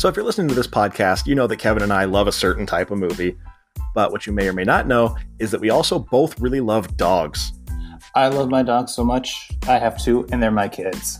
So 0.00 0.08
if 0.08 0.16
you're 0.16 0.24
listening 0.24 0.48
to 0.48 0.54
this 0.54 0.66
podcast, 0.66 1.26
you 1.26 1.34
know 1.34 1.46
that 1.46 1.58
Kevin 1.58 1.82
and 1.82 1.92
I 1.92 2.06
love 2.06 2.26
a 2.26 2.32
certain 2.32 2.64
type 2.64 2.90
of 2.90 2.96
movie. 2.96 3.36
But 3.94 4.12
what 4.12 4.26
you 4.26 4.32
may 4.32 4.48
or 4.48 4.54
may 4.54 4.64
not 4.64 4.86
know 4.86 5.14
is 5.38 5.50
that 5.50 5.60
we 5.60 5.68
also 5.68 5.98
both 5.98 6.40
really 6.40 6.60
love 6.60 6.96
dogs. 6.96 7.52
I 8.14 8.28
love 8.28 8.48
my 8.48 8.62
dogs 8.62 8.94
so 8.94 9.04
much. 9.04 9.50
I 9.68 9.78
have 9.78 10.02
two, 10.02 10.26
and 10.32 10.42
they're 10.42 10.50
my 10.50 10.68
kids. 10.68 11.18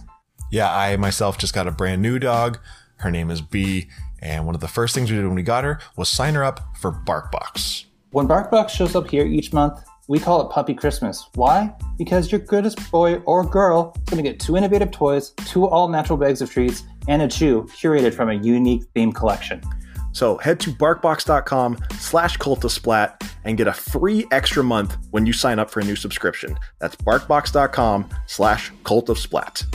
Yeah, 0.50 0.74
I 0.74 0.96
myself 0.96 1.36
just 1.36 1.52
got 1.52 1.66
a 1.66 1.70
brand 1.70 2.00
new 2.00 2.18
dog. 2.18 2.58
Her 2.96 3.10
name 3.10 3.30
is 3.30 3.42
B, 3.42 3.90
and 4.20 4.46
one 4.46 4.54
of 4.54 4.62
the 4.62 4.66
first 4.66 4.94
things 4.94 5.10
we 5.10 5.16
did 5.18 5.26
when 5.26 5.34
we 5.34 5.42
got 5.42 5.62
her 5.62 5.78
was 5.98 6.08
sign 6.08 6.32
her 6.32 6.42
up 6.42 6.74
for 6.78 6.90
BarkBox. 6.90 7.84
When 8.12 8.26
BarkBox 8.26 8.70
shows 8.70 8.96
up 8.96 9.10
here 9.10 9.26
each 9.26 9.52
month, 9.52 9.78
we 10.08 10.18
call 10.18 10.40
it 10.40 10.50
Puppy 10.54 10.72
Christmas. 10.72 11.28
Why? 11.34 11.70
Because 11.98 12.32
your 12.32 12.40
goodest 12.40 12.90
boy 12.90 13.16
or 13.26 13.44
girl 13.44 13.92
is 13.94 14.04
going 14.10 14.24
to 14.24 14.30
get 14.30 14.40
two 14.40 14.56
innovative 14.56 14.90
toys, 14.90 15.32
two 15.44 15.68
all 15.68 15.86
natural 15.86 16.16
bags 16.16 16.40
of 16.40 16.50
treats, 16.50 16.84
and 17.08 17.22
a 17.22 17.28
chew 17.28 17.64
curated 17.64 18.14
from 18.14 18.30
a 18.30 18.34
unique 18.34 18.84
theme 18.94 19.12
collection. 19.12 19.62
So 20.12 20.38
head 20.38 20.60
to 20.60 20.70
barkbox.com 20.70 21.78
slash 21.92 22.38
cultisplat 22.38 23.22
and 23.44 23.56
get 23.56 23.68
a 23.68 23.72
free 23.72 24.26
extra 24.30 24.62
month 24.62 24.96
when 25.10 25.26
you 25.26 25.32
sign 25.32 25.58
up 25.58 25.70
for 25.70 25.80
a 25.80 25.84
new 25.84 25.96
subscription. 25.96 26.56
That's 26.80 26.96
barkbox.com 26.96 28.08
slash 28.26 28.72
cultisplat. 28.84 29.66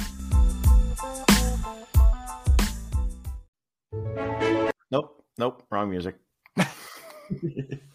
Nope, 4.92 5.24
nope, 5.38 5.64
wrong 5.72 5.90
music. 5.90 6.16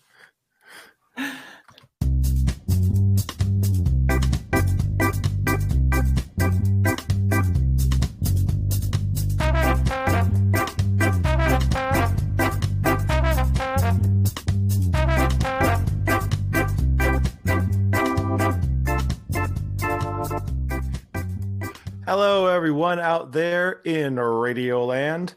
Hello, 22.11 22.49
everyone 22.49 22.99
out 22.99 23.31
there 23.31 23.81
in 23.85 24.17
Radioland. 24.17 25.35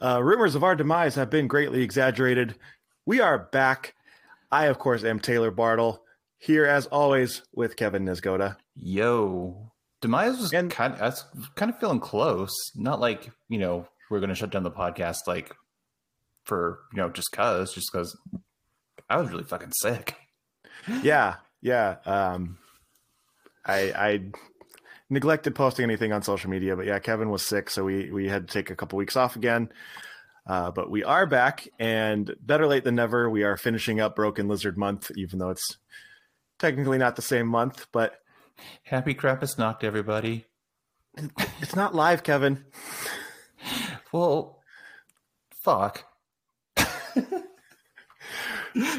Uh, 0.00 0.22
rumors 0.22 0.54
of 0.54 0.64
our 0.64 0.74
demise 0.74 1.14
have 1.16 1.28
been 1.28 1.46
greatly 1.46 1.82
exaggerated. 1.82 2.54
We 3.04 3.20
are 3.20 3.38
back. 3.38 3.94
I, 4.50 4.64
of 4.64 4.78
course, 4.78 5.04
am 5.04 5.20
Taylor 5.20 5.50
Bartle, 5.50 6.02
here 6.38 6.64
as 6.64 6.86
always 6.86 7.42
with 7.54 7.76
Kevin 7.76 8.06
Nisgoda. 8.06 8.56
Yo, 8.74 9.70
demise 10.00 10.38
was 10.38 10.54
And- 10.54 10.70
kind. 10.70 10.94
Of, 10.94 11.02
I 11.02 11.04
was 11.04 11.22
kind 11.54 11.70
of 11.70 11.78
feeling 11.78 12.00
close. 12.00 12.54
Not 12.74 12.98
like 12.98 13.30
you 13.50 13.58
know 13.58 13.86
we're 14.08 14.20
going 14.20 14.30
to 14.30 14.34
shut 14.34 14.48
down 14.48 14.62
the 14.62 14.70
podcast 14.70 15.18
like 15.26 15.54
for 16.44 16.78
you 16.94 16.96
know 16.96 17.10
just 17.10 17.30
cause, 17.30 17.74
just 17.74 17.92
because 17.92 18.16
I 19.10 19.18
was 19.18 19.28
really 19.28 19.44
fucking 19.44 19.72
sick. 19.82 20.16
Yeah, 21.02 21.34
yeah. 21.60 21.96
Um, 22.06 22.56
I, 23.66 23.92
I 23.94 24.20
neglected 25.10 25.54
posting 25.54 25.84
anything 25.84 26.12
on 26.12 26.22
social 26.22 26.50
media, 26.50 26.76
but 26.76 26.86
yeah, 26.86 26.98
Kevin 26.98 27.30
was 27.30 27.42
sick, 27.42 27.70
so 27.70 27.84
we 27.84 28.10
we 28.10 28.28
had 28.28 28.48
to 28.48 28.52
take 28.52 28.70
a 28.70 28.76
couple 28.76 28.98
weeks 28.98 29.16
off 29.16 29.36
again. 29.36 29.70
Uh, 30.46 30.70
but 30.70 30.88
we 30.90 31.02
are 31.02 31.26
back, 31.26 31.68
and 31.78 32.34
better 32.40 32.66
late 32.66 32.84
than 32.84 32.94
never. 32.94 33.28
We 33.28 33.42
are 33.42 33.56
finishing 33.56 34.00
up 34.00 34.14
Broken 34.14 34.46
Lizard 34.48 34.78
month, 34.78 35.10
even 35.16 35.38
though 35.38 35.50
it's 35.50 35.78
technically 36.58 36.98
not 36.98 37.16
the 37.16 37.22
same 37.22 37.48
month, 37.48 37.86
but 37.92 38.14
Happy 38.84 39.14
Krampus 39.14 39.58
knocked 39.58 39.84
everybody. 39.84 40.46
it's 41.60 41.76
not 41.76 41.94
live, 41.94 42.22
Kevin. 42.22 42.64
Well, 44.12 44.62
fuck. 45.50 46.04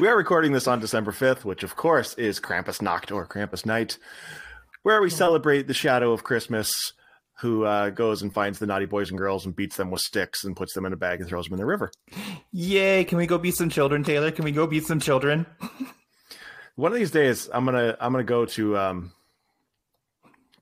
We 0.00 0.08
are 0.08 0.16
recording 0.16 0.50
this 0.50 0.66
on 0.66 0.80
December 0.80 1.12
5th, 1.12 1.44
which 1.44 1.62
of 1.62 1.76
course 1.76 2.14
is 2.14 2.40
Krampus 2.40 2.82
Nacht 2.82 3.12
or 3.12 3.26
Krampus 3.28 3.64
Night, 3.64 3.96
where 4.88 5.02
we 5.02 5.10
celebrate 5.10 5.66
the 5.66 5.74
shadow 5.74 6.12
of 6.12 6.24
Christmas, 6.24 6.94
who 7.40 7.66
uh, 7.66 7.90
goes 7.90 8.22
and 8.22 8.32
finds 8.32 8.58
the 8.58 8.64
naughty 8.64 8.86
boys 8.86 9.10
and 9.10 9.18
girls 9.18 9.44
and 9.44 9.54
beats 9.54 9.76
them 9.76 9.90
with 9.90 10.00
sticks 10.00 10.44
and 10.44 10.56
puts 10.56 10.72
them 10.72 10.86
in 10.86 10.94
a 10.94 10.96
bag 10.96 11.20
and 11.20 11.28
throws 11.28 11.44
them 11.44 11.52
in 11.52 11.58
the 11.58 11.66
river. 11.66 11.92
Yay! 12.52 13.04
Can 13.04 13.18
we 13.18 13.26
go 13.26 13.36
beat 13.36 13.54
some 13.54 13.68
children, 13.68 14.02
Taylor? 14.02 14.30
Can 14.30 14.46
we 14.46 14.50
go 14.50 14.66
beat 14.66 14.86
some 14.86 14.98
children? 14.98 15.44
One 16.76 16.90
of 16.90 16.98
these 16.98 17.10
days, 17.10 17.50
I'm 17.52 17.66
gonna 17.66 17.98
I'm 18.00 18.12
gonna 18.12 18.24
go 18.24 18.46
to 18.46 18.78
um, 18.78 19.12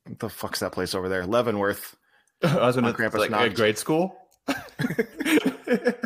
what 0.09 0.19
the 0.19 0.29
fuck's 0.29 0.59
that 0.59 0.73
place 0.73 0.97
over 0.97 1.09
there, 1.09 1.25
Leavenworth. 1.25 1.95
I 2.43 2.67
was 2.67 2.75
gonna 2.75 2.93
Krampus 2.95 3.31
like 3.31 3.55
grade 3.55 3.79
school. 3.79 4.19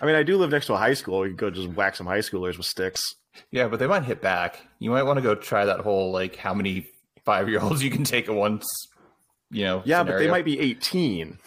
I 0.00 0.06
mean, 0.06 0.14
I 0.14 0.22
do 0.22 0.36
live 0.36 0.50
next 0.50 0.66
to 0.66 0.74
a 0.74 0.78
high 0.78 0.94
school. 0.94 1.24
You 1.26 1.32
could 1.32 1.38
go 1.38 1.50
just 1.50 1.68
whack 1.76 1.96
some 1.96 2.06
high 2.06 2.18
schoolers 2.18 2.56
with 2.56 2.66
sticks. 2.66 3.14
Yeah, 3.50 3.68
but 3.68 3.78
they 3.78 3.86
might 3.86 4.04
hit 4.04 4.20
back. 4.22 4.58
You 4.78 4.90
might 4.90 5.02
want 5.04 5.18
to 5.18 5.22
go 5.22 5.34
try 5.34 5.64
that 5.64 5.80
whole 5.80 6.10
like 6.12 6.36
how 6.36 6.54
many 6.54 6.86
five 7.24 7.48
year 7.48 7.60
olds 7.60 7.82
you 7.82 7.90
can 7.90 8.04
take 8.04 8.28
at 8.28 8.34
once. 8.34 8.66
You 9.50 9.64
know. 9.64 9.82
Yeah, 9.84 10.02
but 10.02 10.18
they 10.18 10.28
might 10.30 10.44
be 10.44 10.58
18, 10.58 11.38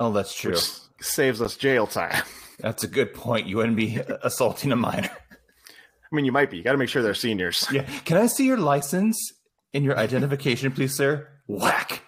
Oh, 0.00 0.12
that's 0.12 0.34
true. 0.34 0.56
saves 1.00 1.40
us 1.40 1.56
jail 1.56 1.86
time. 1.86 2.22
That's 2.60 2.84
a 2.84 2.88
good 2.88 3.14
point. 3.14 3.46
You 3.46 3.56
wouldn't 3.56 3.76
be 3.76 3.96
assaulting 4.22 4.72
a 4.72 4.76
minor. 4.76 5.10
I 5.10 6.14
mean, 6.16 6.24
you 6.24 6.32
might 6.32 6.50
be. 6.50 6.58
You 6.58 6.62
got 6.62 6.72
to 6.72 6.78
make 6.78 6.88
sure 6.88 7.02
they're 7.02 7.14
seniors. 7.14 7.66
Yeah. 7.72 7.82
Can 8.04 8.16
I 8.16 8.26
see 8.26 8.46
your 8.46 8.58
license 8.58 9.16
and 9.72 9.84
your 9.84 9.96
identification, 9.98 10.70
please, 10.72 10.94
sir? 10.94 11.28
Whack. 11.48 12.02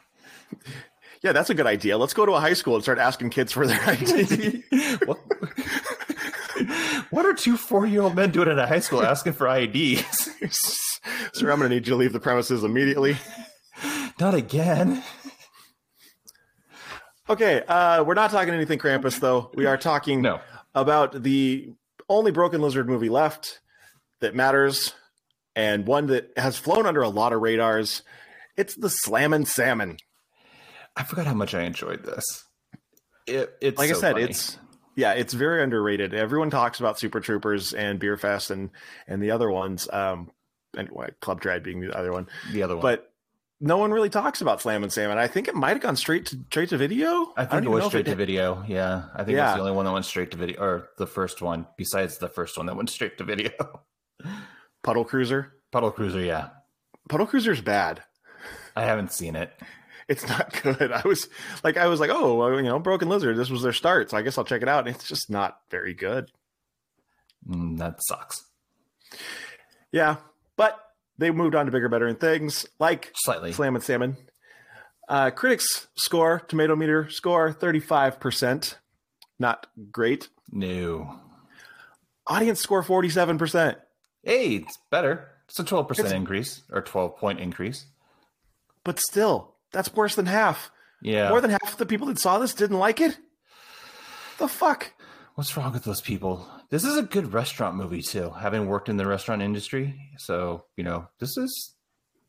Yeah, 1.26 1.32
that's 1.32 1.50
a 1.50 1.54
good 1.54 1.66
idea. 1.66 1.98
Let's 1.98 2.14
go 2.14 2.24
to 2.24 2.34
a 2.34 2.40
high 2.40 2.52
school 2.52 2.76
and 2.76 2.84
start 2.84 3.00
asking 3.00 3.30
kids 3.30 3.50
for 3.50 3.66
their 3.66 3.80
ID. 3.84 4.62
what? 5.06 5.18
what 7.10 7.26
are 7.26 7.34
two 7.34 7.56
four-year-old 7.56 8.14
men 8.14 8.30
doing 8.30 8.48
at 8.48 8.56
a 8.60 8.66
high 8.68 8.78
school 8.78 9.02
asking 9.02 9.32
for 9.32 9.48
IDs? 9.48 10.30
Sir, 11.32 11.50
I'm 11.50 11.58
going 11.58 11.68
to 11.68 11.74
need 11.74 11.84
you 11.88 11.94
to 11.94 11.96
leave 11.96 12.12
the 12.12 12.20
premises 12.20 12.62
immediately. 12.62 13.16
Not 14.20 14.34
again. 14.36 15.02
Okay, 17.28 17.62
uh, 17.66 18.04
we're 18.04 18.14
not 18.14 18.30
talking 18.30 18.54
anything 18.54 18.78
Krampus, 18.78 19.18
though. 19.18 19.50
We 19.52 19.66
are 19.66 19.76
talking 19.76 20.22
No. 20.22 20.38
about 20.76 21.24
the 21.24 21.72
only 22.08 22.30
Broken 22.30 22.62
Lizard 22.62 22.88
movie 22.88 23.08
left 23.08 23.58
that 24.20 24.32
matters 24.36 24.94
and 25.56 25.88
one 25.88 26.06
that 26.06 26.30
has 26.36 26.56
flown 26.56 26.86
under 26.86 27.02
a 27.02 27.08
lot 27.08 27.32
of 27.32 27.40
radars. 27.42 28.04
It's 28.56 28.76
the 28.76 28.88
Slammin' 28.90 29.44
Salmon. 29.46 29.96
I 30.96 31.02
forgot 31.04 31.26
how 31.26 31.34
much 31.34 31.54
I 31.54 31.62
enjoyed 31.62 32.02
this. 32.04 32.44
It, 33.26 33.54
it's 33.60 33.78
Like 33.78 33.90
I 33.90 33.94
said, 33.94 34.12
funny. 34.12 34.24
it's 34.24 34.58
yeah, 34.94 35.12
it's 35.12 35.34
very 35.34 35.62
underrated. 35.62 36.14
Everyone 36.14 36.48
talks 36.50 36.80
about 36.80 36.98
Super 36.98 37.20
Troopers 37.20 37.74
and 37.74 38.00
Beerfest 38.00 38.50
and 38.50 38.70
and 39.06 39.22
the 39.22 39.30
other 39.32 39.50
ones, 39.50 39.88
um, 39.92 40.30
and 40.76 40.88
Club 41.20 41.40
Dread 41.40 41.62
being 41.62 41.80
the 41.80 41.96
other 41.96 42.12
one. 42.12 42.28
the 42.52 42.62
other 42.62 42.76
one. 42.76 42.82
But 42.82 43.12
no 43.60 43.78
one 43.78 43.90
really 43.90 44.10
talks 44.10 44.40
about 44.42 44.60
Slammin' 44.60 44.90
Salmon. 44.90 45.16
I 45.18 45.28
think 45.28 45.48
it 45.48 45.54
might 45.54 45.70
have 45.70 45.80
gone 45.80 45.96
straight 45.96 46.26
to 46.26 46.38
straight 46.50 46.68
to 46.70 46.76
video. 46.78 47.32
I 47.36 47.44
think 47.46 47.64
it 47.64 47.68
was 47.68 47.86
straight 47.86 48.06
to 48.06 48.14
video. 48.14 48.64
Yeah, 48.66 49.04
I 49.14 49.24
think 49.24 49.36
Yeah. 49.36 49.48
it's 49.50 49.56
the 49.56 49.60
only 49.62 49.72
one 49.72 49.84
that 49.86 49.92
went 49.92 50.04
straight 50.04 50.30
to 50.30 50.36
video, 50.36 50.60
or 50.62 50.88
the 50.98 51.06
first 51.06 51.42
one, 51.42 51.66
besides 51.76 52.18
the 52.18 52.28
first 52.28 52.56
one 52.56 52.66
that 52.66 52.76
went 52.76 52.90
straight 52.90 53.18
to 53.18 53.24
video. 53.24 53.50
Puddle 54.82 55.04
Cruiser. 55.04 55.52
Puddle 55.72 55.90
Cruiser, 55.90 56.20
yeah. 56.20 56.50
Puddle 57.08 57.26
Cruiser's 57.26 57.60
bad. 57.60 58.02
I 58.76 58.82
haven't 58.84 59.12
seen 59.12 59.36
it. 59.36 59.52
It's 60.08 60.26
not 60.28 60.62
good. 60.62 60.92
I 60.92 61.02
was 61.04 61.28
like, 61.64 61.76
I 61.76 61.86
was 61.88 61.98
like, 62.00 62.10
oh, 62.12 62.34
well, 62.36 62.54
you 62.56 62.62
know, 62.62 62.78
Broken 62.78 63.08
Lizard. 63.08 63.36
This 63.36 63.50
was 63.50 63.62
their 63.62 63.72
start, 63.72 64.10
so 64.10 64.16
I 64.16 64.22
guess 64.22 64.38
I'll 64.38 64.44
check 64.44 64.62
it 64.62 64.68
out. 64.68 64.86
It's 64.88 65.08
just 65.08 65.30
not 65.30 65.58
very 65.70 65.94
good. 65.94 66.30
Mm, 67.48 67.78
that 67.78 67.98
sucks. 68.06 68.44
Yeah, 69.92 70.16
but 70.56 70.78
they 71.18 71.30
moved 71.30 71.54
on 71.54 71.66
to 71.66 71.72
bigger, 71.72 71.88
better 71.88 72.12
things 72.14 72.66
like 72.78 73.12
Slightly. 73.16 73.52
Slam 73.52 73.74
and 73.74 73.84
Salmon. 73.84 74.16
Uh, 75.08 75.30
critics 75.30 75.86
score, 75.96 76.40
tomato 76.48 76.74
meter 76.74 77.08
score, 77.10 77.52
thirty-five 77.52 78.18
percent. 78.18 78.78
Not 79.38 79.66
great. 79.92 80.28
No. 80.50 81.20
Audience 82.26 82.60
score, 82.60 82.82
forty-seven 82.82 83.38
percent. 83.38 83.78
Hey, 84.24 84.56
it's 84.56 84.76
better. 84.90 85.28
It's 85.48 85.60
a 85.60 85.64
12% 85.64 85.90
It's- 85.92 86.10
increase, 86.12 86.62
or 86.72 86.82
12 86.82 87.16
point 87.18 87.38
increase. 87.38 87.86
But 88.82 88.98
still, 88.98 89.54
that's 89.72 89.92
worse 89.94 90.14
than 90.14 90.26
half. 90.26 90.70
Yeah. 91.02 91.28
More 91.28 91.40
than 91.40 91.50
half 91.50 91.72
of 91.72 91.76
the 91.78 91.86
people 91.86 92.06
that 92.08 92.18
saw 92.18 92.38
this 92.38 92.54
didn't 92.54 92.78
like 92.78 93.00
it. 93.00 93.16
The 94.38 94.48
fuck? 94.48 94.92
What's 95.34 95.56
wrong 95.56 95.72
with 95.72 95.84
those 95.84 96.00
people? 96.00 96.46
This 96.70 96.84
is 96.84 96.96
a 96.96 97.02
good 97.02 97.32
restaurant 97.32 97.76
movie 97.76 98.02
too. 98.02 98.30
Having 98.30 98.66
worked 98.66 98.88
in 98.88 98.96
the 98.96 99.06
restaurant 99.06 99.42
industry, 99.42 99.94
so 100.18 100.64
you 100.76 100.84
know 100.84 101.08
this 101.20 101.36
is 101.36 101.74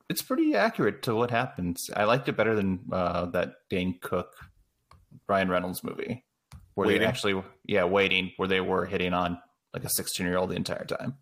it's 0.09 0.21
pretty 0.21 0.55
accurate 0.55 1.03
to 1.03 1.15
what 1.15 1.31
happens. 1.31 1.89
I 1.95 2.03
liked 2.03 2.27
it 2.29 2.37
better 2.37 2.55
than 2.55 2.79
uh, 2.91 3.25
that 3.27 3.53
Dane 3.69 3.97
Cook, 4.01 4.33
Ryan 5.27 5.49
Reynolds 5.49 5.83
movie, 5.83 6.23
where 6.75 6.87
Waiting? 6.87 7.01
they 7.01 7.07
actually 7.07 7.41
yeah 7.65 7.85
waiting 7.85 8.31
where 8.37 8.47
they 8.47 8.61
were 8.61 8.85
hitting 8.85 9.13
on 9.13 9.39
like 9.73 9.83
a 9.85 9.89
sixteen 9.89 10.25
year 10.27 10.37
old 10.37 10.49
the 10.51 10.55
entire 10.55 10.85
time. 10.85 11.15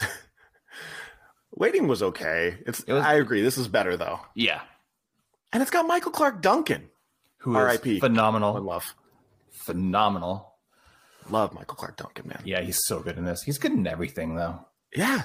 Waiting 1.52 1.88
was 1.88 2.02
okay. 2.02 2.58
It's. 2.66 2.80
It 2.80 2.92
was- 2.92 3.04
I 3.04 3.14
agree. 3.14 3.42
This 3.42 3.58
is 3.58 3.68
better 3.68 3.96
though, 3.96 4.20
Yeah, 4.34 4.60
and 5.52 5.62
it's 5.62 5.70
got 5.70 5.86
Michael 5.86 6.12
Clarke 6.12 6.42
Duncan. 6.42 6.88
who 7.38 7.52
is 7.52 7.56
R.I.P. 7.56 8.00
Phenomenal, 8.00 8.60
love, 8.60 8.94
phenomenal. 9.50 10.54
love 11.30 11.52
Michael 11.54 11.76
Clarke 11.76 11.96
Duncan, 11.96 12.28
man. 12.28 12.42
Yeah, 12.44 12.60
he's 12.60 12.80
so 12.86 13.00
good 13.00 13.18
in 13.18 13.24
this. 13.24 13.42
He's 13.42 13.58
good 13.58 13.72
in 13.72 13.86
everything, 13.86 14.34
though. 14.34 14.60
Yeah, 14.94 15.22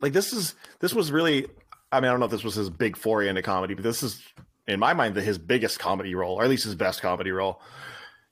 like 0.00 0.12
this 0.12 0.32
is 0.32 0.54
this 0.80 0.94
was 0.94 1.10
really. 1.12 1.46
I 1.90 2.00
mean, 2.00 2.08
I 2.08 2.10
don't 2.10 2.20
know 2.20 2.26
if 2.26 2.30
this 2.32 2.44
was 2.44 2.54
his 2.54 2.68
big 2.68 2.96
foray 2.98 3.28
into 3.28 3.40
comedy, 3.40 3.72
but 3.72 3.82
this 3.82 4.02
is, 4.02 4.22
in 4.66 4.78
my 4.78 4.92
mind, 4.92 5.14
the, 5.14 5.22
his 5.22 5.38
biggest 5.38 5.78
comedy 5.78 6.14
role, 6.14 6.34
or 6.34 6.44
at 6.44 6.50
least 6.50 6.64
his 6.64 6.74
best 6.74 7.00
comedy 7.00 7.30
role. 7.30 7.62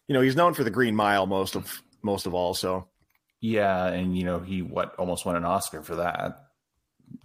You 0.08 0.12
know, 0.12 0.20
he's 0.20 0.36
known 0.36 0.52
for 0.52 0.62
The 0.62 0.70
Green 0.70 0.94
Mile 0.94 1.26
most 1.26 1.56
of 1.56 1.82
most 2.02 2.26
of 2.26 2.34
all. 2.34 2.52
So 2.52 2.88
Yeah, 3.40 3.86
and 3.86 4.16
you 4.16 4.24
know 4.24 4.40
he 4.40 4.60
what 4.60 4.94
almost 4.96 5.24
won 5.24 5.36
an 5.36 5.44
Oscar 5.46 5.82
for 5.82 5.96
that. 5.96 6.36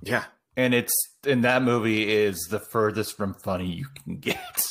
yeah, 0.02 0.24
And 0.58 0.74
it's 0.74 0.94
and 1.26 1.44
that 1.44 1.64
movie 1.64 2.12
is 2.12 2.48
the 2.50 2.60
furthest 2.60 3.16
from 3.16 3.34
funny 3.34 3.68
you 3.68 3.88
can 4.04 4.18
get. 4.18 4.68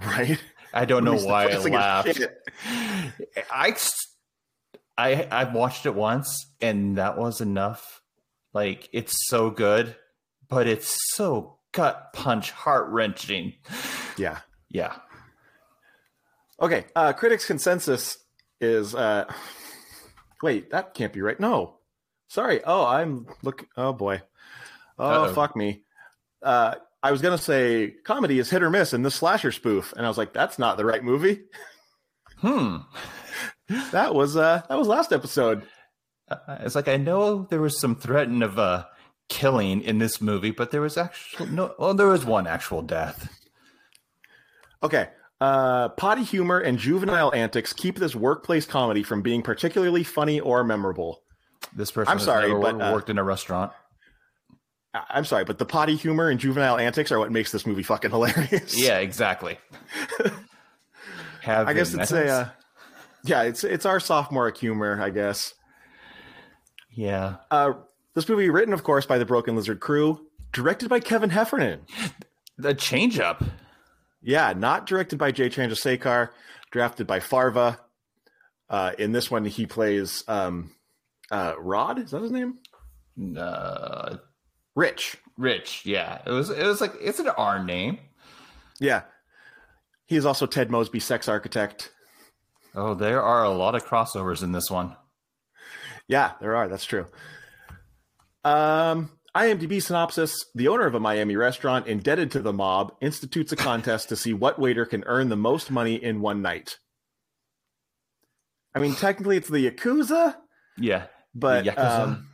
right. 0.00 0.38
I 0.72 0.84
don't 0.84 1.04
know 1.04 1.16
why 1.16 1.48
I 1.48 1.56
laughed. 1.58 2.20
I 3.50 3.76
I 4.98 5.22
I 5.30 5.44
watched 5.44 5.86
it 5.86 5.94
once 5.94 6.54
and 6.60 6.98
that 6.98 7.18
was 7.18 7.40
enough. 7.40 8.02
Like 8.52 8.88
it's 8.92 9.26
so 9.28 9.50
good, 9.50 9.96
but 10.48 10.66
it's 10.66 10.94
so 11.14 11.58
gut 11.72 12.12
punch, 12.12 12.50
heart 12.52 12.88
wrenching. 12.90 13.54
Yeah. 14.16 14.38
Yeah. 14.70 14.96
Okay. 16.60 16.86
Uh, 16.94 17.12
critics' 17.12 17.46
consensus 17.46 18.18
is. 18.60 18.94
Uh, 18.94 19.26
wait, 20.42 20.70
that 20.70 20.94
can't 20.94 21.12
be 21.12 21.20
right. 21.20 21.38
No, 21.38 21.76
sorry. 22.28 22.62
Oh, 22.64 22.84
I'm 22.84 23.26
look. 23.42 23.66
Oh 23.76 23.92
boy. 23.92 24.22
Oh 24.98 25.24
Uh-oh. 25.24 25.32
fuck 25.34 25.56
me. 25.56 25.82
Uh, 26.42 26.74
I 27.02 27.12
was 27.12 27.22
gonna 27.22 27.38
say 27.38 27.94
comedy 28.04 28.38
is 28.38 28.50
hit 28.50 28.62
or 28.62 28.70
miss 28.70 28.92
in 28.92 29.02
this 29.02 29.14
slasher 29.14 29.52
spoof, 29.52 29.92
and 29.96 30.04
I 30.04 30.08
was 30.08 30.18
like, 30.18 30.32
that's 30.32 30.58
not 30.58 30.76
the 30.76 30.84
right 30.84 31.02
movie. 31.04 31.40
Hmm. 32.38 32.76
That 33.92 34.14
was 34.14 34.36
uh, 34.36 34.62
that 34.68 34.78
was 34.78 34.86
last 34.88 35.10
episode. 35.12 35.62
Uh, 36.30 36.36
It's 36.60 36.74
like 36.74 36.86
I 36.88 36.96
know 36.98 37.44
there 37.50 37.60
was 37.62 37.80
some 37.80 37.96
threaten 37.96 38.42
of 38.42 38.58
uh 38.58 38.84
killing 39.28 39.80
in 39.82 39.98
this 39.98 40.20
movie, 40.20 40.50
but 40.52 40.70
there 40.70 40.80
was 40.82 40.96
actually 40.96 41.50
no. 41.50 41.74
Well, 41.78 41.94
there 41.94 42.06
was 42.08 42.24
one 42.26 42.46
actual 42.46 42.82
death. 42.82 43.28
Okay. 44.82 45.08
Uh, 45.40 45.88
potty 45.90 46.22
humor 46.22 46.58
and 46.60 46.78
juvenile 46.78 47.32
antics 47.34 47.72
keep 47.72 47.98
this 47.98 48.14
workplace 48.14 48.66
comedy 48.66 49.02
from 49.02 49.20
being 49.22 49.42
particularly 49.42 50.04
funny 50.04 50.38
or 50.40 50.62
memorable. 50.62 51.22
This 51.74 51.90
person 51.90 52.10
I'm 52.12 52.20
sorry, 52.20 52.52
but, 52.52 52.80
uh, 52.80 52.92
worked 52.92 53.10
in 53.10 53.18
a 53.18 53.24
restaurant. 53.24 53.72
I'm 54.94 55.24
sorry, 55.24 55.44
but 55.44 55.58
the 55.58 55.66
potty 55.66 55.94
humor 55.96 56.28
and 56.30 56.40
juvenile 56.40 56.78
antics 56.78 57.12
are 57.12 57.18
what 57.18 57.30
makes 57.30 57.52
this 57.52 57.66
movie 57.66 57.82
fucking 57.82 58.10
hilarious. 58.10 58.76
Yeah, 58.82 58.98
exactly. 58.98 59.58
Have 61.42 61.68
I 61.68 61.74
guess 61.74 61.92
they 61.92 62.02
it's 62.02 62.12
a 62.12 62.28
uh, 62.28 62.48
yeah, 63.24 63.42
it's 63.42 63.62
it's 63.64 63.86
our 63.86 64.00
sophomoric 64.00 64.56
humor, 64.56 65.00
I 65.00 65.10
guess. 65.10 65.54
yeah. 66.90 67.36
Uh, 67.50 67.74
this 68.14 68.28
movie, 68.28 68.48
written 68.50 68.72
of 68.72 68.82
course 68.84 69.04
by 69.06 69.18
the 69.18 69.26
Broken 69.26 69.54
Lizard 69.54 69.80
crew, 69.80 70.26
directed 70.52 70.88
by 70.88 71.00
Kevin 71.00 71.30
Heffernan. 71.30 71.80
The 72.58 72.74
change 72.74 73.18
up. 73.20 73.44
Yeah, 74.22 74.54
not 74.56 74.86
directed 74.86 75.18
by 75.18 75.30
Jay 75.30 75.50
Chandrasekhar, 75.50 76.30
drafted 76.70 77.06
by 77.06 77.20
Farva. 77.20 77.78
Uh, 78.68 78.92
in 78.98 79.12
this 79.12 79.30
one, 79.30 79.44
he 79.44 79.66
plays 79.66 80.24
um, 80.26 80.72
uh, 81.30 81.54
Rod. 81.58 81.98
Is 81.98 82.10
that 82.12 82.22
his 82.22 82.32
name? 82.32 82.58
Uh, 83.38 84.16
Rich. 84.76 85.16
Rich. 85.36 85.82
Yeah, 85.84 86.20
it 86.24 86.30
was. 86.30 86.50
It 86.50 86.64
was 86.64 86.80
like 86.80 86.92
it's 87.00 87.18
an 87.18 87.28
R 87.28 87.62
name. 87.64 87.98
Yeah. 88.78 89.02
He 90.06 90.14
is 90.16 90.24
also 90.24 90.46
Ted 90.46 90.70
Mosby, 90.70 91.00
sex 91.00 91.28
architect. 91.28 91.90
Oh, 92.74 92.94
there 92.94 93.20
are 93.22 93.42
a 93.42 93.50
lot 93.50 93.74
of 93.74 93.84
crossovers 93.84 94.42
in 94.42 94.52
this 94.52 94.70
one. 94.70 94.94
Yeah, 96.06 96.32
there 96.40 96.54
are. 96.54 96.68
That's 96.68 96.84
true. 96.84 97.06
Um, 98.44 99.10
IMDb 99.34 99.82
synopsis 99.82 100.44
The 100.54 100.68
owner 100.68 100.86
of 100.86 100.94
a 100.94 101.00
Miami 101.00 101.34
restaurant 101.36 101.86
indebted 101.88 102.30
to 102.32 102.40
the 102.40 102.52
mob 102.52 102.92
institutes 103.00 103.50
a 103.50 103.56
contest 103.56 104.08
to 104.10 104.16
see 104.16 104.32
what 104.32 104.58
waiter 104.58 104.86
can 104.86 105.02
earn 105.06 105.28
the 105.30 105.36
most 105.36 105.70
money 105.70 105.96
in 105.96 106.20
one 106.20 106.42
night. 106.42 106.78
I 108.74 108.78
mean, 108.78 108.94
technically 108.94 109.36
it's 109.38 109.48
the 109.48 109.68
Yakuza, 109.70 110.36
Yeah, 110.78 111.06
but 111.34 111.64
The 111.64 111.70
Yakuza. 111.72 112.00
um, 112.00 112.28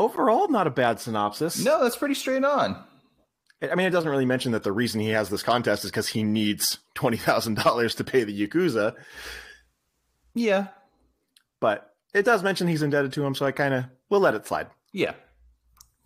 overall, 0.00 0.48
not 0.48 0.66
a 0.66 0.70
bad 0.70 0.98
synopsis. 1.00 1.62
no, 1.64 1.82
that's 1.82 1.96
pretty 1.96 2.14
straight 2.14 2.44
on. 2.44 2.82
I 3.62 3.74
mean, 3.74 3.86
it 3.86 3.90
doesn't 3.90 4.10
really 4.10 4.24
mention 4.24 4.52
that 4.52 4.62
the 4.62 4.72
reason 4.72 5.00
he 5.02 5.10
has 5.10 5.28
this 5.28 5.42
contest 5.42 5.84
is 5.84 5.90
because 5.90 6.08
he 6.08 6.22
needs 6.22 6.78
$20,000 6.96 7.96
to 7.96 8.04
pay 8.04 8.24
the 8.24 8.46
Yakuza, 8.46 8.94
Yeah, 10.34 10.68
but 11.60 11.94
it 12.14 12.24
does 12.24 12.42
mention 12.42 12.68
he's 12.68 12.82
indebted 12.82 13.12
to 13.12 13.24
him, 13.24 13.34
so 13.34 13.44
I 13.46 13.52
kind 13.52 13.74
of 13.74 13.84
will 14.08 14.20
let 14.20 14.34
it 14.34 14.46
slide. 14.46 14.68
yeah. 14.92 15.12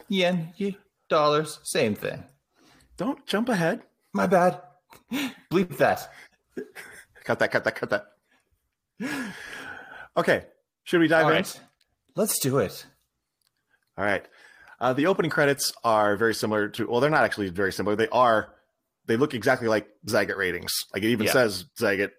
Yen, 0.08 0.52
ye- 0.56 0.76
dollars, 1.08 1.60
same 1.62 1.94
thing. 1.94 2.24
Don't 2.98 3.24
jump 3.26 3.48
ahead. 3.48 3.80
My 4.12 4.26
bad. 4.26 4.60
Bleep 5.50 5.76
that. 5.78 6.12
Cut 7.24 7.38
that, 7.38 7.50
cut 7.50 7.64
that, 7.64 7.74
cut 7.74 7.90
that. 7.90 8.06
Okay, 10.16 10.44
should 10.84 11.00
we 11.00 11.08
dive 11.08 11.24
All 11.24 11.30
in? 11.30 11.36
right, 11.36 11.60
let's 12.16 12.38
do 12.40 12.58
it. 12.58 12.84
All 13.96 14.04
right. 14.04 14.24
Uh, 14.80 14.92
the 14.92 15.06
opening 15.06 15.30
credits 15.30 15.72
are 15.84 16.16
very 16.16 16.34
similar 16.34 16.68
to, 16.68 16.86
well, 16.88 17.00
they're 17.00 17.10
not 17.10 17.24
actually 17.24 17.48
very 17.48 17.72
similar. 17.72 17.96
They 17.96 18.08
are, 18.08 18.52
they 19.06 19.16
look 19.16 19.34
exactly 19.34 19.68
like 19.68 19.88
Zagat 20.06 20.36
ratings. 20.36 20.72
Like 20.92 21.02
it 21.02 21.10
even 21.10 21.26
Yeah. 21.26 21.32
says 21.32 21.64
Zagat. 21.78 22.10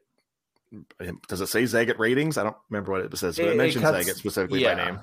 Does 1.27 1.41
it 1.41 1.47
say 1.47 1.63
Zagat 1.63 1.99
ratings? 1.99 2.37
I 2.37 2.43
don't 2.43 2.55
remember 2.69 2.91
what 2.93 3.01
it 3.01 3.17
says, 3.17 3.35
but 3.37 3.45
it, 3.45 3.47
It- 3.49 3.53
it 3.53 3.57
mentions 3.57 3.83
cuts- 3.83 4.07
Zagat 4.09 4.15
specifically 4.15 4.63
by 4.63 4.73
name. 4.73 4.99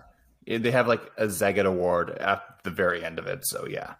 Yeah, 0.46 0.58
They 0.58 0.70
have 0.72 0.88
like 0.88 1.02
a 1.16 1.26
Zagat 1.26 1.66
award 1.66 2.10
at 2.10 2.42
the 2.64 2.70
very 2.70 3.04
end 3.04 3.18
of 3.18 3.26
it. 3.26 3.40
So 3.46 3.66
yeah, 3.68 3.94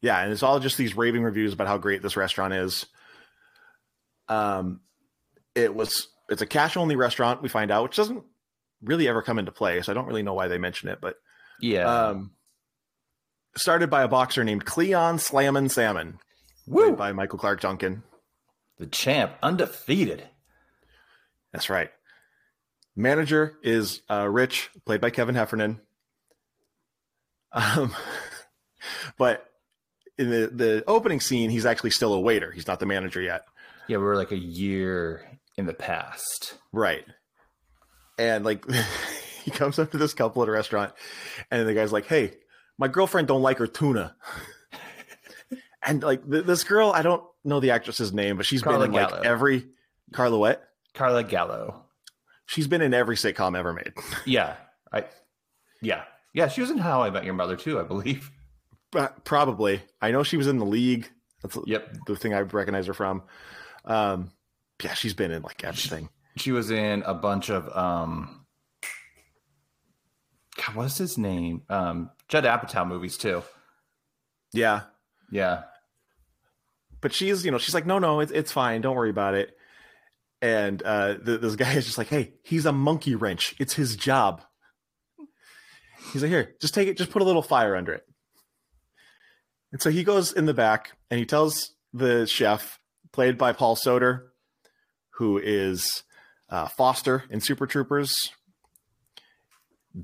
Yeah, 0.00 0.20
and 0.22 0.32
it's 0.32 0.42
all 0.42 0.60
just 0.60 0.78
these 0.78 0.96
raving 0.96 1.22
reviews 1.24 1.52
about 1.52 1.66
how 1.66 1.78
great 1.78 2.00
this 2.02 2.16
restaurant 2.16 2.54
is. 2.54 2.86
Um, 4.28 4.80
it 5.54 5.74
was 5.74 6.08
it's 6.28 6.42
a 6.42 6.46
cash 6.46 6.76
only 6.76 6.96
restaurant. 6.96 7.42
We 7.42 7.48
find 7.48 7.70
out, 7.70 7.84
which 7.84 7.96
doesn't 7.96 8.24
really 8.82 9.08
ever 9.08 9.22
come 9.22 9.38
into 9.38 9.52
play, 9.52 9.80
so 9.82 9.92
I 9.92 9.94
don't 9.94 10.06
really 10.06 10.22
know 10.22 10.34
why 10.34 10.48
they 10.48 10.58
mention 10.58 10.88
it. 10.88 11.00
But 11.00 11.16
yeah. 11.60 12.08
um, 12.08 12.32
started 13.56 13.90
by 13.90 14.02
a 14.02 14.08
boxer 14.08 14.44
named 14.44 14.64
Cleon 14.64 15.18
Slammin' 15.18 15.68
Salmon, 15.68 16.18
Woo! 16.66 16.94
by 16.94 17.12
Michael 17.12 17.38
Clarke 17.38 17.60
Duncan. 17.60 18.02
the 18.78 18.86
champ, 18.86 19.32
undefeated. 19.42 20.26
That's 21.52 21.70
right. 21.70 21.90
Manager 22.94 23.56
is 23.62 24.02
uh, 24.10 24.28
Rich, 24.28 24.70
played 24.84 25.00
by 25.00 25.10
Kevin 25.10 25.34
Heffernan. 25.34 25.80
Um, 27.52 27.94
but 29.18 29.46
in 30.18 30.30
the 30.30 30.50
the 30.52 30.84
opening 30.86 31.20
scene, 31.20 31.50
he's 31.50 31.66
actually 31.66 31.90
still 31.90 32.14
a 32.14 32.20
waiter. 32.20 32.50
He's 32.50 32.66
not 32.66 32.80
the 32.80 32.86
manager 32.86 33.20
yet. 33.20 33.44
Yeah, 33.88 33.98
we're 33.98 34.16
like 34.16 34.32
a 34.32 34.38
year 34.38 35.38
in 35.56 35.66
the 35.66 35.74
past. 35.74 36.56
Right. 36.72 37.04
And 38.18 38.44
like 38.44 38.64
he 39.46 39.52
comes 39.52 39.78
up 39.78 39.92
to 39.92 39.96
this 39.98 40.12
couple 40.12 40.42
at 40.42 40.48
a 40.48 40.52
restaurant 40.52 40.92
and 41.52 41.66
the 41.68 41.72
guy's 41.72 41.92
like, 41.92 42.04
"Hey, 42.06 42.34
my 42.78 42.88
girlfriend 42.88 43.28
don't 43.28 43.40
like 43.42 43.58
her 43.58 43.68
tuna." 43.68 44.16
and 45.82 46.02
like 46.02 46.28
th- 46.28 46.44
this 46.44 46.64
girl, 46.64 46.90
I 46.92 47.02
don't 47.02 47.22
know 47.44 47.60
the 47.60 47.70
actress's 47.70 48.12
name, 48.12 48.36
but 48.36 48.44
she's 48.46 48.60
Carla 48.62 48.80
been 48.80 48.94
in 48.94 49.00
Gallo. 49.00 49.16
like 49.18 49.24
every 49.26 49.66
Carla 50.12 50.36
what? 50.38 50.68
Carla 50.94 51.22
Gallo. 51.24 51.84
She's 52.46 52.66
been 52.68 52.82
in 52.82 52.92
every 52.92 53.16
sitcom 53.16 53.56
ever 53.56 53.72
made. 53.72 53.92
Yeah, 54.26 54.56
I. 54.92 55.04
Yeah, 55.80 56.02
yeah. 56.34 56.48
She 56.48 56.60
was 56.60 56.70
in 56.70 56.78
How 56.78 57.02
I 57.02 57.10
Met 57.10 57.24
Your 57.24 57.34
Mother 57.34 57.56
too, 57.56 57.78
I 57.78 57.84
believe. 57.84 58.30
But 58.90 59.24
probably. 59.24 59.82
I 60.00 60.10
know 60.10 60.22
she 60.24 60.36
was 60.36 60.46
in 60.48 60.58
the 60.58 60.64
league. 60.64 61.08
That's 61.42 61.56
Yep. 61.66 61.96
the 62.06 62.16
thing 62.16 62.34
I 62.34 62.40
recognize 62.40 62.86
her 62.86 62.94
from. 62.94 63.22
Um 63.84 64.32
yeah, 64.82 64.94
she's 64.94 65.14
been 65.14 65.30
in 65.30 65.42
like 65.42 65.64
everything. 65.64 66.08
She 66.36 66.52
was 66.52 66.70
in 66.70 67.02
a 67.04 67.14
bunch 67.14 67.48
of 67.50 67.68
um. 67.76 68.45
God, 70.56 70.74
what's 70.76 70.98
his 70.98 71.18
name? 71.18 71.62
Um, 71.68 72.10
Judd 72.28 72.44
Apatow 72.44 72.86
movies 72.86 73.16
too. 73.16 73.42
Yeah. 74.52 74.82
Yeah, 75.30 75.64
but 77.00 77.12
she's 77.12 77.44
you 77.44 77.50
know 77.50 77.58
she's 77.58 77.74
like 77.74 77.86
no 77.86 77.98
no 77.98 78.20
it's, 78.20 78.32
it's 78.32 78.52
fine 78.52 78.80
don't 78.80 78.96
worry 78.96 79.10
about 79.10 79.34
it 79.34 79.56
and 80.42 80.82
uh 80.84 81.14
th- 81.14 81.40
this 81.40 81.56
guy 81.56 81.72
is 81.74 81.84
just 81.84 81.98
like 81.98 82.08
hey 82.08 82.32
he's 82.42 82.66
a 82.66 82.72
monkey 82.72 83.14
wrench 83.14 83.54
it's 83.58 83.74
his 83.74 83.96
job 83.96 84.42
he's 86.12 86.22
like 86.22 86.30
here 86.30 86.54
just 86.60 86.74
take 86.74 86.88
it 86.88 86.96
just 86.96 87.10
put 87.10 87.22
a 87.22 87.24
little 87.24 87.42
fire 87.42 87.76
under 87.76 87.92
it 87.92 88.04
and 89.72 89.80
so 89.80 89.90
he 89.90 90.04
goes 90.04 90.32
in 90.32 90.46
the 90.46 90.54
back 90.54 90.92
and 91.10 91.18
he 91.20 91.26
tells 91.26 91.74
the 91.92 92.26
chef 92.26 92.78
played 93.12 93.38
by 93.38 93.52
paul 93.52 93.76
soter 93.76 94.32
who 95.14 95.38
is 95.38 96.02
uh, 96.50 96.66
foster 96.66 97.24
in 97.30 97.40
super 97.40 97.66
troopers 97.66 98.30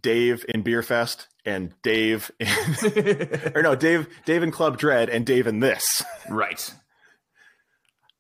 dave 0.01 0.45
in 0.49 0.63
Beerfest 0.63 1.27
and 1.45 1.75
dave 1.83 2.31
in 2.39 2.49
or 3.55 3.63
no 3.63 3.75
dave 3.75 4.09
dave 4.25 4.43
in 4.43 4.51
club 4.51 4.79
dread 4.79 5.09
and 5.11 5.27
dave 5.27 5.47
in 5.47 5.61
this 5.61 5.85
right. 6.29 6.75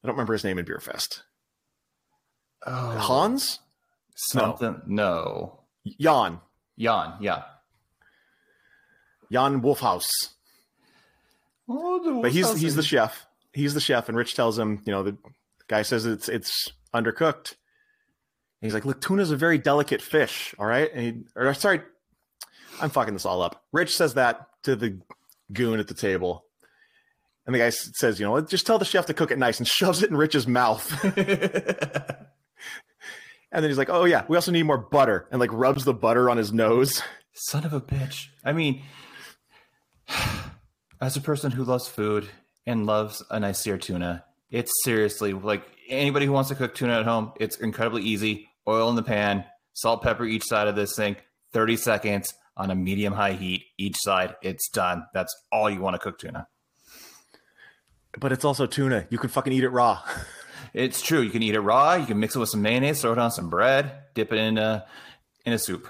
I 0.02 0.07
don't 0.09 0.14
remember 0.17 0.33
his 0.33 0.45
name 0.45 0.59
in 0.59 0.64
Beerfest. 0.64 1.23
Oh, 2.67 2.91
Hans? 2.99 3.61
something. 4.17 4.83
No. 4.87 5.61
Jan. 6.00 6.41
Jan. 6.79 7.14
Yeah. 7.21 7.43
Jan 9.31 9.62
Wolfhouse. 9.62 10.09
Oh, 11.69 12.21
But 12.21 12.33
he's 12.33 12.52
he's 12.61 12.75
the 12.76 12.83
chef. 12.83 13.26
He's 13.52 13.75
the 13.75 13.81
chef, 13.81 14.09
and 14.09 14.17
Rich 14.17 14.35
tells 14.35 14.59
him, 14.59 14.83
you 14.85 14.93
know, 14.93 15.02
the 15.02 15.17
guy 15.69 15.83
says 15.83 16.05
it's 16.05 16.29
it's 16.29 16.73
undercooked. 16.95 17.55
And 18.62 18.69
he's 18.69 18.75
like, 18.75 18.85
look, 18.85 19.00
tuna's 19.00 19.33
a 19.33 19.37
very 19.37 19.59
delicate 19.59 20.00
fish, 20.00 20.54
all 20.59 20.66
right? 20.66 20.90
And 20.95 21.02
he, 21.02 21.25
or 21.35 21.52
sorry, 21.52 21.81
I'm 22.81 22.90
fucking 22.90 23.12
this 23.12 23.26
all 23.26 23.42
up. 23.42 23.64
Rich 23.73 23.97
says 23.97 24.14
that 24.14 24.47
to 24.62 24.76
the 24.76 25.00
goon 25.52 25.81
at 25.81 25.88
the 25.88 25.95
table. 25.95 26.45
And 27.45 27.54
the 27.54 27.59
guy 27.59 27.71
says, 27.71 28.21
you 28.21 28.26
know, 28.26 28.40
just 28.40 28.66
tell 28.66 28.78
the 28.78 28.85
chef 28.85 29.07
to 29.07 29.14
cook 29.14 29.33
it 29.33 29.38
nice 29.38 29.59
and 29.59 29.66
shoves 29.69 30.02
it 30.02 30.11
in 30.11 30.16
Rich's 30.16 30.47
mouth. 30.47 30.88
And 33.52 33.62
then 33.62 33.71
he's 33.71 33.78
like, 33.78 33.90
oh, 33.90 34.04
yeah, 34.04 34.25
we 34.28 34.37
also 34.37 34.50
need 34.50 34.62
more 34.62 34.78
butter. 34.78 35.28
And 35.31 35.38
like 35.38 35.52
rubs 35.52 35.85
the 35.85 35.92
butter 35.92 36.31
on 36.31 36.38
his 36.38 36.52
nose. 36.52 37.02
Son 37.35 37.64
of 37.64 37.75
a 37.75 37.81
bitch. 37.81 38.28
I 38.42 38.52
mean, 38.52 38.83
as 41.00 41.16
a 41.16 41.21
person 41.21 41.52
who 41.52 41.62
loves 41.62 41.87
food 41.87 42.28
and 42.66 42.87
loves 42.87 43.23
a 43.31 43.38
nice 43.38 43.59
sear 43.59 43.76
tuna, 43.76 44.25
it's 44.50 44.73
seriously 44.85 45.35
like 45.35 45.64
anybody 45.88 46.25
who 46.26 46.33
wants 46.33 46.49
to 46.49 46.54
cook 46.54 46.75
tuna 46.75 47.00
at 47.00 47.04
home, 47.04 47.33
it's 47.38 47.59
incredibly 47.59 48.02
easy. 48.02 48.49
Oil 48.66 48.88
in 48.90 48.97
the 48.97 49.02
pan, 49.02 49.45
salt, 49.73 50.02
pepper 50.02 50.25
each 50.25 50.45
side 50.45 50.69
of 50.69 50.76
this 50.76 50.95
thing, 50.95 51.16
30 51.52 51.76
seconds 51.76 52.35
on 52.57 52.71
a 52.71 52.75
medium 52.75 53.12
high 53.12 53.33
heat 53.33 53.64
each 53.78 53.97
side. 53.99 54.37
It's 54.42 54.69
done. 54.69 55.04
That's 55.14 55.35
all 55.50 55.71
you 55.71 55.81
want 55.81 55.95
to 55.95 55.99
cook 55.99 56.19
tuna. 56.19 56.47
But 58.19 58.33
it's 58.33 58.45
also 58.45 58.66
tuna. 58.66 59.07
You 59.11 59.19
can 59.19 59.31
fucking 59.31 59.52
eat 59.52 59.64
it 59.64 59.71
raw. 59.71 60.02
It's 60.75 61.02
true. 61.02 61.21
You 61.21 61.31
can 61.31 61.42
eat 61.42 61.54
it 61.54 61.61
raw. 61.61 61.95
You 61.95 62.07
can 62.07 62.19
mix 62.19 62.35
it 62.35 62.38
with 62.38 62.49
some 62.49 62.62
mayonnaise, 62.62 63.02
throw 63.02 63.12
it 63.12 63.19
on 63.19 63.31
some 63.31 63.50
bread, 63.50 63.92
dip 64.14 64.33
it 64.33 64.38
in 64.38 64.57
a 64.57 64.87
in 65.45 65.52
a 65.52 65.59
soup. 65.59 65.87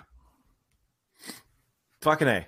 Fucking 2.00 2.26
A. 2.26 2.46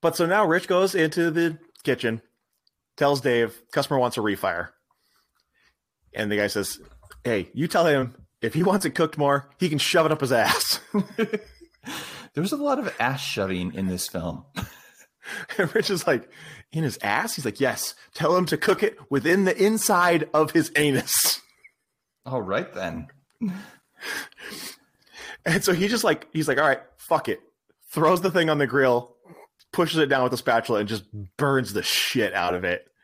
But 0.00 0.16
so 0.16 0.26
now 0.26 0.44
Rich 0.44 0.66
goes 0.66 0.94
into 0.94 1.30
the 1.30 1.58
kitchen, 1.84 2.20
tells 2.96 3.20
Dave, 3.20 3.62
customer 3.70 3.98
wants 3.98 4.16
a 4.16 4.20
refire. 4.20 4.70
And 6.12 6.32
the 6.32 6.36
guy 6.36 6.48
says, 6.48 6.80
Hey, 7.22 7.48
you 7.54 7.68
tell 7.68 7.86
him 7.86 8.14
if 8.46 8.54
he 8.54 8.62
wants 8.62 8.84
it 8.84 8.90
cooked 8.90 9.18
more, 9.18 9.48
he 9.58 9.68
can 9.68 9.78
shove 9.78 10.06
it 10.06 10.12
up 10.12 10.20
his 10.20 10.32
ass. 10.32 10.80
There's 12.34 12.52
a 12.52 12.56
lot 12.56 12.78
of 12.78 12.94
ass 13.00 13.20
shoving 13.20 13.74
in 13.74 13.88
this 13.88 14.08
film. 14.08 14.44
and 15.58 15.74
Rich 15.74 15.90
is 15.90 16.06
like, 16.06 16.30
In 16.72 16.84
his 16.84 16.98
ass? 17.02 17.34
He's 17.34 17.44
like, 17.44 17.60
Yes. 17.60 17.94
Tell 18.14 18.36
him 18.36 18.46
to 18.46 18.56
cook 18.56 18.82
it 18.82 18.96
within 19.10 19.44
the 19.44 19.56
inside 19.56 20.28
of 20.32 20.52
his 20.52 20.70
anus. 20.76 21.40
All 22.26 22.42
right 22.42 22.72
then. 22.72 23.08
And 25.44 25.62
so 25.62 25.72
he 25.72 25.88
just 25.88 26.04
like, 26.04 26.28
he's 26.32 26.48
like, 26.48 26.58
All 26.58 26.66
right, 26.66 26.82
fuck 26.96 27.28
it. 27.28 27.40
Throws 27.90 28.20
the 28.20 28.30
thing 28.30 28.50
on 28.50 28.58
the 28.58 28.66
grill, 28.66 29.16
pushes 29.72 29.98
it 29.98 30.06
down 30.06 30.22
with 30.24 30.32
a 30.32 30.36
spatula, 30.36 30.80
and 30.80 30.88
just 30.88 31.04
burns 31.36 31.72
the 31.72 31.82
shit 31.82 32.32
out 32.34 32.54
of 32.54 32.64
it. 32.64 32.86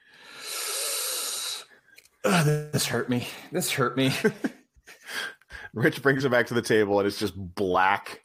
This 2.24 2.86
hurt 2.86 3.08
me. 3.10 3.26
This 3.50 3.72
hurt 3.72 3.96
me. 3.96 4.12
Rich 5.74 6.02
brings 6.02 6.24
it 6.24 6.30
back 6.30 6.48
to 6.48 6.54
the 6.54 6.62
table 6.62 6.98
and 6.98 7.06
it's 7.06 7.18
just 7.18 7.34
black. 7.36 8.22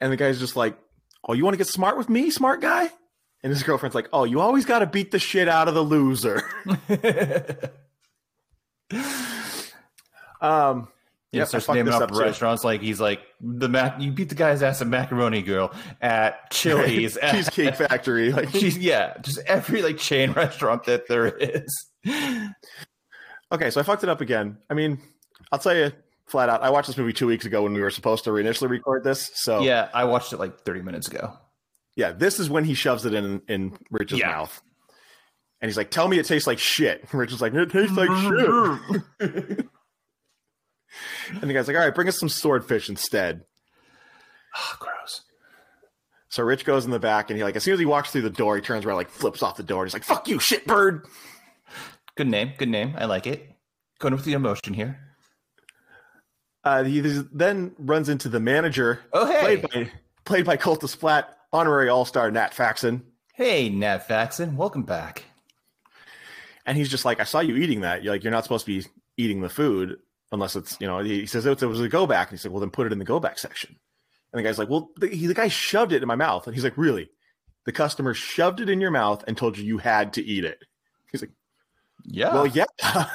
And 0.00 0.12
the 0.12 0.16
guy's 0.16 0.38
just 0.40 0.56
like, 0.56 0.76
Oh, 1.26 1.32
you 1.32 1.44
want 1.44 1.54
to 1.54 1.58
get 1.58 1.68
smart 1.68 1.96
with 1.96 2.08
me, 2.08 2.30
smart 2.30 2.60
guy? 2.60 2.90
And 3.42 3.52
his 3.52 3.62
girlfriend's 3.62 3.94
like, 3.94 4.08
Oh, 4.12 4.24
you 4.24 4.40
always 4.40 4.64
got 4.64 4.80
to 4.80 4.86
beat 4.86 5.10
the 5.10 5.18
shit 5.18 5.48
out 5.48 5.68
of 5.68 5.74
the 5.74 5.82
loser. 5.82 6.42
um, 10.40 10.88
Yeah, 11.32 11.40
Yep, 11.40 11.42
I 11.42 11.44
starts 11.46 11.66
fucked 11.66 11.74
naming 11.76 11.86
this 11.86 11.94
up 11.94 12.02
up, 12.02 12.10
too. 12.12 12.18
restaurants 12.20 12.64
like 12.64 12.80
he's 12.80 13.00
like 13.00 13.20
the 13.40 13.68
mac. 13.68 14.00
You 14.00 14.12
beat 14.12 14.28
the 14.28 14.34
guy's 14.34 14.62
ass 14.62 14.80
at 14.82 14.86
Macaroni 14.86 15.42
Grill, 15.42 15.72
at 16.00 16.50
Chili's, 16.50 17.16
at 17.16 17.32
Cheesecake 17.34 17.74
Factory. 17.76 18.32
Like, 18.34 18.50
Cheese, 18.52 18.78
yeah, 18.78 19.16
just 19.20 19.38
every 19.46 19.82
like 19.82 19.98
chain 19.98 20.32
restaurant 20.32 20.84
that 20.84 21.08
there 21.08 21.26
is. 21.26 21.86
okay, 23.52 23.70
so 23.70 23.80
I 23.80 23.82
fucked 23.82 24.02
it 24.04 24.08
up 24.08 24.20
again. 24.20 24.58
I 24.70 24.74
mean, 24.74 24.98
I'll 25.50 25.58
tell 25.58 25.74
you 25.76 25.92
flat 26.26 26.48
out, 26.48 26.62
I 26.62 26.70
watched 26.70 26.88
this 26.88 26.96
movie 26.96 27.12
two 27.12 27.26
weeks 27.26 27.44
ago 27.44 27.62
when 27.62 27.72
we 27.74 27.80
were 27.80 27.90
supposed 27.90 28.24
to 28.24 28.36
initially 28.36 28.68
record 28.68 29.04
this. 29.04 29.30
So, 29.34 29.60
yeah, 29.62 29.88
I 29.94 30.04
watched 30.04 30.32
it 30.32 30.38
like 30.38 30.60
30 30.60 30.82
minutes 30.82 31.08
ago. 31.08 31.32
Yeah, 31.96 32.12
this 32.12 32.40
is 32.40 32.50
when 32.50 32.64
he 32.64 32.74
shoves 32.74 33.04
it 33.04 33.14
in 33.14 33.42
in 33.48 33.76
Rich's 33.90 34.18
Yeah. 34.18 34.28
mouth. 34.28 34.62
And 35.60 35.68
he's 35.68 35.76
like, 35.76 35.90
Tell 35.90 36.08
me 36.08 36.18
it 36.18 36.26
tastes 36.26 36.46
like 36.46 36.58
shit. 36.58 37.04
Rich 37.12 37.32
is 37.32 37.40
like, 37.40 37.54
It 37.54 37.70
tastes 37.70 37.96
like 37.96 38.10
shit. 39.20 39.66
And 41.40 41.50
the 41.50 41.54
guy's 41.54 41.66
like, 41.66 41.76
all 41.76 41.82
right, 41.82 41.94
bring 41.94 42.06
us 42.08 42.18
some 42.20 42.28
swordfish 42.28 42.88
instead. 42.88 43.42
Oh, 44.56 44.74
gross. 44.78 45.22
So 46.28 46.44
Rich 46.44 46.64
goes 46.64 46.84
in 46.84 46.92
the 46.92 47.00
back 47.00 47.30
and 47.30 47.36
he 47.36 47.42
like, 47.42 47.56
as 47.56 47.64
soon 47.64 47.74
as 47.74 47.80
he 47.80 47.86
walks 47.86 48.10
through 48.12 48.22
the 48.22 48.30
door, 48.30 48.54
he 48.56 48.62
turns 48.62 48.84
around, 48.84 48.96
like 48.96 49.10
flips 49.10 49.42
off 49.42 49.56
the 49.56 49.62
door. 49.64 49.82
And 49.82 49.88
he's 49.88 49.94
like, 49.94 50.04
fuck 50.04 50.28
you, 50.28 50.38
shit 50.38 50.66
bird. 50.66 51.06
Good 52.16 52.28
name, 52.28 52.52
good 52.58 52.68
name. 52.68 52.94
I 52.96 53.06
like 53.06 53.26
it. 53.26 53.50
Going 53.98 54.14
with 54.14 54.24
the 54.24 54.34
emotion 54.34 54.72
here. 54.74 55.00
Uh, 56.64 56.82
he 56.84 57.00
then 57.00 57.74
runs 57.78 58.08
into 58.08 58.28
the 58.28 58.40
manager, 58.40 59.00
Oh 59.12 59.26
hey, 59.26 59.40
played 59.58 59.62
by, 59.62 59.90
played 60.24 60.44
by 60.46 60.56
Cultus 60.56 60.94
Flat, 60.94 61.36
honorary 61.52 61.88
all-star 61.90 62.30
Nat 62.30 62.54
Faxon. 62.54 63.02
hey, 63.34 63.68
Nat 63.68 64.08
Faxon, 64.08 64.56
welcome 64.56 64.82
back. 64.82 65.24
And 66.66 66.78
he's 66.78 66.88
just 66.88 67.04
like, 67.04 67.20
I 67.20 67.24
saw 67.24 67.40
you 67.40 67.56
eating 67.56 67.82
that. 67.82 68.02
You're 68.02 68.14
like, 68.14 68.24
you're 68.24 68.30
not 68.30 68.44
supposed 68.44 68.64
to 68.64 68.80
be 68.80 68.86
eating 69.18 69.42
the 69.42 69.50
food 69.50 69.98
unless 70.32 70.56
it's, 70.56 70.78
you 70.80 70.86
know, 70.86 71.00
he 71.00 71.26
says 71.26 71.44
it 71.44 71.60
was 71.60 71.80
a 71.80 71.88
go 71.88 72.06
back. 72.06 72.30
And 72.30 72.38
he's 72.38 72.44
like, 72.46 72.52
well, 72.52 72.60
then 72.60 72.70
put 72.70 72.86
it 72.86 72.92
in 72.92 72.98
the 72.98 73.04
go 73.04 73.20
back 73.20 73.38
section. 73.38 73.76
And 74.32 74.38
the 74.38 74.42
guy's 74.42 74.58
like, 74.58 74.70
well, 74.70 74.90
the, 74.96 75.08
he, 75.08 75.26
the 75.26 75.34
guy 75.34 75.48
shoved 75.48 75.92
it 75.92 76.02
in 76.02 76.08
my 76.08 76.16
mouth. 76.16 76.46
And 76.46 76.54
he's 76.56 76.64
like, 76.64 76.78
really? 76.78 77.10
The 77.66 77.72
customer 77.72 78.14
shoved 78.14 78.60
it 78.60 78.70
in 78.70 78.80
your 78.80 78.90
mouth 78.90 79.22
and 79.26 79.36
told 79.36 79.58
you 79.58 79.64
you 79.64 79.78
had 79.78 80.14
to 80.14 80.24
eat 80.24 80.44
it. 80.44 80.64
He's 81.12 81.20
like, 81.22 81.30
Yeah, 82.04 82.32
well, 82.32 82.46
yeah. 82.46 82.64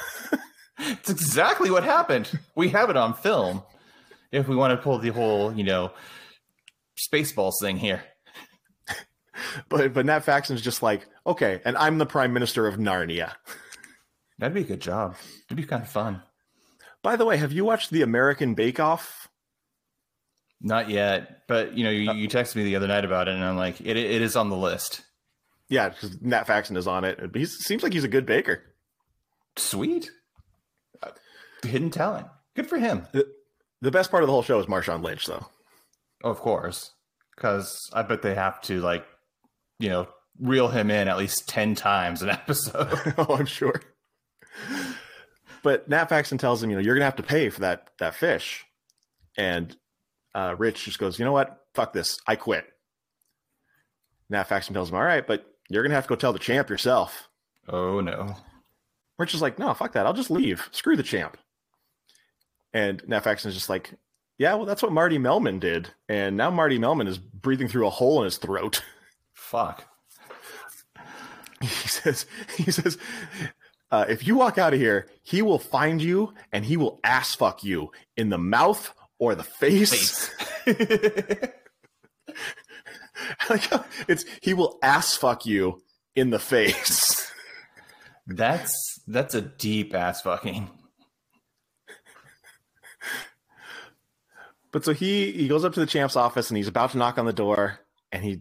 it's 0.80 1.10
exactly 1.10 1.70
what 1.70 1.84
happened. 1.84 2.30
We 2.56 2.68
have 2.70 2.90
it 2.90 2.96
on 2.96 3.14
film. 3.14 3.62
If 4.32 4.48
we 4.48 4.56
want 4.56 4.72
to 4.78 4.82
pull 4.82 4.98
the 4.98 5.10
whole, 5.10 5.52
you 5.52 5.64
know, 5.64 5.92
Spaceballs 6.96 7.54
thing 7.60 7.76
here. 7.76 8.02
but 9.68 9.92
but 9.92 10.06
Nat 10.06 10.20
Faxon's 10.24 10.62
just 10.62 10.82
like, 10.82 11.06
okay, 11.26 11.60
and 11.64 11.76
I'm 11.76 11.98
the 11.98 12.06
prime 12.06 12.32
minister 12.32 12.66
of 12.66 12.76
Narnia. 12.76 13.32
That'd 14.38 14.54
be 14.54 14.60
a 14.60 14.64
good 14.64 14.80
job. 14.80 15.16
It'd 15.46 15.56
be 15.56 15.64
kind 15.64 15.82
of 15.82 15.88
fun. 15.88 16.22
By 17.02 17.16
the 17.16 17.24
way, 17.26 17.36
have 17.36 17.52
you 17.52 17.64
watched 17.64 17.90
the 17.90 18.02
American 18.02 18.54
Bake 18.54 18.78
Off? 18.80 19.28
Not 20.60 20.90
yet, 20.90 21.46
but 21.48 21.76
you 21.76 21.84
know, 21.84 21.90
you, 21.90 22.12
you 22.12 22.28
texted 22.28 22.56
me 22.56 22.64
the 22.64 22.76
other 22.76 22.86
night 22.88 23.04
about 23.06 23.28
it, 23.28 23.34
and 23.34 23.42
I'm 23.42 23.56
like, 23.56 23.80
it, 23.80 23.96
it 23.96 24.22
is 24.22 24.36
on 24.36 24.50
the 24.50 24.56
list. 24.56 25.02
Yeah, 25.70 25.88
because 25.88 26.20
Nat 26.20 26.46
Faxon 26.46 26.76
is 26.76 26.86
on 26.86 27.04
it. 27.04 27.18
He 27.34 27.46
seems 27.46 27.82
like 27.82 27.92
he's 27.94 28.04
a 28.04 28.08
good 28.08 28.26
baker. 28.26 28.62
Sweet, 29.56 30.06
Uh, 30.06 30.19
hidden 31.68 31.90
talent. 31.90 32.26
Good 32.54 32.68
for 32.68 32.78
him. 32.78 33.06
The 33.82 33.90
best 33.90 34.10
part 34.10 34.22
of 34.22 34.26
the 34.26 34.32
whole 34.32 34.42
show 34.42 34.58
is 34.58 34.66
Marshawn 34.66 35.02
Lynch, 35.02 35.26
though. 35.26 35.46
Of 36.22 36.38
course, 36.38 36.92
because 37.34 37.88
I 37.92 38.02
bet 38.02 38.22
they 38.22 38.34
have 38.34 38.60
to 38.62 38.80
like, 38.80 39.06
you 39.78 39.88
know, 39.88 40.08
reel 40.38 40.68
him 40.68 40.90
in 40.90 41.08
at 41.08 41.16
least 41.16 41.48
ten 41.48 41.74
times 41.74 42.22
an 42.22 42.28
episode. 42.30 43.14
oh, 43.18 43.36
I'm 43.38 43.46
sure. 43.46 43.80
But 45.62 45.88
Nat 45.88 46.06
Faxon 46.08 46.38
tells 46.38 46.62
him, 46.62 46.70
you 46.70 46.76
know, 46.76 46.82
you're 46.82 46.94
gonna 46.94 47.04
have 47.06 47.16
to 47.16 47.22
pay 47.22 47.48
for 47.50 47.60
that 47.60 47.88
that 47.98 48.14
fish, 48.14 48.64
and 49.36 49.74
uh, 50.34 50.54
Rich 50.58 50.84
just 50.84 50.98
goes, 50.98 51.18
you 51.18 51.24
know 51.24 51.32
what? 51.32 51.64
Fuck 51.74 51.92
this. 51.92 52.18
I 52.26 52.36
quit. 52.36 52.66
Nat 54.28 54.44
Faxon 54.44 54.74
tells 54.74 54.90
him, 54.90 54.96
all 54.96 55.02
right, 55.02 55.26
but 55.26 55.46
you're 55.68 55.82
gonna 55.82 55.94
have 55.94 56.04
to 56.04 56.08
go 56.08 56.16
tell 56.16 56.32
the 56.32 56.38
champ 56.38 56.68
yourself. 56.68 57.28
oh 57.68 58.00
no. 58.00 58.36
Rich 59.18 59.34
is 59.34 59.42
like, 59.42 59.58
no, 59.58 59.72
fuck 59.74 59.92
that. 59.92 60.06
I'll 60.06 60.14
just 60.14 60.30
leave. 60.30 60.68
Screw 60.72 60.96
the 60.96 61.02
champ. 61.02 61.36
And 62.72 63.02
Nat 63.08 63.20
Faxon 63.20 63.48
is 63.48 63.54
just 63.54 63.68
like, 63.68 63.92
yeah, 64.38 64.54
well, 64.54 64.66
that's 64.66 64.82
what 64.82 64.92
Marty 64.92 65.18
Melman 65.18 65.60
did. 65.60 65.90
And 66.08 66.36
now 66.36 66.50
Marty 66.50 66.78
Melman 66.78 67.08
is 67.08 67.18
breathing 67.18 67.68
through 67.68 67.86
a 67.86 67.90
hole 67.90 68.20
in 68.20 68.24
his 68.24 68.38
throat. 68.38 68.82
Fuck. 69.34 69.84
he 71.60 71.66
says, 71.66 72.26
he 72.56 72.70
says, 72.70 72.96
uh, 73.90 74.06
if 74.08 74.26
you 74.26 74.36
walk 74.36 74.56
out 74.56 74.72
of 74.72 74.80
here, 74.80 75.08
he 75.22 75.42
will 75.42 75.58
find 75.58 76.00
you 76.00 76.32
and 76.52 76.64
he 76.64 76.76
will 76.76 77.00
ass 77.04 77.34
fuck 77.34 77.64
you 77.64 77.90
in 78.16 78.28
the 78.28 78.38
mouth 78.38 78.94
or 79.18 79.34
the 79.34 79.44
face. 79.44 80.30
Face. 80.66 81.50
Like, 83.48 83.64
it's 84.08 84.24
he 84.42 84.54
will 84.54 84.78
ass 84.82 85.16
fuck 85.16 85.46
you 85.46 85.82
in 86.14 86.30
the 86.30 86.38
face. 86.38 87.30
that's 88.26 89.00
that's 89.06 89.34
a 89.34 89.40
deep 89.40 89.94
ass 89.94 90.22
fucking. 90.22 90.70
But 94.72 94.84
so 94.84 94.92
he 94.92 95.32
he 95.32 95.48
goes 95.48 95.64
up 95.64 95.74
to 95.74 95.80
the 95.80 95.86
champ's 95.86 96.16
office 96.16 96.50
and 96.50 96.56
he's 96.56 96.68
about 96.68 96.92
to 96.92 96.98
knock 96.98 97.18
on 97.18 97.26
the 97.26 97.32
door 97.32 97.80
and 98.12 98.24
he 98.24 98.40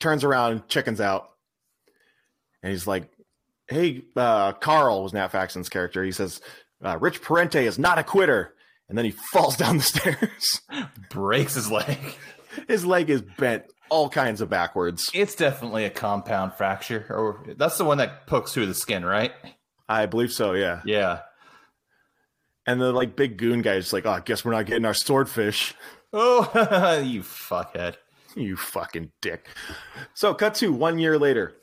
turns 0.00 0.24
around, 0.24 0.68
chickens 0.68 1.00
out, 1.00 1.30
and 2.62 2.72
he's 2.72 2.86
like, 2.86 3.10
hey, 3.68 4.02
uh, 4.16 4.52
Carl 4.52 5.02
was 5.02 5.12
Nat 5.12 5.28
Faxon's 5.28 5.68
character. 5.68 6.02
He 6.04 6.12
says, 6.12 6.40
uh, 6.82 6.98
Rich 7.00 7.22
Parente 7.22 7.64
is 7.64 7.78
not 7.78 7.98
a 7.98 8.04
quitter. 8.04 8.54
And 8.88 8.98
then 8.98 9.04
he 9.04 9.10
falls 9.32 9.56
down 9.56 9.78
the 9.78 9.82
stairs. 9.82 10.60
Breaks 11.10 11.54
his 11.54 11.70
leg. 11.70 11.98
His 12.68 12.84
leg 12.84 13.10
is 13.10 13.22
bent 13.22 13.64
all 13.90 14.08
kinds 14.08 14.40
of 14.40 14.48
backwards. 14.48 15.10
It's 15.14 15.34
definitely 15.34 15.84
a 15.84 15.90
compound 15.90 16.54
fracture, 16.54 17.06
or 17.10 17.44
that's 17.56 17.78
the 17.78 17.84
one 17.84 17.98
that 17.98 18.26
pokes 18.26 18.52
through 18.52 18.66
the 18.66 18.74
skin, 18.74 19.04
right? 19.04 19.32
I 19.88 20.06
believe 20.06 20.32
so, 20.32 20.52
yeah. 20.52 20.80
Yeah. 20.84 21.20
And 22.66 22.80
the 22.80 22.92
like 22.92 23.14
big 23.16 23.36
goon 23.36 23.62
guy 23.62 23.74
is 23.74 23.92
like, 23.92 24.06
oh, 24.06 24.10
I 24.12 24.20
guess 24.20 24.44
we're 24.44 24.52
not 24.52 24.66
getting 24.66 24.84
our 24.84 24.94
swordfish. 24.94 25.74
Oh, 26.12 27.00
you 27.04 27.22
fuckhead. 27.22 27.96
You 28.34 28.56
fucking 28.56 29.12
dick. 29.20 29.46
So, 30.14 30.34
cut 30.34 30.54
to 30.56 30.72
one 30.72 30.98
year 30.98 31.18
later. 31.18 31.54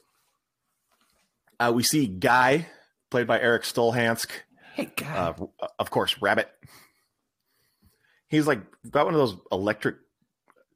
Uh, 1.60 1.72
we 1.76 1.84
see 1.84 2.08
Guy, 2.08 2.68
played 3.10 3.28
by 3.28 3.40
Erik 3.40 3.64
Stolhanske. 3.64 4.32
Hey, 4.74 4.90
guy. 4.96 5.16
Uh, 5.16 5.68
of 5.80 5.90
course, 5.92 6.16
Rabbit. 6.22 6.50
He's 8.28 8.48
like 8.48 8.62
got 8.90 9.06
one 9.06 9.14
of 9.14 9.20
those 9.20 9.36
electric 9.52 9.98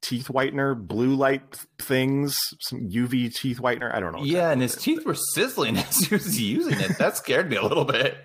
teeth 0.02 0.28
whitener, 0.28 0.76
blue 0.76 1.16
light 1.16 1.42
things, 1.80 2.38
some 2.60 2.90
UV 2.90 3.34
teeth 3.34 3.60
whitener. 3.60 3.94
I 3.96 4.00
don't 4.00 4.12
know. 4.12 4.24
yeah, 4.24 4.52
and 4.52 4.62
his 4.62 4.76
teeth 4.76 5.06
were 5.06 5.16
sizzling 5.16 5.78
as 5.78 5.98
he 5.98 6.14
was 6.14 6.40
using 6.40 6.80
it. 6.80 6.98
That 6.98 7.16
scared 7.18 7.50
me 7.50 7.56
a 7.56 7.64
little 7.64 7.86
bit. 7.86 8.18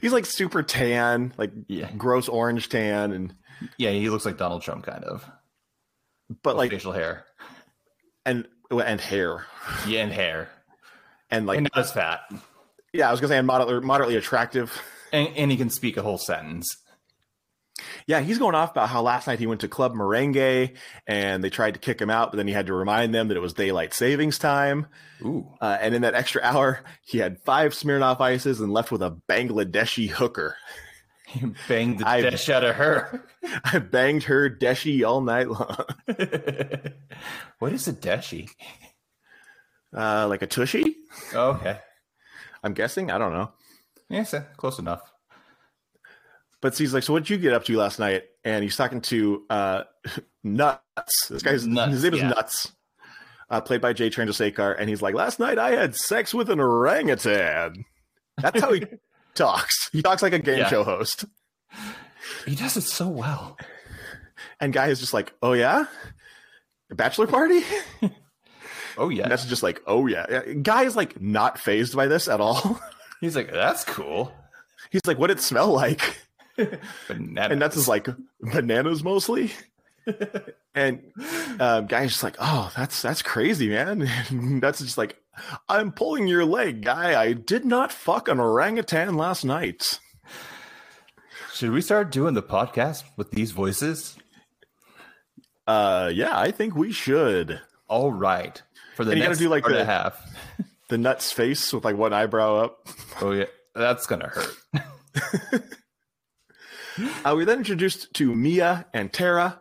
He's 0.00 0.12
like 0.12 0.26
super 0.26 0.62
tan, 0.62 1.32
like 1.38 1.52
Yeah. 1.66 1.90
gross 1.92 2.28
orange 2.28 2.68
tan, 2.68 3.12
and 3.12 3.34
Yeah, 3.76 3.90
he 3.90 4.08
looks 4.10 4.24
like 4.24 4.36
Donald 4.38 4.62
Trump, 4.62 4.84
kind 4.86 5.04
of. 5.04 5.24
but 6.42 6.56
like 6.56 6.70
facial 6.70 6.92
hair. 6.92 7.24
and 8.26 8.46
and 8.70 9.00
hair 9.00 9.46
Yeah, 9.86 10.02
and 10.02 10.12
hair. 10.12 10.48
and 11.30 11.46
like 11.46 11.58
and 11.58 11.68
not 11.74 11.84
as 11.84 11.92
fat. 11.92 12.20
yeah, 12.92 13.08
I 13.08 13.10
was 13.10 13.20
gonna 13.20 13.32
say 13.32 13.38
and 13.38 13.46
moderately, 13.46 13.80
moderately 13.86 14.16
attractive. 14.16 14.80
And, 15.12 15.28
and 15.36 15.50
he 15.50 15.56
can 15.56 15.70
speak 15.70 15.96
a 15.96 16.02
whole 16.02 16.18
sentence. 16.18 16.76
Yeah, 18.06 18.20
he's 18.20 18.38
going 18.38 18.54
off 18.54 18.70
about 18.72 18.88
how 18.88 19.02
last 19.02 19.26
night 19.26 19.38
he 19.38 19.46
went 19.46 19.60
to 19.60 19.68
Club 19.68 19.94
Merengue 19.94 20.76
and 21.06 21.44
they 21.44 21.50
tried 21.50 21.74
to 21.74 21.80
kick 21.80 22.00
him 22.00 22.10
out, 22.10 22.32
but 22.32 22.36
then 22.36 22.48
he 22.48 22.52
had 22.52 22.66
to 22.66 22.74
remind 22.74 23.14
them 23.14 23.28
that 23.28 23.36
it 23.36 23.40
was 23.40 23.52
daylight 23.52 23.94
savings 23.94 24.38
time. 24.38 24.86
Ooh. 25.22 25.46
Uh, 25.60 25.78
and 25.80 25.94
in 25.94 26.02
that 26.02 26.14
extra 26.14 26.42
hour, 26.42 26.80
he 27.02 27.18
had 27.18 27.40
five 27.42 27.72
Smirnoff 27.72 28.20
ices 28.20 28.60
and 28.60 28.72
left 28.72 28.90
with 28.90 29.02
a 29.02 29.16
Bangladeshi 29.28 30.08
hooker. 30.10 30.56
He 31.28 31.44
banged 31.68 31.98
the 32.00 32.08
I- 32.08 32.22
dish 32.22 32.48
out 32.48 32.64
of 32.64 32.74
her. 32.76 33.24
I 33.64 33.78
banged 33.78 34.24
her 34.24 34.48
deshi 34.50 35.06
all 35.06 35.20
night 35.20 35.48
long. 35.48 35.84
what 37.58 37.72
is 37.72 37.86
a 37.86 37.92
deshi? 37.92 38.48
Uh, 39.96 40.26
like 40.28 40.42
a 40.42 40.46
tushy, 40.46 40.96
Oh, 41.34 41.50
okay. 41.52 41.78
I'm 42.62 42.74
guessing. 42.74 43.10
I 43.10 43.18
don't 43.18 43.32
know. 43.32 43.52
Yes, 44.10 44.34
uh, 44.34 44.44
close 44.56 44.78
enough. 44.78 45.00
But 46.60 46.76
he's 46.76 46.92
like, 46.92 47.02
so 47.04 47.12
what 47.12 47.20
did 47.24 47.30
you 47.30 47.38
get 47.38 47.52
up 47.52 47.64
to 47.64 47.76
last 47.76 47.98
night? 47.98 48.24
And 48.44 48.62
he's 48.64 48.76
talking 48.76 49.00
to 49.02 49.44
uh, 49.48 49.82
Nuts. 50.44 51.28
This 51.28 51.42
guy's 51.42 51.66
Nuts, 51.66 51.92
his 51.92 52.02
name 52.04 52.14
is. 52.14 52.22
Nuts, 52.22 52.72
uh, 53.50 53.60
played 53.60 53.80
by 53.80 53.92
Jay 53.92 54.10
Chandrasekhar. 54.10 54.74
And 54.78 54.88
he's 54.88 55.00
like, 55.02 55.14
last 55.14 55.38
night 55.38 55.58
I 55.58 55.70
had 55.72 55.94
sex 55.94 56.34
with 56.34 56.50
an 56.50 56.58
orangutan. 56.60 57.84
That's 58.38 58.60
how 58.60 58.72
he 58.72 58.84
talks. 59.34 59.88
He 59.92 60.02
talks 60.02 60.22
like 60.22 60.32
a 60.32 60.38
game 60.40 60.58
Yeah. 60.58 60.68
show 60.68 60.82
host. 60.84 61.24
He 62.44 62.54
does 62.56 62.76
it 62.76 62.82
so 62.82 63.08
well. 63.08 63.56
And 64.60 64.72
guy 64.72 64.88
is 64.88 64.98
just 65.00 65.14
like, 65.14 65.32
oh 65.42 65.52
yeah, 65.52 65.84
a 66.90 66.94
bachelor 66.94 67.26
party. 67.26 67.60
Oh 69.00 69.10
yeah. 69.10 69.22
And 69.22 69.30
that's 69.30 69.44
just 69.46 69.62
like, 69.62 69.80
oh 69.86 70.08
yeah. 70.08 70.26
Yeah, 70.28 70.54
Guy 70.54 70.82
is 70.82 70.96
like 70.96 71.20
not 71.20 71.56
phased 71.56 71.94
by 71.94 72.08
this 72.08 72.26
at 72.26 72.40
all. 72.40 72.80
He's 73.20 73.36
like, 73.36 73.48
that's 73.52 73.84
cool. 73.84 74.32
He's 74.90 75.06
like, 75.06 75.20
what 75.20 75.28
did 75.28 75.38
it 75.38 75.40
smell 75.40 75.68
like? 75.72 76.18
Banana. 77.08 77.52
And 77.52 77.62
that's 77.62 77.76
just 77.76 77.88
like 77.88 78.08
bananas 78.40 79.02
mostly. 79.04 79.52
and 80.74 81.02
um, 81.60 81.86
guy's 81.86 82.10
just 82.10 82.22
like, 82.22 82.36
oh, 82.38 82.72
that's 82.76 83.02
that's 83.02 83.22
crazy, 83.22 83.68
man. 83.68 84.08
And 84.30 84.62
that's 84.62 84.80
just 84.80 84.98
like, 84.98 85.20
I'm 85.68 85.92
pulling 85.92 86.26
your 86.26 86.44
leg, 86.44 86.82
guy. 86.84 87.20
I 87.20 87.32
did 87.32 87.64
not 87.64 87.92
fuck 87.92 88.28
an 88.28 88.40
orangutan 88.40 89.14
last 89.16 89.44
night. 89.44 90.00
Should 91.54 91.70
we 91.70 91.80
start 91.80 92.10
doing 92.10 92.34
the 92.34 92.42
podcast 92.42 93.04
with 93.16 93.30
these 93.32 93.50
voices? 93.52 94.16
Uh, 95.66 96.10
yeah, 96.14 96.38
I 96.38 96.50
think 96.50 96.74
we 96.76 96.92
should. 96.92 97.60
All 97.88 98.12
right. 98.12 98.60
For 98.96 99.04
the 99.04 99.10
And 99.12 99.18
you 99.20 99.26
gotta 99.26 99.38
do, 99.38 99.48
like, 99.48 99.64
hour 99.64 99.70
and 99.70 99.78
the- 99.78 99.82
a 99.82 99.86
half. 99.86 100.20
The 100.88 100.96
nuts 100.96 101.30
face 101.32 101.70
with 101.74 101.84
like 101.84 101.98
one 101.98 102.14
eyebrow 102.14 102.64
up. 102.64 102.88
Oh 103.20 103.32
yeah. 103.32 103.44
That's 103.74 104.06
gonna 104.06 104.28
hurt. 104.28 104.56
Uh, 107.24 107.32
we're 107.34 107.44
then 107.44 107.58
introduced 107.58 108.12
to 108.14 108.34
Mia 108.34 108.86
and 108.92 109.12
Tara. 109.12 109.60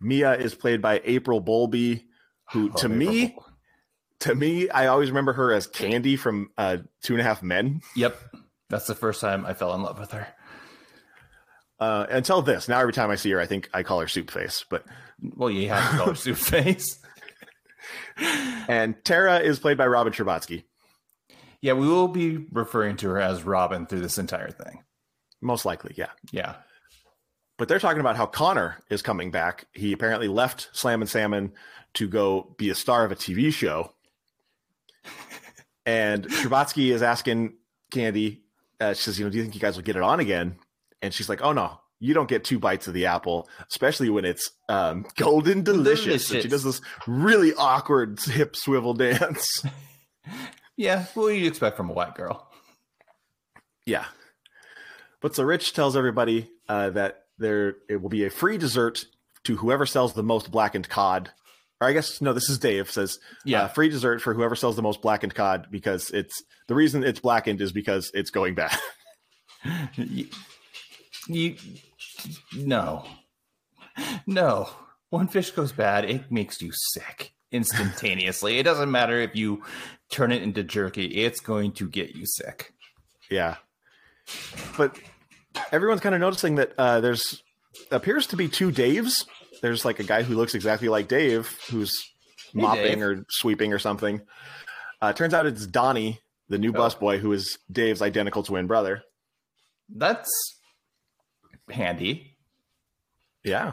Mia 0.00 0.34
is 0.34 0.54
played 0.54 0.82
by 0.82 1.00
April 1.04 1.40
Bowlby, 1.40 2.06
who 2.52 2.70
to 2.70 2.86
Oh, 2.86 2.88
me, 2.88 3.36
to 4.20 4.34
me, 4.34 4.68
I 4.68 4.86
always 4.88 5.10
remember 5.10 5.32
her 5.34 5.52
as 5.52 5.66
Candy 5.66 6.16
from 6.16 6.50
uh, 6.58 6.78
Two 7.02 7.14
and 7.14 7.20
a 7.20 7.24
Half 7.24 7.42
Men. 7.42 7.80
Yep. 7.96 8.16
That's 8.70 8.86
the 8.86 8.94
first 8.94 9.20
time 9.20 9.44
I 9.46 9.54
fell 9.54 9.74
in 9.74 9.82
love 9.82 9.98
with 9.98 10.12
her. 10.12 10.28
Uh, 11.80 12.06
until 12.08 12.40
this, 12.40 12.68
now 12.68 12.80
every 12.80 12.92
time 12.92 13.10
I 13.10 13.16
see 13.16 13.30
her, 13.32 13.40
I 13.40 13.46
think 13.46 13.68
I 13.74 13.82
call 13.82 14.00
her 14.00 14.08
Soup 14.08 14.30
Face. 14.30 14.64
But 14.68 14.84
Well, 15.20 15.50
you 15.50 15.68
have 15.68 15.90
to 15.90 15.96
call 15.96 16.06
her 16.08 16.14
soup 16.14 16.36
face. 16.36 16.98
and 18.68 18.94
Tara 19.04 19.40
is 19.40 19.58
played 19.58 19.76
by 19.76 19.86
Robin 19.86 20.12
Scherbatsky. 20.12 20.64
Yeah, 21.60 21.72
we 21.72 21.88
will 21.88 22.08
be 22.08 22.36
referring 22.52 22.96
to 22.98 23.08
her 23.08 23.20
as 23.20 23.42
Robin 23.42 23.86
through 23.86 24.00
this 24.00 24.18
entire 24.18 24.50
thing. 24.50 24.83
Most 25.44 25.64
likely, 25.64 25.94
yeah. 25.96 26.08
Yeah. 26.32 26.54
But 27.58 27.68
they're 27.68 27.78
talking 27.78 28.00
about 28.00 28.16
how 28.16 28.26
Connor 28.26 28.78
is 28.90 29.02
coming 29.02 29.30
back. 29.30 29.66
He 29.72 29.92
apparently 29.92 30.26
left 30.26 30.70
Slam 30.72 31.02
and 31.02 31.08
Salmon 31.08 31.52
to 31.94 32.08
go 32.08 32.54
be 32.58 32.70
a 32.70 32.74
star 32.74 33.04
of 33.04 33.12
a 33.12 33.16
TV 33.16 33.52
show. 33.52 33.92
And 35.86 36.24
Scherbatsky 36.24 36.94
is 36.94 37.02
asking 37.02 37.56
Candy, 37.90 38.40
uh, 38.80 38.94
she 38.94 39.02
says, 39.02 39.18
you 39.18 39.26
know, 39.26 39.30
do 39.30 39.36
you 39.36 39.42
think 39.44 39.54
you 39.54 39.60
guys 39.60 39.76
will 39.76 39.82
get 39.82 39.96
it 39.96 40.02
on 40.02 40.18
again? 40.18 40.56
And 41.02 41.12
she's 41.12 41.28
like, 41.28 41.42
oh 41.42 41.52
no, 41.52 41.78
you 42.00 42.14
don't 42.14 42.26
get 42.26 42.42
two 42.42 42.58
bites 42.58 42.88
of 42.88 42.94
the 42.94 43.04
apple, 43.04 43.50
especially 43.70 44.08
when 44.08 44.24
it's 44.24 44.50
um, 44.70 45.04
golden 45.16 45.62
delicious. 45.62 46.30
And 46.30 46.42
she 46.42 46.48
does 46.48 46.64
this 46.64 46.80
really 47.06 47.52
awkward 47.52 48.18
hip 48.18 48.56
swivel 48.56 48.94
dance. 48.94 49.62
Yeah. 50.76 51.04
What 51.12 51.28
do 51.28 51.34
you 51.34 51.46
expect 51.46 51.76
from 51.76 51.90
a 51.90 51.92
white 51.92 52.14
girl? 52.14 52.50
Yeah. 53.86 54.06
But 55.24 55.34
so 55.34 55.42
Rich 55.42 55.72
tells 55.72 55.96
everybody 55.96 56.50
uh, 56.68 56.90
that 56.90 57.22
there 57.38 57.76
it 57.88 58.02
will 58.02 58.10
be 58.10 58.26
a 58.26 58.30
free 58.30 58.58
dessert 58.58 59.06
to 59.44 59.56
whoever 59.56 59.86
sells 59.86 60.12
the 60.12 60.22
most 60.22 60.50
blackened 60.50 60.90
cod. 60.90 61.30
Or 61.80 61.88
I 61.88 61.94
guess 61.94 62.20
no, 62.20 62.34
this 62.34 62.50
is 62.50 62.58
Dave 62.58 62.90
says 62.90 63.18
Yeah. 63.42 63.62
uh, 63.62 63.68
free 63.68 63.88
dessert 63.88 64.20
for 64.20 64.34
whoever 64.34 64.54
sells 64.54 64.76
the 64.76 64.82
most 64.82 65.00
blackened 65.00 65.34
cod 65.34 65.68
because 65.70 66.10
it's 66.10 66.42
the 66.68 66.74
reason 66.74 67.02
it's 67.02 67.20
blackened 67.20 67.62
is 67.62 67.72
because 67.72 68.10
it's 68.12 68.28
going 68.28 68.54
bad. 68.54 68.78
you, 69.96 70.28
you 71.26 71.56
no 72.54 73.06
no 74.26 74.68
One 75.08 75.28
fish 75.28 75.52
goes 75.52 75.72
bad 75.72 76.04
it 76.04 76.30
makes 76.30 76.60
you 76.60 76.70
sick 76.92 77.32
instantaneously 77.50 78.58
it 78.58 78.64
doesn't 78.64 78.90
matter 78.90 79.18
if 79.22 79.34
you 79.34 79.62
turn 80.10 80.32
it 80.32 80.42
into 80.42 80.62
jerky 80.62 81.06
it's 81.06 81.40
going 81.40 81.72
to 81.72 81.88
get 81.88 82.14
you 82.14 82.26
sick 82.26 82.74
yeah. 83.30 83.56
But 84.76 84.98
everyone's 85.72 86.00
kind 86.00 86.14
of 86.14 86.20
noticing 86.20 86.56
that 86.56 86.72
uh, 86.78 87.00
there's 87.00 87.42
appears 87.90 88.26
to 88.28 88.36
be 88.36 88.48
two 88.48 88.70
Daves. 88.70 89.24
There's 89.62 89.84
like 89.84 89.98
a 89.98 90.04
guy 90.04 90.22
who 90.22 90.34
looks 90.34 90.54
exactly 90.54 90.88
like 90.88 91.08
Dave 91.08 91.58
who's 91.70 91.92
Hey, 92.52 92.60
mopping 92.60 92.84
Dave. 93.00 93.02
or 93.02 93.24
sweeping 93.30 93.72
or 93.72 93.78
something. 93.78 94.20
Uh, 95.02 95.12
turns 95.12 95.34
out 95.34 95.44
it's 95.46 95.66
Donnie, 95.66 96.20
the 96.48 96.58
new 96.58 96.70
Oh. 96.70 96.74
busboy, 96.74 97.18
who 97.18 97.32
is 97.32 97.58
Dave's 97.70 98.00
identical 98.02 98.42
twin 98.42 98.66
brother. 98.66 99.02
that's 99.94 100.30
handy 101.70 102.36
Yeah. 103.42 103.72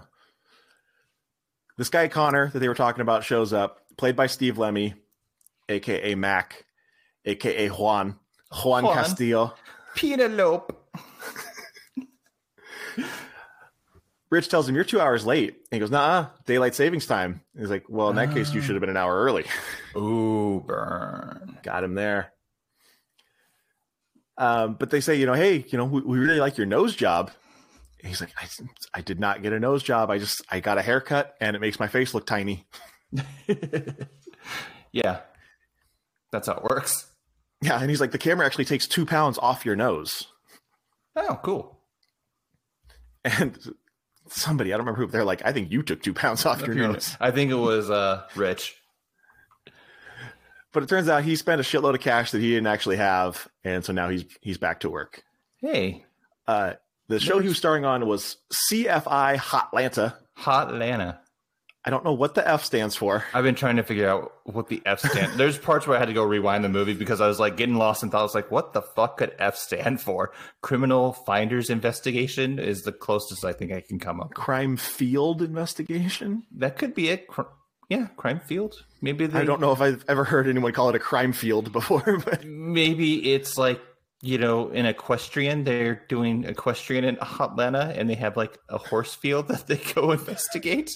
This 1.78 1.90
guy 1.90 2.08
Connor 2.10 2.50
that 2.52 2.60
they 2.60 2.68
were 2.68 2.76
talking 2.76 3.02
about 3.02 3.24
shows 3.24 3.54
up, 3.54 3.80
played 3.98 4.16
by 4.16 4.28
Steve 4.28 4.58
Lemme, 4.58 4.94
aka 5.70 6.16
Mac, 6.16 6.66
aka 7.26 7.70
Juan, 7.70 8.20
Juan, 8.64 8.84
Juan. 8.84 8.94
Castillo. 8.96 9.54
penelope 9.96 10.74
Rich 14.30 14.50
tells 14.50 14.68
him, 14.68 14.76
You're 14.76 14.84
two 14.84 15.02
hours 15.02 15.26
late. 15.26 15.50
And 15.50 15.64
he 15.72 15.80
goes, 15.80 15.92
Nah, 15.92 16.28
daylight 16.46 16.76
savings 16.76 17.06
time. 17.06 17.42
He's 17.58 17.70
like, 17.70 17.86
Well, 17.90 18.10
in 18.10 18.16
that 18.16 18.32
case, 18.34 18.54
you 18.54 18.62
should 18.62 18.76
have 18.76 18.82
been 18.82 18.90
an 18.90 18.98
hour 18.98 19.24
early. 19.24 19.46
ooh 19.98 20.64
burn 20.66 21.58
Got 21.64 21.84
him 21.84 21.96
there. 21.96 22.32
Um, 24.38 24.76
but 24.80 24.90
they 24.90 25.02
say, 25.02 25.16
you 25.16 25.26
know, 25.26 25.34
hey, 25.34 25.66
you 25.68 25.78
know, 25.78 25.86
we, 25.86 26.02
we 26.02 26.18
really 26.18 26.40
like 26.40 26.58
your 26.58 26.66
nose 26.66 26.96
job. 26.96 27.32
And 28.00 28.08
he's 28.08 28.22
like, 28.22 28.32
I, 28.42 28.48
I 28.94 29.02
did 29.02 29.20
not 29.20 29.44
get 29.44 29.54
a 29.54 29.60
nose 29.60 29.84
job. 29.84 30.10
I 30.10 30.18
just, 30.18 30.42
I 30.50 30.60
got 30.62 30.78
a 30.80 30.82
haircut 30.82 31.36
and 31.40 31.56
it 31.56 31.60
makes 31.60 31.80
my 31.80 31.88
face 31.88 32.14
look 32.14 32.26
tiny. 32.26 32.66
yeah 34.94 35.20
that's 36.32 36.48
how 36.48 36.54
it 36.54 36.64
works 36.64 37.08
Yeah, 37.62 37.80
and 37.80 37.90
he's 37.90 38.00
like, 38.02 38.12
the 38.12 38.18
camera 38.18 38.46
actually 38.46 38.66
takes 38.66 38.88
two 38.88 39.06
pounds 39.06 39.38
off 39.38 39.66
your 39.66 39.76
nose. 39.76 40.28
Oh, 41.16 41.40
cool. 41.44 41.81
And 43.24 43.58
somebody, 44.28 44.74
I 44.74 44.78
don't 44.78 44.86
remember 44.86 45.06
who, 45.06 45.12
they're 45.12 45.24
like, 45.24 45.46
I 45.46 45.52
think 45.52 45.72
you 45.72 45.84
took 45.84 46.02
two 46.02 46.14
pounds 46.14 46.46
off 46.46 46.62
your 46.62 46.74
nose. 46.76 47.16
I 47.20 47.32
think 47.32 47.52
it 47.52 47.56
was 47.56 47.90
uh, 47.90 48.24
Rich. 48.36 48.76
But 50.74 50.84
it 50.84 50.90
turns 50.90 51.10
out 51.10 51.24
he 51.24 51.36
spent 51.36 51.60
a 51.60 51.64
shitload 51.64 51.96
of 51.96 52.00
cash 52.02 52.32
that 52.32 52.40
he 52.40 52.50
didn't 52.50 52.68
actually 52.68 52.96
have, 52.98 53.48
and 53.64 53.84
so 53.84 53.92
now 53.94 54.10
he's 54.10 54.24
he's 54.42 54.58
back 54.58 54.80
to 54.82 54.90
work. 54.90 55.24
Hey, 55.58 56.06
Uh, 56.48 56.74
the 57.10 57.20
show 57.20 57.40
he 57.40 57.48
was 57.50 57.58
starring 57.58 57.84
on 57.86 58.08
was 58.08 58.38
CFI 58.54 59.36
Hotlanta. 59.38 60.16
Hot 60.38 60.74
Lana. 60.74 61.21
I 61.84 61.90
don't 61.90 62.04
know 62.04 62.14
what 62.14 62.36
the 62.36 62.48
F 62.48 62.64
stands 62.64 62.96
for. 62.96 63.24
I've 63.34 63.44
been 63.44 63.56
trying 63.56 63.78
to 63.78 63.84
figure 63.84 64.08
out 64.08 64.34
what 64.44 64.68
the 64.68 64.82
F 64.86 65.00
stand. 65.00 65.34
There's 65.38 65.58
parts 65.58 65.88
where 65.88 65.98
I 65.98 66.00
had 66.00 66.10
to 66.10 66.14
go 66.14 66.24
rewind 66.24 66.64
the 66.64 66.70
movie 66.70 66.94
because 66.94 67.22
I 67.22 67.28
was 67.28 67.40
like 67.40 67.58
getting 67.58 67.76
lost 67.76 68.04
and 68.04 68.12
thought 68.12 68.20
I 68.20 68.24
was 68.24 68.36
like, 68.36 68.52
what 68.52 68.74
the 68.74 68.84
fuck 68.84 69.18
could 69.18 69.34
F 69.40 69.56
stand 69.56 70.00
for? 70.00 70.32
Criminal 70.62 71.14
Finders 71.14 71.72
Investigation 71.72 72.60
is 72.60 72.84
the 72.84 72.92
closest 72.92 73.44
I 73.44 73.54
think 73.54 73.72
I 73.72 73.82
can 73.82 73.98
come 73.98 74.22
up. 74.22 74.36
Crime 74.36 74.78
Field 74.78 75.42
Investigation. 75.42 76.44
That 76.52 76.78
could 76.78 76.94
be 76.94 77.10
it. 77.10 77.28
Yeah, 77.90 78.08
crime 78.16 78.40
field. 78.40 78.86
Maybe 79.02 79.26
they, 79.26 79.40
I 79.40 79.44
don't 79.44 79.60
know 79.60 79.74
if 79.74 79.82
I've 79.82 80.06
ever 80.08 80.24
heard 80.24 80.48
anyone 80.48 80.72
call 80.72 80.88
it 80.90 80.96
a 80.96 81.00
crime 81.00 81.34
field 81.34 81.74
before, 81.74 82.22
but 82.26 82.46
Maybe 82.46 83.34
it's 83.34 83.58
like 83.58 83.82
you 84.22 84.38
know, 84.38 84.70
in 84.70 84.86
equestrian, 84.86 85.64
they're 85.64 86.04
doing 86.08 86.44
equestrian 86.44 87.04
in 87.04 87.18
Atlanta, 87.20 87.92
and 87.96 88.10
they 88.10 88.16
have 88.16 88.38
like 88.38 88.58
a 88.70 88.78
horse 88.78 89.16
field 89.16 89.48
that 89.48 89.68
they 89.68 89.78
go 89.78 90.12
investigate. 90.14 90.92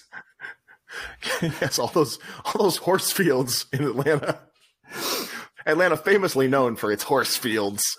yes, 1.42 1.80
all 1.80 1.88
those 1.88 2.20
all 2.46 2.64
those 2.64 2.78
horse 2.78 3.12
fields 3.12 3.66
in 3.74 3.84
Atlanta. 3.84 4.40
Atlanta 5.66 5.98
famously 5.98 6.48
known 6.48 6.76
for 6.76 6.92
its 6.92 7.04
horse 7.04 7.36
fields. 7.36 7.98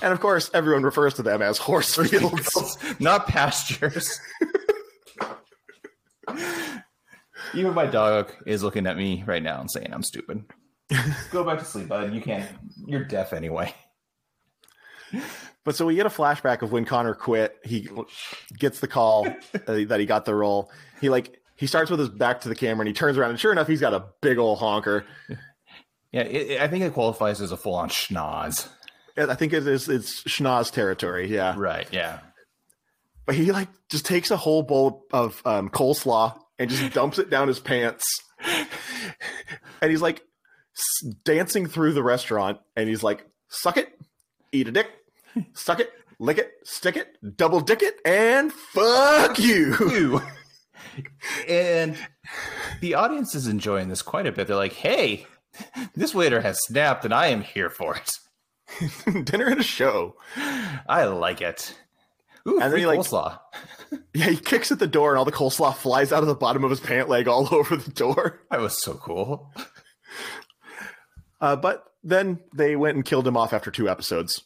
And 0.00 0.12
of 0.12 0.20
course, 0.20 0.50
everyone 0.54 0.84
refers 0.84 1.14
to 1.14 1.22
them 1.22 1.42
as 1.42 1.58
horse 1.58 1.94
fields. 1.96 2.78
not 3.00 3.26
pastures. 3.26 4.20
Even 7.54 7.74
my 7.74 7.86
dog 7.86 8.32
is 8.46 8.62
looking 8.62 8.86
at 8.86 8.96
me 8.96 9.24
right 9.26 9.42
now 9.42 9.60
and 9.60 9.70
saying 9.70 9.92
I'm 9.92 10.02
stupid. 10.02 10.44
Go 11.30 11.44
back 11.44 11.58
to 11.58 11.64
sleep, 11.64 11.88
bud. 11.88 12.14
You 12.14 12.20
can't. 12.20 12.48
You're 12.86 13.04
deaf 13.04 13.32
anyway. 13.32 13.74
But 15.64 15.74
so 15.74 15.86
we 15.86 15.96
get 15.96 16.06
a 16.06 16.10
flashback 16.10 16.62
of 16.62 16.70
when 16.72 16.84
Connor 16.84 17.14
quit. 17.14 17.56
He 17.64 17.88
gets 18.56 18.80
the 18.80 18.86
call 18.88 19.26
uh, 19.26 19.32
that 19.66 19.98
he 19.98 20.06
got 20.06 20.24
the 20.24 20.34
role. 20.34 20.70
He 21.00 21.08
like 21.08 21.40
he 21.56 21.66
starts 21.66 21.90
with 21.90 22.00
his 22.00 22.08
back 22.08 22.42
to 22.42 22.48
the 22.48 22.54
camera 22.54 22.82
and 22.82 22.88
he 22.88 22.94
turns 22.94 23.16
around 23.18 23.30
and 23.30 23.40
sure 23.40 23.52
enough 23.52 23.66
he's 23.66 23.80
got 23.80 23.94
a 23.94 24.04
big 24.20 24.38
old 24.38 24.58
honker. 24.58 25.04
Yeah, 26.12 26.22
it, 26.22 26.50
it- 26.52 26.60
I 26.60 26.68
think 26.68 26.84
it 26.84 26.92
qualifies 26.92 27.40
as 27.40 27.52
a 27.52 27.56
full-on 27.56 27.88
schnoz. 27.88 28.68
I 29.18 29.34
think 29.34 29.52
it 29.54 29.66
is 29.66 29.88
it's 29.88 30.22
schnoz 30.24 30.70
territory. 30.70 31.26
Yeah, 31.32 31.54
Right. 31.56 31.88
Yeah. 31.90 32.18
but 33.24 33.34
he 33.34 33.50
like 33.52 33.68
just 33.90 34.04
takes 34.06 34.30
a 34.30 34.36
whole 34.36 34.62
bowl 34.62 35.04
of 35.12 35.40
um, 35.46 35.70
coleslaw 35.70 36.38
and 36.58 36.68
just 36.70 36.92
dumps 36.92 37.18
it 37.18 37.30
down 37.30 37.48
his 37.48 37.60
pants. 37.60 38.04
And 39.82 39.90
he's 39.90 40.00
like 40.02 40.22
s- 40.76 41.12
dancing 41.24 41.66
through 41.66 41.92
the 41.92 42.02
restaurant 42.02 42.58
and 42.76 42.88
he's 42.88 43.02
like, 43.02 43.26
suck 43.48 43.76
it, 43.76 43.92
eat 44.52 44.68
a 44.68 44.72
dick, 44.72 44.86
suck 45.52 45.80
it, 45.80 45.92
lick 46.18 46.38
it, 46.38 46.50
stick 46.64 46.96
it, 46.96 47.16
double 47.36 47.60
dick 47.60 47.82
it, 47.82 47.96
and 48.04 48.50
fuck 48.52 49.38
you. 49.38 50.20
And 51.48 51.96
the 52.80 52.94
audience 52.94 53.34
is 53.34 53.46
enjoying 53.46 53.88
this 53.88 54.02
quite 54.02 54.26
a 54.26 54.32
bit. 54.32 54.46
They're 54.46 54.56
like, 54.56 54.72
"Hey, 54.74 55.26
this 55.94 56.14
waiter 56.14 56.40
has 56.40 56.58
snapped, 56.64 57.04
and 57.04 57.14
I 57.14 57.28
am 57.28 57.42
here 57.42 57.70
for 57.70 57.96
it. 57.96 58.10
Dinner 59.24 59.46
and 59.46 59.60
a 59.60 59.64
show. 59.64 60.16
I 60.88 61.04
like 61.04 61.40
it." 61.40 61.74
Ooh, 62.48 62.58
then 62.60 62.70
free 62.70 62.80
he, 62.80 62.86
like- 62.86 63.00
coleslaw. 63.00 63.38
Yeah, 64.14 64.30
he 64.30 64.36
kicks 64.36 64.72
at 64.72 64.80
the 64.80 64.88
door 64.88 65.10
and 65.10 65.18
all 65.18 65.24
the 65.24 65.30
coleslaw 65.30 65.72
flies 65.74 66.10
out 66.12 66.22
of 66.22 66.26
the 66.26 66.34
bottom 66.34 66.64
of 66.64 66.70
his 66.70 66.80
pant 66.80 67.08
leg 67.08 67.28
all 67.28 67.48
over 67.54 67.76
the 67.76 67.90
door. 67.92 68.40
That 68.50 68.60
was 68.60 68.82
so 68.82 68.94
cool. 68.94 69.52
Uh, 71.40 71.54
but 71.54 71.84
then 72.02 72.40
they 72.52 72.74
went 72.74 72.96
and 72.96 73.04
killed 73.04 73.28
him 73.28 73.36
off 73.36 73.52
after 73.52 73.70
two 73.70 73.88
episodes. 73.88 74.42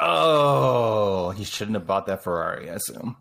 Oh, 0.00 1.30
he 1.30 1.44
shouldn't 1.44 1.76
have 1.76 1.86
bought 1.86 2.06
that 2.06 2.24
Ferrari. 2.24 2.68
I 2.68 2.74
assume. 2.74 3.16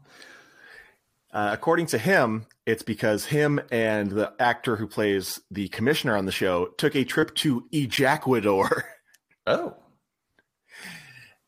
Uh, 1.34 1.50
according 1.52 1.88
to 1.88 1.98
him, 1.98 2.46
it's 2.66 2.84
because 2.84 3.26
him 3.26 3.60
and 3.72 4.12
the 4.12 4.32
actor 4.40 4.76
who 4.76 4.88
plays 4.88 5.42
the 5.50 5.68
commissioner 5.70 6.16
on 6.16 6.26
the 6.26 6.32
show 6.32 6.68
took 6.78 6.96
a 6.96 7.04
trip 7.04 7.34
to 7.36 7.68
Ejacuador. 7.74 8.84
Oh, 9.46 9.76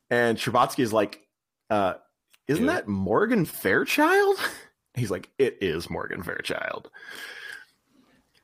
And 0.09 0.37
Scherbatsky 0.37 0.79
is 0.79 0.91
like, 0.91 1.21
uh, 1.69 1.93
Isn't 2.49 2.65
Yeah. 2.65 2.73
that 2.73 2.87
Morgan 2.89 3.45
Fairchild? 3.45 4.35
He's 4.95 5.09
like, 5.11 5.29
It 5.37 5.59
is 5.61 5.89
Morgan 5.89 6.21
Fairchild. 6.21 6.89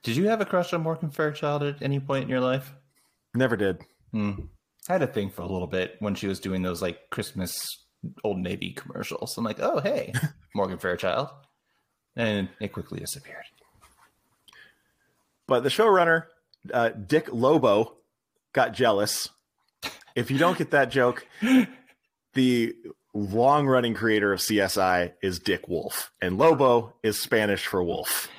did 0.03 0.15
you 0.15 0.29
have 0.29 0.39
a 0.39 0.45
crush 0.45 0.71
on 0.73 0.83
Morgan 0.83 1.09
Fairchild 1.11 1.63
at 1.63 1.81
any 1.81 1.99
point 1.99 2.23
in 2.23 2.29
your 2.29 2.39
life? 2.39 2.73
Never 3.35 3.57
did. 3.57 3.81
Hmm. 4.13 4.31
I 4.89 4.93
had 4.93 5.01
a 5.03 5.07
thing 5.07 5.29
for 5.29 5.41
a 5.41 5.47
little 5.51 5.67
bit 5.67 5.97
when 5.99 6.15
she 6.15 6.27
was 6.27 6.39
doing 6.39 6.61
those 6.61 6.81
like 6.81 7.09
Christmas 7.11 7.57
Old 8.23 8.37
Navy 8.39 8.71
commercials. 8.73 9.37
I'm 9.37 9.43
like, 9.43 9.59
oh 9.59 9.79
hey, 9.81 10.13
Morgan 10.53 10.77
Fairchild, 10.77 11.29
and 12.15 12.49
it 12.59 12.71
quickly 12.73 12.99
disappeared. 12.99 13.45
But 15.47 15.63
the 15.63 15.69
showrunner, 15.69 16.25
uh, 16.73 16.89
Dick 16.89 17.27
Lobo, 17.31 17.97
got 18.53 18.73
jealous. 18.73 19.29
If 20.15 20.29
you 20.31 20.37
don't 20.37 20.57
get 20.57 20.71
that 20.71 20.91
joke, 20.91 21.25
the 22.33 22.75
long 23.13 23.67
running 23.67 23.93
creator 23.93 24.31
of 24.33 24.39
CSI 24.39 25.13
is 25.21 25.39
Dick 25.39 25.67
Wolf, 25.67 26.11
and 26.21 26.37
Lobo 26.37 26.95
is 27.03 27.19
Spanish 27.19 27.65
for 27.65 27.83
wolf. 27.83 28.29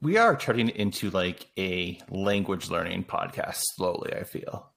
We 0.00 0.16
are 0.16 0.36
turning 0.36 0.68
into 0.70 1.10
like 1.10 1.46
a 1.56 2.00
language 2.10 2.68
learning 2.70 3.04
podcast 3.04 3.60
slowly. 3.76 4.12
I 4.14 4.24
feel 4.24 4.68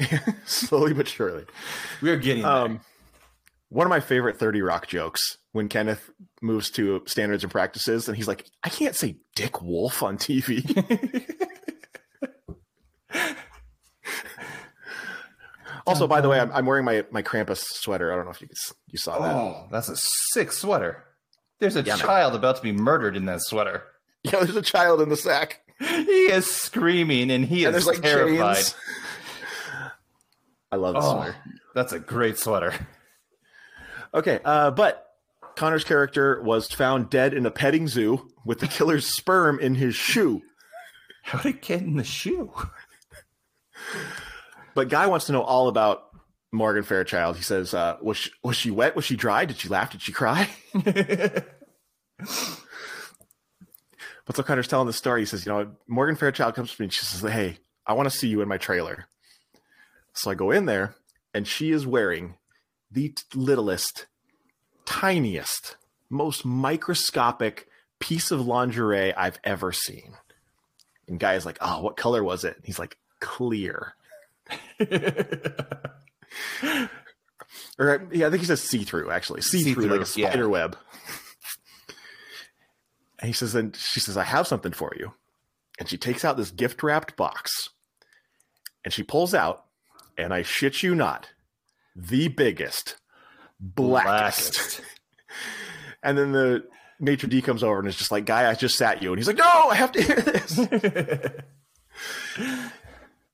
Slowly 0.46 0.94
but 0.94 1.06
surely. 1.08 1.44
we 2.00 2.10
are 2.10 2.16
getting 2.16 2.42
there. 2.42 2.80
Um, 3.72 3.76
one 3.76 3.86
of 3.86 3.90
my 3.90 4.00
favorite 4.00 4.38
30 4.38 4.62
Rock 4.62 4.86
jokes 4.86 5.38
when 5.52 5.68
Kenneth 5.68 6.10
moves 6.40 6.70
to 6.72 7.02
standards 7.06 7.42
and 7.44 7.50
practices, 7.52 8.08
and 8.08 8.16
he's 8.16 8.28
like, 8.28 8.46
I 8.62 8.68
can't 8.68 8.94
say 8.96 9.16
Dick 9.34 9.62
Wolf 9.62 10.02
on 10.02 10.16
TV. 10.18 10.62
also, 15.86 16.06
by 16.06 16.20
the 16.20 16.28
way, 16.28 16.40
I'm, 16.40 16.52
I'm 16.52 16.66
wearing 16.66 16.84
my, 16.84 17.04
my 17.10 17.22
Krampus 17.22 17.58
sweater. 17.64 18.12
I 18.12 18.16
don't 18.16 18.24
know 18.24 18.30
if 18.30 18.40
you 18.40 18.48
you 18.88 18.98
saw 18.98 19.18
that. 19.18 19.34
oh, 19.34 19.66
that's 19.70 19.88
a 19.88 19.96
sick 19.96 20.52
sweater. 20.52 21.04
There's 21.58 21.76
a 21.76 21.82
Yeah, 21.82 21.96
man. 21.96 21.98
child 22.04 22.34
about 22.34 22.56
to 22.56 22.62
be 22.62 22.72
murdered 22.72 23.16
in 23.16 23.26
that 23.26 23.40
sweater. 23.42 23.84
Yeah, 24.24 24.38
there's 24.38 24.54
a 24.54 24.62
child 24.62 25.00
in 25.02 25.08
the 25.08 25.16
sack, 25.16 25.62
He 25.80 25.84
is 26.30 26.48
screaming 26.48 27.28
and 27.32 27.44
he 27.44 27.64
and 27.64 27.74
is 27.74 27.88
like 27.88 28.00
terrified. 28.02 28.54
chains. 28.54 28.74
I 30.70 30.76
love 30.76 30.94
this 30.94 31.04
Oh, 31.04 31.14
sweater. 31.16 31.36
that's 31.74 31.92
a 31.92 31.98
great 31.98 32.38
sweater. 32.38 32.72
Okay, 34.14 34.40
uh, 34.44 34.70
but 34.70 35.06
Connor's 35.56 35.84
character 35.84 36.42
was 36.42 36.68
found 36.68 37.10
dead 37.10 37.34
in 37.34 37.46
a 37.46 37.50
petting 37.50 37.88
zoo 37.88 38.28
with 38.44 38.60
the 38.60 38.68
killer's 38.68 39.06
sperm 39.14 39.58
in 39.58 39.74
his 39.74 39.94
shoe. 39.94 40.42
How 41.22 41.38
did 41.38 41.56
it 41.56 41.62
get 41.62 41.80
in 41.82 41.96
the 41.96 42.04
shoe? 42.04 42.52
But 44.74 44.88
Guy 44.88 45.06
wants 45.06 45.26
to 45.26 45.32
know 45.32 45.42
all 45.42 45.68
about 45.68 46.04
Morgan 46.50 46.82
Fairchild. 46.82 47.36
He 47.36 47.42
says, 47.42 47.74
uh, 47.74 47.96
"Was 48.02 48.16
she, 48.16 48.30
was 48.42 48.56
she 48.56 48.70
wet? 48.70 48.96
Was 48.96 49.04
she 49.04 49.16
dry? 49.16 49.44
Did 49.44 49.56
she 49.56 49.68
laugh? 49.68 49.92
Did 49.92 50.02
she 50.02 50.12
cry?" 50.12 50.48
But 54.24 54.36
so 54.36 54.42
Connor's 54.44 54.68
telling 54.68 54.86
the 54.86 54.92
story. 54.92 55.22
He 55.22 55.26
says, 55.26 55.44
"You 55.44 55.52
know, 55.52 55.72
Morgan 55.88 56.14
Fairchild 56.16 56.54
comes 56.54 56.72
to 56.74 56.80
me 56.80 56.84
and 56.86 56.92
she 56.92 57.04
says, 57.04 57.28
"Hey, 57.28 57.58
I 57.86 57.94
want 57.94 58.10
to 58.10 58.16
see 58.16 58.28
you 58.28 58.40
in 58.40 58.48
my 58.48 58.56
trailer." 58.56 59.06
So 60.14 60.30
I 60.30 60.34
go 60.34 60.50
in 60.50 60.66
there, 60.66 60.94
and 61.34 61.46
she 61.46 61.72
is 61.72 61.86
wearing 61.86 62.36
the 62.92 63.10
t- 63.10 63.22
littlest, 63.34 64.06
tiniest, 64.84 65.76
most 66.10 66.44
microscopic 66.44 67.68
piece 67.98 68.30
of 68.30 68.46
lingerie 68.46 69.14
I've 69.14 69.38
ever 69.44 69.72
seen. 69.72 70.16
And 71.08 71.18
Guy 71.18 71.34
is 71.34 71.46
like, 71.46 71.58
"Oh, 71.60 71.80
what 71.82 71.96
color 71.96 72.22
was 72.22 72.44
it?" 72.44 72.56
And 72.56 72.64
he's 72.64 72.78
like, 72.78 72.96
"Clear." 73.20 73.94
or 77.78 78.08
yeah, 78.12 78.26
I 78.26 78.30
think 78.30 78.40
he 78.40 78.46
says 78.46 78.62
see 78.62 78.84
through 78.84 79.10
actually, 79.10 79.42
see 79.42 79.72
through 79.74 79.86
like 79.86 80.00
a 80.00 80.06
See-through, 80.06 80.22
yeah. 80.22 80.30
spider 80.30 80.48
web. 80.48 80.76
And 83.22 83.28
he 83.28 83.32
says, 83.32 83.54
and 83.54 83.74
she 83.76 84.00
says, 84.00 84.16
I 84.16 84.24
have 84.24 84.48
something 84.48 84.72
for 84.72 84.92
you. 84.98 85.12
And 85.78 85.88
she 85.88 85.96
takes 85.96 86.24
out 86.24 86.36
this 86.36 86.50
gift 86.50 86.82
wrapped 86.82 87.16
box, 87.16 87.68
and 88.84 88.92
she 88.92 89.04
pulls 89.04 89.32
out, 89.32 89.64
and 90.18 90.34
I 90.34 90.42
shit 90.42 90.82
you 90.82 90.94
not, 90.96 91.30
the 91.96 92.28
biggest, 92.28 92.96
blackest. 93.60 94.80
And 96.02 96.18
then 96.18 96.32
the 96.32 96.64
maitre 96.98 97.28
d 97.28 97.42
comes 97.42 97.62
over 97.62 97.78
and 97.78 97.88
is 97.88 97.96
just 97.96 98.10
like, 98.10 98.26
"Guy, 98.26 98.50
I 98.50 98.54
just 98.54 98.76
sat 98.76 99.02
you," 99.02 99.10
and 99.10 99.18
he's 99.18 99.28
like, 99.28 99.38
"No, 99.38 99.68
I 99.70 99.76
have 99.76 99.92
to 99.92 100.02
hear 100.02 100.16
this." 100.16 100.58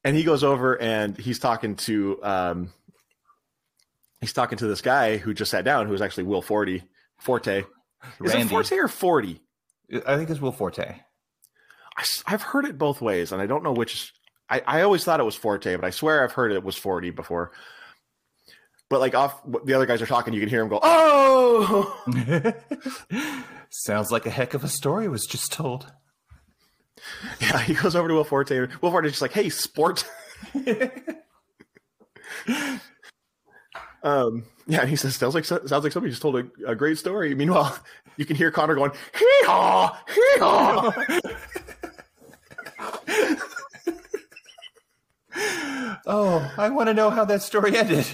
and 0.05 0.17
he 0.17 0.25
goes 0.25 0.45
over 0.45 0.81
and 0.81 1.17
he's 1.17 1.39
talking 1.39 1.77
to 1.77 2.19
um, 2.23 2.73
he's 4.21 4.33
talking 4.33 4.59
to 4.59 4.67
this 4.67 4.81
guy 4.81 5.17
who 5.17 5.35
just 5.35 5.51
sat 5.51 5.65
down, 5.65 5.87
who 5.87 5.93
was 5.93 6.03
actually 6.03 6.25
Will 6.25 6.43
Forty 6.43 6.83
Forte. 7.19 7.61
Is 7.61 7.65
Randy. 8.21 8.43
it 8.43 8.49
Forte 8.49 8.77
or 8.77 8.89
Forty? 8.89 9.41
I 10.07 10.17
think 10.17 10.31
it's 10.31 10.41
Will 10.41 10.53
Forte. 10.53 11.01
I, 11.97 12.05
have 12.27 12.43
heard 12.43 12.65
it 12.65 12.79
both 12.79 13.01
ways, 13.01 13.33
and 13.33 13.43
I 13.43 13.47
don't 13.47 13.65
know 13.65 13.73
which. 13.73 14.13
I, 14.51 14.63
I 14.67 14.83
always 14.83 15.05
thought 15.05 15.21
it 15.21 15.25
was 15.25 15.37
Forte, 15.37 15.77
but 15.77 15.85
I 15.85 15.91
swear 15.91 16.23
I've 16.23 16.33
heard 16.33 16.53
it 16.53 16.65
was 16.65 16.77
Forty 16.77 17.11
before. 17.11 17.53
But 18.91 19.01
like 19.01 19.15
off, 19.15 19.41
the 19.65 19.75
other 19.75 19.87
guys 19.87 20.01
are 20.01 20.07
talking, 20.07 20.33
you 20.33 20.41
can 20.41 20.49
hear 20.49 20.63
him 20.63 20.69
go, 20.69 20.81
"Oh!" 20.83 22.03
Sounds 23.71 24.11
like 24.11 24.25
a 24.25 24.31
heck 24.31 24.55
of 24.55 24.65
a 24.65 24.69
story 24.69 25.09
was 25.09 25.27
just 25.27 25.53
told. 25.53 25.93
Yeah, 27.41 27.59
he 27.59 27.75
goes 27.75 27.95
over 27.95 28.09
to 28.09 28.15
Will 28.15 28.25
Forte. 28.25 28.69
Will 28.81 28.91
Forte's 28.91 29.11
just 29.11 29.23
like, 29.23 29.33
"Hey, 29.33 29.51
sport." 29.51 30.05
um, 34.03 34.45
yeah, 34.67 34.81
and 34.81 34.89
he 34.89 34.97
says, 34.97 35.17
"Sounds 35.17 35.35
like 35.35 35.45
sounds 35.45 35.71
like 35.71 35.93
somebody 35.93 36.11
just 36.11 36.23
told 36.23 36.37
a, 36.37 36.49
a 36.67 36.75
great 36.75 36.97
story." 36.99 37.35
Meanwhile, 37.35 37.79
you 38.17 38.25
can 38.25 38.37
hear 38.37 38.51
Connor 38.51 38.75
going, 38.75 38.93
"Hee 39.19 39.45
haw, 39.45 39.99
hee 40.09 40.39
haw." 40.39 40.93
Oh, 46.11 46.53
I 46.57 46.71
want 46.71 46.89
to 46.89 46.95
know 46.95 47.11
how 47.11 47.27
that 47.27 47.43
story 47.43 47.77
ended. 47.77 48.07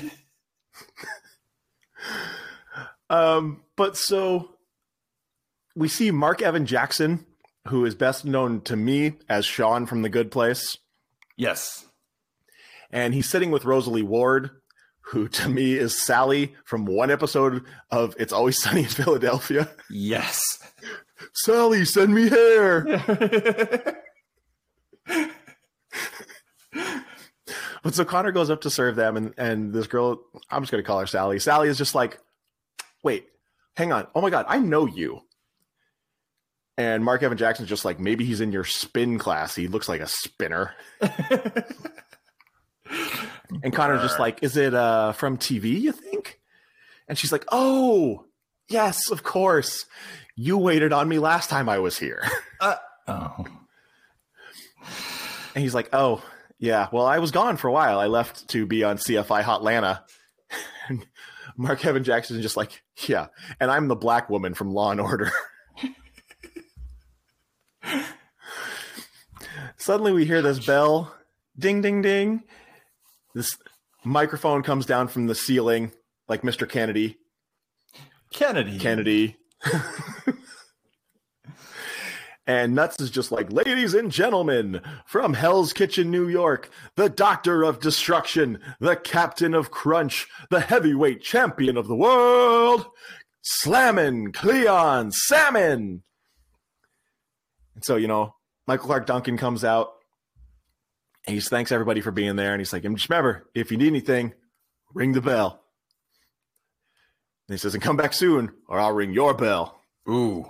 Um, 3.15 3.63
but 3.77 3.97
so 3.97 4.51
we 5.77 5.89
see 5.89 6.11
Mark 6.11 6.43
Evan 6.43 6.67
Jackson, 6.67 7.27
who 7.69 7.85
is 7.85 7.95
best 7.95 8.25
known 8.25 8.61
to 8.63 8.77
me 8.77 9.15
as 9.29 9.45
Sean 9.45 9.87
from 9.87 10.03
The 10.03 10.09
Good 10.09 10.31
Place, 10.31 10.79
Yes. 11.37 11.87
and 12.91 13.15
he's 13.15 13.29
sitting 13.29 13.51
with 13.51 13.65
Rosalie 13.65 14.03
Ward, 14.03 14.51
who 15.09 15.29
to 15.29 15.49
me 15.49 15.75
is 15.75 15.97
Sally 16.01 16.55
from 16.65 16.87
one 16.87 17.11
episode 17.11 17.63
of 17.91 18.15
It's 18.19 18.33
Always 18.33 18.61
Sunny 18.63 18.81
in 18.83 18.87
Philadelphia. 18.89 19.69
Yes. 19.91 20.41
Sally, 21.35 21.85
send 21.85 22.15
me 22.15 22.29
hair. 22.29 23.95
But 27.83 27.95
so 27.95 28.03
Connor 28.07 28.33
goes 28.33 28.49
up 28.49 28.63
to 28.63 28.71
serve 28.71 28.97
them, 28.97 29.15
and 29.19 29.35
and 29.37 29.71
this 29.75 29.87
girl, 29.87 30.23
I'm 30.51 30.63
just 30.63 30.71
gonna 30.71 30.83
call 30.83 31.01
her 31.01 31.07
Sally. 31.07 31.39
Sally 31.39 31.69
is 31.69 31.77
just 31.77 31.95
like, 31.95 32.19
wait, 33.05 33.27
hang 33.77 33.93
on, 33.93 34.07
oh 34.15 34.21
my 34.21 34.31
god, 34.31 34.47
I 34.49 34.59
know 34.59 34.87
you. 34.87 35.21
And 36.77 37.05
Mark 37.05 37.23
Evan 37.23 37.39
Jackson's 37.39 37.69
just 37.69 37.85
like, 37.85 38.01
maybe 38.01 38.25
he's 38.25 38.41
in 38.41 38.51
your 38.51 38.65
spin 38.65 39.19
class. 39.19 39.55
He 39.55 39.69
looks 39.69 39.89
like 39.89 40.01
a 40.01 40.09
spinner. 40.09 40.73
and 43.63 43.73
Connor's 43.73 44.03
just 44.03 44.19
like, 44.19 44.43
is 44.43 44.57
it 44.57 44.75
uh 44.75 45.13
from 45.13 45.39
TV? 45.39 45.81
You 45.81 45.93
think? 45.93 46.41
And 47.07 47.17
she's 47.17 47.31
like, 47.31 47.45
oh, 47.53 48.25
yes, 48.69 49.11
of 49.13 49.23
course. 49.23 49.87
You 50.37 50.59
waited 50.59 50.93
on 50.93 51.09
me 51.09 51.21
last 51.21 51.49
time 51.49 51.69
I 51.69 51.79
was 51.79 51.99
here. 51.99 52.23
Uh, 52.61 52.77
oh. 53.09 53.45
And 55.55 55.63
he's 55.63 55.75
like, 55.75 55.91
"Oh, 55.93 56.23
yeah. 56.59 56.89
Well, 56.93 57.05
I 57.05 57.19
was 57.19 57.31
gone 57.31 57.57
for 57.59 57.69
a 57.69 57.73
while. 57.73 57.99
I 57.99 58.07
left 58.07 58.49
to 58.49 58.65
be 58.65 58.85
on 58.85 58.97
CFI 58.97 59.43
Hotlanta." 59.43 60.01
Mark 61.57 61.85
Evan 61.85 62.05
Jackson 62.05 62.37
is 62.37 62.43
just 62.43 62.57
like, 62.57 62.83
"Yeah." 63.07 63.27
And 63.61 63.71
I'm 63.71 63.89
the 63.89 63.97
black 63.97 64.29
woman 64.31 64.55
from 64.55 64.71
Law 64.73 64.91
and 64.91 65.01
Order. 65.01 65.31
Suddenly, 69.77 70.13
we 70.13 70.25
hear 70.25 70.41
this 70.43 70.65
bell, 70.65 71.15
ding, 71.59 71.83
ding, 71.83 72.03
ding. 72.03 72.43
This 73.35 73.57
microphone 74.05 74.63
comes 74.63 74.87
down 74.87 75.09
from 75.09 75.27
the 75.27 75.35
ceiling, 75.35 75.93
like 76.29 76.43
Mr. 76.43 76.69
Kennedy. 76.69 77.19
Kennedy. 78.33 78.79
Kennedy. 78.79 79.37
and 82.47 82.75
Nuts 82.75 83.01
is 83.01 83.11
just 83.11 83.33
like, 83.33 83.51
ladies 83.51 83.95
and 83.95 84.11
gentlemen, 84.11 84.83
from 85.07 85.35
Hell's 85.35 85.73
Kitchen, 85.73 86.11
New 86.11 86.29
York, 86.29 86.71
the 86.95 87.09
Doctor 87.09 87.63
of 87.63 87.81
Destruction, 87.81 88.59
the 88.81 88.97
Captain 88.97 89.55
of 89.55 89.71
Crunch, 89.71 90.27
the 90.51 90.61
heavyweight 90.61 91.23
champion 91.23 91.77
of 91.77 91.87
the 91.87 91.97
world, 91.97 92.87
Slammin' 93.43 94.33
Cleon 94.33 95.11
Salmon. 95.11 96.03
And 97.75 97.85
so, 97.85 97.97
you 97.97 98.09
know, 98.09 98.35
Michael 98.67 98.87
Clarke 98.87 99.07
Duncan 99.07 99.37
comes 99.37 99.65
out 99.65 99.93
and 101.27 101.35
he 101.35 101.41
thanks 101.41 101.73
everybody 101.73 102.01
for 102.01 102.11
being 102.11 102.37
there. 102.37 102.53
And 102.53 102.61
he's 102.61 102.73
like, 102.73 102.85
and 102.85 102.97
just 102.97 103.09
remember, 103.09 103.49
if 103.55 103.71
you 103.71 103.79
need 103.79 103.89
anything, 103.89 104.35
ring 104.93 105.13
the 105.13 105.23
bell. 105.23 105.63
And 107.49 107.55
he 107.55 107.59
says, 107.59 107.75
and 107.75 107.83
come 107.83 107.97
back 107.97 108.13
soon, 108.13 108.53
or 108.69 108.79
I'll 108.79 108.93
ring 108.93 109.13
your 109.13 109.35
bell. 109.35 109.81
Ooh. 110.09 110.47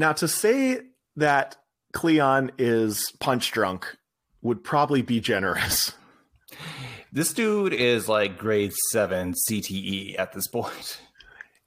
Now, 0.00 0.14
to 0.14 0.28
say 0.28 0.80
that 1.16 1.56
Cleon 1.92 2.52
is 2.56 3.12
punch 3.20 3.52
drunk 3.52 3.98
would 4.40 4.64
probably 4.64 5.02
be 5.02 5.20
generous. 5.20 5.92
This 7.12 7.34
dude 7.34 7.74
is 7.74 8.08
like 8.08 8.38
grade 8.38 8.72
seven 8.92 9.34
CTE 9.34 10.18
at 10.18 10.32
this 10.32 10.46
point. 10.48 11.02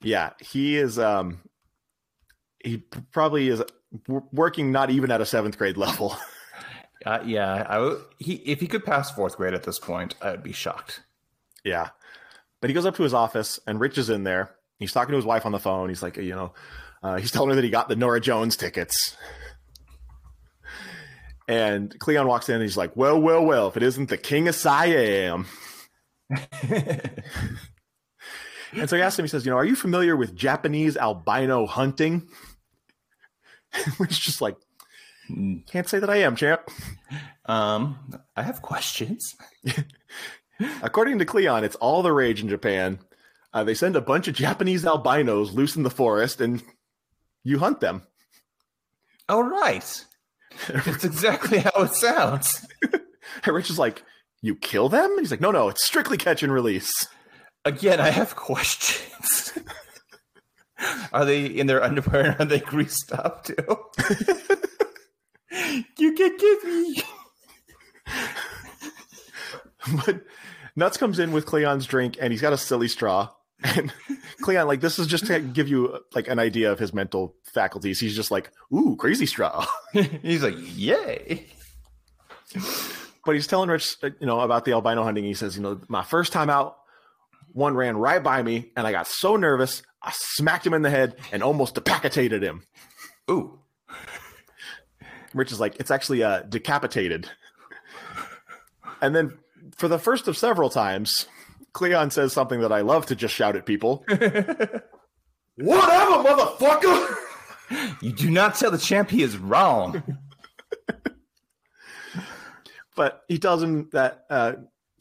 Yeah, 0.02 0.30
he 0.40 0.76
is. 0.76 0.98
Um, 0.98 1.42
he 2.58 2.78
probably 3.12 3.50
is 3.50 3.62
working 4.32 4.72
not 4.72 4.90
even 4.90 5.12
at 5.12 5.20
a 5.20 5.26
seventh 5.26 5.56
grade 5.56 5.76
level. 5.76 6.16
Uh, 7.06 7.20
yeah, 7.22 7.66
I 7.68 7.74
w- 7.74 8.00
he 8.16 8.32
if 8.46 8.60
he 8.60 8.66
could 8.66 8.82
pass 8.82 9.10
fourth 9.10 9.36
grade 9.36 9.52
at 9.52 9.64
this 9.64 9.78
point, 9.78 10.14
I 10.22 10.30
would 10.30 10.42
be 10.42 10.52
shocked. 10.52 11.02
yeah, 11.62 11.90
but 12.62 12.70
he 12.70 12.74
goes 12.74 12.86
up 12.86 12.96
to 12.96 13.02
his 13.02 13.12
office, 13.12 13.60
and 13.66 13.78
Rich 13.78 13.98
is 13.98 14.08
in 14.08 14.24
there. 14.24 14.54
He's 14.78 14.92
talking 14.92 15.10
to 15.12 15.16
his 15.16 15.26
wife 15.26 15.44
on 15.44 15.52
the 15.52 15.58
phone. 15.58 15.90
He's 15.90 16.02
like, 16.02 16.16
you 16.16 16.34
know, 16.34 16.54
uh, 17.04 17.18
he's 17.18 17.30
telling 17.30 17.50
her 17.50 17.54
that 17.56 17.64
he 17.64 17.70
got 17.70 17.90
the 17.90 17.96
Norah 17.96 18.20
Jones 18.20 18.56
tickets. 18.56 19.14
And 21.46 21.96
Cleon 21.98 22.26
walks 22.26 22.48
in 22.48 22.54
and 22.54 22.64
he's 22.64 22.78
like, 22.78 22.96
Well, 22.96 23.20
well, 23.20 23.44
well, 23.44 23.68
if 23.68 23.76
it 23.76 23.82
isn't 23.82 24.08
the 24.08 24.16
king 24.16 24.48
of 24.48 24.54
Siam. 24.54 25.44
and 26.62 27.22
so 28.86 28.96
he 28.96 29.02
asks 29.02 29.18
him, 29.18 29.26
he 29.26 29.28
says, 29.28 29.44
You 29.44 29.50
know, 29.50 29.58
are 29.58 29.64
you 29.66 29.76
familiar 29.76 30.16
with 30.16 30.34
Japanese 30.34 30.96
albino 30.96 31.66
hunting? 31.66 32.26
Which 33.98 34.12
is 34.12 34.18
just 34.18 34.40
like, 34.40 34.56
can't 35.66 35.88
say 35.88 35.98
that 35.98 36.08
I 36.08 36.16
am, 36.16 36.36
champ. 36.36 36.62
Um, 37.44 37.98
I 38.34 38.42
have 38.42 38.62
questions. 38.62 39.34
According 40.82 41.18
to 41.18 41.26
Cleon, 41.26 41.64
it's 41.64 41.76
all 41.76 42.02
the 42.02 42.12
rage 42.12 42.40
in 42.40 42.48
Japan. 42.48 42.98
Uh, 43.52 43.62
they 43.62 43.74
send 43.74 43.94
a 43.94 44.00
bunch 44.00 44.26
of 44.26 44.34
Japanese 44.34 44.86
albinos 44.86 45.52
loose 45.52 45.76
in 45.76 45.82
the 45.82 45.90
forest 45.90 46.40
and 46.40 46.62
you 47.44 47.58
hunt 47.58 47.80
them. 47.80 48.02
All 49.28 49.44
right, 49.44 50.04
that's 50.68 51.04
exactly 51.04 51.58
how 51.58 51.82
it 51.82 51.94
sounds. 51.94 52.66
And 52.82 53.46
Rich 53.54 53.70
is 53.70 53.78
like, 53.78 54.02
You 54.42 54.56
kill 54.56 54.88
them? 54.88 55.16
He's 55.18 55.30
like, 55.30 55.40
No, 55.40 55.50
no, 55.50 55.68
it's 55.68 55.86
strictly 55.86 56.18
catch 56.18 56.42
and 56.42 56.52
release. 56.52 56.90
Again, 57.64 58.00
I 58.00 58.10
have 58.10 58.36
questions. 58.36 59.58
are 61.12 61.24
they 61.24 61.46
in 61.46 61.66
their 61.66 61.82
underwear 61.82 62.32
and 62.32 62.40
are 62.40 62.44
they 62.44 62.60
greased 62.60 63.12
up 63.12 63.44
too? 63.44 63.54
you 65.98 66.12
can 66.12 66.36
give 66.36 66.64
me. 66.64 67.02
but 70.06 70.22
Nuts 70.76 70.96
comes 70.96 71.18
in 71.18 71.32
with 71.32 71.46
Cleon's 71.46 71.86
drink 71.86 72.16
and 72.20 72.32
he's 72.32 72.42
got 72.42 72.52
a 72.52 72.58
silly 72.58 72.88
straw. 72.88 73.30
And 73.64 73.92
Cleon, 74.42 74.68
like, 74.68 74.80
this 74.80 74.98
is 74.98 75.06
just 75.06 75.26
to 75.26 75.40
give 75.40 75.68
you 75.68 75.98
like 76.14 76.28
an 76.28 76.38
idea 76.38 76.70
of 76.70 76.78
his 76.78 76.92
mental 76.92 77.34
faculties. 77.42 77.98
He's 77.98 78.14
just 78.14 78.30
like, 78.30 78.50
ooh, 78.72 78.96
crazy 78.96 79.26
straw. 79.26 79.66
He's 79.92 80.42
like, 80.42 80.54
yay. 80.56 81.46
But 83.24 83.34
he's 83.34 83.46
telling 83.46 83.70
Rich, 83.70 83.96
uh, 84.02 84.10
you 84.20 84.26
know, 84.26 84.40
about 84.40 84.64
the 84.66 84.72
albino 84.72 85.02
hunting. 85.02 85.24
He 85.24 85.34
says, 85.34 85.56
you 85.56 85.62
know, 85.62 85.80
my 85.88 86.02
first 86.02 86.32
time 86.32 86.50
out, 86.50 86.76
one 87.52 87.74
ran 87.74 87.96
right 87.96 88.22
by 88.22 88.42
me 88.42 88.70
and 88.76 88.86
I 88.86 88.92
got 88.92 89.06
so 89.06 89.36
nervous, 89.36 89.82
I 90.02 90.12
smacked 90.12 90.66
him 90.66 90.74
in 90.74 90.82
the 90.82 90.90
head 90.90 91.16
and 91.32 91.42
almost 91.42 91.74
decapitated 91.74 92.42
him. 92.42 92.64
Ooh. 93.30 93.58
Rich 95.32 95.52
is 95.52 95.58
like, 95.58 95.76
it's 95.80 95.90
actually 95.90 96.22
uh, 96.22 96.42
decapitated. 96.42 97.30
And 99.00 99.16
then 99.16 99.38
for 99.76 99.88
the 99.88 99.98
first 99.98 100.28
of 100.28 100.36
several 100.36 100.68
times, 100.68 101.26
Cleon 101.74 102.10
says 102.10 102.32
something 102.32 102.60
that 102.60 102.72
I 102.72 102.80
love 102.80 103.06
to 103.06 103.16
just 103.16 103.34
shout 103.34 103.56
at 103.56 103.66
people. 103.66 104.04
Whatever, 104.08 104.82
motherfucker! 105.58 107.16
You 108.00 108.12
do 108.12 108.30
not 108.30 108.54
tell 108.54 108.70
the 108.70 108.78
champ 108.78 109.10
he 109.10 109.22
is 109.22 109.36
wrong. 109.36 110.02
But 112.96 113.24
he 113.28 113.38
tells 113.38 113.62
him 113.62 113.88
that 113.92 114.24
uh, 114.30 114.52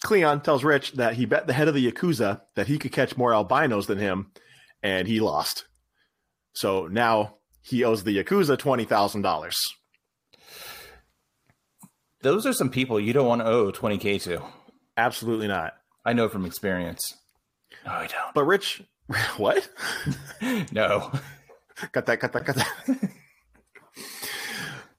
Cleon 0.03 0.41
tells 0.41 0.63
Rich 0.63 0.93
that 0.93 1.13
he 1.15 1.25
bet 1.25 1.47
the 1.47 1.53
head 1.53 1.67
of 1.67 1.75
the 1.75 1.91
Yakuza 1.91 2.41
that 2.55 2.67
he 2.67 2.77
could 2.77 2.91
catch 2.91 3.17
more 3.17 3.33
albinos 3.33 3.87
than 3.87 3.99
him, 3.99 4.31
and 4.81 5.07
he 5.07 5.19
lost. 5.19 5.65
So 6.53 6.87
now 6.87 7.35
he 7.61 7.83
owes 7.83 8.03
the 8.03 8.17
Yakuza 8.17 8.57
$20,000. 8.57 9.53
Those 12.21 12.45
are 12.45 12.53
some 12.53 12.69
people 12.69 12.99
you 12.99 13.13
don't 13.13 13.27
want 13.27 13.41
to 13.41 13.47
owe 13.47 13.71
20K 13.71 14.21
to. 14.23 14.41
Absolutely 14.95 15.47
not. 15.47 15.73
I 16.05 16.13
know 16.13 16.29
from 16.29 16.45
experience. 16.45 17.15
No, 17.85 17.91
I 17.91 18.07
don't. 18.07 18.33
But 18.33 18.45
Rich, 18.45 18.83
what? 19.37 19.67
No. 20.71 21.11
cut 21.91 22.05
that, 22.05 22.19
cut 22.19 22.33
that, 22.33 22.45
cut 22.45 22.55
that. 22.55 23.09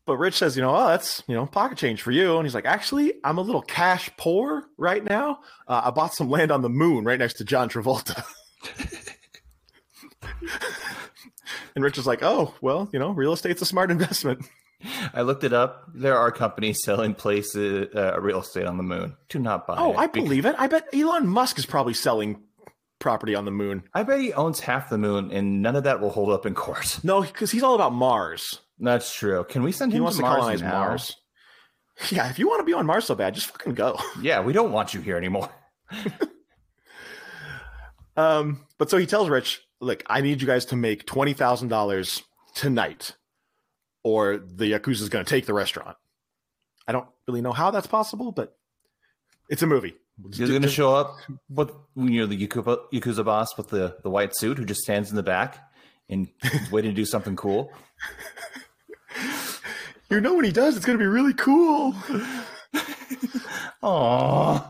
but 0.07 0.17
Rich 0.17 0.35
says, 0.35 0.57
you 0.57 0.63
know, 0.63 0.75
oh, 0.75 0.89
that's, 0.89 1.23
you 1.27 1.35
know, 1.35 1.47
pocket 1.47 1.77
change 1.79 2.03
for 2.03 2.11
you. 2.11 2.37
And 2.37 2.47
he's 2.47 2.55
like, 2.55 2.65
actually, 2.65 3.13
I'm 3.23 3.39
a 3.39 3.43
little 3.43 3.63
cash 3.63 4.11
poor 4.17 4.65
right 4.79 5.05
now. 5.05 5.41
Uh, 5.69 5.83
I 5.85 5.91
bought 5.91 6.15
some 6.15 6.31
land 6.31 6.51
on 6.51 6.63
the 6.63 6.71
moon 6.71 7.05
right 7.05 7.19
next 7.19 7.35
to 7.35 7.45
John 7.45 7.69
Travolta. 7.69 8.25
and 11.75 11.85
Rich 11.85 11.99
is 11.99 12.07
like, 12.07 12.23
oh, 12.23 12.55
well, 12.61 12.89
you 12.93 12.99
know, 12.99 13.11
real 13.11 13.33
estate's 13.33 13.63
a 13.63 13.67
smart 13.67 13.91
investment. 13.91 14.45
I 15.15 15.23
looked 15.23 15.45
it 15.45 15.53
up. 15.53 15.85
There 15.95 16.17
are 16.19 16.31
companies 16.31 16.83
selling 16.85 17.15
places, 17.15 17.89
uh, 17.95 18.21
real 18.21 18.41
estate 18.41 18.67
on 18.67 18.77
the 18.77 18.83
moon. 18.83 19.17
Do 19.29 19.39
not 19.39 19.67
buy 19.67 19.77
Oh, 19.79 19.93
it. 19.93 19.99
I 19.99 20.07
believe 20.07 20.45
it. 20.47 20.55
I 20.59 20.67
bet 20.67 20.89
Elon 20.93 21.27
Musk 21.27 21.59
is 21.59 21.67
probably 21.67 21.95
selling 21.95 22.43
property 22.99 23.35
on 23.35 23.45
the 23.45 23.51
moon. 23.51 23.83
I 23.95 24.03
bet 24.03 24.21
he 24.21 24.33
owns 24.33 24.61
half 24.61 24.89
the 24.91 24.99
moon, 24.99 25.31
and 25.33 25.61
none 25.63 25.77
of 25.77 25.85
that 25.85 26.01
will 26.01 26.11
hold 26.11 26.31
up 26.31 26.47
in 26.47 26.55
court. 26.55 27.01
No, 27.05 27.23
because 27.23 27.51
he's 27.51 27.63
all 27.63 27.75
about 27.75 27.93
Mars. 27.93 28.61
That's 28.79 29.15
true. 29.15 29.45
Can 29.45 29.63
we 29.63 29.73
send 29.73 29.93
He 29.93 29.99
him 29.99 30.05
wants 30.05 30.17
to 30.19 30.23
Mars 30.23 30.39
colonize 30.39 30.63
now? 30.63 30.71
Mars. 30.79 31.17
Yeah, 32.11 32.29
if 32.29 32.41
you 32.41 32.49
want 32.49 32.59
to 32.59 32.65
be 32.65 32.73
on 32.73 32.87
Mars 32.87 33.05
so 33.05 33.15
bad, 33.15 33.35
just 33.37 33.47
fucking 33.53 33.75
go. 33.75 33.97
Yeah, 34.21 34.41
we 34.41 34.53
don't 34.53 34.73
want 34.73 34.95
you 34.95 35.01
here 35.01 35.17
anymore. 35.17 35.49
Um, 38.17 38.65
but 38.79 38.91
so 38.91 38.97
he 38.97 39.07
tells 39.07 39.29
Rich, 39.29 39.61
"Look, 39.81 40.03
I 40.07 40.21
need 40.21 40.41
you 40.41 40.47
guys 40.47 40.65
to 40.67 40.77
make 40.77 41.07
twenty 41.07 41.33
thousand 41.35 41.69
dollars 41.69 42.23
tonight, 42.55 43.15
or 44.05 44.37
the 44.37 44.73
yakuza 44.73 45.03
is 45.03 45.09
going 45.09 45.25
to 45.25 45.29
take 45.29 45.47
the 45.47 45.55
restaurant." 45.55 45.97
I 46.87 46.93
don't 46.93 47.09
really 47.27 47.41
know 47.41 47.53
how 47.53 47.71
that's 47.71 47.87
possible, 47.87 48.31
but 48.31 48.57
it's 49.49 49.63
a 49.63 49.67
movie. 49.67 49.97
He's 50.31 50.49
going 50.49 50.63
to 50.63 50.69
show 50.69 50.95
up 50.95 51.17
with 51.49 51.73
you 51.97 52.21
know 52.21 52.27
the 52.27 52.47
Yakuza, 52.47 52.79
Yakuza 52.93 53.25
boss 53.25 53.57
with 53.57 53.71
the, 53.71 53.97
the 54.05 54.11
white 54.11 54.37
suit 54.37 54.59
who 54.59 54.65
just 54.65 54.83
stands 54.83 55.11
in 55.11 55.17
the 55.17 55.25
back 55.25 55.59
and 56.09 56.29
waiting 56.71 56.93
to 56.93 56.95
do 56.95 57.05
something 57.05 57.35
cool. 57.35 57.73
You 60.11 60.21
know 60.21 60.35
when 60.35 60.45
he 60.45 60.53
does, 60.53 60.77
it's 60.77 60.85
going 60.87 60.99
to 60.99 61.03
be 61.03 61.09
really 61.09 61.33
cool. 61.35 61.93
Aww. 63.83 64.65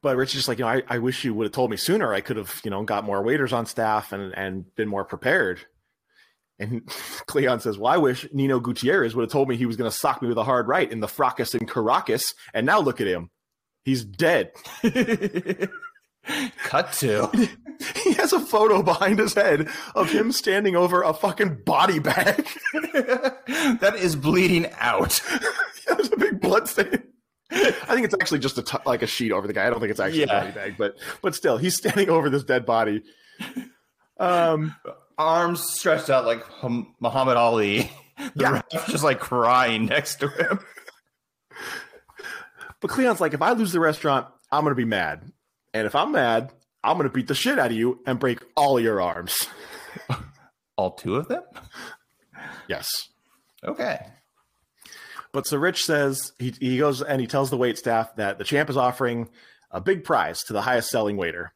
But 0.00 0.16
Rich 0.16 0.30
is 0.30 0.34
just 0.34 0.48
like, 0.48 0.58
you 0.58 0.64
know, 0.64 0.70
I, 0.70 0.82
I 0.88 0.98
wish 0.98 1.24
you 1.24 1.34
would 1.34 1.46
have 1.46 1.52
told 1.52 1.70
me 1.70 1.76
sooner. 1.76 2.12
I 2.12 2.20
could 2.20 2.36
have, 2.36 2.60
you 2.62 2.70
know, 2.70 2.82
got 2.84 3.04
more 3.04 3.22
waiters 3.22 3.52
on 3.52 3.66
staff 3.66 4.12
and 4.12 4.32
and 4.36 4.72
been 4.76 4.88
more 4.88 5.04
prepared. 5.04 5.66
And 6.58 6.86
Cleon 7.26 7.60
says, 7.60 7.78
Well, 7.78 7.92
I 7.92 7.96
wish 7.96 8.26
Nino 8.32 8.60
Gutierrez 8.60 9.14
would 9.14 9.22
have 9.22 9.32
told 9.32 9.48
me 9.48 9.56
he 9.56 9.66
was 9.66 9.76
going 9.76 9.90
to 9.90 9.96
sock 9.96 10.22
me 10.22 10.28
with 10.28 10.38
a 10.38 10.44
hard 10.44 10.68
right 10.68 10.90
in 10.90 11.00
the 11.00 11.08
fracas 11.08 11.54
in 11.54 11.66
Caracas. 11.66 12.34
And 12.54 12.66
now 12.66 12.80
look 12.80 13.00
at 13.00 13.06
him. 13.06 13.30
He's 13.84 14.04
dead. 14.04 14.52
Cut 16.64 16.92
to. 16.94 17.28
He 18.04 18.12
has 18.12 18.32
a 18.32 18.38
photo 18.38 18.80
behind 18.82 19.18
his 19.18 19.34
head 19.34 19.68
of 19.96 20.08
him 20.10 20.30
standing 20.30 20.76
over 20.76 21.02
a 21.02 21.12
fucking 21.12 21.62
body 21.64 21.98
bag. 21.98 22.46
that 23.80 23.94
is 23.98 24.14
bleeding 24.14 24.70
out. 24.78 25.20
There's 25.88 26.12
a 26.12 26.16
big 26.16 26.40
blood 26.40 26.68
stain. 26.68 27.02
I 27.50 27.70
think 27.94 28.04
it's 28.04 28.14
actually 28.14 28.38
just 28.38 28.56
a 28.56 28.62
t- 28.62 28.78
like 28.86 29.02
a 29.02 29.06
sheet 29.08 29.32
over 29.32 29.48
the 29.48 29.52
guy. 29.52 29.66
I 29.66 29.70
don't 29.70 29.80
think 29.80 29.90
it's 29.90 29.98
actually 30.00 30.20
Yeah. 30.20 30.36
a 30.36 30.40
body 30.42 30.52
bag, 30.52 30.74
but 30.78 30.96
but 31.22 31.34
still, 31.34 31.58
he's 31.58 31.76
standing 31.76 32.08
over 32.08 32.30
this 32.30 32.44
dead 32.44 32.64
body. 32.64 33.02
Um, 34.20 34.76
Arms 35.22 35.62
stretched 35.74 36.10
out 36.10 36.24
like 36.26 36.44
Muhammad 37.00 37.36
Ali. 37.36 37.90
The 38.18 38.30
Yeah. 38.36 38.50
ref 38.72 38.86
just 38.88 39.02
like 39.02 39.18
crying 39.20 39.86
next 39.86 40.16
to 40.16 40.28
him. 40.28 40.60
but 42.80 42.90
Cleon's 42.90 43.20
like, 43.20 43.32
if 43.34 43.42
I 43.42 43.52
lose 43.52 43.72
the 43.72 43.80
restaurant, 43.80 44.26
I'm 44.50 44.62
gonna 44.64 44.74
be 44.74 44.84
mad, 44.84 45.32
and 45.72 45.86
if 45.86 45.94
I'm 45.94 46.12
mad, 46.12 46.52
I'm 46.84 46.96
gonna 46.98 47.08
beat 47.08 47.26
the 47.26 47.34
shit 47.34 47.58
out 47.58 47.70
of 47.70 47.76
you 47.76 48.00
and 48.06 48.20
break 48.20 48.40
all 48.54 48.78
your 48.78 49.00
arms. 49.00 49.48
All 50.76 50.92
two 50.92 51.16
of 51.16 51.28
them? 51.28 51.42
Yes. 52.68 52.88
Okay. 53.64 53.98
But 55.32 55.46
so 55.46 55.56
Rich 55.58 55.82
says 55.84 56.32
he 56.38 56.54
he 56.60 56.78
goes 56.78 57.02
and 57.02 57.20
he 57.20 57.26
tells 57.26 57.50
the 57.50 57.56
wait 57.58 57.76
staff 57.78 58.14
that 58.16 58.38
the 58.38 58.44
champ 58.44 58.70
is 58.70 58.76
offering 58.76 59.28
a 59.70 59.80
big 59.80 60.02
prize 60.04 60.42
to 60.44 60.52
the 60.52 60.62
highest 60.62 60.90
selling 60.90 61.16
waiter. 61.16 61.52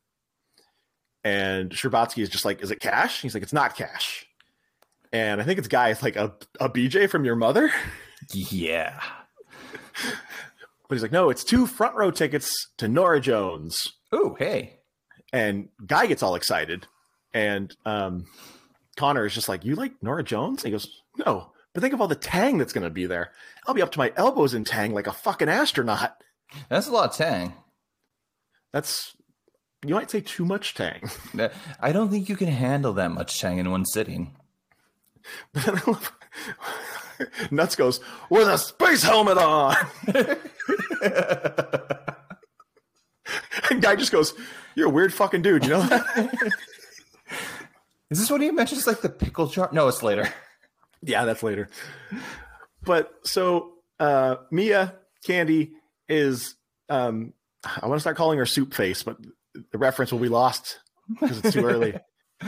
And 1.27 1.71
Scherbatsky 1.73 2.23
is 2.23 2.29
just 2.29 2.45
like, 2.45 2.63
"Is 2.63 2.71
it 2.71 2.79
cash?" 2.79 3.21
He's 3.21 3.35
like, 3.35 3.43
"It's 3.43 3.53
not 3.53 3.75
cash." 3.75 4.27
And 5.13 5.41
I 5.41 5.45
think 5.45 5.59
it's 5.59 5.67
guy 5.67 5.89
is 5.89 6.01
like 6.01 6.15
a 6.15 6.33
a 6.61 6.69
BJ 6.69 7.11
from 7.11 7.25
your 7.25 7.35
mother. 7.35 7.73
Yeah. 8.33 9.01
But 10.89 10.95
he's 10.95 11.03
like, 11.03 11.11
"No, 11.11 11.31
it's 11.31 11.43
two 11.43 11.67
front 11.67 11.97
row 11.97 12.13
tickets 12.13 12.69
to 12.79 12.87
Norah 12.87 13.21
Jones." 13.21 13.95
Oh, 14.13 14.37
hey. 14.39 14.79
And 15.33 15.69
guy 15.85 16.07
gets 16.07 16.23
all 16.23 16.37
excited, 16.37 16.87
and 17.35 17.77
um, 17.85 18.27
Connor 18.97 19.27
is 19.27 19.35
just 19.35 19.49
like, 19.49 19.65
"You 19.65 19.75
like 19.75 20.01
Norah 20.01 20.23
Jones?" 20.23 20.63
And 20.63 20.69
he 20.69 20.71
goes, 20.71 21.03
"No." 21.17 21.51
But 21.75 21.81
think 21.83 21.93
of 21.93 22.01
all 22.01 22.07
the 22.07 22.15
tang 22.15 22.57
that's 22.57 22.73
going 22.73 22.85
to 22.85 22.91
be 22.91 23.07
there. 23.07 23.33
I'll 23.67 23.75
be 23.75 23.83
up 23.83 23.91
to 23.93 23.99
my 23.99 24.13
elbows 24.15 24.55
in 24.55 24.63
tang 24.63 24.95
like 24.95 25.09
a 25.09 25.13
fucking 25.13 25.49
astronaut. 25.49 26.23
That's 26.69 26.87
a 26.87 26.93
lot 26.93 27.11
of 27.11 27.17
tang. 27.17 27.53
That's 28.73 29.16
you 29.85 29.95
might 29.95 30.11
say 30.11 30.21
too 30.21 30.45
much 30.45 30.75
tang. 30.75 31.11
I 31.81 31.93
don't 31.93 32.11
think 32.11 32.29
you 32.29 32.37
can 32.37 32.49
handle 32.49 32.93
that 32.95 33.11
much 33.11 33.41
tang 33.41 33.59
in 33.59 33.71
one 33.71 33.85
sitting. 33.85 34.35
Nuts 37.51 37.77
goes 37.77 38.01
with 38.31 38.49
a 38.49 38.59
space 38.59 39.03
helmet 39.03 39.39
on. 39.39 39.75
and 43.71 43.83
guy 43.83 43.97
just 43.97 44.13
goes, 44.13 44.35
"You're 44.75 44.89
a 44.89 44.91
weird 44.91 45.13
fucking 45.13 45.43
dude," 45.43 45.65
you 45.65 45.71
know. 45.71 46.03
Is 48.11 48.21
this 48.21 48.31
what 48.31 48.41
he 48.41 48.51
mentions 48.51 48.87
like 48.87 49.01
the 49.01 49.09
pickle 49.09 49.47
jar? 49.47 49.69
No, 49.73 49.89
it's 49.89 50.03
later. 50.03 50.29
yeah, 51.03 51.25
that's 51.25 51.43
later. 51.43 51.69
But 52.83 53.13
so 53.25 53.73
uh, 53.99 54.37
Mia 54.51 54.95
Candy 55.25 55.73
is, 56.09 56.55
um, 56.89 57.33
I 57.65 57.87
want 57.87 57.97
to 57.97 58.01
start 58.01 58.17
calling 58.17 58.39
her 58.39 58.47
Soup 58.47 58.73
Face, 58.73 59.03
but 59.03 59.17
the 59.73 59.79
reference 59.79 60.13
will 60.13 60.19
be 60.19 60.29
lost 60.29 60.81
because 61.21 61.39
it's 61.39 61.53
too 61.53 61.65
early. 61.65 61.95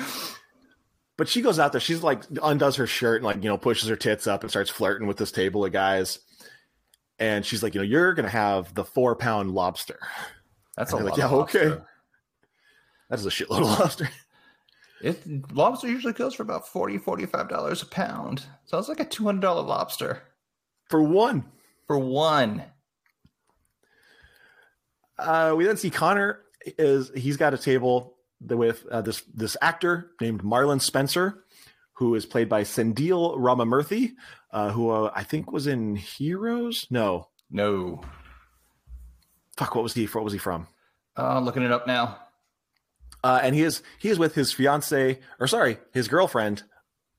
But 1.18 1.28
she 1.28 1.42
goes 1.42 1.58
out 1.58 1.72
there. 1.72 1.80
She's 1.80 2.04
like 2.04 2.22
undoes 2.44 2.76
her 2.76 2.86
shirt 2.86 3.16
and 3.16 3.24
like 3.24 3.42
you 3.42 3.50
know 3.50 3.58
pushes 3.58 3.88
her 3.88 3.96
tits 3.96 4.28
up 4.28 4.42
and 4.42 4.50
starts 4.50 4.70
flirting 4.70 5.08
with 5.08 5.16
this 5.16 5.32
table 5.32 5.64
of 5.64 5.72
guys. 5.72 6.20
And 7.18 7.44
she's 7.44 7.60
like, 7.60 7.74
you 7.74 7.80
know, 7.80 7.84
you're 7.84 8.14
gonna 8.14 8.28
have 8.28 8.72
the 8.72 8.84
four 8.84 9.16
pound 9.16 9.50
lobster. 9.50 9.98
That's 10.76 10.92
a 10.92 10.96
lot. 10.96 11.04
like, 11.06 11.16
yeah, 11.16 11.28
okay. 11.28 11.76
That 13.10 13.18
is 13.18 13.26
a 13.26 13.30
shitload 13.30 13.62
of 13.62 13.78
lobster. 13.80 14.08
It 15.00 15.52
lobster 15.52 15.86
usually 15.86 16.12
goes 16.12 16.34
for 16.34 16.42
about 16.42 16.66
40 16.66 16.98
$45 16.98 17.82
a 17.82 17.86
pound. 17.86 18.44
Sounds 18.64 18.88
like 18.88 18.98
a 18.98 19.04
$200 19.04 19.42
lobster 19.64 20.22
For 20.90 21.00
one. 21.00 21.44
for 21.86 21.96
one. 22.00 22.64
Uh, 25.16 25.54
we 25.56 25.64
then 25.64 25.76
see 25.76 25.90
Connor 25.90 26.40
is 26.66 27.10
he's 27.14 27.36
got 27.36 27.54
a 27.54 27.58
table 27.58 28.16
with 28.40 28.84
uh, 28.90 29.00
this 29.02 29.22
this 29.34 29.56
actor 29.62 30.10
named 30.20 30.42
Marlon 30.42 30.80
Spencer, 30.80 31.44
who 31.94 32.14
is 32.14 32.26
played 32.26 32.48
by 32.48 32.62
Sendhil 32.62 33.36
Ramamurthy, 33.36 34.12
uh, 34.52 34.70
who 34.70 34.90
uh, 34.90 35.10
I 35.14 35.24
think 35.24 35.50
was 35.52 35.66
in 35.66 35.96
Heroes. 35.96 36.86
No, 36.90 37.28
No. 37.50 38.00
fuck, 39.56 39.74
what 39.74 39.82
was 39.82 39.94
he? 39.94 40.06
What 40.06 40.24
was 40.24 40.32
he 40.32 40.38
from? 40.38 40.66
Uh, 41.16 41.40
looking 41.40 41.62
it 41.62 41.72
up 41.72 41.86
now. 41.86 42.18
Uh, 43.24 43.40
and 43.42 43.54
he 43.54 43.62
is 43.62 43.82
he 43.98 44.08
is 44.08 44.18
with 44.18 44.34
his 44.34 44.52
fiance, 44.52 45.18
or 45.40 45.46
sorry, 45.48 45.78
his 45.92 46.06
girlfriend, 46.06 46.62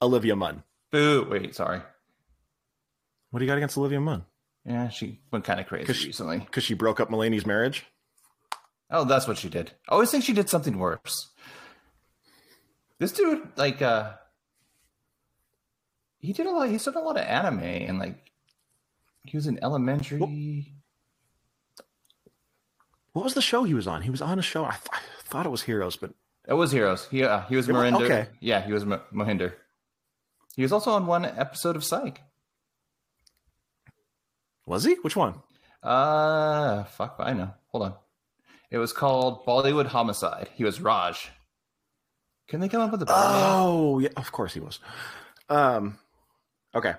Olivia 0.01 0.35
Munn. 0.35 0.63
Boo. 0.91 1.27
Wait, 1.29 1.53
sorry. 1.55 1.81
What 3.31 3.39
do 3.39 3.45
you 3.45 3.51
got 3.51 3.57
against 3.57 3.77
Olivia 3.77 3.99
Munn? 3.99 4.25
Yeah, 4.65 4.89
she 4.89 5.19
went 5.31 5.43
kind 5.45 5.59
of 5.59 5.67
crazy 5.67 5.85
'Cause 5.85 5.97
she- 5.97 6.07
recently. 6.07 6.39
Because 6.39 6.63
she 6.63 6.73
broke 6.73 6.99
up 6.99 7.09
Mulaney's 7.09 7.45
marriage. 7.45 7.85
Oh, 8.91 9.03
that's 9.05 9.27
what 9.27 9.37
she 9.37 9.49
did. 9.49 9.71
I 9.87 9.93
always 9.93 10.09
think 10.11 10.23
she 10.23 10.33
did 10.33 10.49
something 10.49 10.77
worse. 10.79 11.29
This 12.97 13.11
dude, 13.11 13.47
like, 13.55 13.81
uh, 13.81 14.13
he 16.19 16.33
did 16.33 16.47
a 16.47 16.51
lot. 16.51 16.69
He's 16.69 16.83
done 16.83 16.95
a 16.97 16.99
lot 17.01 17.17
of 17.17 17.23
anime, 17.23 17.59
and 17.63 17.99
like, 17.99 18.31
he 19.25 19.37
was 19.37 19.47
in 19.47 19.59
elementary. 19.63 20.19
What 23.13 23.23
was 23.23 23.33
the 23.35 23.41
show 23.41 23.63
he 23.63 23.73
was 23.73 23.87
on? 23.87 24.01
He 24.01 24.09
was 24.09 24.21
on 24.21 24.39
a 24.39 24.41
show. 24.41 24.65
I, 24.65 24.71
th- 24.71 24.89
I 24.91 24.99
thought 25.23 25.45
it 25.45 25.49
was 25.49 25.61
Heroes, 25.63 25.95
but 25.95 26.11
It 26.47 26.53
was 26.53 26.71
Heroes. 26.71 27.07
He, 27.09 27.23
uh, 27.23 27.41
he 27.47 27.55
was 27.55 27.67
Marinder. 27.67 28.01
okay. 28.05 28.27
Yeah, 28.39 28.61
he 28.65 28.73
was 28.73 28.85
Mo- 28.85 29.01
Mohinder. 29.13 29.53
He 30.55 30.61
was 30.63 30.71
also 30.71 30.91
on 30.91 31.05
one 31.07 31.25
episode 31.25 31.75
of 31.75 31.83
Psych. 31.83 32.21
was 34.65 34.83
he? 34.83 34.95
Which 34.95 35.15
one? 35.15 35.35
Uh, 35.81 36.83
fuck, 36.83 37.15
I 37.19 37.33
know. 37.33 37.53
Hold 37.67 37.83
on. 37.85 37.93
It 38.71 38.77
was 38.77 38.93
called 38.93 39.45
Bollywood 39.45 39.87
Homicide. 39.87 40.49
He 40.55 40.63
was 40.63 40.79
Raj. 40.79 41.31
Can 42.47 42.59
they 42.59 42.69
come 42.69 42.81
up 42.81 42.91
with 42.91 43.01
a 43.01 43.05
better 43.05 43.19
name? 43.19 43.31
Oh, 43.33 43.99
yeah, 43.99 44.09
of 44.17 44.31
course 44.31 44.53
he 44.53 44.59
was. 44.59 44.79
Um, 45.49 45.97
okay. 46.75 46.93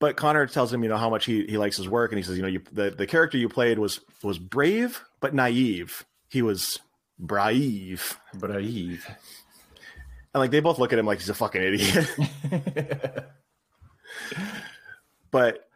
but 0.00 0.16
Connor 0.16 0.46
tells 0.46 0.72
him, 0.72 0.82
you 0.82 0.88
know, 0.88 0.96
how 0.96 1.10
much 1.10 1.24
he, 1.24 1.44
he 1.46 1.58
likes 1.58 1.76
his 1.76 1.88
work, 1.88 2.10
and 2.10 2.18
he 2.18 2.22
says, 2.24 2.36
you 2.36 2.42
know, 2.42 2.48
you, 2.48 2.62
the 2.72 2.90
the 2.90 3.06
character 3.06 3.38
you 3.38 3.48
played 3.48 3.78
was 3.78 4.00
was 4.22 4.38
brave 4.38 5.02
but 5.20 5.34
naive. 5.34 6.04
He 6.28 6.42
was 6.42 6.78
brave, 7.18 8.18
Brave. 8.34 9.06
and 10.34 10.40
like 10.40 10.50
they 10.50 10.60
both 10.60 10.78
look 10.78 10.92
at 10.92 10.98
him 10.98 11.06
like 11.06 11.18
he's 11.18 11.28
a 11.28 11.34
fucking 11.34 11.62
idiot. 11.62 12.08
but 15.30 15.68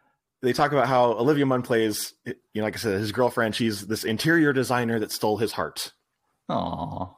they 0.45 0.53
talk 0.53 0.71
about 0.71 0.87
how 0.87 1.13
Olivia 1.13 1.45
Munn 1.45 1.63
plays, 1.63 2.13
you 2.25 2.35
know, 2.55 2.63
like 2.63 2.75
I 2.75 2.77
said, 2.77 2.99
his 2.99 3.11
girlfriend. 3.11 3.55
She's 3.55 3.87
this 3.87 4.03
interior 4.03 4.53
designer 4.53 4.99
that 4.99 5.11
stole 5.11 5.37
his 5.37 5.51
heart. 5.51 5.91
Aw. 6.49 7.09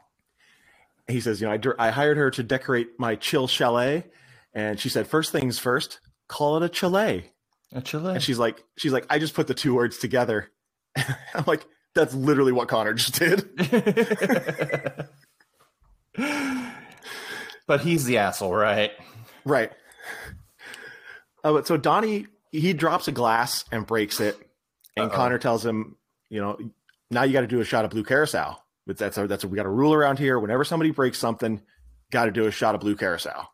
He 1.08 1.20
says, 1.20 1.42
you 1.42 1.48
know, 1.48 1.54
I, 1.54 1.88
I 1.88 1.92
hired 1.92 2.18
her 2.18 2.32
to 2.32 2.44
decorate 2.44 2.92
my 2.98 3.16
chill 3.16 3.48
chalet, 3.48 4.06
and 4.54 4.80
she 4.80 4.90
said, 4.90 5.08
first 5.08 5.32
things 5.32 5.60
first, 5.60 6.00
call 6.28 6.62
it 6.62 6.72
a 6.72 6.74
chalet. 6.74 7.32
A 7.74 7.82
Chile. 7.82 8.14
And 8.14 8.24
she's 8.24 8.40
like, 8.40 8.64
she's 8.78 8.94
like, 8.94 9.06
I 9.10 9.20
just 9.20 9.34
put 9.34 9.48
the 9.48 9.54
two 9.54 9.76
words 9.76 9.98
together. 9.98 10.50
I'm 10.96 11.44
like, 11.46 11.66
that's 11.94 12.14
literally 12.14 12.54
what 12.54 12.70
Connor 12.70 12.94
just 12.94 13.20
did. 13.20 13.50
but 17.68 17.82
he's 17.82 18.06
the 18.06 18.20
asshole, 18.20 18.56
right? 18.56 18.92
Right. 19.44 19.72
Uh, 21.44 21.54
but 21.54 21.68
so 21.68 21.76
Donnie, 21.76 22.28
he 22.52 22.74
drops 22.74 23.08
a 23.08 23.12
glass 23.12 23.66
and 23.72 23.86
breaks 23.86 24.20
it, 24.20 24.38
and 24.96 25.10
Uh-oh. 25.10 25.16
Connor 25.16 25.38
tells 25.38 25.66
him, 25.66 25.96
you 26.30 26.42
know, 26.42 26.58
now 27.10 27.24
you 27.24 27.34
got 27.34 27.42
to 27.42 27.48
do 27.48 27.60
a 27.60 27.66
shot 27.66 27.86
of 27.86 27.92
blue 27.92 28.04
curacao. 28.04 28.58
But 28.86 28.98
that's 28.98 29.18
a, 29.18 29.28
that's 29.28 29.44
a, 29.44 29.48
we 29.48 29.58
got 29.58 29.66
a 29.66 29.70
rule 29.70 29.94
around 29.94 30.18
here. 30.18 30.40
Whenever 30.40 30.64
somebody 30.64 30.92
breaks 30.92 31.20
something, 31.20 31.62
got 32.10 32.26
to 32.26 32.32
do 32.32 32.48
a 32.48 32.52
shot 32.52 32.74
of 32.74 32.82
blue 32.82 32.96
curacao. 32.96 33.50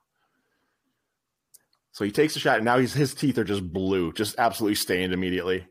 So 1.91 2.05
he 2.05 2.11
takes 2.11 2.35
a 2.35 2.39
shot, 2.39 2.57
and 2.57 2.65
now 2.65 2.77
he's 2.77 2.93
his 2.93 3.13
teeth 3.13 3.37
are 3.37 3.43
just 3.43 3.71
blue, 3.71 4.13
just 4.13 4.35
absolutely 4.37 4.75
stained 4.75 5.13
immediately. 5.13 5.65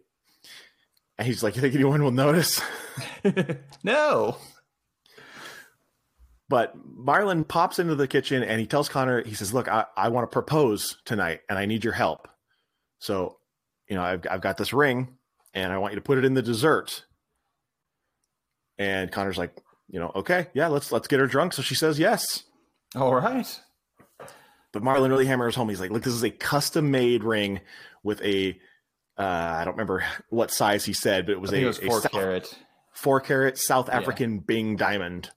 And 1.18 1.26
he's 1.26 1.42
like, 1.42 1.54
"You 1.56 1.62
think 1.62 1.74
anyone 1.74 2.02
will 2.02 2.10
notice?" 2.10 2.60
no. 3.84 4.36
But 6.52 6.74
Marlon 6.86 7.48
pops 7.48 7.78
into 7.78 7.94
the 7.94 8.06
kitchen 8.06 8.42
and 8.42 8.60
he 8.60 8.66
tells 8.66 8.86
Connor, 8.86 9.24
he 9.24 9.32
says, 9.32 9.54
Look, 9.54 9.68
I, 9.68 9.86
I 9.96 10.10
want 10.10 10.30
to 10.30 10.34
propose 10.34 10.98
tonight 11.06 11.40
and 11.48 11.58
I 11.58 11.64
need 11.64 11.82
your 11.82 11.94
help. 11.94 12.28
So, 13.02 13.38
you 13.88 13.96
know, 13.96 14.02
I've, 14.02 14.24
I've 14.30 14.40
got 14.40 14.56
this 14.58 14.72
ring 14.72 15.16
and 15.54 15.72
I 15.72 15.78
want 15.78 15.92
you 15.92 15.96
to 15.96 16.02
put 16.04 16.18
it 16.18 16.24
in 16.24 16.34
the 16.34 16.42
dessert. 16.42 17.04
And 18.78 19.10
Connor's 19.10 19.36
like, 19.38 19.56
you 19.88 19.98
know, 19.98 20.12
okay, 20.14 20.46
yeah, 20.54 20.68
let's 20.68 20.92
let's 20.92 21.08
get 21.08 21.18
her 21.18 21.26
drunk. 21.26 21.52
So 21.52 21.62
she 21.62 21.74
says 21.74 21.98
yes. 21.98 22.44
All 22.94 23.12
right. 23.14 23.60
But 24.72 24.82
Marlon 24.84 25.08
really 25.10 25.26
hammers 25.26 25.56
home. 25.56 25.68
He's 25.68 25.80
like, 25.80 25.90
look, 25.90 26.04
this 26.04 26.14
is 26.14 26.22
a 26.22 26.30
custom 26.30 26.92
made 26.92 27.24
ring 27.24 27.60
with 28.04 28.22
a 28.22 28.56
uh, 29.18 29.22
I 29.22 29.64
don't 29.64 29.74
remember 29.74 30.04
what 30.30 30.50
size 30.52 30.84
he 30.84 30.92
said, 30.92 31.26
but 31.26 31.32
it 31.32 31.40
was 31.40 31.52
a, 31.52 31.56
it 31.60 31.64
was 31.66 31.78
a 31.80 31.86
four 31.86 32.00
South- 32.00 32.12
carat. 32.12 32.58
four 32.92 33.20
carat 33.20 33.58
South 33.58 33.88
Yeah. 33.88 33.98
African 33.98 34.38
Bing 34.38 34.76
diamond. 34.76 35.28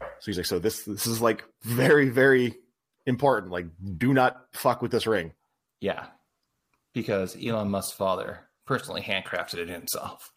So 0.00 0.26
he's 0.26 0.36
like, 0.36 0.46
so 0.46 0.58
this 0.58 0.84
this 0.84 1.06
is 1.06 1.22
like 1.22 1.42
very 1.62 2.10
very 2.10 2.54
important. 3.06 3.50
Like, 3.50 3.66
do 3.96 4.12
not 4.12 4.44
fuck 4.52 4.82
with 4.82 4.90
this 4.92 5.06
ring. 5.06 5.32
Yeah. 5.80 6.06
Because 6.96 7.36
Elon 7.36 7.68
Musk's 7.68 7.92
father 7.92 8.40
personally 8.64 9.02
handcrafted 9.02 9.58
it 9.58 9.68
himself. 9.68 10.32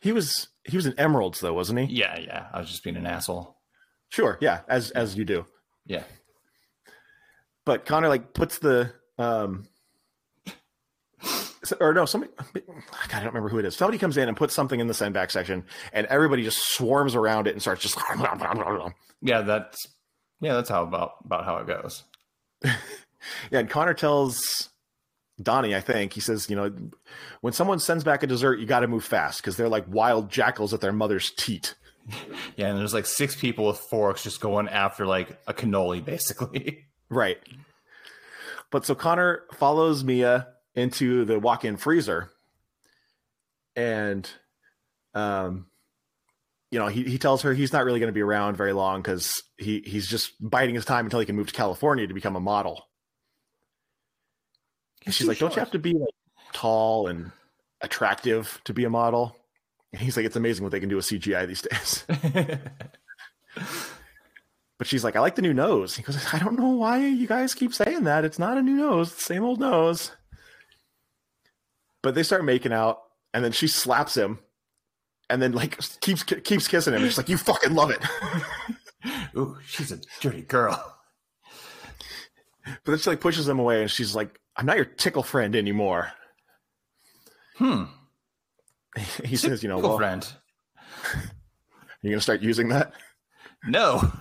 He 0.00 0.12
was 0.12 0.48
he 0.64 0.78
was 0.78 0.86
in 0.86 0.98
emeralds 0.98 1.40
though, 1.40 1.52
wasn't 1.52 1.80
he? 1.80 1.94
Yeah, 1.94 2.18
yeah. 2.18 2.46
I 2.54 2.58
was 2.58 2.70
just 2.70 2.82
being 2.82 2.96
an 2.96 3.04
asshole. 3.04 3.58
Sure, 4.08 4.38
yeah, 4.40 4.60
as 4.66 4.92
as 4.92 5.14
you 5.14 5.26
do. 5.26 5.44
Yeah. 5.84 6.04
But 7.66 7.84
Connor 7.84 8.08
like 8.08 8.32
puts 8.32 8.60
the 8.60 8.94
um 9.18 9.68
or 11.78 11.92
no, 11.92 12.06
somebody 12.06 12.32
God, 12.32 12.82
I 13.12 13.18
don't 13.18 13.26
remember 13.26 13.50
who 13.50 13.58
it 13.58 13.66
is. 13.66 13.76
Somebody 13.76 13.98
comes 13.98 14.16
in 14.16 14.26
and 14.26 14.38
puts 14.38 14.54
something 14.54 14.80
in 14.80 14.86
the 14.86 14.94
send 14.94 15.12
back 15.12 15.30
section, 15.30 15.66
and 15.92 16.06
everybody 16.06 16.44
just 16.44 16.66
swarms 16.68 17.14
around 17.14 17.46
it 17.46 17.50
and 17.50 17.60
starts 17.60 17.82
just 17.82 17.98
Yeah, 19.20 19.42
that's 19.42 19.86
yeah, 20.40 20.54
that's 20.54 20.70
how 20.70 20.82
about 20.82 21.16
about 21.26 21.44
how 21.44 21.58
it 21.58 21.66
goes. 21.66 22.04
Yeah, 23.50 23.60
and 23.60 23.70
Connor 23.70 23.94
tells 23.94 24.68
Donnie, 25.42 25.74
I 25.74 25.80
think, 25.80 26.12
he 26.12 26.20
says, 26.20 26.48
you 26.48 26.56
know, 26.56 26.72
when 27.40 27.52
someone 27.52 27.78
sends 27.78 28.04
back 28.04 28.22
a 28.22 28.26
dessert, 28.26 28.58
you 28.58 28.66
got 28.66 28.80
to 28.80 28.88
move 28.88 29.04
fast 29.04 29.42
because 29.42 29.56
they're 29.56 29.68
like 29.68 29.84
wild 29.88 30.30
jackals 30.30 30.72
at 30.72 30.80
their 30.80 30.92
mother's 30.92 31.30
teat. 31.30 31.74
Yeah, 32.56 32.68
and 32.68 32.78
there's 32.78 32.94
like 32.94 33.04
six 33.04 33.34
people 33.34 33.66
with 33.66 33.78
forks 33.78 34.22
just 34.22 34.40
going 34.40 34.68
after 34.68 35.06
like 35.06 35.36
a 35.46 35.52
cannoli, 35.52 36.04
basically. 36.04 36.84
Right. 37.08 37.38
But 38.72 38.84
so 38.84 38.96
Connor 38.96 39.42
follows 39.54 40.02
Mia 40.02 40.48
into 40.74 41.24
the 41.24 41.38
walk-in 41.38 41.76
freezer, 41.76 42.30
and, 43.76 44.28
um, 45.14 45.66
you 46.70 46.78
know, 46.80 46.88
he, 46.88 47.04
he 47.04 47.18
tells 47.18 47.42
her 47.42 47.54
he's 47.54 47.72
not 47.72 47.84
really 47.84 48.00
going 48.00 48.08
to 48.08 48.14
be 48.14 48.22
around 48.22 48.56
very 48.56 48.72
long 48.72 49.02
because 49.02 49.32
he 49.56 49.82
he's 49.86 50.08
just 50.08 50.32
biding 50.40 50.74
his 50.74 50.84
time 50.84 51.06
until 51.06 51.20
he 51.20 51.26
can 51.26 51.36
move 51.36 51.46
to 51.46 51.52
California 51.52 52.06
to 52.06 52.14
become 52.14 52.34
a 52.36 52.40
model. 52.40 52.86
And 55.06 55.14
she's 55.14 55.26
like, 55.26 55.38
"Don't 55.38 55.54
you 55.54 55.60
have 55.60 55.70
to 55.70 55.78
be 55.78 55.94
like 55.94 56.14
tall 56.52 57.06
and 57.06 57.30
attractive 57.80 58.60
to 58.64 58.74
be 58.74 58.84
a 58.84 58.90
model?" 58.90 59.36
And 59.92 60.02
he's 60.02 60.16
like, 60.16 60.26
"It's 60.26 60.36
amazing 60.36 60.64
what 60.64 60.72
they 60.72 60.80
can 60.80 60.88
do 60.88 60.96
with 60.96 61.06
CGI 61.06 61.46
these 61.46 61.62
days." 61.62 62.04
But 64.78 64.86
she's 64.86 65.04
like, 65.04 65.16
"I 65.16 65.20
like 65.20 65.36
the 65.36 65.42
new 65.42 65.54
nose." 65.54 65.96
He 65.96 66.02
goes, 66.02 66.18
"I 66.34 66.38
don't 66.38 66.58
know 66.58 66.68
why 66.68 66.98
you 66.98 67.26
guys 67.26 67.54
keep 67.54 67.72
saying 67.72 68.04
that. 68.04 68.24
It's 68.24 68.38
not 68.38 68.58
a 68.58 68.62
new 68.62 68.76
nose. 68.76 69.08
It's 69.08 69.16
the 69.16 69.34
same 69.34 69.42
old 69.42 69.58
nose." 69.58 70.12
But 72.02 72.14
they 72.14 72.22
start 72.22 72.44
making 72.44 72.72
out, 72.72 73.00
and 73.32 73.42
then 73.42 73.52
she 73.52 73.68
slaps 73.68 74.16
him, 74.16 74.38
and 75.30 75.40
then 75.40 75.52
like 75.52 75.80
keeps 76.00 76.22
keeps 76.22 76.68
kissing 76.68 76.92
him. 76.92 77.00
And 77.00 77.08
she's 77.10 77.16
like, 77.16 77.30
"You 77.30 77.38
fucking 77.38 77.74
love 77.74 77.90
it." 77.90 78.00
Ooh, 79.36 79.56
she's 79.66 79.92
a 79.92 80.00
dirty 80.20 80.42
girl. 80.42 80.94
But 82.84 82.92
then 82.92 82.98
she 82.98 83.10
like 83.10 83.20
pushes 83.20 83.48
him 83.48 83.58
away, 83.58 83.80
and 83.80 83.90
she's 83.90 84.14
like, 84.14 84.38
"I'm 84.56 84.66
not 84.66 84.76
your 84.76 84.84
tickle 84.84 85.22
friend 85.22 85.54
anymore." 85.54 86.12
Hmm. 87.56 87.84
He 89.24 89.36
says, 89.36 89.62
"You 89.62 89.68
know, 89.68 89.76
Tickle 89.76 89.90
well, 89.90 89.98
friend. 89.98 90.26
you're 92.02 92.12
gonna 92.12 92.20
start 92.20 92.40
using 92.40 92.68
that." 92.68 92.92
No. 93.66 94.12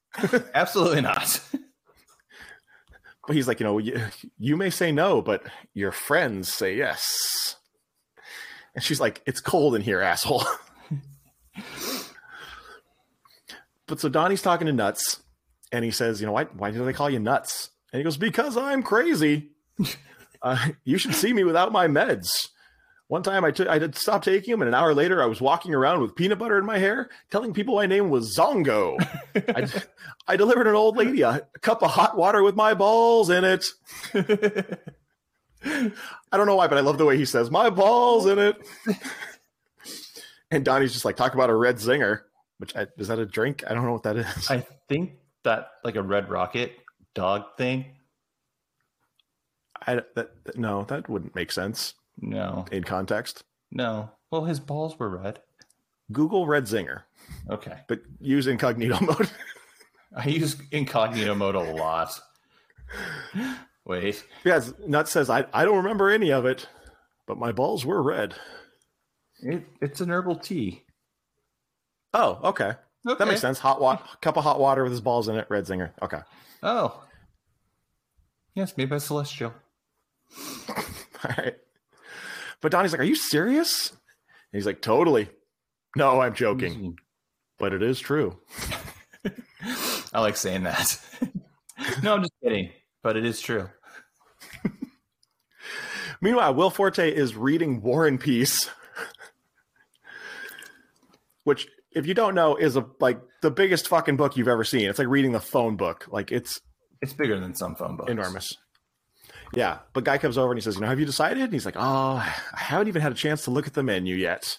Absolutely 0.54 1.00
not. 1.00 1.40
But 3.26 3.36
he's 3.36 3.46
like, 3.46 3.60
you 3.60 3.64
know, 3.64 3.78
you, 3.78 4.00
you 4.38 4.56
may 4.56 4.70
say 4.70 4.90
no, 4.90 5.22
but 5.22 5.44
your 5.74 5.92
friends 5.92 6.52
say 6.52 6.76
yes. 6.76 7.56
And 8.74 8.82
she's 8.82 9.00
like, 9.00 9.22
it's 9.26 9.40
cold 9.40 9.74
in 9.74 9.82
here, 9.82 10.00
asshole. 10.00 10.44
but 13.86 14.00
so 14.00 14.08
Donnie's 14.08 14.42
talking 14.42 14.66
to 14.66 14.72
Nuts, 14.72 15.22
and 15.70 15.84
he 15.84 15.90
says, 15.90 16.20
you 16.20 16.26
know, 16.26 16.32
why, 16.32 16.44
why 16.44 16.70
do 16.72 16.84
they 16.84 16.92
call 16.92 17.10
you 17.10 17.20
Nuts? 17.20 17.70
And 17.92 17.98
he 18.00 18.04
goes, 18.04 18.16
because 18.16 18.56
I'm 18.56 18.82
crazy. 18.82 19.51
uh, 20.42 20.68
you 20.84 20.98
should 20.98 21.14
see 21.14 21.32
me 21.32 21.44
without 21.44 21.72
my 21.72 21.86
meds. 21.86 22.48
One 23.08 23.22
time 23.22 23.44
I 23.44 23.50
took, 23.50 23.68
I 23.68 23.78
did 23.78 23.94
stop 23.94 24.24
taking 24.24 24.52
them, 24.52 24.62
and 24.62 24.68
an 24.68 24.74
hour 24.74 24.94
later 24.94 25.22
I 25.22 25.26
was 25.26 25.40
walking 25.40 25.74
around 25.74 26.00
with 26.00 26.16
peanut 26.16 26.38
butter 26.38 26.56
in 26.56 26.64
my 26.64 26.78
hair, 26.78 27.10
telling 27.30 27.52
people 27.52 27.74
my 27.74 27.84
name 27.84 28.08
was 28.08 28.34
Zongo. 28.34 28.96
I, 29.54 29.68
I 30.26 30.36
delivered 30.36 30.66
an 30.66 30.74
old 30.74 30.96
lady 30.96 31.20
a, 31.20 31.46
a 31.54 31.58
cup 31.60 31.82
of 31.82 31.90
hot 31.90 32.16
water 32.16 32.42
with 32.42 32.54
my 32.54 32.72
balls 32.72 33.28
in 33.28 33.44
it. 33.44 33.66
I 35.62 36.36
don't 36.36 36.46
know 36.46 36.56
why, 36.56 36.68
but 36.68 36.78
I 36.78 36.80
love 36.80 36.98
the 36.98 37.04
way 37.04 37.16
he 37.16 37.24
says 37.24 37.50
my 37.50 37.70
balls 37.70 38.26
in 38.26 38.38
it. 38.38 38.56
and 40.50 40.64
Donnie's 40.64 40.92
just 40.92 41.04
like 41.04 41.16
talk 41.16 41.34
about 41.34 41.50
a 41.50 41.54
red 41.54 41.76
zinger, 41.76 42.20
which 42.58 42.74
I, 42.74 42.86
is 42.96 43.08
that 43.08 43.18
a 43.18 43.26
drink? 43.26 43.62
I 43.68 43.74
don't 43.74 43.84
know 43.84 43.92
what 43.92 44.04
that 44.04 44.16
is. 44.16 44.50
I 44.50 44.66
think 44.88 45.16
that 45.44 45.68
like 45.84 45.96
a 45.96 46.02
red 46.02 46.30
rocket 46.30 46.72
dog 47.14 47.44
thing. 47.58 47.96
I, 49.86 50.00
that, 50.14 50.30
no, 50.56 50.84
that 50.84 51.08
wouldn't 51.08 51.34
make 51.34 51.52
sense 51.52 51.94
No. 52.20 52.64
in 52.72 52.84
context. 52.84 53.44
No. 53.70 54.10
Well, 54.30 54.44
his 54.44 54.60
balls 54.60 54.98
were 54.98 55.08
red. 55.08 55.40
Google 56.10 56.46
red 56.46 56.64
zinger, 56.64 57.02
Okay. 57.48 57.78
but 57.88 58.00
use 58.20 58.46
incognito 58.46 58.98
mode. 59.04 59.30
I 60.16 60.28
use 60.28 60.56
incognito 60.70 61.34
mode 61.34 61.54
a 61.54 61.60
lot. 61.72 62.20
Wait. 63.84 64.22
yes, 64.44 64.72
Nut 64.86 65.08
says 65.08 65.30
I, 65.30 65.46
I 65.52 65.64
don't 65.64 65.78
remember 65.78 66.10
any 66.10 66.30
of 66.32 66.44
it, 66.46 66.66
but 67.26 67.38
my 67.38 67.50
balls 67.52 67.84
were 67.84 68.02
red. 68.02 68.34
It, 69.40 69.64
it's 69.80 70.00
an 70.00 70.10
herbal 70.10 70.36
tea. 70.36 70.82
Oh, 72.14 72.38
okay. 72.44 72.74
Okay. 73.08 73.18
That 73.18 73.26
makes 73.26 73.40
sense. 73.40 73.58
Hot 73.60 73.80
water, 73.80 74.02
cup 74.20 74.36
of 74.36 74.44
hot 74.44 74.60
water 74.60 74.82
with 74.84 74.92
his 74.92 75.00
balls 75.00 75.28
in 75.28 75.36
it. 75.36 75.46
Red 75.48 75.64
zinger. 75.64 75.90
Okay. 76.02 76.20
Oh. 76.62 77.02
Yes, 78.54 78.76
made 78.76 78.90
by 78.90 78.98
Celestial. 78.98 79.52
All 80.68 81.30
right. 81.38 81.54
But 82.60 82.72
Donnie's 82.72 82.92
like, 82.92 83.00
"Are 83.00 83.04
you 83.04 83.16
serious?" 83.16 83.90
And 83.90 83.98
he's 84.58 84.66
like, 84.66 84.80
"Totally." 84.82 85.28
No, 85.96 86.20
I'm 86.20 86.34
joking, 86.34 86.74
hmm. 86.74 86.90
but 87.58 87.72
it 87.72 87.82
is 87.82 88.00
true. 88.00 88.38
I 90.12 90.20
like 90.20 90.36
saying 90.36 90.62
that. 90.64 90.98
no, 92.02 92.14
I'm 92.14 92.20
just 92.22 92.32
kidding. 92.42 92.70
but 93.02 93.16
it 93.16 93.24
is 93.26 93.40
true. 93.40 93.68
Meanwhile, 96.20 96.54
Will 96.54 96.70
Forte 96.70 97.12
is 97.12 97.34
reading 97.34 97.82
War 97.82 98.06
and 98.06 98.18
Peace, 98.20 98.70
which, 101.44 101.66
if 101.90 102.06
you 102.06 102.14
don't 102.14 102.34
know, 102.34 102.54
is 102.56 102.76
a 102.76 102.86
like 103.00 103.20
the 103.42 103.50
biggest 103.50 103.88
fucking 103.88 104.16
book 104.16 104.36
you've 104.36 104.46
ever 104.48 104.62
seen. 104.64 104.88
It's 104.88 104.98
like 105.00 105.08
reading 105.08 105.32
the 105.32 105.40
phone 105.40 105.76
book. 105.76 106.06
Like 106.10 106.30
it's 106.30 106.60
It's 107.00 107.12
bigger 107.12 107.40
than 107.40 107.54
some 107.54 107.74
phone 107.74 107.96
books. 107.96 108.10
enormous. 108.10 108.56
Yeah, 109.54 109.78
but 109.92 110.04
guy 110.04 110.18
comes 110.18 110.38
over 110.38 110.50
and 110.50 110.58
he 110.58 110.62
says, 110.62 110.76
"You 110.76 110.80
know, 110.80 110.86
have 110.88 111.00
you 111.00 111.06
decided?" 111.06 111.42
And 111.42 111.52
he's 111.52 111.66
like, 111.66 111.76
"Oh, 111.76 112.16
I 112.16 112.58
haven't 112.58 112.88
even 112.88 113.02
had 113.02 113.12
a 113.12 113.16
chance 113.16 113.44
to 113.44 113.50
look 113.50 113.66
at 113.66 113.74
the 113.74 113.82
menu 113.82 114.14
yet." 114.14 114.58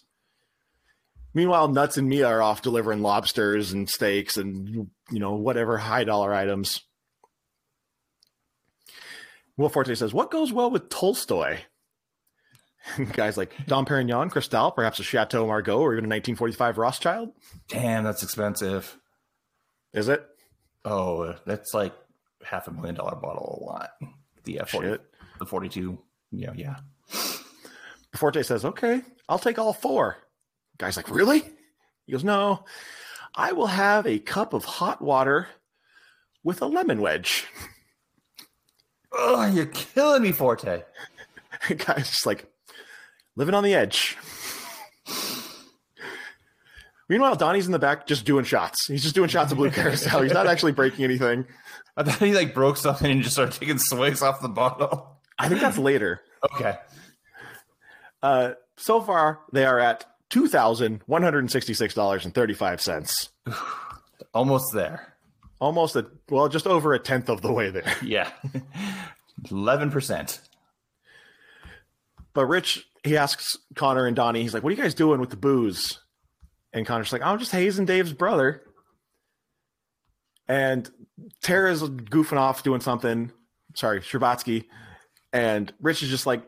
Meanwhile, 1.33 1.69
Nuts 1.69 1.97
and 1.97 2.07
Mia 2.07 2.27
are 2.27 2.41
off 2.43 2.61
delivering 2.61 3.01
lobsters 3.01 3.71
and 3.71 3.89
steaks 3.89 4.37
and 4.37 4.69
you 4.69 5.19
know 5.19 5.33
whatever 5.33 5.79
high 5.79 6.03
dollar 6.03 6.33
items. 6.33 6.81
Will 9.57 9.69
Forte 9.69 9.95
says, 9.95 10.13
"What 10.13 10.31
goes 10.31 10.53
well 10.53 10.69
with 10.69 10.89
Tolstoy?" 10.89 11.59
Guy's 13.13 13.37
like, 13.37 13.53
"Dom 13.65 13.85
Perignon, 13.85 14.29
Cristal, 14.29 14.71
perhaps 14.71 14.99
a 14.99 15.03
Chateau 15.03 15.47
Margaux, 15.47 15.79
or 15.79 15.93
even 15.93 16.05
a 16.05 16.13
1945 16.13 16.77
Rothschild." 16.77 17.29
Damn, 17.67 18.03
that's 18.03 18.21
expensive. 18.21 18.97
Is 19.91 20.07
it? 20.07 20.23
Oh, 20.85 21.35
that's 21.45 21.73
like 21.73 21.93
half 22.43 22.67
a 22.67 22.71
million 22.71 22.95
dollar 22.95 23.15
bottle 23.15 23.59
a 23.59 23.65
lot. 23.65 23.91
The 24.45 24.59
uh, 24.61 24.65
40, 24.65 24.87
Shit. 24.89 25.01
the 25.39 25.45
42. 25.45 25.97
Yeah, 26.31 26.51
yeah. 26.55 26.75
Forte 28.15 28.41
says, 28.43 28.63
"Okay, 28.65 29.01
I'll 29.27 29.39
take 29.39 29.57
all 29.57 29.73
four. 29.73 30.17
Guy's 30.77 30.97
like, 30.97 31.09
"Really?" 31.09 31.43
He 32.05 32.11
goes, 32.11 32.23
"No, 32.23 32.65
I 33.35 33.51
will 33.53 33.67
have 33.67 34.05
a 34.05 34.19
cup 34.19 34.53
of 34.53 34.65
hot 34.65 35.01
water 35.01 35.47
with 36.43 36.61
a 36.61 36.65
lemon 36.67 37.01
wedge." 37.01 37.45
Oh, 39.15 39.45
you're 39.45 39.67
killing 39.67 40.23
me, 40.23 40.31
Forte. 40.31 40.81
Guy's 41.69 42.09
just 42.09 42.25
like 42.25 42.51
living 43.35 43.53
on 43.53 43.63
the 43.63 43.75
edge. 43.75 44.17
Meanwhile, 47.13 47.35
Donnie's 47.35 47.67
in 47.67 47.71
the 47.71 47.77
back 47.77 48.07
just 48.07 48.25
doing 48.25 48.43
shots. 48.43 48.87
He's 48.87 49.03
just 49.03 49.13
doing 49.13 49.29
shots 49.29 49.51
of 49.51 49.59
blue 49.59 49.69
carousel. 49.71 50.23
He's 50.23 50.33
not 50.33 50.47
actually 50.47 50.71
breaking 50.71 51.05
anything. 51.05 51.45
I 51.95 52.01
thought 52.01 52.17
he 52.17 52.33
like 52.33 52.55
broke 52.55 52.75
something 52.75 53.11
and 53.11 53.21
just 53.21 53.35
started 53.35 53.53
taking 53.53 53.77
swigs 53.77 54.23
off 54.23 54.41
the 54.41 54.49
bottle. 54.49 55.19
I 55.37 55.47
think 55.47 55.61
that's 55.61 55.77
later. 55.77 56.21
Okay. 56.55 56.75
Uh, 58.21 58.53
so 58.75 58.99
far, 58.99 59.39
they 59.53 59.63
are 59.63 59.79
at 59.79 60.05
two 60.29 60.47
thousand 60.47 61.01
one 61.05 61.21
hundred 61.23 61.49
sixty-six 61.49 61.93
dollars 61.93 62.25
and 62.25 62.33
thirty-five 62.33 62.81
cents. 62.81 63.29
Almost 64.33 64.73
there. 64.73 65.13
Almost 65.61 65.95
a 65.95 66.07
well, 66.29 66.49
just 66.49 66.65
over 66.67 66.93
a 66.93 66.99
tenth 66.99 67.29
of 67.29 67.41
the 67.41 67.53
way 67.53 67.69
there. 67.69 67.85
Yeah. 68.03 68.29
11%. 69.45 70.39
But 72.33 72.45
Rich, 72.47 72.85
he 73.05 73.15
asks 73.15 73.55
Connor 73.75 74.05
and 74.05 74.15
Donnie, 74.17 74.41
he's 74.41 74.53
like, 74.53 74.63
"What 74.63 74.73
are 74.73 74.75
you 74.75 74.81
guys 74.83 74.93
doing 74.95 75.21
with 75.21 75.29
the 75.29 75.37
booze?" 75.37 75.99
And 76.73 76.85
Connor's 76.85 77.13
like, 77.13 77.21
"I'm 77.21 77.39
just 77.39 77.51
hazing 77.51 77.85
Dave's 77.85 78.13
brother." 78.13 78.63
And 80.47 80.89
Tara's 81.41 81.83
goofing 81.83 82.37
off 82.37 82.63
doing 82.63 82.81
something. 82.81 83.31
Sorry, 83.75 84.01
Scherbatsky. 84.01 84.65
And 85.31 85.71
Rich 85.81 86.03
is 86.03 86.09
just 86.09 86.25
like, 86.25 86.43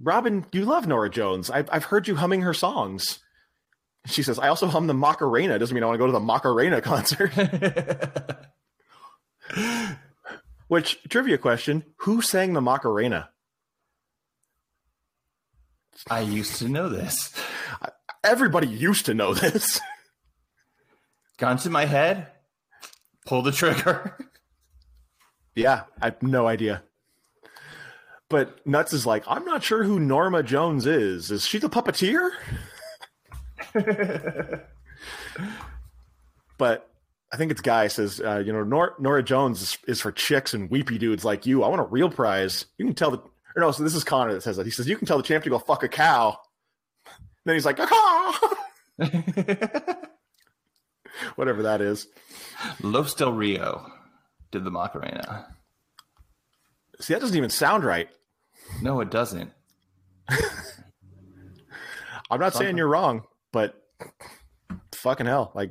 "Robin, 0.00 0.46
you 0.52 0.64
love 0.64 0.86
Norah 0.86 1.10
Jones. 1.10 1.50
I've 1.50 1.68
I've 1.72 1.84
heard 1.84 2.08
you 2.08 2.16
humming 2.16 2.42
her 2.42 2.54
songs." 2.54 3.18
She 4.06 4.22
says, 4.22 4.38
"I 4.38 4.48
also 4.48 4.68
hum 4.68 4.86
the 4.86 4.94
Macarena. 4.94 5.58
Doesn't 5.58 5.74
mean 5.74 5.82
I 5.82 5.86
want 5.86 5.96
to 5.96 5.98
go 5.98 6.06
to 6.06 6.12
the 6.12 6.20
Macarena 6.20 6.80
concert." 6.80 7.32
Which 10.68 10.98
trivia 11.08 11.38
question? 11.38 11.84
Who 11.98 12.20
sang 12.20 12.52
the 12.52 12.60
Macarena? 12.60 13.30
I 16.10 16.20
used 16.20 16.56
to 16.56 16.68
know 16.68 16.88
this. 16.88 17.32
Everybody 18.26 18.66
used 18.66 19.06
to 19.06 19.14
know 19.14 19.34
this. 19.34 19.80
Gone 21.38 21.58
to 21.58 21.70
my 21.70 21.84
head. 21.84 22.26
Pull 23.24 23.42
the 23.42 23.52
trigger. 23.52 24.16
Yeah, 25.54 25.84
I 26.02 26.06
have 26.06 26.22
no 26.22 26.46
idea. 26.46 26.82
But 28.28 28.66
Nuts 28.66 28.92
is 28.92 29.06
like, 29.06 29.22
I'm 29.28 29.44
not 29.44 29.62
sure 29.62 29.84
who 29.84 30.00
Norma 30.00 30.42
Jones 30.42 30.86
is. 30.86 31.30
Is 31.30 31.46
she 31.46 31.58
the 31.58 31.70
puppeteer? 31.70 32.30
but 36.58 36.90
I 37.32 37.36
think 37.36 37.52
it's 37.52 37.60
Guy 37.60 37.86
says, 37.86 38.20
uh, 38.20 38.42
you 38.44 38.52
know, 38.52 38.64
Nor- 38.64 38.96
Norah 38.98 39.22
Jones 39.22 39.62
is, 39.62 39.78
is 39.86 40.00
for 40.00 40.10
chicks 40.10 40.52
and 40.52 40.68
weepy 40.68 40.98
dudes 40.98 41.24
like 41.24 41.46
you. 41.46 41.62
I 41.62 41.68
want 41.68 41.80
a 41.80 41.84
real 41.84 42.10
prize. 42.10 42.66
You 42.78 42.86
can 42.86 42.94
tell 42.94 43.12
the, 43.12 43.18
or 43.18 43.60
no, 43.60 43.70
so 43.70 43.84
this 43.84 43.94
is 43.94 44.02
Connor 44.02 44.34
that 44.34 44.42
says 44.42 44.56
that. 44.56 44.66
He 44.66 44.72
says, 44.72 44.88
you 44.88 44.96
can 44.96 45.06
tell 45.06 45.16
the 45.16 45.22
champ 45.22 45.44
to 45.44 45.50
go 45.50 45.58
fuck 45.58 45.84
a 45.84 45.88
cow. 45.88 46.38
Then 47.46 47.54
he's 47.54 47.64
like, 47.64 47.78
whatever 51.36 51.62
that 51.62 51.80
is. 51.80 52.08
Los 52.82 53.14
Del 53.14 53.32
Rio 53.32 53.86
did 54.50 54.64
the 54.64 54.70
Macarena. 54.70 55.46
See, 57.00 57.14
that 57.14 57.20
doesn't 57.20 57.36
even 57.36 57.50
sound 57.50 57.84
right. 57.84 58.08
No, 58.82 59.00
it 59.00 59.10
doesn't. 59.10 59.52
I'm 62.30 62.40
not 62.40 62.54
saying 62.54 62.76
you're 62.76 62.88
wrong, 62.88 63.22
but 63.52 63.80
fucking 64.92 65.26
hell, 65.26 65.52
like 65.54 65.70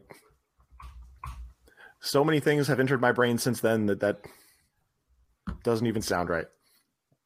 so 2.00 2.24
many 2.24 2.40
things 2.40 2.68
have 2.68 2.80
entered 2.80 3.02
my 3.02 3.12
brain 3.12 3.38
since 3.38 3.60
then 3.60 3.88
that 3.88 4.00
that 4.00 4.22
doesn't 5.64 5.88
even 5.88 6.02
sound 6.02 6.30
right. 6.30 6.46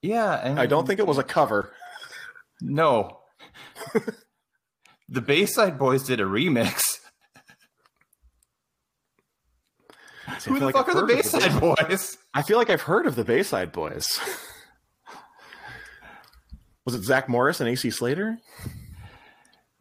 Yeah, 0.02 0.34
and 0.36 0.60
I 0.60 0.66
don't 0.66 0.88
think 0.88 1.00
it 1.00 1.08
was 1.08 1.20
a 1.20 1.24
cover. 1.24 1.72
No. 2.62 3.20
the 5.10 5.22
Bayside 5.22 5.78
Boys 5.78 6.03
did 6.03 6.20
a 6.20 6.24
remix. 6.24 6.82
Who 10.45 10.60
the 10.60 10.66
like 10.66 10.76
fuck 10.76 10.88
I've 10.89 10.95
are 10.95 11.01
the 11.01 11.07
Bayside 11.07 11.60
Boys? 11.60 12.18
I 12.34 12.43
feel 12.43 12.57
like 12.57 12.70
I've 12.70 12.84
heard 12.84 13.07
of 13.07 13.16
the 13.16 13.24
Bayside 13.24 13.72
Boys. 13.72 14.07
was 16.86 16.95
it 16.95 17.03
Zack 17.03 17.28
Morris 17.28 17.60
and 17.60 17.68
AC 17.68 17.89
Slater? 17.89 18.38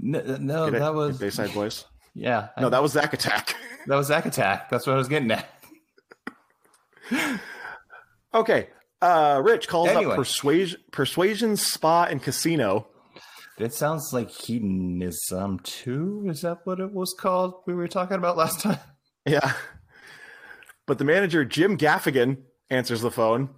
No, 0.01 0.21
no 0.39 0.71
that 0.71 0.95
was 0.95 1.19
Bayside 1.19 1.53
Boys. 1.53 1.85
yeah. 2.15 2.49
No, 2.59 2.71
that 2.71 2.83
was 2.83 2.93
Zack 2.93 3.13
Attack. 3.13 3.55
that 3.87 3.97
was 3.97 4.07
Zack 4.07 4.27
Attack. 4.27 4.71
That's 4.71 4.87
what 4.87 4.95
I 4.95 4.97
was 4.97 5.09
getting 5.09 5.31
at. 5.31 5.49
Okay. 8.35 8.69
Uh, 9.01 9.41
Rich 9.45 9.69
calls 9.69 9.89
Anyway. 9.89 10.13
up 10.13 10.17
Persuasion, 10.17 10.81
Persuasion 10.91 11.57
Spa 11.57 12.05
and 12.05 12.23
Casino. 12.23 12.89
That 13.59 13.75
sounds 13.75 14.11
like 14.13 14.31
hedonism 14.31 15.59
too. 15.61 16.25
Is 16.29 16.43
that 16.43 16.59
what 16.65 16.79
it 16.81 16.93
was 16.93 17.15
called? 17.19 17.55
We 17.67 17.75
were 17.75 17.89
talking 17.89 18.17
about 18.17 18.37
last 18.37 18.61
time. 18.61 18.79
Yeah. 19.27 19.53
But 20.87 20.97
the 20.97 21.05
manager, 21.05 21.45
Jim 21.45 21.77
Gaffigan, 21.77 22.39
answers 22.71 23.03
the 23.03 23.11
phone, 23.11 23.51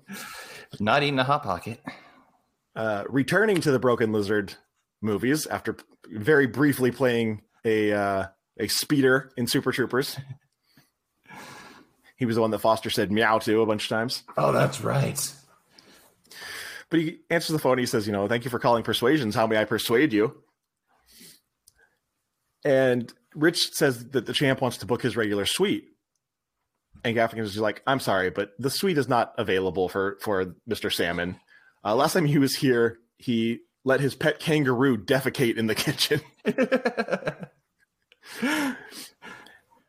Not 0.81 1.05
eating 1.05 1.21
a 1.21 1.25
hot 1.25 1.45
pocket. 1.45 1.81
uh, 2.75 3.05
returning 3.09 3.61
to 3.61 3.71
the 3.71 3.79
Broken 3.79 4.11
Lizard 4.13 4.55
movies 5.01 5.47
after 5.47 5.77
very 6.11 6.47
briefly 6.49 6.91
playing 6.91 7.43
a 7.65 7.93
uh, 7.93 8.27
a 8.59 8.67
speeder 8.67 9.31
in 9.37 9.47
Super 9.47 9.71
Troopers. 9.71 10.17
He 12.17 12.27
was 12.27 12.35
the 12.35 12.43
one 12.43 12.51
that 12.51 12.59
Foster 12.59 12.91
said 12.91 13.11
meow 13.11 13.39
to 13.39 13.63
a 13.63 13.67
bunch 13.67 13.85
of 13.85 13.89
times. 13.89 14.25
Oh, 14.37 14.53
that's 14.53 14.83
right. 14.83 15.19
But 16.91 17.01
he 17.01 17.19
answers 17.31 17.53
the 17.53 17.59
phone. 17.59 17.79
He 17.79 17.87
says, 17.87 18.07
"You 18.07 18.13
know, 18.13 18.27
thank 18.29 18.45
you 18.45 18.51
for 18.51 18.59
calling 18.59 18.83
Persuasions. 18.83 19.35
How 19.35 19.47
may 19.47 19.57
I 19.59 19.65
persuade 19.65 20.13
you?" 20.13 20.43
And 22.65 23.13
Rich 23.35 23.73
says 23.75 24.09
that 24.11 24.27
the 24.27 24.33
champ 24.33 24.61
wants 24.61 24.79
to 24.79 24.87
book 24.87 25.03
his 25.03 25.17
regular 25.17 25.47
suite, 25.47 25.85
and 27.05 27.17
Gaffigan 27.17 27.41
is 27.41 27.57
like, 27.57 27.83
"I'm 27.87 28.01
sorry, 28.01 28.31
but 28.31 28.53
the 28.59 28.71
suite 28.71 28.99
is 28.99 29.09
not 29.09 29.33
available 29.39 29.89
for 29.89 30.19
for 30.21 30.57
Mister 30.67 30.91
Salmon. 30.91 31.37
Uh, 31.85 31.95
last 31.95 32.13
time 32.13 32.27
he 32.27 32.39
was 32.39 32.57
here, 32.57 32.99
he 33.17 33.61
let 33.85 34.01
his 34.01 34.15
pet 34.15 34.41
kangaroo 34.41 34.99
defecate 34.99 35.57
in 35.57 35.67
the 35.67 35.75
kitchen." 35.77 36.21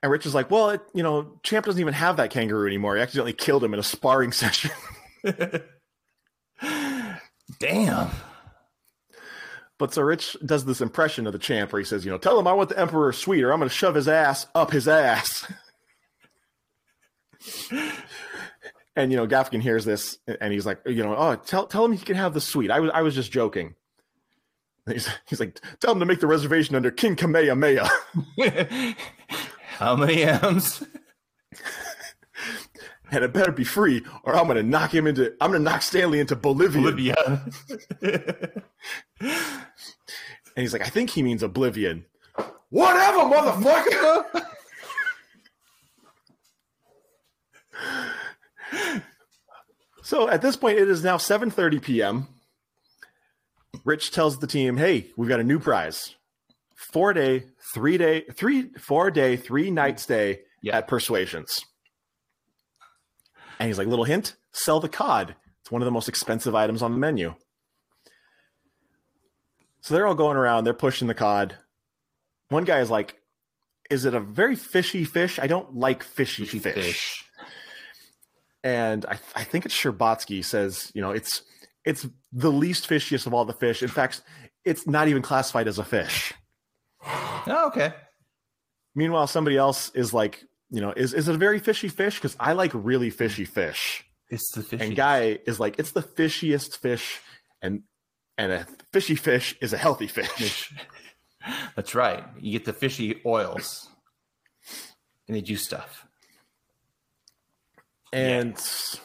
And 0.03 0.11
Rich 0.11 0.25
is 0.25 0.33
like, 0.33 0.49
"Well, 0.49 0.71
it, 0.71 0.81
you 0.93 1.03
know, 1.03 1.39
Champ 1.43 1.65
doesn't 1.65 1.81
even 1.81 1.93
have 1.93 2.17
that 2.17 2.31
kangaroo 2.31 2.67
anymore. 2.67 2.95
He 2.95 3.01
accidentally 3.01 3.33
killed 3.33 3.63
him 3.63 3.73
in 3.73 3.79
a 3.79 3.83
sparring 3.83 4.31
session." 4.33 4.71
Damn. 7.61 8.09
But 9.77 9.93
so 9.93 10.01
Rich 10.01 10.37
does 10.45 10.65
this 10.65 10.81
impression 10.81 11.25
of 11.25 11.33
the 11.33 11.39
champ 11.39 11.71
where 11.71 11.79
he 11.79 11.85
says, 11.85 12.05
you 12.05 12.11
know, 12.11 12.17
tell 12.17 12.37
him 12.37 12.47
I 12.47 12.53
want 12.53 12.69
the 12.69 12.79
Emperor 12.79 13.13
sweet 13.13 13.43
or 13.43 13.51
I'm 13.51 13.59
going 13.59 13.69
to 13.69 13.75
shove 13.75 13.95
his 13.95 14.07
ass 14.07 14.45
up 14.53 14.71
his 14.71 14.87
ass. 14.87 15.51
and, 18.95 19.11
you 19.11 19.17
know, 19.17 19.25
Gaffigan 19.25 19.61
hears 19.61 19.85
this 19.85 20.17
and 20.39 20.53
he's 20.53 20.65
like, 20.65 20.81
you 20.85 21.03
know, 21.03 21.15
oh, 21.15 21.35
tell, 21.35 21.65
tell 21.65 21.85
him 21.85 21.93
he 21.93 22.03
can 22.03 22.15
have 22.15 22.33
the 22.33 22.41
sweet. 22.41 22.69
I 22.69 22.79
was, 22.79 22.91
I 22.93 23.01
was 23.01 23.15
just 23.15 23.31
joking. 23.31 23.75
He's, 24.91 25.07
he's 25.29 25.39
like, 25.39 25.59
tell 25.79 25.91
him 25.91 25.99
to 25.99 26.07
make 26.07 26.21
the 26.21 26.27
reservation 26.27 26.75
under 26.75 26.89
King 26.89 27.15
Kamehameha. 27.15 27.87
How 29.77 29.95
many 29.95 30.23
M's? 30.23 30.83
And 33.11 33.23
it 33.23 33.33
better 33.33 33.51
be 33.51 33.63
free, 33.63 34.03
or 34.23 34.35
I'm 34.35 34.47
gonna 34.47 34.63
knock 34.63 34.93
him 34.93 35.05
into. 35.07 35.33
I'm 35.41 35.51
gonna 35.51 35.63
knock 35.63 35.81
Stanley 35.81 36.19
into 36.19 36.35
Bolivia. 36.35 36.81
Olivia. 36.81 37.41
And 40.53 40.63
he's 40.63 40.73
like, 40.73 40.81
I 40.81 40.89
think 40.89 41.11
he 41.11 41.23
means 41.23 41.43
oblivion. 41.43 42.03
Whatever, 42.71 43.19
motherfucker. 43.19 44.43
so 50.03 50.29
at 50.29 50.41
this 50.41 50.55
point, 50.55 50.77
it 50.77 50.89
is 50.89 51.03
now 51.03 51.17
7:30 51.17 51.81
p.m. 51.81 52.27
Rich 53.83 54.11
tells 54.11 54.39
the 54.39 54.47
team, 54.47 54.77
"Hey, 54.77 55.07
we've 55.17 55.29
got 55.29 55.39
a 55.39 55.43
new 55.43 55.59
prize: 55.59 56.15
four 56.75 57.13
day, 57.13 57.45
three 57.73 57.97
day, 57.97 58.21
three 58.33 58.69
four 58.77 59.11
day, 59.11 59.37
three 59.37 59.71
night 59.71 59.99
stay 59.99 60.41
Yeah. 60.61 60.77
at 60.77 60.87
Persuasions." 60.87 61.65
And 63.61 63.67
he's 63.69 63.77
like, 63.77 63.87
"Little 63.87 64.05
hint: 64.05 64.35
sell 64.51 64.79
the 64.79 64.89
cod. 64.89 65.35
It's 65.61 65.71
one 65.71 65.83
of 65.83 65.85
the 65.85 65.91
most 65.91 66.09
expensive 66.09 66.55
items 66.55 66.81
on 66.81 66.91
the 66.91 66.97
menu." 66.97 67.35
So 69.81 69.93
they're 69.93 70.07
all 70.07 70.15
going 70.15 70.37
around, 70.37 70.63
they're 70.63 70.73
pushing 70.73 71.07
the 71.07 71.13
cod. 71.13 71.57
One 72.49 72.65
guy 72.65 72.79
is 72.79 72.89
like, 72.89 73.17
Is 73.89 74.05
it 74.05 74.13
a 74.13 74.19
very 74.19 74.55
fishy 74.55 75.03
fish? 75.05 75.39
I 75.39 75.47
don't 75.47 75.75
like 75.75 76.03
fishy, 76.03 76.45
Fishy 76.45 76.59
fish. 76.59 76.73
fish. 76.73 77.25
And 78.63 79.05
I, 79.07 79.19
I 79.35 79.43
think 79.43 79.65
it's 79.65 79.75
Scherbatsky 79.75 80.45
says, 80.45 80.91
you 80.93 81.01
know, 81.01 81.11
it's 81.11 81.41
it's 81.83 82.07
the 82.31 82.51
least 82.51 82.87
fishiest 82.87 83.25
of 83.25 83.33
all 83.33 83.43
the 83.45 83.53
fish. 83.53 83.81
In 83.81 83.89
fact, 83.89 84.21
it's 84.63 84.85
not 84.87 85.07
even 85.07 85.21
classified 85.21 85.67
as 85.67 85.79
a 85.79 85.83
fish. 85.83 86.33
Oh, 87.03 87.63
okay. 87.67 87.93
Meanwhile, 88.93 89.27
somebody 89.27 89.57
else 89.57 89.89
is 89.95 90.13
like, 90.13 90.43
you 90.71 90.81
know, 90.81 90.93
is, 90.95 91.13
is 91.13 91.27
it 91.27 91.35
a 91.35 91.37
very 91.37 91.59
fishy 91.59 91.89
fish? 91.89 92.15
Because 92.15 92.35
I 92.39 92.53
like 92.53 92.71
really 92.73 93.09
fishy 93.11 93.45
fish. 93.45 94.03
It's 94.29 94.51
the 94.55 94.63
fish. 94.63 94.79
And 94.81 94.95
guy 94.95 95.37
is 95.45 95.59
like, 95.59 95.77
it's 95.77 95.91
the 95.91 96.01
fishiest 96.01 96.77
fish, 96.77 97.19
and 97.61 97.83
and 98.37 98.51
a 98.53 98.67
fishy 98.93 99.15
fish 99.15 99.55
is 99.61 99.73
a 99.73 99.77
healthy 99.77 100.07
fish. 100.07 100.73
That's 101.75 101.93
right. 101.93 102.23
You 102.39 102.51
get 102.53 102.65
the 102.65 102.73
fishy 102.73 103.21
oils, 103.25 103.89
and 105.27 105.35
they 105.35 105.41
do 105.41 105.57
stuff. 105.57 106.05
and 108.13 108.53
s- 108.53 108.99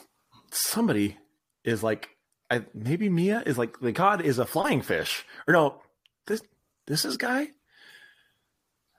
somebody 0.52 1.16
is 1.64 1.82
like 1.82 2.10
I, 2.50 2.64
maybe 2.74 3.08
mia 3.08 3.42
is 3.44 3.58
like 3.58 3.80
the 3.80 3.92
cod 3.92 4.20
is 4.22 4.38
a 4.38 4.46
flying 4.46 4.82
fish 4.82 5.24
or 5.48 5.52
no 5.54 5.80
this 6.26 6.40
this 6.86 7.04
is 7.04 7.16
guy 7.16 7.48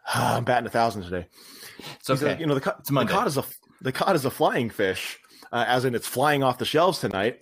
i'm 0.14 0.44
batting 0.44 0.68
a 0.68 0.70
thousand 0.70 1.04
today 1.04 1.28
It's 2.00 2.10
okay. 2.10 2.38
you 2.40 2.46
know 2.46 2.56
the, 2.58 2.76
It's 2.80 2.90
the 2.90 3.06
cod 3.06 3.28
is 3.28 3.38
a 3.38 3.44
the 3.82 3.92
cod 3.92 4.16
is 4.16 4.26
a 4.26 4.32
flying 4.32 4.70
fish 4.70 5.20
uh, 5.52 5.66
as 5.68 5.86
in 5.86 5.96
it's 5.96 6.08
flying 6.08 6.44
off 6.44 6.58
the 6.58 6.66
shelves 6.66 7.00
tonight 7.00 7.40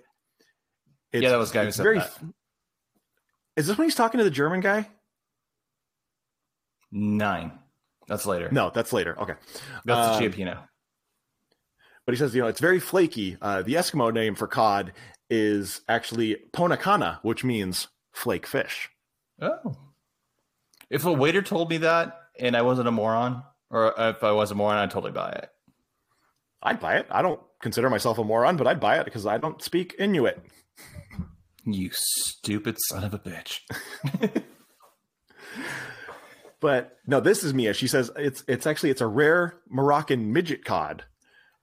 It's- 1.11 1.23
yeah, 1.23 1.29
that 1.29 1.38
was 1.38 1.51
guy 1.51 1.65
who 1.65 1.71
said 1.71 1.83
very 1.83 1.99
that. 1.99 2.11
is 3.55 3.67
this 3.67 3.77
when 3.77 3.86
he's 3.88 3.95
talking 3.95 4.17
to 4.17 4.23
the 4.23 4.29
german 4.31 4.59
guy 4.61 4.88
Nine. 6.91 7.51
That's 8.07 8.25
later. 8.25 8.49
no 8.51 8.69
that's 8.73 8.93
later 8.93 9.19
okay 9.19 9.33
that's 9.86 10.15
um, 10.17 10.23
the 10.23 10.29
cioppino. 10.29 10.59
but 12.05 12.13
he 12.13 12.17
says 12.19 12.36
you 12.36 12.41
know 12.41 12.47
it's 12.47 12.59
very 12.59 12.79
flaky 12.79 13.38
uh, 13.41 13.61
the 13.63 13.73
eskimo 13.73 14.13
name 14.13 14.36
for 14.36 14.47
cod 14.47 14.93
is 15.29 15.81
actually 15.89 16.38
ponakana 16.53 17.19
which 17.23 17.43
means 17.43 17.88
flake 18.13 18.45
fish 18.47 18.89
Oh. 19.41 19.75
If 20.89 21.03
a 21.05 21.11
waiter 21.11 21.41
told 21.41 21.69
me 21.69 21.77
that 21.77 22.17
and 22.39 22.55
I 22.55 22.61
wasn't 22.61 22.88
a 22.88 22.91
moron, 22.91 23.43
or 23.70 23.93
if 23.97 24.24
I 24.24 24.32
was 24.32 24.51
a 24.51 24.55
moron, 24.55 24.78
I'd 24.78 24.91
totally 24.91 25.11
buy 25.11 25.32
it. 25.32 25.49
I'd 26.61 26.80
buy 26.80 26.97
it. 26.97 27.07
I 27.11 27.22
don't 27.22 27.39
consider 27.61 27.89
myself 27.89 28.18
a 28.18 28.24
moron, 28.24 28.57
but 28.57 28.68
I'd 28.68 28.80
buy 28.80 28.99
it 28.99 29.05
because 29.05 29.26
I 29.26 29.38
don't 29.38 29.61
speak 29.61 29.95
Inuit. 29.99 30.41
You 31.66 31.89
stupid 31.93 32.78
son 32.80 33.03
of 33.03 33.13
a 33.13 33.20
bitch. 33.20 33.59
But 36.66 36.97
no, 37.05 37.20
this 37.20 37.43
is 37.43 37.53
Mia. 37.53 37.76
She 37.76 37.88
says 37.88 38.09
it's 38.16 38.43
it's 38.47 38.66
actually 38.66 38.89
it's 38.89 39.01
a 39.01 39.05
rare 39.05 39.57
Moroccan 39.70 40.34
midget 40.34 40.66
cod, 40.66 41.03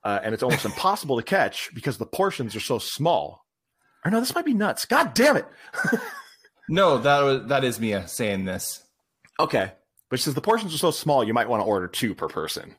uh, 0.01 0.21
and 0.23 0.33
it's 0.33 0.43
almost 0.43 0.63
impossible 0.73 1.17
to 1.17 1.23
catch 1.23 1.71
because 1.75 1.97
the 1.97 2.05
portions 2.05 2.55
are 2.55 2.61
so 2.61 2.79
small. 2.79 3.45
Or 4.05 4.11
no, 4.11 4.21
this 4.21 4.33
might 4.33 4.45
be 4.45 4.53
nuts. 4.53 4.85
God 4.85 5.13
damn 5.13 5.35
it. 5.35 5.45
No, 6.69 6.97
that 6.99 7.19
was 7.19 7.47
that 7.47 7.65
is 7.65 7.77
Mia 7.81 8.07
saying 8.07 8.45
this. 8.45 8.81
Okay, 9.37 9.73
but 10.13 10.19
she 10.19 10.25
says 10.25 10.35
the 10.35 10.41
portions 10.41 10.75
are 10.75 10.77
so 10.77 10.91
small 10.91 11.23
you 11.23 11.33
might 11.33 11.49
want 11.49 11.61
to 11.61 11.65
order 11.65 11.87
two 11.87 12.13
per 12.13 12.27
person. 12.27 12.75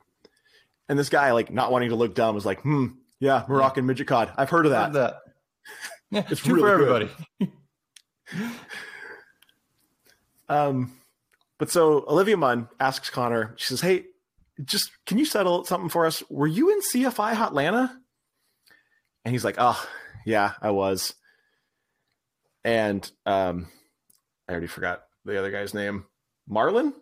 And 0.89 0.97
this 0.97 1.09
guy, 1.09 1.33
like 1.33 1.51
not 1.51 1.73
wanting 1.73 1.89
to 1.89 1.97
look 1.97 2.15
dumb, 2.15 2.33
was 2.33 2.47
like, 2.47 2.61
"Hmm, 2.61 2.87
yeah, 3.19 3.45
Moroccan 3.49 3.87
midget 3.87 4.07
cod. 4.07 4.33
I've 4.37 4.51
heard 4.51 4.67
of 4.67 4.71
that." 4.71 4.93
That. 4.93 5.17
Yeah, 6.13 6.23
It's 6.31 6.41
two 6.43 6.55
really 6.55 6.63
for 6.63 6.71
everybody. 6.71 7.11
Um, 10.49 10.93
but 11.59 11.73
so 11.73 12.05
Olivia 12.07 12.37
Munn 12.37 12.69
asks 12.79 13.11
Connor, 13.11 13.55
she 13.57 13.65
says, 13.65 13.81
Hey, 13.81 14.05
just 14.65 14.93
can 15.07 15.19
you 15.19 15.25
settle 15.25 15.65
something 15.65 15.89
for 15.89 16.07
us? 16.07 16.23
Were 16.31 16.47
you 16.47 16.71
in 16.71 16.79
CSI 16.83 17.35
Hotlanta? 17.35 17.91
And 19.25 19.33
he's 19.33 19.45
like, 19.45 19.57
Oh, 19.59 19.85
yeah, 20.25 20.53
I 20.63 20.71
was. 20.71 21.15
And 22.63 23.11
um, 23.27 23.67
I 24.49 24.53
already 24.53 24.69
forgot 24.69 25.03
the 25.25 25.37
other 25.37 25.51
guy's 25.51 25.75
name. 25.75 26.05
Marlon? 26.49 26.93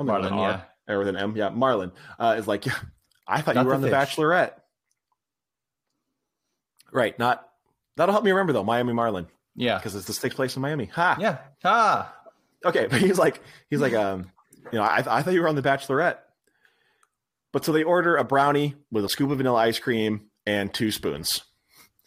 Something 0.00 0.16
with 0.16 0.32
an 0.32 0.32
Marlon, 0.38 0.64
R, 0.88 0.94
or 0.94 0.98
with 0.98 1.08
an 1.08 1.16
M. 1.16 1.36
Yeah, 1.36 1.50
Marlon 1.50 1.92
uh, 2.18 2.34
is 2.38 2.48
like, 2.48 2.66
yeah, 2.66 2.74
I 3.28 3.40
thought 3.42 3.54
Not 3.54 3.62
you 3.62 3.66
were 3.68 3.72
the 3.72 3.76
on 3.76 3.82
The. 3.82 3.90
Bachelorette. 3.90 4.52
Right, 6.92 7.16
not 7.18 7.46
that'll 7.96 8.12
help 8.12 8.24
me 8.24 8.30
remember 8.32 8.52
though, 8.52 8.64
Miami 8.64 8.92
Marlin, 8.92 9.26
Yeah. 9.54 9.76
because 9.78 9.94
it's 9.94 10.06
this 10.06 10.18
takes 10.18 10.34
place 10.34 10.56
in 10.56 10.62
Miami. 10.62 10.86
Ha. 10.86 11.16
Yeah. 11.20 11.38
Ha. 11.62 12.14
Okay, 12.64 12.86
but 12.90 13.00
he's 13.00 13.18
like, 13.18 13.40
he's 13.68 13.80
like, 13.80 13.94
um, 13.94 14.30
you 14.72 14.78
know, 14.78 14.84
I, 14.84 14.96
I 14.98 15.22
thought 15.22 15.34
you 15.34 15.42
were 15.42 15.48
on 15.48 15.54
the 15.54 15.62
Bachelorette. 15.62 16.16
But 17.52 17.64
so 17.64 17.72
they 17.72 17.82
order 17.82 18.16
a 18.16 18.24
brownie 18.24 18.76
with 18.92 19.04
a 19.04 19.08
scoop 19.08 19.30
of 19.30 19.38
vanilla 19.38 19.58
ice 19.60 19.78
cream 19.78 20.30
and 20.46 20.72
two 20.72 20.90
spoons. 20.90 21.42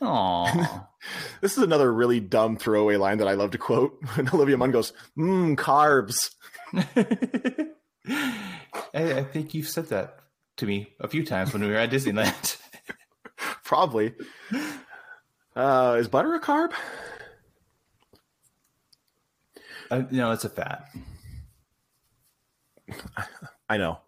Aw. 0.01 0.87
This 1.41 1.57
is 1.57 1.63
another 1.63 1.91
really 1.91 2.21
dumb 2.21 2.55
throwaway 2.55 2.95
line 2.95 3.17
that 3.17 3.27
I 3.27 3.33
love 3.33 3.51
to 3.51 3.57
quote. 3.57 3.99
When 4.15 4.29
Olivia 4.33 4.55
Munn 4.55 4.71
goes, 4.71 4.93
"Mmm, 5.17 5.57
carbs." 5.57 6.29
I, 8.07 8.33
I 8.93 9.23
think 9.23 9.53
you've 9.53 9.69
said 9.69 9.87
that 9.89 10.19
to 10.57 10.65
me 10.65 10.93
a 10.99 11.07
few 11.07 11.25
times 11.25 11.53
when 11.53 11.61
we 11.63 11.69
were 11.69 11.75
at 11.75 11.91
Disneyland. 11.91 12.57
Probably. 13.63 14.13
Uh, 15.55 15.97
is 15.99 16.07
butter 16.07 16.33
a 16.35 16.39
carb? 16.39 16.73
uh, 19.91 20.03
no, 20.11 20.31
it's 20.31 20.45
a 20.45 20.49
fat. 20.49 20.89
I 23.69 23.77
know. 23.77 23.99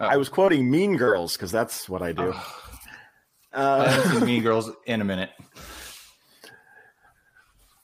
Oh. 0.00 0.06
I 0.06 0.16
was 0.16 0.28
quoting 0.28 0.70
Mean 0.70 0.96
Girls 0.96 1.36
because 1.36 1.50
that's 1.50 1.88
what 1.88 2.02
I 2.02 2.12
do. 2.12 2.32
I 2.32 2.42
Uh, 3.52 4.20
Mean 4.24 4.42
Girls 4.42 4.70
in 4.86 5.00
a 5.00 5.04
minute. 5.04 5.30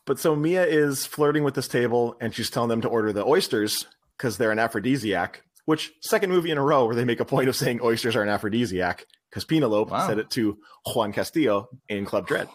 But 0.05 0.19
so 0.19 0.35
Mia 0.35 0.65
is 0.65 1.05
flirting 1.05 1.45
with 1.45 1.55
this 1.55 1.69
table 1.69 2.17
and 2.21 2.35
she's 2.35 2.49
telling 2.49 2.71
them 2.71 2.81
to 2.81 2.89
order 2.89 3.13
the 3.13 3.25
oysters 3.27 3.87
because 4.19 4.37
they're 4.37 4.51
an 4.53 4.59
aphrodisiac, 4.59 5.43
which 5.65 5.93
second 6.03 6.31
movie 6.31 6.51
in 6.51 6.59
a 6.59 6.63
row 6.63 6.85
where 6.85 6.95
they 6.97 7.05
make 7.05 7.21
a 7.21 7.25
point 7.25 7.49
of 7.49 7.57
saying 7.57 7.81
oysters 7.83 8.17
are 8.17 8.23
an 8.23 8.29
aphrodisiac 8.29 9.07
because 9.31 9.45
Penelope 9.45 9.91
Wow. 9.91 10.07
said 10.07 10.19
it 10.19 10.29
to 10.31 10.59
Juan 10.95 11.13
Castillo 11.13 11.69
in 11.89 12.05
Club 12.05 12.27
Dread. 12.27 12.49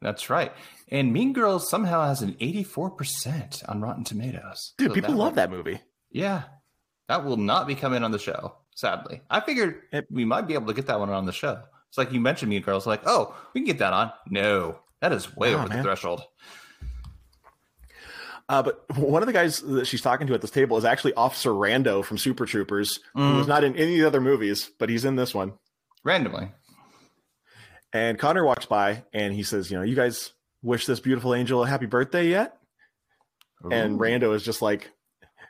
That's 0.00 0.30
right. 0.30 0.52
And 0.90 1.12
Mean 1.12 1.32
Girls 1.34 1.68
somehow 1.68 2.06
has 2.06 2.22
an 2.22 2.34
84% 2.40 3.62
on 3.68 3.80
Rotten 3.80 4.04
Tomatoes. 4.04 4.72
Dude, 4.78 4.88
So 4.90 4.94
people 4.94 5.12
that 5.12 5.16
love 5.18 5.32
will- 5.32 5.36
that 5.36 5.50
movie. 5.50 5.80
Yeah. 6.10 6.44
That 7.08 7.24
will 7.24 7.36
not 7.36 7.66
be 7.66 7.74
coming 7.74 8.02
on 8.04 8.12
the 8.12 8.18
show, 8.18 8.56
sadly. 8.74 9.20
I 9.28 9.40
figured 9.40 9.82
It- 9.92 10.06
we 10.10 10.24
might 10.24 10.46
be 10.46 10.54
able 10.54 10.66
to 10.68 10.74
get 10.74 10.86
that 10.86 11.00
one 11.00 11.10
on 11.10 11.26
the 11.26 11.32
show. 11.32 11.62
It's 11.88 11.98
like 11.98 12.12
you 12.12 12.20
mentioned 12.20 12.50
Mean 12.50 12.62
Girls, 12.62 12.86
like, 12.86 13.02
oh, 13.04 13.34
we 13.52 13.60
can 13.60 13.66
get 13.66 13.78
that 13.78 13.92
on. 13.92 14.12
No, 14.28 14.78
that 15.00 15.12
is 15.12 15.34
way 15.36 15.54
Wow, 15.54 15.64
over 15.64 15.74
the 15.76 15.82
threshold. 15.82 16.22
Uh, 18.50 18.62
but 18.62 18.84
one 18.98 19.22
of 19.22 19.26
the 19.28 19.32
guys 19.32 19.60
that 19.60 19.86
she's 19.86 20.02
talking 20.02 20.26
to 20.26 20.34
at 20.34 20.40
this 20.40 20.50
table 20.50 20.76
is 20.76 20.84
actually 20.84 21.14
Officer 21.14 21.50
Rando 21.50 22.04
from 22.04 22.18
Super 22.18 22.46
Troopers, 22.46 22.98
Mm. 23.16 23.36
was 23.38 23.46
not 23.46 23.62
in 23.64 23.76
any 23.76 23.94
of 23.94 24.00
the 24.00 24.06
other 24.06 24.20
movies, 24.20 24.70
but 24.78 24.88
he's 24.88 25.04
in 25.04 25.14
this 25.16 25.32
one. 25.34 25.52
Randomly. 26.04 26.50
And 27.92 28.18
Connor 28.18 28.44
walks 28.44 28.66
by 28.66 29.04
and 29.12 29.32
he 29.34 29.42
says, 29.42 29.70
"You 29.70 29.76
know, 29.78 29.82
you 29.84 29.94
guys 29.96 30.32
wish 30.62 30.86
this 30.86 31.00
beautiful 31.00 31.34
angel 31.34 31.62
a 31.64 31.68
happy 31.68 31.86
birthday 31.86 32.28
yet?" 32.28 32.56
And 33.70 33.98
Rando 34.00 34.34
is 34.34 34.42
just 34.42 34.62
like, 34.62 34.90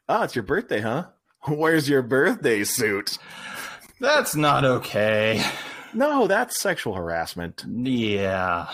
"Oh, 0.09 0.22
it's 0.22 0.34
your 0.34 0.42
birthday, 0.42 0.80
huh? 0.80 1.07
Where's 1.48 1.88
your 1.88 2.03
birthday 2.03 2.64
suit?" 2.64 3.18
That's 4.01 4.34
not 4.34 4.64
okay. 4.64 5.44
No, 5.92 6.26
that's 6.26 6.61
sexual 6.61 6.94
harassment. 6.94 7.64
Yeah. 7.68 8.68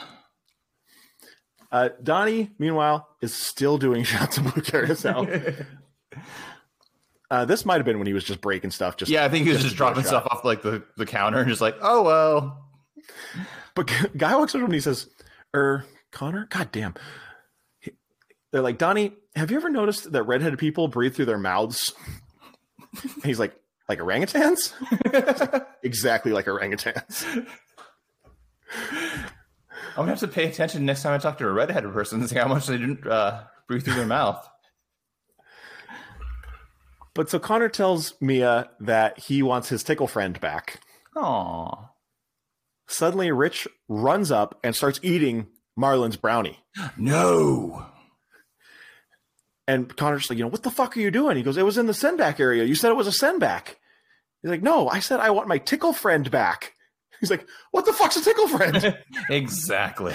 Uh, 1.72 1.88
Donnie, 2.02 2.50
meanwhile, 2.58 3.08
is 3.20 3.34
still 3.34 3.78
doing 3.78 4.04
shots 4.04 4.38
of 4.38 4.44
blue 4.44 4.62
curacao. 4.62 5.26
uh, 7.30 7.44
this 7.44 7.64
might 7.64 7.76
have 7.76 7.84
been 7.84 7.98
when 7.98 8.06
he 8.06 8.12
was 8.12 8.24
just 8.24 8.40
breaking 8.40 8.70
stuff. 8.70 8.96
Just 8.96 9.10
Yeah, 9.10 9.24
I 9.24 9.28
think 9.28 9.46
he 9.46 9.52
was 9.52 9.62
just 9.62 9.74
a 9.74 9.76
dropping 9.76 10.02
shot. 10.02 10.08
stuff 10.08 10.26
off 10.30 10.44
like 10.44 10.62
the, 10.62 10.82
the 10.96 11.06
counter 11.06 11.38
and 11.38 11.48
just 11.48 11.60
like, 11.60 11.76
oh 11.80 12.02
well. 12.02 12.64
But 13.74 13.90
guy 14.16 14.34
walks 14.36 14.54
over 14.54 14.64
and 14.64 14.74
he 14.74 14.80
says, 14.80 15.08
"Er, 15.54 15.84
Connor, 16.10 16.46
god 16.50 16.72
damn." 16.72 16.94
They're 18.52 18.62
like, 18.62 18.78
Donnie, 18.78 19.12
have 19.34 19.50
you 19.50 19.58
ever 19.58 19.68
noticed 19.68 20.12
that 20.12 20.22
redheaded 20.22 20.58
people 20.58 20.88
breathe 20.88 21.14
through 21.14 21.26
their 21.26 21.36
mouths? 21.36 21.92
And 23.02 23.12
he's 23.24 23.38
like, 23.38 23.54
like 23.88 23.98
orangutans? 23.98 24.72
exactly 25.82 26.32
like 26.32 26.46
orangutans. 26.46 27.46
I'm 29.96 30.02
gonna 30.02 30.10
have 30.10 30.20
to 30.20 30.28
pay 30.28 30.46
attention 30.46 30.84
next 30.84 31.02
time 31.02 31.14
I 31.14 31.18
talk 31.18 31.38
to 31.38 31.48
a 31.48 31.52
redheaded 31.52 31.92
person 31.92 32.20
and 32.20 32.28
see 32.28 32.36
how 32.36 32.48
much 32.48 32.66
they 32.66 32.76
didn't 32.76 33.06
uh, 33.06 33.44
breathe 33.66 33.84
through 33.84 33.94
their 33.94 34.06
mouth. 34.06 34.46
But 37.14 37.30
so 37.30 37.38
Connor 37.38 37.70
tells 37.70 38.12
Mia 38.20 38.68
that 38.80 39.18
he 39.18 39.42
wants 39.42 39.70
his 39.70 39.82
tickle 39.82 40.06
friend 40.06 40.38
back. 40.38 40.80
Aww. 41.16 41.88
Suddenly, 42.86 43.32
Rich 43.32 43.66
runs 43.88 44.30
up 44.30 44.60
and 44.62 44.76
starts 44.76 45.00
eating 45.02 45.46
Marlon's 45.76 46.16
brownie. 46.16 46.58
No. 46.98 47.86
And 49.68 49.96
Connor's 49.96 50.30
like, 50.30 50.38
you 50.38 50.44
know, 50.44 50.50
what 50.50 50.62
the 50.62 50.70
fuck 50.70 50.96
are 50.96 51.00
you 51.00 51.10
doing? 51.10 51.36
He 51.36 51.42
goes, 51.42 51.56
it 51.56 51.64
was 51.64 51.76
in 51.76 51.86
the 51.86 51.94
send 51.94 52.18
back 52.18 52.38
area. 52.38 52.62
You 52.62 52.76
said 52.76 52.90
it 52.90 52.96
was 52.96 53.08
a 53.08 53.12
send 53.12 53.40
back. 53.40 53.78
He's 54.40 54.50
like, 54.50 54.62
no, 54.62 54.88
I 54.88 55.00
said 55.00 55.18
I 55.18 55.30
want 55.30 55.48
my 55.48 55.58
tickle 55.58 55.92
friend 55.92 56.30
back. 56.30 56.74
He's 57.20 57.30
like, 57.30 57.46
what 57.70 57.86
the 57.86 57.92
fuck's 57.92 58.16
a 58.16 58.22
tickle 58.24 58.48
friend? 58.48 58.98
exactly. 59.30 60.14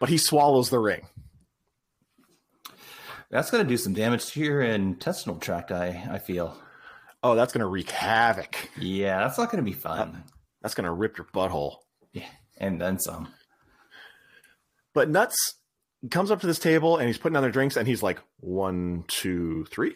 but 0.00 0.08
he 0.08 0.18
swallows 0.18 0.70
the 0.70 0.78
ring. 0.78 1.06
That's 3.30 3.50
going 3.50 3.64
to 3.64 3.68
do 3.68 3.76
some 3.76 3.92
damage 3.92 4.26
to 4.32 4.40
your 4.40 4.62
intestinal 4.62 5.36
tract, 5.38 5.72
I, 5.72 6.06
I 6.10 6.18
feel. 6.18 6.56
Oh, 7.22 7.34
that's 7.34 7.52
going 7.52 7.60
to 7.60 7.66
wreak 7.66 7.90
havoc. 7.90 8.56
Yeah, 8.78 9.18
that's 9.20 9.36
not 9.38 9.50
going 9.50 9.64
to 9.64 9.68
be 9.68 9.76
fun. 9.76 10.22
That's 10.62 10.74
going 10.74 10.84
to 10.84 10.92
rip 10.92 11.18
your 11.18 11.26
butthole. 11.34 11.78
Yeah, 12.12 12.28
and 12.58 12.80
then 12.80 12.98
some. 13.00 13.28
But 14.94 15.10
Nuts 15.10 15.36
comes 16.10 16.30
up 16.30 16.40
to 16.40 16.46
this 16.46 16.58
table 16.58 16.96
and 16.98 17.06
he's 17.08 17.18
putting 17.18 17.34
down 17.34 17.42
their 17.42 17.50
drinks 17.50 17.76
and 17.76 17.86
he's 17.88 18.02
like, 18.02 18.20
one, 18.38 19.04
two, 19.08 19.66
three. 19.70 19.94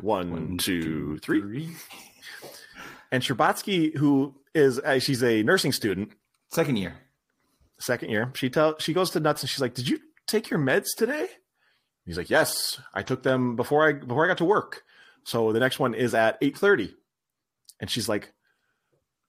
One, 0.00 0.30
One 0.32 0.58
two, 0.58 0.82
two, 0.82 1.18
three. 1.18 1.40
three. 1.40 1.70
And 3.12 3.22
Scherbatsky, 3.22 3.96
who 3.96 4.34
is 4.54 4.78
uh, 4.80 4.98
she's 4.98 5.22
a 5.22 5.42
nursing 5.42 5.72
student, 5.72 6.12
second 6.50 6.76
year, 6.76 6.94
second 7.78 8.10
year. 8.10 8.32
She 8.34 8.50
tell 8.50 8.78
she 8.78 8.92
goes 8.92 9.10
to 9.10 9.20
Nuts 9.20 9.42
and 9.42 9.50
she's 9.50 9.60
like, 9.60 9.74
"Did 9.74 9.88
you 9.88 10.00
take 10.26 10.50
your 10.50 10.58
meds 10.58 10.86
today?" 10.96 11.28
He's 12.04 12.16
like, 12.16 12.30
"Yes, 12.30 12.80
I 12.94 13.02
took 13.02 13.22
them 13.22 13.56
before 13.56 13.88
I 13.88 13.92
before 13.92 14.24
I 14.24 14.28
got 14.28 14.38
to 14.38 14.44
work." 14.44 14.82
So 15.24 15.52
the 15.52 15.60
next 15.60 15.78
one 15.78 15.94
is 15.94 16.14
at 16.14 16.38
eight 16.40 16.56
thirty, 16.58 16.94
and 17.80 17.88
she's 17.90 18.08
like, 18.08 18.32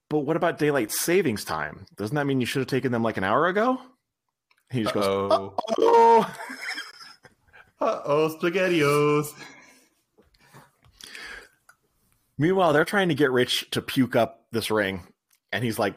"But 0.09 0.19
what 0.19 0.37
about 0.37 0.57
daylight 0.59 0.91
savings 0.91 1.43
time? 1.43 1.85
Doesn't 1.95 2.15
that 2.15 2.25
mean 2.25 2.39
you 2.39 2.45
should 2.47 2.59
have 2.61 2.67
taken 2.67 2.91
them 2.91 3.03
like 3.03 3.17
an 3.17 3.23
hour 3.23 3.47
ago?" 3.47 3.79
He 4.71 4.83
just 4.83 4.95
Uh-oh. 4.95 5.49
goes, 5.49 5.75
"Oh, 5.79 6.35
uh 7.79 8.01
oh, 8.05 8.37
spaghettios." 8.41 9.27
Meanwhile, 12.37 12.73
they're 12.73 12.85
trying 12.85 13.09
to 13.09 13.15
get 13.15 13.31
Rich 13.31 13.71
to 13.71 13.81
puke 13.81 14.15
up 14.15 14.45
this 14.51 14.69
ring, 14.69 15.07
and 15.51 15.63
he's 15.63 15.79
like, 15.79 15.95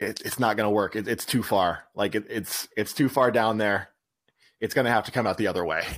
it, 0.00 0.20
"It's 0.24 0.38
not 0.38 0.56
going 0.56 0.66
to 0.66 0.74
work. 0.74 0.96
It, 0.96 1.06
it's 1.08 1.24
too 1.24 1.42
far. 1.42 1.84
Like 1.94 2.14
it, 2.14 2.26
it's 2.28 2.68
it's 2.76 2.92
too 2.92 3.08
far 3.08 3.30
down 3.30 3.58
there. 3.58 3.88
It's 4.60 4.74
going 4.74 4.86
to 4.86 4.90
have 4.90 5.04
to 5.04 5.12
come 5.12 5.26
out 5.26 5.38
the 5.38 5.48
other 5.48 5.64
way." 5.64 5.84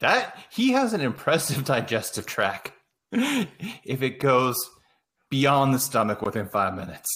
That 0.00 0.36
he 0.50 0.72
has 0.72 0.94
an 0.94 1.00
impressive 1.00 1.64
digestive 1.66 2.26
tract. 2.26 2.72
if 3.12 4.02
it 4.02 4.18
goes 4.18 4.56
beyond 5.30 5.72
the 5.72 5.78
stomach 5.78 6.22
within 6.22 6.48
five 6.48 6.74
minutes. 6.74 7.08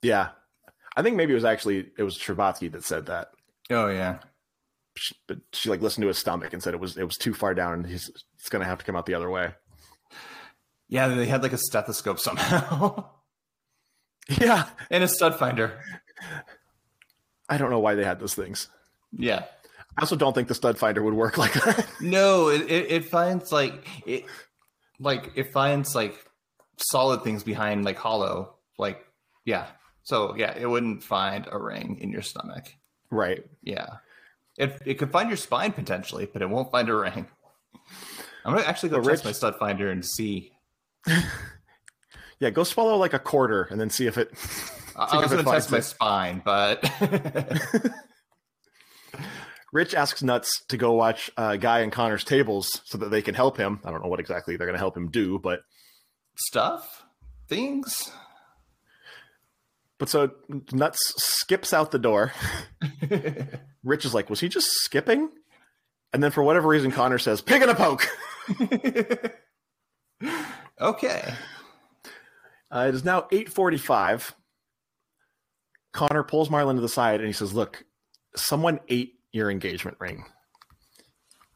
Yeah, 0.00 0.30
I 0.96 1.02
think 1.02 1.16
maybe 1.16 1.32
it 1.32 1.36
was 1.36 1.44
actually 1.44 1.88
it 1.98 2.02
was 2.02 2.16
Scherbatsky 2.16 2.72
that 2.72 2.84
said 2.84 3.06
that. 3.06 3.28
Oh 3.68 3.88
yeah, 3.88 4.20
she, 4.96 5.14
but 5.28 5.38
she 5.52 5.68
like 5.68 5.82
listened 5.82 6.02
to 6.02 6.08
his 6.08 6.18
stomach 6.18 6.52
and 6.54 6.62
said 6.62 6.72
it 6.72 6.80
was 6.80 6.96
it 6.96 7.04
was 7.04 7.18
too 7.18 7.34
far 7.34 7.52
down 7.52 7.74
and 7.74 7.86
he's 7.86 8.10
it's 8.38 8.48
going 8.48 8.62
to 8.62 8.68
have 8.68 8.78
to 8.78 8.84
come 8.84 8.96
out 8.96 9.04
the 9.04 9.14
other 9.14 9.28
way. 9.28 9.52
Yeah, 10.88 11.08
they 11.08 11.26
had 11.26 11.42
like 11.42 11.52
a 11.52 11.58
stethoscope 11.58 12.20
somehow. 12.20 13.10
yeah, 14.40 14.68
and 14.90 15.02
a 15.02 15.08
stud 15.08 15.38
finder. 15.38 15.80
I 17.48 17.58
don't 17.58 17.70
know 17.70 17.80
why 17.80 17.94
they 17.94 18.04
had 18.04 18.20
those 18.20 18.34
things. 18.34 18.68
Yeah. 19.12 19.44
I 19.96 20.02
also 20.02 20.16
don't 20.16 20.34
think 20.34 20.48
the 20.48 20.54
stud 20.54 20.78
finder 20.78 21.02
would 21.02 21.14
work 21.14 21.38
like 21.38 21.54
that. 21.54 21.86
no, 22.00 22.48
it, 22.48 22.62
it, 22.70 22.90
it 22.90 23.04
finds 23.06 23.50
like 23.50 23.86
it 24.04 24.24
like 25.00 25.32
it 25.36 25.52
finds 25.52 25.94
like 25.94 26.14
solid 26.76 27.22
things 27.22 27.42
behind 27.42 27.84
like 27.84 27.96
hollow. 27.96 28.56
Like 28.78 29.04
yeah. 29.44 29.66
So 30.02 30.36
yeah, 30.36 30.56
it 30.56 30.66
wouldn't 30.66 31.02
find 31.02 31.48
a 31.50 31.58
ring 31.58 31.98
in 32.00 32.10
your 32.10 32.22
stomach. 32.22 32.66
Right. 33.10 33.44
Yeah. 33.62 33.86
It 34.58 34.80
it 34.84 34.94
could 34.94 35.12
find 35.12 35.30
your 35.30 35.38
spine 35.38 35.72
potentially, 35.72 36.28
but 36.30 36.42
it 36.42 36.50
won't 36.50 36.70
find 36.70 36.88
a 36.88 36.94
ring. 36.94 37.26
I'm 38.44 38.54
gonna 38.54 38.66
actually 38.66 38.90
go 38.90 39.00
test 39.00 39.24
my 39.24 39.32
stud 39.32 39.56
finder 39.56 39.90
and 39.90 40.04
see 40.04 40.52
yeah, 42.40 42.50
go 42.50 42.64
swallow 42.64 42.96
like 42.96 43.14
a 43.14 43.18
quarter 43.18 43.64
and 43.70 43.80
then 43.80 43.90
see 43.90 44.06
if 44.06 44.18
it. 44.18 44.30
I 44.96 45.18
was 45.18 45.30
going 45.30 45.44
to 45.44 45.50
test 45.50 45.70
my 45.70 45.80
spine, 45.80 46.40
but. 46.44 46.82
Rich 49.72 49.94
asks 49.94 50.22
Nuts 50.22 50.64
to 50.68 50.78
go 50.78 50.92
watch 50.92 51.30
uh, 51.36 51.56
Guy 51.56 51.80
and 51.80 51.92
Connor's 51.92 52.24
tables 52.24 52.80
so 52.84 52.96
that 52.98 53.10
they 53.10 53.20
can 53.20 53.34
help 53.34 53.58
him. 53.58 53.80
I 53.84 53.90
don't 53.90 54.02
know 54.02 54.08
what 54.08 54.20
exactly 54.20 54.56
they're 54.56 54.66
going 54.66 54.74
to 54.74 54.80
help 54.80 54.96
him 54.96 55.10
do, 55.10 55.38
but 55.38 55.60
stuff, 56.36 57.04
things. 57.46 58.10
But 59.98 60.08
so 60.08 60.30
Nuts 60.72 60.98
skips 61.18 61.74
out 61.74 61.90
the 61.90 61.98
door. 61.98 62.32
Rich 63.84 64.06
is 64.06 64.14
like, 64.14 64.30
"Was 64.30 64.40
he 64.40 64.48
just 64.48 64.68
skipping?" 64.68 65.28
And 66.12 66.22
then 66.22 66.30
for 66.30 66.42
whatever 66.42 66.68
reason, 66.68 66.90
Connor 66.90 67.18
says, 67.18 67.42
"Pig 67.42 67.60
and 67.60 67.70
a 67.70 67.74
poke." 67.74 68.08
Okay. 70.80 71.34
Uh, 72.70 72.86
it 72.88 72.94
is 72.94 73.04
now 73.04 73.26
8:45. 73.32 74.34
Connor 75.92 76.22
pulls 76.22 76.48
Marlon 76.50 76.76
to 76.76 76.80
the 76.80 76.88
side 76.88 77.20
and 77.20 77.26
he 77.26 77.32
says, 77.32 77.52
"Look, 77.54 77.84
someone 78.34 78.80
ate 78.88 79.14
your 79.32 79.50
engagement 79.50 79.96
ring." 79.98 80.24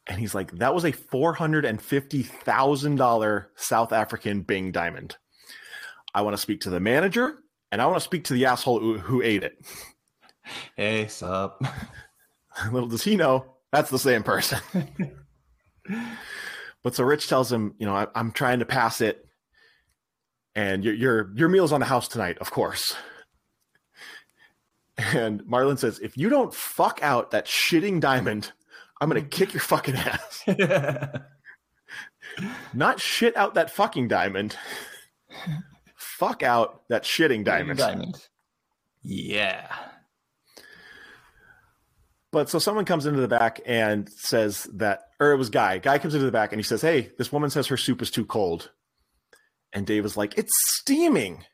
And 0.07 0.19
he's 0.19 0.35
like, 0.35 0.51
"That 0.53 0.75
was 0.75 0.85
a 0.85 0.93
$450,000 0.93 3.47
South 3.57 3.93
African 3.93 4.41
Bing 4.43 4.73
diamond. 4.73 5.17
I 6.15 6.23
want 6.23 6.35
to 6.35 6.41
speak 6.41 6.63
to 6.63 6.71
the 6.71 6.81
manager 6.81 7.39
and 7.71 7.83
I 7.83 7.87
want 7.87 7.99
to 7.99 8.05
speak 8.05 8.25
to 8.25 8.35
the 8.35 8.47
asshole 8.47 8.81
who, 8.81 8.99
who 8.99 9.23
ate 9.23 9.43
it." 9.43 9.59
Hey, 10.77 11.07
sup? 11.09 11.63
Little 12.73 12.89
does 12.89 13.03
he 13.03 13.17
know, 13.17 13.57
that's 13.73 13.91
the 13.91 13.99
same 13.99 14.23
person. 14.23 14.61
But 16.83 16.95
so 16.95 17.05
Rich 17.05 17.29
tells 17.29 17.53
him, 17.53 17.75
you 17.79 17.87
know, 17.87 17.95
I, 17.95 18.07
am 18.15 18.33
trying 18.33 18.61
to 18.61 18.65
pass 18.65 19.01
it, 19.01 19.27
and 20.55 20.85
your 20.85 20.95
your 20.95 21.31
your 21.37 21.49
meal's 21.49 21.73
on 21.73 21.81
the 21.81 21.87
house 21.87 22.09
tonight, 22.09 22.39
of 22.39 22.51
course. 22.51 22.95
And 25.15 25.41
Marlon 25.45 25.79
says, 25.79 25.99
if 25.99 26.19
you 26.19 26.29
don't 26.29 26.53
fuck 26.53 27.03
out 27.03 27.31
that 27.31 27.47
shitting 27.47 28.01
diamond, 28.01 28.53
I'm 29.01 29.09
gonna 29.09 29.23
kick 29.23 29.55
your 29.55 29.63
fucking 29.63 29.95
ass. 29.95 30.45
Not 32.75 33.01
shit 33.01 33.35
out 33.35 33.55
that 33.55 33.71
fucking 33.71 34.09
diamond. 34.09 34.59
fuck 35.97 36.43
out 36.43 36.83
that 36.91 37.05
shitting 37.05 37.45
diamond. 37.45 37.79
Diamond. 37.79 38.29
Yeah. 39.03 39.75
But 42.33 42.49
so 42.49 42.59
someone 42.61 42.85
comes 42.85 43.07
into 43.07 43.21
the 43.21 43.29
back 43.29 43.61
and 43.67 44.09
says 44.09 44.65
that, 44.75 45.01
or 45.19 45.33
it 45.33 45.37
was 45.37 45.51
Guy. 45.51 45.79
Guy 45.79 45.99
comes 45.99 46.15
into 46.15 46.27
the 46.27 46.33
back 46.33 46.53
and 46.53 46.61
he 46.61 46.65
says, 46.65 46.81
Hey, 46.81 47.11
this 47.19 47.33
woman 47.33 47.51
says 47.51 47.67
her 47.67 47.77
soup 47.77 48.03
is 48.03 48.11
too 48.11 48.25
cold. 48.25 48.71
And 49.73 49.87
Dave 49.87 50.05
is 50.05 50.17
like, 50.17 50.39
It's 50.39 50.53
steaming. 50.77 51.45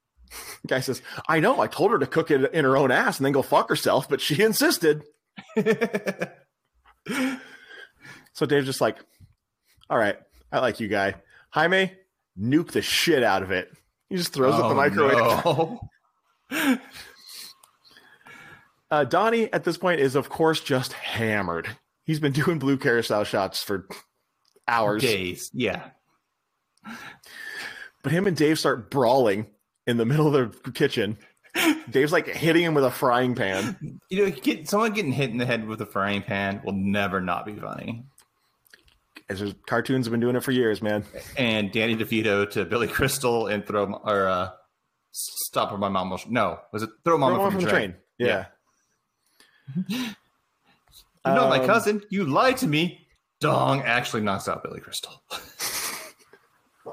Guy 0.66 0.80
says, 0.80 1.02
I 1.28 1.38
know. 1.38 1.60
I 1.60 1.68
told 1.68 1.92
her 1.92 1.98
to 1.98 2.06
cook 2.06 2.32
it 2.32 2.52
in 2.52 2.64
her 2.64 2.76
own 2.76 2.90
ass 2.90 3.18
and 3.18 3.26
then 3.26 3.32
go 3.32 3.42
fuck 3.42 3.68
herself, 3.68 4.08
but 4.08 4.20
she 4.20 4.42
insisted. 4.42 5.04
so 8.32 8.46
Dave's 8.46 8.66
just 8.66 8.80
like, 8.80 8.98
All 9.88 9.98
right, 9.98 10.16
I 10.50 10.58
like 10.58 10.80
you, 10.80 10.88
Guy. 10.88 11.14
Jaime, 11.50 11.92
nuke 12.38 12.72
the 12.72 12.82
shit 12.82 13.22
out 13.22 13.44
of 13.44 13.52
it. 13.52 13.70
He 14.08 14.16
just 14.16 14.32
throws 14.32 14.54
oh, 14.54 14.62
up 14.62 14.62
the 14.62 14.74
oh, 14.74 14.74
microwave. 14.74 15.80
No. 16.50 16.78
Uh, 18.90 19.04
Donnie 19.04 19.52
at 19.52 19.64
this 19.64 19.76
point 19.76 20.00
is, 20.00 20.14
of 20.14 20.28
course, 20.28 20.60
just 20.60 20.92
hammered. 20.92 21.68
He's 22.04 22.20
been 22.20 22.32
doing 22.32 22.58
blue 22.58 22.78
curacao 22.78 23.24
shots 23.24 23.62
for 23.62 23.86
hours, 24.66 25.02
days. 25.02 25.50
Yeah. 25.52 25.90
But 28.02 28.12
him 28.12 28.26
and 28.26 28.36
Dave 28.36 28.58
start 28.58 28.90
brawling 28.90 29.46
in 29.86 29.96
the 29.96 30.06
middle 30.06 30.34
of 30.34 30.62
the 30.62 30.70
kitchen. 30.72 31.18
Dave's 31.90 32.12
like 32.12 32.28
hitting 32.28 32.62
him 32.62 32.74
with 32.74 32.84
a 32.84 32.90
frying 32.90 33.34
pan. 33.34 34.00
You 34.10 34.24
know, 34.24 34.30
get, 34.30 34.68
someone 34.68 34.92
getting 34.92 35.12
hit 35.12 35.30
in 35.30 35.38
the 35.38 35.46
head 35.46 35.66
with 35.66 35.80
a 35.80 35.86
frying 35.86 36.22
pan 36.22 36.62
will 36.64 36.74
never 36.74 37.20
not 37.20 37.44
be 37.44 37.54
funny. 37.54 38.04
As 39.28 39.54
cartoons 39.66 40.06
have 40.06 40.12
been 40.12 40.20
doing 40.20 40.36
it 40.36 40.42
for 40.42 40.52
years, 40.52 40.80
man. 40.80 41.04
And 41.36 41.70
Danny 41.72 41.96
DeVito 41.96 42.48
to 42.52 42.64
Billy 42.64 42.86
Crystal 42.86 43.46
and 43.46 43.66
throw 43.66 43.92
or 43.92 44.26
uh, 44.26 44.50
stop 45.12 45.72
or 45.72 45.78
my 45.78 45.88
mom 45.88 46.10
will. 46.10 46.20
No, 46.28 46.60
was 46.72 46.82
it 46.82 46.90
throw 47.04 47.18
mama 47.18 47.36
Throw 47.36 47.50
from, 47.50 47.60
the 47.60 47.68
train? 47.68 47.94
Yeah. 48.18 48.46
You 51.26 51.34
know 51.34 51.48
my 51.48 51.58
Um, 51.58 51.66
cousin. 51.66 52.02
You 52.08 52.24
lied 52.24 52.56
to 52.58 52.66
me. 52.66 53.06
Dong 53.40 53.82
actually 53.82 54.22
knocks 54.22 54.48
out 54.48 54.62
Billy 54.62 54.80
Crystal. 54.80 55.22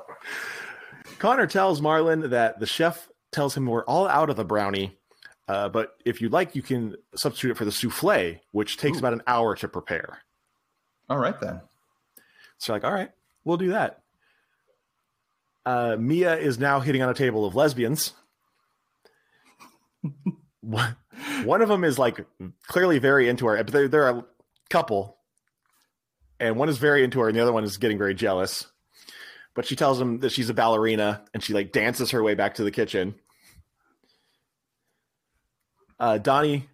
Connor 1.19 1.47
tells 1.47 1.79
Marlon 1.79 2.29
that 2.31 2.59
the 2.59 2.65
chef 2.65 3.07
tells 3.31 3.55
him 3.55 3.65
we're 3.65 3.85
all 3.85 4.07
out 4.07 4.29
of 4.29 4.35
the 4.35 4.43
brownie, 4.43 4.97
uh, 5.47 5.69
but 5.69 5.95
if 6.03 6.21
you'd 6.21 6.33
like, 6.33 6.55
you 6.55 6.61
can 6.61 6.95
substitute 7.15 7.51
it 7.51 7.57
for 7.57 7.65
the 7.65 7.71
souffle, 7.71 8.39
which 8.51 8.77
takes 8.77 8.97
Ooh. 8.97 8.99
about 8.99 9.13
an 9.13 9.21
hour 9.25 9.55
to 9.55 9.67
prepare. 9.69 10.19
All 11.09 11.17
right 11.17 11.39
then. 11.39 11.61
So 12.57 12.73
like, 12.73 12.83
all 12.83 12.93
right, 12.93 13.11
we'll 13.45 13.57
do 13.57 13.69
that. 13.69 14.01
Uh, 15.65 15.95
Mia 15.99 16.37
is 16.37 16.59
now 16.59 16.79
hitting 16.79 17.01
on 17.01 17.09
a 17.09 17.13
table 17.13 17.45
of 17.45 17.55
lesbians. 17.55 18.13
one 20.61 20.95
one 21.43 21.61
of 21.61 21.69
them 21.69 21.83
is 21.83 21.97
like 21.99 22.25
clearly 22.67 22.99
very 22.99 23.27
into 23.29 23.47
her, 23.47 23.57
but 23.63 23.73
they're, 23.73 23.87
they're 23.87 24.09
a 24.09 24.25
couple, 24.69 25.17
and 26.39 26.55
one 26.57 26.69
is 26.69 26.77
very 26.77 27.03
into 27.03 27.19
her, 27.19 27.27
and 27.27 27.35
the 27.37 27.41
other 27.41 27.53
one 27.53 27.63
is 27.63 27.77
getting 27.77 27.97
very 27.97 28.13
jealous. 28.13 28.67
But 29.53 29.65
she 29.65 29.75
tells 29.75 29.99
him 30.01 30.19
that 30.19 30.31
she's 30.31 30.49
a 30.49 30.53
ballerina, 30.53 31.23
and 31.33 31.41
she 31.43 31.53
like 31.53 31.71
dances 31.71 32.11
her 32.11 32.21
way 32.23 32.35
back 32.35 32.55
to 32.55 32.63
the 32.63 32.71
kitchen. 32.71 33.15
Uh, 35.99 36.17
Donnie 36.17 36.67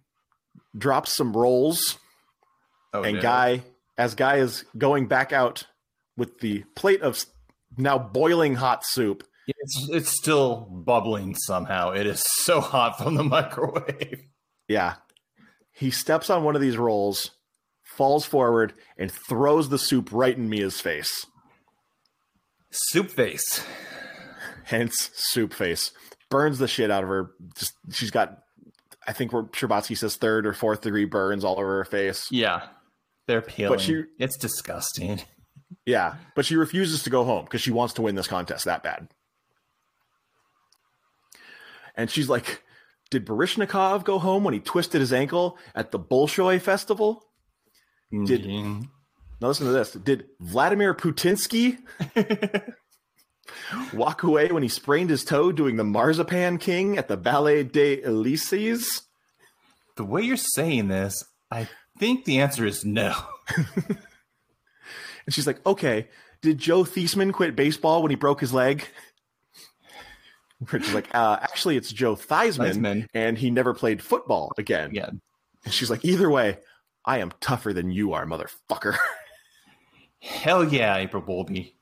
drops 0.76 1.14
some 1.16 1.32
rolls 1.36 1.98
Oh, 2.94 3.02
and 3.02 3.16
no. 3.16 3.22
guy 3.22 3.62
as 3.96 4.14
guy 4.14 4.36
is 4.36 4.64
going 4.76 5.06
back 5.06 5.32
out 5.32 5.64
with 6.16 6.40
the 6.40 6.64
plate 6.76 7.00
of 7.02 7.24
now 7.78 7.98
boiling 7.98 8.54
hot 8.54 8.84
soup 8.84 9.22
It's 9.46 9.88
it's 9.90 10.08
still 10.10 10.66
bubbling 10.70 11.34
somehow. 11.36 11.92
It 11.92 12.06
is 12.06 12.22
so 12.22 12.60
hot 12.60 12.98
from 12.98 13.14
the 13.14 13.22
microwave. 13.36 14.24
Yeah 14.72 14.94
he 15.74 15.90
steps 15.90 16.28
on 16.30 16.44
one 16.44 16.54
of 16.54 16.60
these 16.62 16.76
rolls 16.76 17.30
falls 17.82 18.24
forward 18.24 18.72
and 18.98 19.10
throws 19.10 19.68
the 19.68 19.78
soup 19.78 20.08
right 20.12 20.36
in 20.36 20.48
mia's 20.48 20.80
face 20.80 21.26
Soup 22.70 23.10
face. 23.10 23.62
hence 24.64 25.10
soup 25.14 25.52
face 25.52 25.92
burns 26.30 26.58
the 26.58 26.68
shit 26.68 26.90
out 26.90 27.02
of 27.02 27.08
her 27.08 27.32
just 27.58 27.74
she's 27.90 28.10
got 28.10 28.38
i 29.06 29.12
think 29.12 29.32
where 29.32 29.42
Scherbatsky 29.44 29.96
says 29.96 30.16
third 30.16 30.46
or 30.46 30.52
fourth 30.54 30.80
degree 30.82 31.04
burns 31.04 31.44
all 31.44 31.58
over 31.58 31.76
her 31.78 31.84
face 31.84 32.28
Yeah, 32.30 32.62
they're 33.26 33.42
peeling. 33.42 33.78
she- 33.78 34.04
it's 34.18 34.36
disgusting. 34.36 35.20
Yeah, 35.86 36.14
but 36.36 36.44
she 36.46 36.54
refuses 36.56 37.02
to 37.04 37.10
go 37.10 37.24
home 37.24 37.44
because 37.44 37.60
she 37.60 37.70
wants 37.72 37.94
to 37.94 38.02
win 38.02 38.14
this 38.14 38.28
contest 38.28 38.66
that 38.66 38.82
bad. 38.82 39.08
And 41.96 42.10
she's 42.10 42.28
like, 42.28 42.62
Did 43.12 43.26
Baryshnikov 43.26 44.04
go 44.04 44.18
home 44.18 44.42
when 44.42 44.54
he 44.54 44.60
twisted 44.60 45.02
his 45.02 45.12
ankle 45.12 45.58
at 45.74 45.90
the 45.90 45.98
Bolshoi 46.00 46.58
festival? 46.58 47.22
Did- 48.10 48.44
Mhm. 48.44 48.88
Now 49.38 49.48
listen 49.48 49.66
to 49.66 49.72
this. 49.72 49.92
Did 49.92 50.28
Vladimir 50.40 50.94
Putinsky 50.94 51.76
walk 53.92 54.22
away 54.22 54.50
when 54.50 54.62
he 54.62 54.68
sprained 54.70 55.10
his 55.10 55.24
toe 55.24 55.52
doing 55.52 55.76
the 55.76 55.84
Marzipan 55.84 56.58
King 56.58 56.96
at 56.96 57.08
the 57.08 57.16
Ballet 57.18 57.64
des 57.64 58.00
Elysees? 58.02 59.02
the 59.96 60.04
way 60.04 60.22
you're 60.22 60.38
saying 60.38 60.88
this, 60.88 61.22
I 61.50 61.68
think 61.98 62.24
the 62.24 62.40
answer 62.40 62.64
is 62.64 62.82
no. 62.84 63.14
And 65.24 65.32
she's 65.32 65.46
like, 65.46 65.64
okay, 65.64 66.08
did 66.40 66.58
Joe 66.58 66.82
Theismann 66.82 67.32
quit 67.32 67.54
baseball 67.54 68.02
when 68.02 68.10
he 68.10 68.16
broke 68.16 68.40
his 68.40 68.52
leg? 68.52 68.88
Rich 70.70 70.88
is 70.88 70.94
like, 70.94 71.12
uh, 71.14 71.38
actually, 71.40 71.76
it's 71.76 71.92
Joe 71.92 72.14
Theismann, 72.14 72.74
Theismann. 72.76 73.06
and 73.14 73.36
he 73.38 73.50
never 73.50 73.74
played 73.74 74.02
football 74.02 74.52
again. 74.58 74.90
Yeah, 74.92 75.10
And 75.64 75.72
she's 75.74 75.90
like, 75.90 76.04
either 76.04 76.30
way, 76.30 76.58
I 77.04 77.18
am 77.18 77.32
tougher 77.40 77.72
than 77.72 77.90
you 77.90 78.12
are, 78.12 78.26
motherfucker. 78.26 78.96
hell 80.20 80.64
yeah, 80.64 80.96
April 80.98 81.22
Bowlby. 81.22 81.74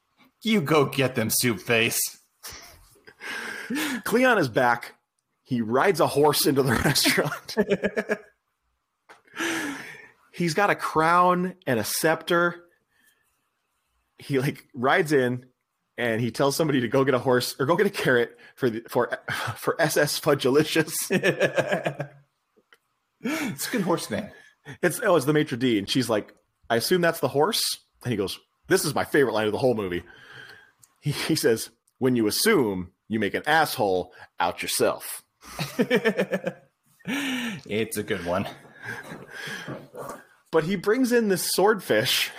You 0.43 0.61
go 0.63 0.87
get 0.87 1.15
them, 1.15 1.29
soup 1.31 1.61
face. 1.61 2.01
Cleon 4.05 4.39
is 4.39 4.49
back. 4.49 4.95
He 5.43 5.61
rides 5.61 6.01
a 6.01 6.07
horse 6.07 6.47
into 6.47 6.63
the 6.63 6.73
restaurant. 6.85 7.57
He's 10.33 10.55
got 10.55 10.71
a 10.71 10.75
crown 10.75 11.55
and 11.67 11.79
a 11.79 11.85
scepter. 11.85 12.65
He 14.19 14.39
like 14.39 14.65
rides 14.75 15.13
in 15.13 15.45
and 16.01 16.21
he 16.21 16.31
tells 16.31 16.57
somebody 16.57 16.81
to 16.81 16.89
go 16.89 17.05
get 17.05 17.13
a 17.15 17.19
horse 17.19 17.55
or 17.61 17.67
go 17.67 17.77
get 17.77 17.87
a 17.87 17.91
carrot 17.91 18.39
for 18.57 18.71
the 18.71 18.83
for 18.89 19.11
for 19.57 19.81
SS 19.81 20.19
Fudgelicious. 20.19 20.95
it's 23.21 23.69
a 23.69 23.71
good 23.71 23.83
horse 23.83 24.11
name. 24.11 24.31
It's 24.83 24.99
oh, 25.05 25.17
it's 25.17 25.27
the 25.27 25.35
maitre 25.35 25.59
d, 25.59 25.79
and 25.79 25.89
she's 25.89 26.09
like, 26.09 26.35
I 26.71 26.77
assume 26.77 27.03
that's 27.03 27.21
the 27.21 27.29
horse. 27.29 27.63
And 28.03 28.11
he 28.11 28.17
goes, 28.17 28.41
This 28.67 28.87
is 28.87 28.95
my 28.95 29.05
favorite 29.05 29.35
line 29.35 29.47
of 29.47 29.53
the 29.53 29.59
whole 29.59 29.75
movie. 29.75 30.03
He, 31.03 31.11
he 31.11 31.35
says, 31.35 31.69
When 31.99 32.17
you 32.17 32.27
assume, 32.27 32.93
you 33.09 33.21
make 33.21 33.35
an 33.35 33.43
asshole 33.47 34.15
out 34.39 34.63
yourself. 34.63 35.23
it's 37.07 37.99
a 37.99 38.03
good 38.03 38.25
one. 38.25 38.49
But 40.51 40.65
he 40.65 40.77
brings 40.77 41.13
in 41.13 41.29
this 41.29 41.53
swordfish, 41.53 42.31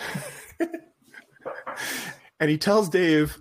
and 2.39 2.49
he 2.49 2.57
tells 2.57 2.89
Dave 2.89 3.37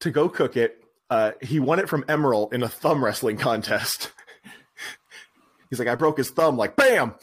to 0.00 0.10
go 0.10 0.28
cook 0.28 0.56
it. 0.56 0.82
Uh, 1.08 1.32
he 1.40 1.58
won 1.60 1.78
it 1.78 1.88
from 1.88 2.04
Emerald 2.08 2.54
in 2.54 2.62
a 2.62 2.68
thumb 2.68 3.04
wrestling 3.04 3.36
contest. 3.36 4.12
He's 5.70 5.78
like, 5.78 5.88
I 5.88 5.94
broke 5.94 6.18
his 6.18 6.30
thumb, 6.30 6.56
like, 6.56 6.74
bam! 6.74 7.14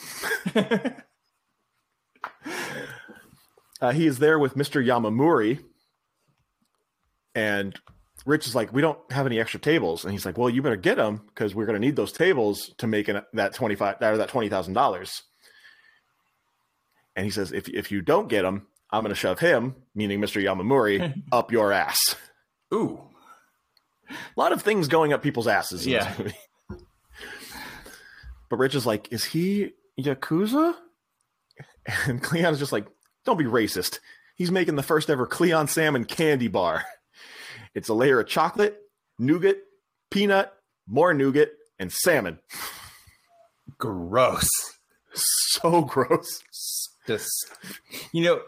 uh, 3.81 3.91
he 3.91 4.07
is 4.07 4.19
there 4.19 4.39
with 4.39 4.55
Mr. 4.55 4.81
Yamamuri, 4.83 5.61
and 7.35 7.77
Rich 8.25 8.47
is 8.47 8.55
like, 8.55 8.71
we 8.71 8.81
don't 8.81 8.99
have 9.11 9.25
any 9.25 9.39
extra 9.39 9.59
tables, 9.59 10.05
and 10.05 10.13
he's 10.13 10.25
like, 10.25 10.37
well, 10.37 10.49
you 10.49 10.61
better 10.61 10.77
get 10.77 10.95
them 10.95 11.21
because 11.27 11.53
we're 11.53 11.65
going 11.65 11.79
to 11.79 11.85
need 11.85 11.97
those 11.97 12.13
tables 12.13 12.73
to 12.77 12.87
make 12.87 13.09
an, 13.09 13.21
that 13.33 13.53
twenty 13.53 13.75
five 13.75 13.97
or 14.01 14.17
that 14.17 14.29
twenty 14.29 14.49
thousand 14.49 14.73
dollars. 14.73 15.23
And 17.15 17.25
he 17.25 17.31
says, 17.31 17.51
if 17.51 17.67
if 17.69 17.91
you 17.91 18.01
don't 18.01 18.29
get 18.29 18.43
them, 18.43 18.67
I'm 18.91 19.01
going 19.01 19.09
to 19.09 19.15
shove 19.15 19.39
him, 19.39 19.75
meaning 19.93 20.19
Mr. 20.21 20.41
Yamamuri, 20.41 21.23
up 21.31 21.51
your 21.51 21.71
ass. 21.73 22.15
Ooh. 22.73 22.99
A 24.09 24.39
lot 24.39 24.51
of 24.51 24.61
things 24.61 24.87
going 24.87 25.13
up 25.13 25.21
people's 25.21 25.47
asses. 25.47 25.85
Yeah. 25.85 26.13
But 28.49 28.57
Rich 28.57 28.75
is 28.75 28.85
like, 28.85 29.11
is 29.11 29.25
he 29.25 29.71
Yakuza? 29.99 30.73
And 32.05 32.21
Cleon 32.21 32.53
is 32.53 32.59
just 32.59 32.71
like, 32.71 32.87
don't 33.25 33.37
be 33.37 33.45
racist. 33.45 33.99
He's 34.35 34.51
making 34.51 34.75
the 34.75 34.83
first 34.83 35.09
ever 35.09 35.25
Cleon 35.25 35.67
salmon 35.67 36.05
candy 36.05 36.47
bar. 36.47 36.85
It's 37.73 37.89
a 37.89 37.93
layer 37.93 38.19
of 38.19 38.27
chocolate, 38.27 38.77
nougat, 39.19 39.57
peanut, 40.11 40.53
more 40.87 41.13
nougat, 41.13 41.49
and 41.79 41.91
salmon. 41.91 42.39
Gross. 43.77 44.49
So 45.13 45.81
gross. 45.81 46.41
Just, 47.05 47.51
you 48.11 48.23
know, 48.23 48.41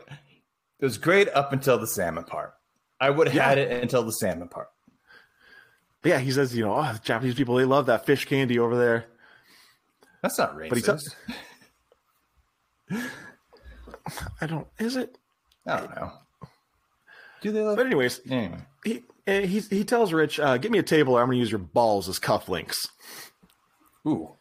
it 0.79 0.85
was 0.85 0.97
great 0.97 1.29
up 1.29 1.51
until 1.51 1.77
the 1.77 1.87
salmon 1.87 2.23
part. 2.23 2.53
I 2.99 3.09
would 3.09 3.27
have 3.27 3.35
Yeah. 3.35 3.47
had 3.49 3.57
it 3.57 3.71
until 3.83 4.03
the 4.03 4.11
salmon 4.11 4.47
part. 4.49 4.69
But 6.01 6.09
yeah, 6.09 6.19
he 6.19 6.31
says, 6.31 6.55
you 6.55 6.63
know, 6.65 6.75
oh, 6.75 6.97
Japanese 7.03 7.35
people, 7.35 7.55
they 7.55 7.65
love 7.65 7.85
that 7.87 8.05
fish 8.05 8.25
candy 8.25 8.57
over 8.59 8.77
there. 8.77 9.05
That's 10.21 10.37
not 10.37 10.55
racist. 10.55 10.69
But 10.69 10.77
he 10.77 10.83
tells- 10.83 11.15
I 14.41 14.47
don't, 14.47 14.67
is 14.79 14.95
it? 14.95 15.17
I 15.65 15.77
don't 15.81 15.95
know. 15.95 16.11
Do 17.41 17.51
they 17.51 17.61
love 17.61 17.77
But 17.77 17.85
anyways, 17.85 18.21
Anyway. 18.29 18.57
he 18.83 19.03
eh, 19.27 19.45
he 19.45 19.59
he 19.61 19.83
tells 19.85 20.11
Rich, 20.11 20.39
uh, 20.39 20.57
"Get 20.57 20.71
me 20.71 20.79
a 20.79 20.83
table, 20.83 21.13
or 21.13 21.21
I'm 21.21 21.27
going 21.27 21.37
to 21.37 21.39
use 21.39 21.51
your 21.51 21.59
balls 21.59 22.09
as 22.09 22.19
cufflinks." 22.19 22.75
Ooh. 24.07 24.31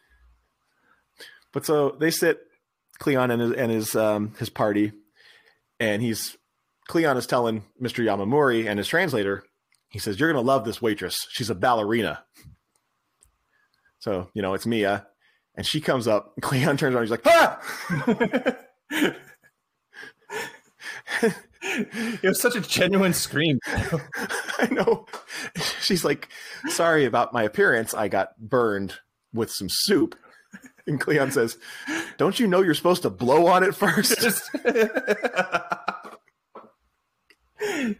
But 1.53 1.65
so 1.65 1.91
they 1.91 2.11
sit, 2.11 2.45
Cleon 2.97 3.31
and 3.31 3.41
his 3.41 3.51
and 3.53 3.71
his 3.71 3.95
um, 3.95 4.33
his 4.37 4.49
party, 4.49 4.91
and 5.79 6.01
he's 6.01 6.35
Cleon 6.89 7.17
is 7.17 7.27
telling 7.27 7.61
Mister 7.79 8.01
Yamamori 8.01 8.67
and 8.67 8.79
his 8.79 8.87
translator, 8.87 9.43
he 9.89 9.99
says, 9.99 10.19
"You're 10.19 10.33
going 10.33 10.43
to 10.43 10.47
love 10.47 10.65
this 10.65 10.81
waitress. 10.81 11.27
She's 11.29 11.51
a 11.51 11.55
ballerina." 11.55 12.23
So 13.99 14.29
you 14.33 14.41
know 14.41 14.55
it's 14.55 14.65
Mia, 14.65 15.05
and 15.55 15.65
she 15.67 15.81
comes 15.81 16.07
up. 16.07 16.33
Cleon 16.41 16.77
turns 16.77 16.95
around. 16.95 17.03
He's 17.03 17.11
like, 17.11 17.27
"Ah!" 17.27 17.61
It 21.61 22.23
was 22.23 22.41
such 22.41 22.55
a 22.55 22.61
genuine 22.61 23.13
scream. 23.13 23.59
I 23.67 24.69
know. 24.71 25.05
She's 25.81 26.03
like, 26.03 26.27
"Sorry 26.69 27.05
about 27.05 27.33
my 27.33 27.43
appearance. 27.43 27.93
I 27.93 28.07
got 28.07 28.39
burned 28.39 28.95
with 29.31 29.51
some 29.51 29.67
soup." 29.69 30.15
And 30.87 30.99
Cleon 30.99 31.29
says, 31.31 31.59
"Don't 32.17 32.39
you 32.39 32.47
know 32.47 32.63
you're 32.63 32.73
supposed 32.73 33.03
to 33.03 33.11
blow 33.11 33.45
on 33.45 33.63
it 33.63 33.75
first? 33.75 34.25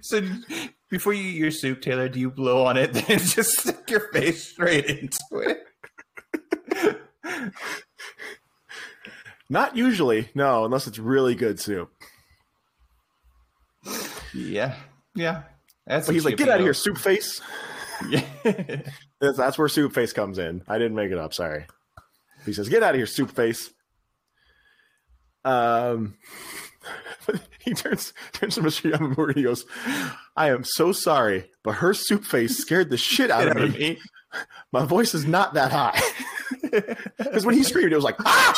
so 0.02 0.22
Before 0.90 1.14
you 1.14 1.24
eat 1.24 1.36
your 1.36 1.52
soup, 1.52 1.82
Taylor, 1.82 2.10
do 2.10 2.20
you 2.20 2.32
blow 2.32 2.66
on 2.66 2.78
it 2.78 2.96
and 3.10 3.22
just 3.22 3.60
stick 3.60 3.90
your 3.90 4.12
face 4.12 4.44
straight 4.48 4.86
into 4.86 5.20
it? 5.34 5.66
Not 9.50 9.76
usually, 9.76 10.30
no, 10.36 10.66
unless 10.66 10.88
it's 10.88 11.00
really 11.00 11.36
good 11.36 11.60
soup. 11.60 11.92
Yeah, 14.34 14.76
yeah. 15.16 15.44
That's 15.88 16.06
But 16.06 16.14
he's 16.14 16.26
like, 16.26 16.38
"Get 16.38 16.50
out 16.50 16.60
of 16.60 16.66
here, 16.66 16.74
soup 16.74 16.98
face." 16.98 17.42
Yeah. 18.08 18.24
That's, 19.20 19.36
that's 19.36 19.58
where 19.58 19.68
soup 19.68 19.92
face 19.94 20.14
comes 20.14 20.38
in. 20.38 20.62
I 20.66 20.78
didn't 20.78 20.96
make 20.96 21.12
it 21.12 21.18
up. 21.18 21.34
Sorry. 21.34 21.66
He 22.46 22.54
says, 22.54 22.70
"Get 22.70 22.84
out 22.84 22.92
of 22.92 22.96
here, 22.96 23.06
soup 23.06 23.32
face." 23.32 23.70
Um, 25.44 26.16
he 27.60 27.74
turns 27.74 28.14
turns 28.34 28.56
to 28.56 28.62
Mr. 28.62 28.92
Yamamura 28.92 29.30
and 29.30 29.38
he 29.38 29.44
goes, 29.44 29.66
"I 30.36 30.50
am 30.50 30.64
so 30.64 30.92
sorry, 30.92 31.50
but 31.64 31.76
her 31.76 31.94
soup 31.94 32.26
face 32.26 32.58
scared 32.58 32.90
the 32.90 32.98
shit 32.98 33.32
out 33.32 33.48
of 33.56 33.74
me. 33.74 34.00
My 34.72 34.86
voice 34.86 35.14
is 35.14 35.26
not 35.26 35.54
that 35.54 35.72
high." 35.72 36.00
Because 37.18 37.46
when 37.46 37.56
he 37.56 37.64
screamed, 37.64 37.92
it 37.92 37.96
was 37.96 38.04
like, 38.04 38.18
"Ah!" 38.26 38.54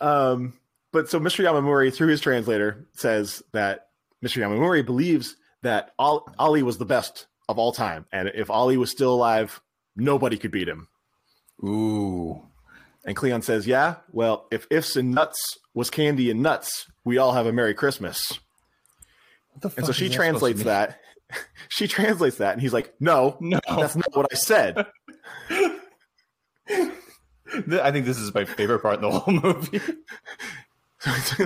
um, 0.00 0.54
but 0.92 1.08
so 1.08 1.20
Mr. 1.20 1.44
Yamamori, 1.44 1.94
through 1.94 2.08
his 2.08 2.20
translator, 2.20 2.86
says 2.94 3.42
that 3.52 3.88
Mr. 4.24 4.38
Yamamori 4.42 4.84
believes 4.84 5.36
that 5.62 5.92
Ali 5.98 6.62
was 6.62 6.78
the 6.78 6.84
best 6.84 7.26
of 7.48 7.58
all 7.58 7.72
time, 7.72 8.06
and 8.12 8.28
if 8.34 8.50
Ali 8.50 8.76
was 8.76 8.90
still 8.90 9.14
alive, 9.14 9.60
nobody 9.96 10.36
could 10.36 10.50
beat 10.50 10.68
him. 10.68 10.88
Ooh. 11.64 12.49
And 13.04 13.16
Cleon 13.16 13.42
says, 13.42 13.66
"Yeah, 13.66 13.96
well, 14.12 14.46
if 14.50 14.66
ifs 14.70 14.96
and 14.96 15.12
nuts 15.12 15.58
was 15.74 15.90
candy 15.90 16.30
and 16.30 16.42
nuts, 16.42 16.86
we 17.04 17.18
all 17.18 17.32
have 17.32 17.46
a 17.46 17.52
Merry 17.52 17.74
Christmas." 17.74 18.38
What 19.52 19.62
the 19.62 19.72
And 19.78 19.86
so 19.86 19.92
she 19.92 20.08
that 20.08 20.14
translates 20.14 20.62
that. 20.64 21.00
she 21.68 21.88
translates 21.88 22.36
that, 22.36 22.52
and 22.52 22.62
he's 22.62 22.72
like, 22.72 22.92
"No, 23.00 23.36
to 23.38 23.44
mean? 23.44 23.60
that's 23.68 23.96
not 23.96 24.14
what 24.14 24.26
I 24.30 24.34
said." 24.34 24.86
I 27.82 27.90
think 27.90 28.06
this 28.06 28.18
is 28.18 28.32
my 28.32 28.44
favorite 28.44 28.80
part 28.80 28.96
in 28.96 29.02
the 29.02 29.10
whole 29.10 29.34
movie. 29.34 29.80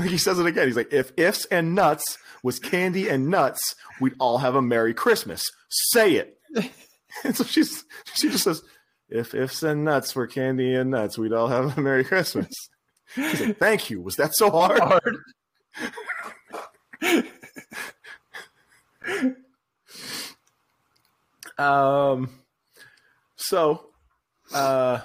he 0.08 0.18
says 0.18 0.38
it 0.38 0.46
again. 0.46 0.66
He's 0.66 0.76
like, 0.76 0.92
"If 0.92 1.12
ifs 1.16 1.44
and 1.46 1.74
nuts 1.74 2.18
was 2.42 2.58
candy 2.58 3.08
and 3.08 3.28
nuts, 3.28 3.74
we'd 4.00 4.14
all 4.18 4.38
have 4.38 4.54
a 4.54 4.62
Merry 4.62 4.92
Christmas." 4.92 5.44
Say 5.68 6.14
it. 6.14 6.38
and 7.24 7.36
so 7.36 7.44
she's 7.44 7.84
she 8.14 8.28
just 8.28 8.44
says, 8.44 8.62
"If 9.14 9.32
ifs 9.34 9.62
and 9.62 9.84
nuts 9.84 10.14
were 10.16 10.26
candy 10.26 10.74
and 10.74 10.90
nuts, 10.90 11.16
we'd 11.16 11.32
all 11.32 11.46
have 11.48 11.78
a 11.78 11.80
Merry 11.80 12.04
Christmas." 12.04 12.52
Like, 13.16 13.58
"Thank 13.58 13.88
you. 13.90 14.00
Was 14.02 14.16
that 14.16 14.34
so 14.34 14.50
hard?" 14.50 14.80
Hard. 14.80 15.16
Um. 21.58 22.30
So, 23.36 23.86
uh, 24.52 25.00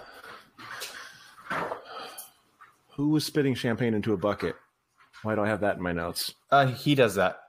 who 2.92 3.10
was 3.10 3.26
spitting 3.26 3.54
champagne 3.54 3.94
into 3.94 4.14
a 4.14 4.18
bucket? 4.18 4.56
Why 5.24 5.36
do 5.36 5.42
I 5.42 5.48
have 5.50 5.62
that 5.62 5.78
in 5.78 5.84
my 5.84 5.92
notes? 5.92 6.34
Uh, 6.50 6.68
he 6.68 6.96
does 6.96 7.16
that. 7.16 7.40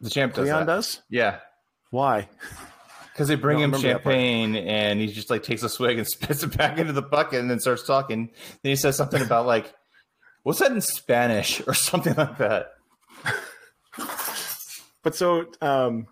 The 0.00 0.10
champ 0.10 0.34
does 0.34 0.46
Leon 0.46 0.66
that. 0.66 0.72
does. 0.72 1.00
Yeah. 1.08 1.38
Why? 1.90 2.28
Because 3.12 3.28
they 3.28 3.34
bring 3.34 3.58
him 3.58 3.70
don't 3.70 3.82
remember 3.82 3.98
that 3.98 4.04
part. 4.04 4.14
champagne 4.14 4.56
and 4.56 5.00
he 5.00 5.08
just 5.08 5.28
like 5.28 5.42
takes 5.42 5.62
a 5.62 5.68
swig 5.68 5.98
and 5.98 6.06
spits 6.08 6.42
it 6.42 6.56
back 6.56 6.78
into 6.78 6.92
the 6.92 7.02
bucket 7.02 7.40
and 7.40 7.50
then 7.50 7.60
starts 7.60 7.86
talking. 7.86 8.30
Then 8.62 8.70
he 8.70 8.76
says 8.76 8.96
something 8.96 9.20
about 9.20 9.46
like, 9.46 9.72
what's 10.42 10.60
that 10.60 10.72
in 10.72 10.80
Spanish 10.80 11.60
or 11.66 11.74
something 11.74 12.14
like 12.14 12.38
that? 12.38 12.72
But 15.02 15.16
so, 15.16 15.46
um, 15.60 16.06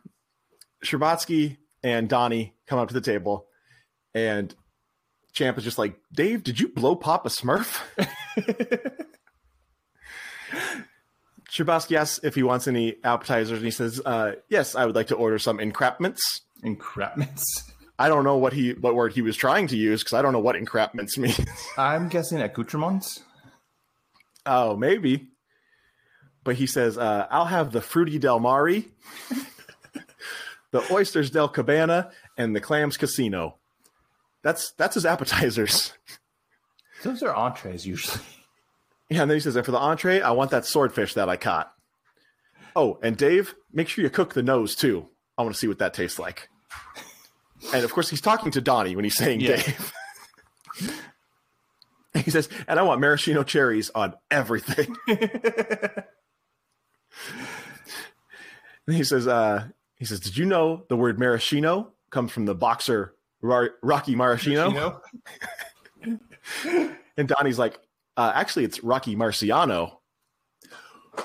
Scherbatsky 0.84 1.58
and 1.82 2.08
Donnie 2.08 2.54
come 2.66 2.78
up 2.78 2.88
to 2.88 2.94
the 2.94 3.00
table, 3.00 3.46
and 4.14 4.54
Champ 5.32 5.56
is 5.58 5.64
just 5.64 5.78
like, 5.78 5.96
"Dave, 6.12 6.42
did 6.42 6.58
you 6.58 6.68
blow 6.68 6.96
pop 6.96 7.24
a 7.24 7.28
Smurf?" 7.28 7.80
Scherbatsky 11.50 11.96
asks 11.96 12.20
if 12.22 12.34
he 12.34 12.42
wants 12.42 12.66
any 12.68 12.96
appetizers, 13.04 13.58
and 13.58 13.64
he 13.64 13.70
says, 13.70 14.00
uh, 14.04 14.32
"Yes, 14.48 14.74
I 14.74 14.86
would 14.86 14.96
like 14.96 15.08
to 15.08 15.16
order 15.16 15.38
some 15.38 15.58
encrapments." 15.58 16.20
Encrapments. 16.64 17.44
I 17.98 18.08
don't 18.08 18.24
know 18.24 18.36
what 18.38 18.52
he 18.54 18.72
what 18.72 18.94
word 18.94 19.12
he 19.12 19.20
was 19.22 19.36
trying 19.36 19.66
to 19.68 19.76
use 19.76 20.02
because 20.02 20.14
I 20.14 20.22
don't 20.22 20.32
know 20.32 20.38
what 20.40 20.56
encrapments 20.56 21.18
means. 21.18 21.38
I'm 21.76 22.08
guessing 22.08 22.40
accoutrements. 22.40 23.20
oh, 24.46 24.76
maybe. 24.76 25.28
But 26.42 26.56
he 26.56 26.66
says, 26.66 26.96
uh, 26.96 27.26
"I'll 27.30 27.44
have 27.44 27.72
the 27.72 27.82
fruity 27.82 28.18
del 28.18 28.40
Mari, 28.40 28.88
the 30.70 30.82
oysters 30.90 31.30
del 31.30 31.48
Cabana, 31.48 32.10
and 32.38 32.56
the 32.56 32.60
clams 32.60 32.96
casino." 32.96 33.56
That's 34.42 34.72
that's 34.72 34.94
his 34.94 35.04
appetizers. 35.04 35.92
Those 37.02 37.22
are 37.22 37.34
entrees 37.34 37.86
usually. 37.86 38.24
Yeah, 39.10 39.22
and 39.22 39.30
then 39.30 39.36
he 39.36 39.40
says, 39.40 39.56
"And 39.56 39.66
for 39.66 39.72
the 39.72 39.78
entree, 39.78 40.20
I 40.22 40.30
want 40.30 40.50
that 40.52 40.64
swordfish 40.64 41.12
that 41.14 41.28
I 41.28 41.36
caught." 41.36 41.70
Oh, 42.74 42.98
and 43.02 43.16
Dave, 43.18 43.54
make 43.72 43.88
sure 43.88 44.02
you 44.02 44.08
cook 44.10 44.32
the 44.32 44.42
nose 44.42 44.74
too. 44.74 45.08
I 45.40 45.42
want 45.42 45.54
to 45.54 45.58
see 45.58 45.68
what 45.68 45.78
that 45.78 45.94
tastes 45.94 46.18
like. 46.18 46.48
And 47.74 47.84
of 47.84 47.92
course, 47.92 48.08
he's 48.08 48.20
talking 48.20 48.50
to 48.52 48.60
Donnie 48.60 48.94
when 48.96 49.04
he's 49.04 49.16
saying 49.16 49.40
Yeah. 49.40 49.56
Dave. 49.56 49.92
he 52.24 52.30
says, 52.30 52.48
"And 52.68 52.78
I 52.78 52.82
want 52.82 53.00
maraschino 53.00 53.42
cherries 53.42 53.90
on 53.94 54.14
everything." 54.30 54.94
and 55.08 56.04
he 58.96 59.04
says, 59.04 59.26
uh, 59.26 59.64
"He 59.96 60.04
says, 60.04 60.20
did 60.20 60.36
you 60.36 60.44
know 60.46 60.84
the 60.88 60.96
word 60.96 61.18
maraschino 61.18 61.92
comes 62.10 62.32
from 62.32 62.44
the 62.46 62.54
boxer 62.54 63.14
Ra- 63.40 63.68
Rocky 63.82 64.14
Maraschino?" 64.16 65.00
You? 66.04 66.20
And 67.16 67.28
Donnie's 67.28 67.58
like, 67.58 67.78
uh, 68.16 68.32
"Actually, 68.34 68.64
it's 68.64 68.82
Rocky 68.82 69.14
Marciano." 69.16 69.98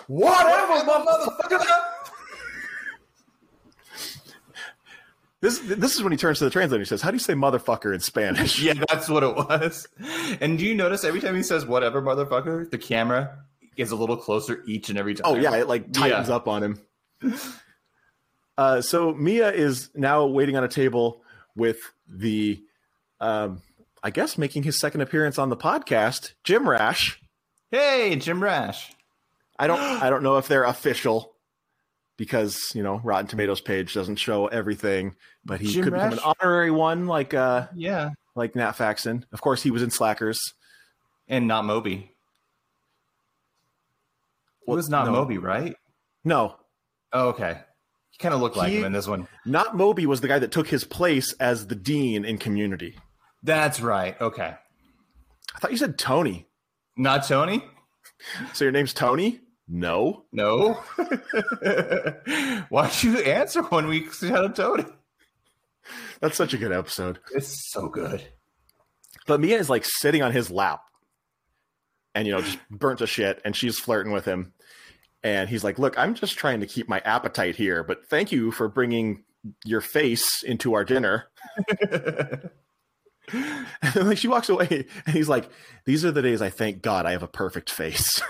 Whatever, 0.07 0.83
my 0.85 1.05
motherfucker. 1.05 1.94
This 5.45 5.59
this 5.59 5.93
is 5.95 6.01
when 6.01 6.11
he 6.11 6.17
turns 6.17 6.39
to 6.39 6.43
the 6.45 6.49
translator. 6.49 6.81
He 6.81 6.87
says, 6.87 7.03
"How 7.03 7.11
do 7.11 7.15
you 7.15 7.19
say 7.19 7.33
motherfucker 7.33 7.93
in 7.93 7.99
Spanish?" 7.99 8.59
Yeah, 8.59 8.73
that's 8.89 9.07
what 9.07 9.21
it 9.21 9.35
was. 9.35 9.87
And 10.41 10.57
do 10.57 10.65
you 10.65 10.73
notice 10.73 11.03
every 11.03 11.21
time 11.21 11.35
he 11.35 11.43
says 11.43 11.67
whatever, 11.67 12.01
motherfucker, 12.01 12.71
the 12.71 12.79
camera 12.79 13.43
is 13.77 13.91
a 13.91 13.95
little 13.95 14.17
closer 14.17 14.63
each 14.65 14.89
and 14.89 14.97
every 14.97 15.13
time. 15.13 15.23
Oh 15.27 15.35
yeah, 15.35 15.55
it 15.55 15.67
like 15.67 15.93
tightens 15.93 16.29
Yeah. 16.29 16.35
up 16.35 16.47
on 16.47 16.63
him. 16.63 16.81
Uh, 18.57 18.81
so 18.81 19.13
Mia 19.13 19.51
is 19.51 19.89
now 19.93 20.25
waiting 20.25 20.55
on 20.57 20.63
a 20.63 20.67
table 20.67 21.21
with 21.55 21.79
the, 22.07 22.63
um, 23.19 23.61
I 24.01 24.09
guess, 24.11 24.37
making 24.37 24.63
his 24.63 24.79
second 24.79 25.01
appearance 25.01 25.37
on 25.37 25.49
the 25.49 25.57
podcast, 25.57 26.33
Jim 26.43 26.67
Rash. 26.67 27.21
Hey, 27.69 28.15
Jim 28.15 28.41
Rash. 28.41 28.93
I 29.59 29.67
don't 29.67 29.79
I 29.79 30.09
don't 30.09 30.23
know 30.23 30.37
if 30.37 30.47
they're 30.47 30.63
official 30.63 31.34
because 32.17 32.59
you 32.73 32.83
know 32.83 32.99
Rotten 33.03 33.27
Tomatoes 33.27 33.61
page 33.61 33.93
doesn't 33.93 34.15
show 34.17 34.47
everything, 34.47 35.15
but 35.43 35.59
he 35.61 35.73
Jim 35.73 35.83
could 35.83 35.93
become 35.93 36.13
an 36.13 36.19
honorary 36.19 36.71
one 36.71 37.07
like 37.07 37.33
uh 37.33 37.67
Yeah. 37.75 38.11
like 38.35 38.55
Nat 38.55 38.73
Faxon. 38.73 39.25
Of 39.31 39.41
course, 39.41 39.63
he 39.63 39.71
was 39.71 39.83
in 39.83 39.91
Slackers. 39.91 40.39
And 41.27 41.47
not 41.47 41.65
Moby. 41.65 42.11
It 44.67 44.71
was 44.71 44.89
not 44.89 45.05
no. 45.05 45.11
Moby, 45.11 45.37
right? 45.37 45.75
No, 46.23 46.55
Oh, 47.13 47.29
okay. 47.29 47.59
He 48.09 48.17
kind 48.17 48.33
of 48.33 48.41
looked 48.41 48.55
like 48.57 48.69
He- 48.71 48.77
him 48.79 48.85
in 48.85 48.91
this 48.93 49.07
one. 49.07 49.27
not 49.45 49.75
Moby 49.77 50.05
was 50.05 50.21
the 50.21 50.27
guy 50.27 50.39
that 50.39 50.51
took 50.51 50.67
his 50.67 50.83
place 50.83 51.33
as 51.39 51.67
the 51.67 51.75
dean 51.75 52.25
in 52.25 52.37
Community. 52.37 52.97
That's 53.43 53.79
right. 53.79 54.19
Okay. 54.19 54.55
I 55.55 55.59
thought 55.59 55.71
you 55.71 55.77
said 55.77 55.97
Tony. 55.97 56.47
Not 56.97 57.25
Tony? 57.27 57.63
So 58.53 58.65
your 58.65 58.71
name's 58.71 58.93
Tony? 58.93 59.39
No. 59.67 60.25
No. 60.31 60.73
Why'd 62.69 63.03
you 63.03 63.17
answer 63.19 63.63
when 63.63 63.87
we 63.87 64.07
said 64.09 64.33
out 64.33 64.55
Tony? 64.55 64.85
That's 66.19 66.37
such 66.37 66.53
a 66.53 66.57
good 66.57 66.71
episode. 66.71 67.19
It's 67.33 67.71
so 67.71 67.89
good. 67.89 68.23
But 69.27 69.39
Mia 69.39 69.57
is 69.57 69.69
like 69.69 69.85
sitting 69.85 70.21
on 70.21 70.31
his 70.31 70.51
lap 70.51 70.81
and, 72.13 72.27
you 72.27 72.33
know, 72.33 72.41
just 72.41 72.59
burnt 72.69 72.99
to 72.99 73.07
shit. 73.07 73.41
And 73.43 73.55
she's 73.55 73.79
flirting 73.79 74.11
with 74.11 74.25
him. 74.25 74.53
And 75.23 75.49
he's 75.49 75.63
like, 75.63 75.79
Look, 75.79 75.97
I'm 75.97 76.13
just 76.13 76.37
trying 76.37 76.59
to 76.59 76.67
keep 76.67 76.87
my 76.87 76.99
appetite 76.99 77.55
here, 77.55 77.83
but 77.83 78.07
thank 78.07 78.31
you 78.31 78.51
for 78.51 78.67
bringing 78.67 79.23
your 79.63 79.81
face 79.81 80.43
into 80.43 80.73
our 80.73 80.85
dinner. 80.85 81.25
and 83.33 84.07
like 84.07 84.17
she 84.17 84.27
walks 84.27 84.49
away 84.49 84.85
and 85.05 85.15
he's 85.15 85.29
like, 85.29 85.49
These 85.85 86.05
are 86.05 86.11
the 86.11 86.21
days 86.21 86.41
I 86.41 86.49
thank 86.49 86.81
God 86.81 87.05
I 87.05 87.11
have 87.11 87.23
a 87.23 87.27
perfect 87.27 87.69
face. 87.71 88.21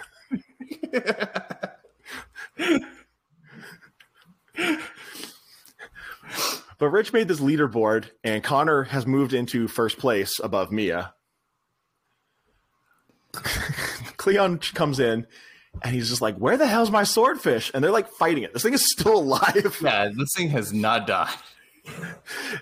But 6.78 6.90
Rich 6.90 7.14
made 7.14 7.28
this 7.28 7.40
leaderboard, 7.40 8.06
and 8.24 8.44
Connor 8.44 8.84
has 8.84 9.08
moved 9.08 9.34
into 9.34 9.68
first 9.68 9.98
place 9.98 10.40
above 10.44 10.72
Mia. 10.72 11.14
Cleon 14.18 14.60
comes 14.60 15.00
in, 15.00 15.26
and 15.82 15.94
he's 15.96 16.10
just 16.10 16.22
like, 16.22 16.36
"Where 16.36 16.58
the 16.58 16.68
hell's 16.68 16.92
my 16.92 17.04
swordfish?" 17.04 17.72
And 17.74 17.82
they're 17.84 17.92
like 17.92 18.10
fighting 18.10 18.44
it. 18.44 18.52
This 18.54 18.64
thing 18.64 18.74
is 18.74 18.92
still 18.92 19.18
alive, 19.20 19.78
Yeah, 19.82 20.10
this 20.16 20.34
thing 20.36 20.50
has 20.50 20.74
not 20.74 21.08
died. 21.08 21.34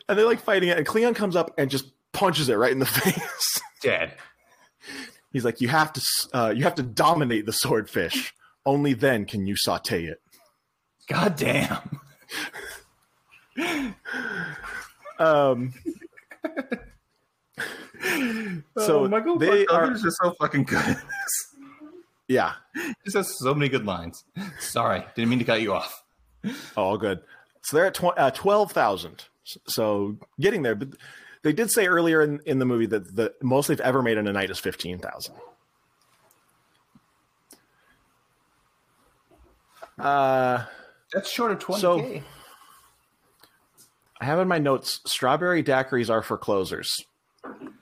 and 0.08 0.18
they're 0.20 0.26
like 0.28 0.42
fighting 0.42 0.70
it. 0.70 0.78
And 0.78 0.86
Cleon 0.86 1.14
comes 1.16 1.36
up 1.36 1.52
and 1.58 1.72
just 1.72 1.86
punches 2.12 2.50
it 2.50 2.56
right 2.56 2.72
in 2.72 2.80
the 2.80 2.86
face. 3.04 3.62
Dead. 3.82 4.16
He's 5.34 5.44
like, 5.44 5.60
"You 5.60 5.68
have 5.68 5.92
to, 5.94 6.02
uh, 6.34 6.54
you 6.56 6.64
have 6.64 6.76
to 6.76 6.84
dominate 6.84 7.46
the 7.46 7.52
swordfish. 7.54 8.34
Only 8.66 8.94
then 8.94 9.26
can 9.26 9.46
you 9.46 9.56
saute 9.58 10.06
it." 10.06 10.22
God 11.10 11.36
damn. 11.36 12.00
Um, 15.20 15.74
so 18.78 19.04
oh, 19.04 19.08
Michael 19.08 19.38
they 19.38 19.66
are, 19.68 19.92
is 19.92 20.02
just 20.02 20.18
so 20.22 20.34
fucking 20.40 20.64
good 20.64 20.78
at 20.80 20.98
this. 20.98 21.56
yeah, 22.28 22.54
He 22.74 22.94
just 23.06 23.16
has 23.18 23.38
so 23.40 23.54
many 23.54 23.70
good 23.70 23.86
lines. 23.86 24.24
Sorry, 24.60 25.04
didn't 25.16 25.30
mean 25.30 25.40
to 25.40 25.46
cut 25.46 25.62
you 25.62 25.74
off. 25.74 26.04
all 26.76 26.98
good. 26.98 27.20
So 27.64 27.78
they're 27.78 27.86
at 27.86 27.94
tw- 27.94 28.18
uh, 28.18 28.32
twelve 28.32 28.72
thousand. 28.72 29.26
So 29.68 30.18
getting 30.40 30.64
there, 30.64 30.76
but 30.76 30.90
they 31.44 31.54
did 31.54 31.70
say 31.72 31.86
earlier 31.88 32.22
in, 32.22 32.40
in 32.46 32.60
the 32.60 32.66
movie 32.66 32.86
that 32.88 33.16
the 33.16 33.34
most 33.42 33.68
they've 33.68 33.80
ever 33.82 34.02
made 34.02 34.18
in 34.18 34.28
a 34.28 34.34
night 34.34 34.50
is 34.50 34.60
fifteen 34.60 34.98
thousand. 35.00 35.36
Uh, 40.00 40.66
That's 41.14 41.30
short 41.30 41.52
of 41.52 41.60
20k. 41.60 41.80
So- 41.80 42.22
I 44.22 44.26
have 44.26 44.40
in 44.40 44.48
my 44.48 44.58
notes 44.60 45.02
strawberry 45.06 45.64
daiquiris 45.64 46.10
are 46.10 46.22
for 46.24 46.38
closers. 46.38 46.90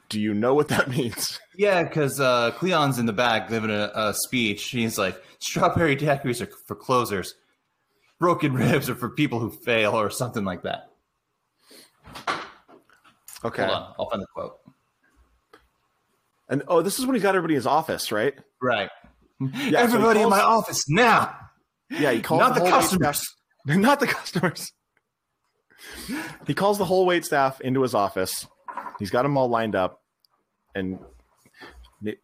Do 0.09 0.19
you 0.19 0.33
know 0.33 0.55
what 0.55 0.69
that 0.69 0.89
means? 0.97 1.39
yeah, 1.55 1.83
because 1.83 2.19
uh, 2.19 2.51
Cleon's 2.57 2.97
in 2.97 3.05
the 3.05 3.13
back 3.13 3.47
giving 3.49 3.69
a, 3.69 3.91
a 3.93 4.13
speech. 4.15 4.69
He's 4.69 4.97
like, 4.97 5.21
strawberry 5.39 5.95
daiquiris 5.95 6.41
are 6.41 6.49
for 6.65 6.75
closers. 6.75 7.35
Broken 8.19 8.53
ribs 8.55 8.89
are 8.89 8.95
for 8.95 9.09
people 9.09 9.39
who 9.39 9.51
fail 9.51 9.93
or 9.93 10.09
something 10.09 10.43
like 10.43 10.63
that. 10.63 10.89
Okay. 13.43 13.63
Hold 13.65 13.75
on, 13.77 13.93
I'll 13.99 14.09
find 14.09 14.21
the 14.21 14.27
quote. 14.33 14.57
And 16.49 16.63
oh, 16.67 16.81
this 16.81 16.99
is 16.99 17.05
when 17.05 17.15
he 17.15 17.21
got 17.21 17.35
everybody 17.35 17.53
in 17.55 17.59
his 17.59 17.65
office, 17.67 18.11
right? 18.11 18.33
Right. 18.61 18.89
so 19.39 19.47
he 19.47 19.75
Everybody 19.75 20.19
in 20.21 20.29
calls- 20.29 20.37
my 20.39 20.41
office 20.43 20.83
now. 20.89 21.35
Yeah, 21.89 22.11
he 22.11 22.21
calls 22.21 22.39
Not 22.39 22.55
the 22.55 22.63
wait 22.63 22.69
customers. 22.71 23.17
staff- 23.17 23.35
not 23.77 23.99
the 23.99 24.07
customers. 24.07 24.71
he 26.47 26.53
calls 26.53 26.77
the 26.77 26.85
whole 26.85 27.05
wait 27.05 27.25
staff 27.25 27.59
into 27.61 27.81
his 27.81 27.93
office. 27.95 28.47
He's 28.99 29.09
got 29.09 29.23
them 29.23 29.37
all 29.37 29.47
lined 29.49 29.75
up, 29.75 30.01
and 30.75 30.99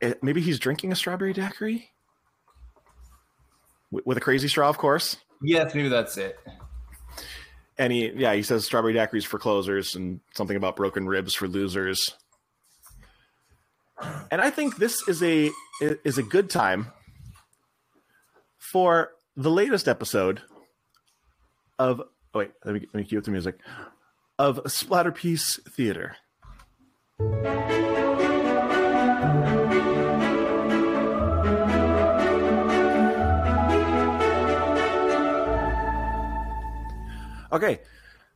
eh, 0.01 0.13
maybe 0.21 0.41
he's 0.41 0.59
drinking 0.59 0.91
a 0.91 0.95
strawberry 0.95 1.33
daiquiri 1.33 1.89
with 3.91 4.17
a 4.17 4.21
crazy 4.21 4.47
straw, 4.47 4.69
of 4.69 4.77
course. 4.77 5.17
Yes, 5.41 5.73
maybe 5.73 5.89
that's 5.89 6.17
it. 6.17 6.37
And 7.79 7.93
he, 7.93 8.11
yeah, 8.15 8.33
he 8.33 8.41
says 8.41 8.65
strawberry 8.65 8.93
daiquiris 8.93 9.25
for 9.25 9.37
closers 9.37 9.95
and 9.95 10.19
something 10.35 10.57
about 10.57 10.75
broken 10.75 11.07
ribs 11.07 11.33
for 11.33 11.47
losers. 11.47 12.15
And 14.31 14.41
I 14.41 14.49
think 14.49 14.77
this 14.77 15.07
is 15.07 15.23
a 15.23 15.51
is 15.81 16.17
a 16.17 16.23
good 16.23 16.49
time 16.49 16.91
for 18.59 19.11
the 19.35 19.51
latest 19.51 19.87
episode 19.87 20.41
of 21.79 22.01
oh 22.33 22.39
wait, 22.39 22.51
let 22.65 22.75
me 22.75 22.81
let 22.93 22.95
me 22.95 23.03
cue 23.03 23.17
up 23.17 23.23
the 23.23 23.31
music 23.31 23.59
of 24.37 24.63
Splatterpiece 24.65 25.59
Theater. 25.71 26.17
Okay, 37.51 37.79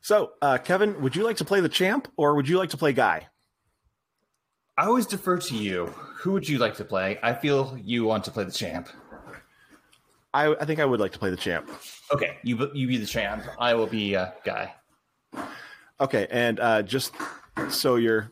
so 0.01 0.31
uh, 0.41 0.57
Kevin, 0.57 1.01
would 1.01 1.15
you 1.15 1.23
like 1.23 1.37
to 1.37 1.45
play 1.45 1.61
the 1.61 1.69
champ 1.69 2.07
or 2.17 2.35
would 2.35 2.47
you 2.47 2.57
like 2.57 2.69
to 2.71 2.77
play 2.77 2.93
Guy? 2.93 3.27
I 4.77 4.85
always 4.85 5.05
defer 5.05 5.37
to 5.37 5.55
you. 5.55 5.87
Who 6.21 6.31
would 6.31 6.47
you 6.47 6.57
like 6.57 6.75
to 6.77 6.85
play? 6.85 7.19
I 7.21 7.33
feel 7.33 7.77
you 7.83 8.05
want 8.05 8.23
to 8.25 8.31
play 8.31 8.43
the 8.43 8.51
champ. 8.51 8.89
I, 10.33 10.55
I 10.55 10.65
think 10.65 10.79
I 10.79 10.85
would 10.85 10.99
like 10.99 11.11
to 11.11 11.19
play 11.19 11.29
the 11.29 11.37
champ. 11.37 11.69
Okay, 12.13 12.37
you 12.43 12.55
be- 12.55 12.71
you 12.73 12.87
be 12.87 12.97
the 12.97 13.05
champ. 13.05 13.43
I 13.59 13.73
will 13.73 13.87
be 13.87 14.15
uh, 14.15 14.31
guy. 14.45 14.73
Okay, 15.99 16.25
and 16.31 16.59
uh, 16.59 16.81
just 16.83 17.13
so 17.69 17.97
you're 17.97 18.31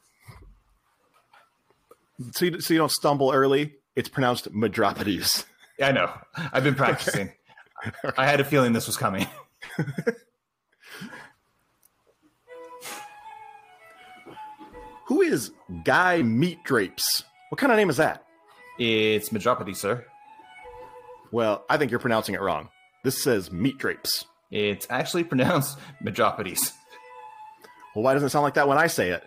so 2.31 2.45
you, 2.45 2.61
so 2.61 2.73
you 2.73 2.79
don't 2.79 2.91
stumble 2.91 3.31
early, 3.31 3.75
it's 3.95 4.09
pronounced 4.09 4.51
Madropides. 4.53 5.45
I 5.81 5.91
know. 5.91 6.11
I've 6.35 6.63
been 6.63 6.75
practicing. 6.75 7.31
I 8.17 8.25
had 8.25 8.39
a 8.39 8.43
feeling 8.43 8.73
this 8.73 8.87
was 8.87 8.97
coming. 8.97 9.27
Who 15.09 15.21
is 15.21 15.51
Guy 15.83 16.21
Meat 16.21 16.63
Drapes? 16.63 17.23
What 17.49 17.57
kind 17.57 17.71
of 17.71 17.77
name 17.77 17.89
is 17.89 17.97
that? 17.97 18.23
It's 18.77 19.29
Madropody, 19.29 19.75
sir. 19.75 20.05
Well, 21.31 21.65
I 21.67 21.77
think 21.77 21.89
you're 21.89 21.99
pronouncing 21.99 22.35
it 22.35 22.41
wrong. 22.41 22.69
This 23.03 23.21
says 23.23 23.51
Meat 23.51 23.79
Drapes. 23.79 24.25
It's 24.51 24.85
actually 24.89 25.23
pronounced 25.23 25.79
Madropodes. 26.03 26.73
Well, 27.95 28.03
why 28.03 28.13
doesn't 28.13 28.27
it 28.27 28.29
sound 28.29 28.43
like 28.43 28.53
that 28.53 28.67
when 28.67 28.77
I 28.77 28.85
say 28.85 29.09
it? 29.09 29.23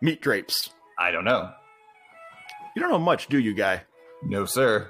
Meat 0.00 0.22
Drapes. 0.22 0.70
I 1.00 1.10
don't 1.10 1.24
know. 1.24 1.50
You 2.76 2.82
don't 2.82 2.92
know 2.92 2.98
much, 3.00 3.26
do 3.26 3.38
you, 3.38 3.54
Guy? 3.54 3.82
No, 4.22 4.44
sir. 4.44 4.88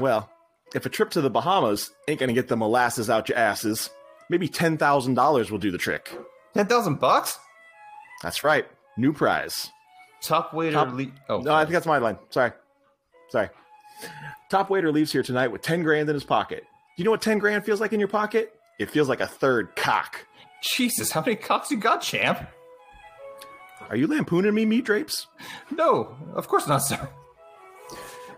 Well, 0.00 0.28
if 0.74 0.84
a 0.84 0.88
trip 0.88 1.10
to 1.10 1.20
the 1.20 1.30
Bahamas 1.30 1.92
ain't 2.08 2.18
gonna 2.18 2.32
get 2.32 2.48
the 2.48 2.56
molasses 2.56 3.08
out 3.08 3.28
your 3.28 3.38
asses, 3.38 3.88
maybe 4.28 4.48
ten 4.48 4.76
thousand 4.76 5.14
dollars 5.14 5.50
will 5.50 5.58
do 5.58 5.70
the 5.70 5.78
trick. 5.78 6.10
Ten 6.54 6.66
thousand 6.66 6.98
bucks? 7.00 7.38
That's 8.22 8.44
right, 8.44 8.66
new 8.96 9.12
prize. 9.12 9.70
Top 10.22 10.52
waiter. 10.52 10.72
Top- 10.74 10.92
Le- 10.92 11.06
oh, 11.28 11.40
No, 11.40 11.54
I 11.54 11.64
think 11.64 11.72
that's 11.72 11.86
my 11.86 11.98
line. 11.98 12.18
Sorry. 12.30 12.52
Sorry. 13.30 13.48
Top 14.50 14.70
waiter 14.70 14.90
leaves 14.92 15.12
here 15.12 15.22
tonight 15.22 15.48
with 15.48 15.62
10 15.62 15.82
grand 15.82 16.08
in 16.08 16.14
his 16.14 16.24
pocket. 16.24 16.62
Do 16.62 17.02
you 17.02 17.04
know 17.04 17.10
what 17.12 17.22
10 17.22 17.38
grand 17.38 17.64
feels 17.64 17.80
like 17.80 17.92
in 17.92 18.00
your 18.00 18.08
pocket? 18.08 18.54
It 18.78 18.90
feels 18.90 19.08
like 19.08 19.20
a 19.20 19.26
third 19.26 19.74
cock. 19.76 20.26
Jesus, 20.62 21.10
how 21.12 21.20
many 21.20 21.36
cocks 21.36 21.70
you 21.70 21.76
got, 21.78 22.00
champ? 22.02 22.46
Are 23.88 23.96
you 23.96 24.06
lampooning 24.06 24.54
me, 24.54 24.64
meat 24.66 24.84
drapes? 24.84 25.26
No, 25.70 26.16
of 26.34 26.48
course 26.48 26.66
not, 26.68 26.78
sir. 26.78 27.08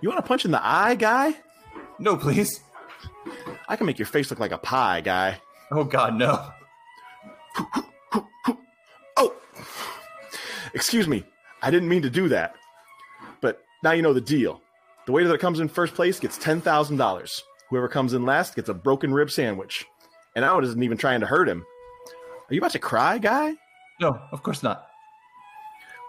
You 0.00 0.08
want 0.08 0.22
to 0.22 0.26
punch 0.28 0.44
in 0.44 0.50
the 0.50 0.64
eye, 0.64 0.94
guy? 0.94 1.34
No, 1.98 2.16
please. 2.16 2.60
I 3.68 3.76
can 3.76 3.86
make 3.86 3.98
your 3.98 4.06
face 4.06 4.30
look 4.30 4.40
like 4.40 4.52
a 4.52 4.58
pie, 4.58 5.00
guy. 5.00 5.40
Oh 5.70 5.84
God, 5.84 6.14
no. 6.16 6.50
Excuse 10.82 11.06
me. 11.06 11.22
I 11.62 11.70
didn't 11.70 11.88
mean 11.88 12.02
to 12.02 12.10
do 12.10 12.28
that. 12.30 12.56
But 13.40 13.62
now 13.84 13.92
you 13.92 14.02
know 14.02 14.12
the 14.12 14.20
deal. 14.20 14.60
The 15.06 15.12
waiter 15.12 15.28
that 15.28 15.38
comes 15.38 15.60
in 15.60 15.68
first 15.68 15.94
place 15.94 16.18
gets 16.18 16.36
$10,000. 16.36 17.42
Whoever 17.70 17.86
comes 17.86 18.14
in 18.14 18.24
last 18.26 18.56
gets 18.56 18.68
a 18.68 18.74
broken 18.74 19.14
rib 19.14 19.30
sandwich. 19.30 19.86
And 20.34 20.44
I 20.44 20.52
wasn't 20.52 20.82
even 20.82 20.98
trying 20.98 21.20
to 21.20 21.26
hurt 21.26 21.48
him. 21.48 21.64
Are 22.50 22.52
you 22.52 22.58
about 22.58 22.72
to 22.72 22.80
cry, 22.80 23.18
guy? 23.18 23.54
No, 24.00 24.18
of 24.32 24.42
course 24.42 24.64
not. 24.64 24.88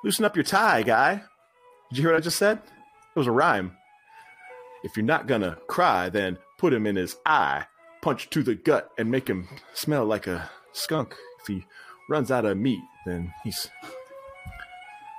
Loosen 0.03 0.25
up 0.25 0.35
your 0.35 0.43
tie, 0.43 0.81
guy. 0.81 1.21
Did 1.91 1.97
you 1.99 2.01
hear 2.01 2.11
what 2.13 2.17
I 2.17 2.21
just 2.21 2.39
said? 2.39 2.57
It 2.57 3.19
was 3.19 3.27
a 3.27 3.31
rhyme. 3.31 3.77
If 4.83 4.97
you're 4.97 5.05
not 5.05 5.27
gonna 5.27 5.59
cry, 5.67 6.09
then 6.09 6.39
put 6.57 6.73
him 6.73 6.87
in 6.87 6.95
his 6.95 7.15
eye, 7.27 7.67
punch 8.01 8.31
to 8.31 8.41
the 8.41 8.55
gut, 8.55 8.89
and 8.97 9.11
make 9.11 9.29
him 9.29 9.47
smell 9.75 10.03
like 10.03 10.25
a 10.25 10.49
skunk. 10.71 11.15
If 11.41 11.47
he 11.47 11.67
runs 12.09 12.31
out 12.31 12.45
of 12.45 12.57
meat, 12.57 12.81
then 13.05 13.31
he's. 13.43 13.69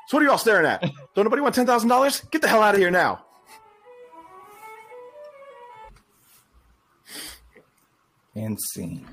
So 0.09 0.17
what 0.17 0.23
are 0.23 0.25
you 0.25 0.31
all 0.31 0.39
staring 0.39 0.67
at? 0.67 0.83
Don't 1.15 1.25
nobody 1.25 1.43
want 1.43 1.55
ten 1.55 1.67
thousand 1.67 1.89
dollars? 1.89 2.21
Get 2.31 2.43
the 2.43 2.49
hell 2.49 2.63
out 2.63 2.75
of 2.75 2.81
here 2.81 2.91
now! 2.91 3.25
And 8.35 8.59
scene. 8.61 9.07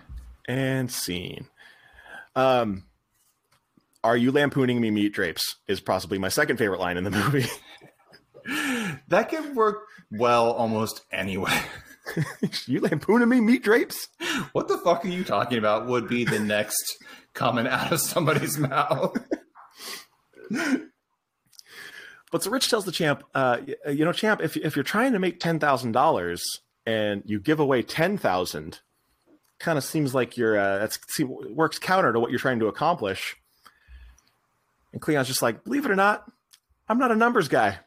And 0.48 0.92
scene. 0.92 1.48
Um, 2.36 2.86
are 4.04 4.18
you 4.18 4.32
lampooning 4.32 4.82
me, 4.82 4.90
meat 4.90 5.14
drapes? 5.14 5.58
Is 5.68 5.80
possibly 5.80 6.18
my 6.18 6.30
second 6.30 6.58
favorite 6.58 6.80
line 6.80 6.98
in 6.98 7.04
the 7.04 7.12
movie. 7.12 7.46
That 9.10 9.30
could 9.30 9.56
work 9.56 9.84
well 10.12 10.52
almost 10.52 11.02
anywhere. 11.12 11.64
you 12.66 12.80
lampooning 12.80 13.30
me, 13.30 13.40
meat 13.40 13.64
drapes? 13.64 14.08
What 14.54 14.68
the 14.68 14.80
fuck 14.80 15.06
are 15.06 15.10
you 15.10 15.24
talking 15.24 15.60
about? 15.60 15.86
Would 15.86 16.08
be 16.08 16.26
the 16.26 16.40
next 16.40 16.98
comment 17.34 17.68
out 17.68 17.92
of 17.92 18.02
somebody's 18.02 18.58
mouth. 18.58 19.16
But 22.32 22.44
so 22.44 22.50
Rich 22.50 22.70
tells 22.70 22.86
the 22.86 22.94
champ, 22.94 23.24
uh, 23.36 23.58
you 23.90 24.06
know, 24.06 24.14
champ, 24.14 24.42
if 24.42 24.56
if 24.56 24.76
you're 24.76 24.84
trying 24.84 25.12
to 25.14 25.20
make 25.20 25.40
ten 25.40 25.60
thousand 25.60 25.92
dollars 25.92 26.62
and 26.86 27.24
you 27.26 27.40
give 27.42 27.60
away 27.60 27.84
ten 27.84 28.18
thousand, 28.18 28.80
kind 29.60 29.78
of 29.78 29.84
seems 29.84 30.16
like 30.16 30.38
you're 30.38 30.58
uh, 30.58 30.80
that's 30.80 30.98
see, 31.10 31.26
works 31.26 31.78
counter 31.78 32.14
to 32.14 32.20
what 32.20 32.32
you're 32.32 32.40
trying 32.40 32.60
to 32.60 32.68
accomplish. 32.68 33.36
And 34.94 35.02
Cleon's 35.02 35.28
just 35.28 35.42
like, 35.42 35.64
believe 35.66 35.86
it 35.86 35.92
or 35.92 35.96
not, 35.96 36.30
I'm 36.88 36.98
not 36.98 37.12
a 37.12 37.16
numbers 37.16 37.50
guy. 37.50 37.80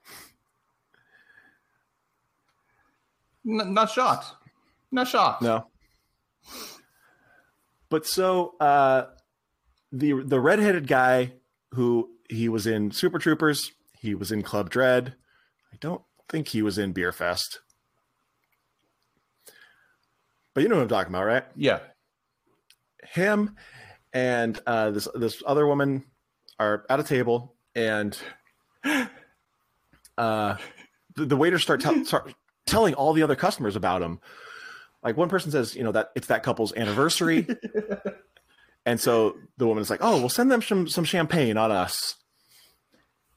N- 3.48 3.72
not 3.74 3.90
shocked. 3.90 4.26
Not 4.92 5.08
shocked. 5.08 5.40
No. 5.40 5.66
But 7.88 8.06
so 8.06 8.56
uh, 8.60 9.06
the 9.90 10.22
the 10.22 10.38
redheaded 10.38 10.86
guy 10.86 11.32
who 11.72 12.10
he 12.28 12.48
was 12.48 12.66
in 12.66 12.90
Super 12.90 13.18
Troopers, 13.18 13.72
he 13.98 14.14
was 14.14 14.32
in 14.32 14.42
Club 14.42 14.70
Dread. 14.70 15.14
I 15.72 15.76
don't 15.80 16.02
think 16.28 16.48
he 16.48 16.62
was 16.62 16.78
in 16.78 16.94
Beerfest. 16.94 17.58
But 20.54 20.62
you 20.62 20.68
know 20.68 20.76
what 20.76 20.82
I'm 20.82 20.88
talking 20.88 21.12
about, 21.12 21.24
right? 21.24 21.44
Yeah. 21.56 21.80
Him 23.02 23.56
and 24.12 24.58
uh, 24.66 24.92
this 24.92 25.08
this 25.14 25.42
other 25.44 25.66
woman 25.66 26.04
are 26.58 26.86
at 26.88 27.00
a 27.00 27.02
table, 27.02 27.56
and 27.74 28.16
uh, 28.84 29.08
the, 30.16 30.56
the 31.16 31.36
waiters 31.36 31.62
start, 31.62 31.80
tell 31.80 32.04
start 32.04 32.32
telling 32.66 32.94
all 32.94 33.12
the 33.12 33.22
other 33.22 33.36
customers 33.36 33.76
about 33.76 34.00
him. 34.00 34.20
Like 35.02 35.16
one 35.16 35.28
person 35.28 35.50
says, 35.50 35.74
you 35.74 35.82
know 35.82 35.92
that 35.92 36.12
it's 36.14 36.28
that 36.28 36.44
couple's 36.44 36.72
anniversary, 36.74 37.46
and 38.86 39.00
so 39.00 39.36
the 39.56 39.66
woman 39.66 39.82
is 39.82 39.90
like, 39.90 40.00
"Oh, 40.02 40.18
we'll 40.18 40.28
send 40.28 40.50
them 40.50 40.62
some 40.62 40.88
some 40.88 41.04
champagne 41.04 41.56
on 41.56 41.70
us." 41.70 42.16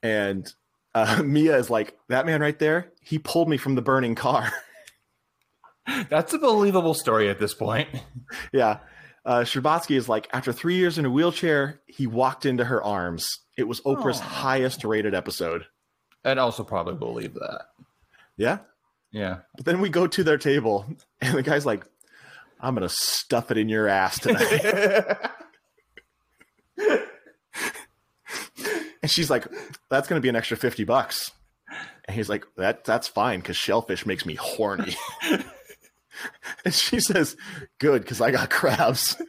And 0.04 0.48
uh, 0.94 1.22
Mia 1.26 1.58
is 1.58 1.70
like, 1.70 1.98
"That 2.10 2.26
man 2.26 2.42
right 2.42 2.58
there, 2.58 2.92
he 3.02 3.20
pulled 3.20 3.50
me 3.50 3.58
from 3.58 3.76
the 3.76 3.82
burning 3.82 4.16
car." 4.16 4.52
That's 6.10 6.34
a 6.34 6.38
believable 6.38 6.94
story 6.94 7.30
at 7.30 7.40
this 7.40 7.54
point. 7.54 7.88
yeah. 8.52 8.80
Uh, 9.26 9.42
Scherbatsky 9.42 9.98
is 9.98 10.08
like, 10.08 10.28
after 10.32 10.54
three 10.54 10.76
years 10.76 10.98
in 10.98 11.06
a 11.06 11.10
wheelchair, 11.10 11.82
he 11.86 12.08
walked 12.08 12.46
into 12.46 12.64
her 12.64 12.82
arms. 12.82 13.40
It 13.58 13.68
was 13.68 13.82
Oprah's 13.82 14.20
highest 14.20 14.86
rated 14.86 15.14
episode. 15.14 15.66
I'd 16.24 16.38
also 16.38 16.64
probably 16.64 16.96
believe 16.96 17.34
that. 17.34 17.64
Yeah. 18.38 18.60
Yeah. 19.12 19.40
But 19.56 19.66
then 19.66 19.82
we 19.82 19.90
go 19.90 20.08
to 20.08 20.24
their 20.24 20.38
table, 20.38 20.86
and 21.22 21.38
the 21.38 21.44
guy's 21.44 21.66
like, 21.66 21.86
I'm 22.60 22.76
going 22.76 22.88
to 22.88 22.94
stuff 22.94 23.52
it 23.52 23.58
in 23.58 23.70
your 23.70 23.88
ass 23.88 24.20
tonight. 24.22 24.66
and 29.02 29.12
she's 29.12 29.30
like, 29.30 29.48
that's 29.90 30.08
going 30.08 30.20
to 30.20 30.24
be 30.24 30.30
an 30.30 30.36
extra 30.36 30.58
50 30.58 30.84
bucks. 30.84 31.32
And 32.06 32.16
he's 32.16 32.30
like, 32.30 32.46
that 32.56 32.86
that's 32.86 33.08
fine 33.08 33.40
because 33.40 33.58
shellfish 33.58 34.06
makes 34.06 34.26
me 34.26 34.36
horny. 34.36 34.96
and 36.66 36.74
she 36.74 37.00
says, 37.00 37.36
good 37.80 38.02
because 38.02 38.22
I 38.22 38.32
got 38.32 38.50
crabs. 38.50 39.22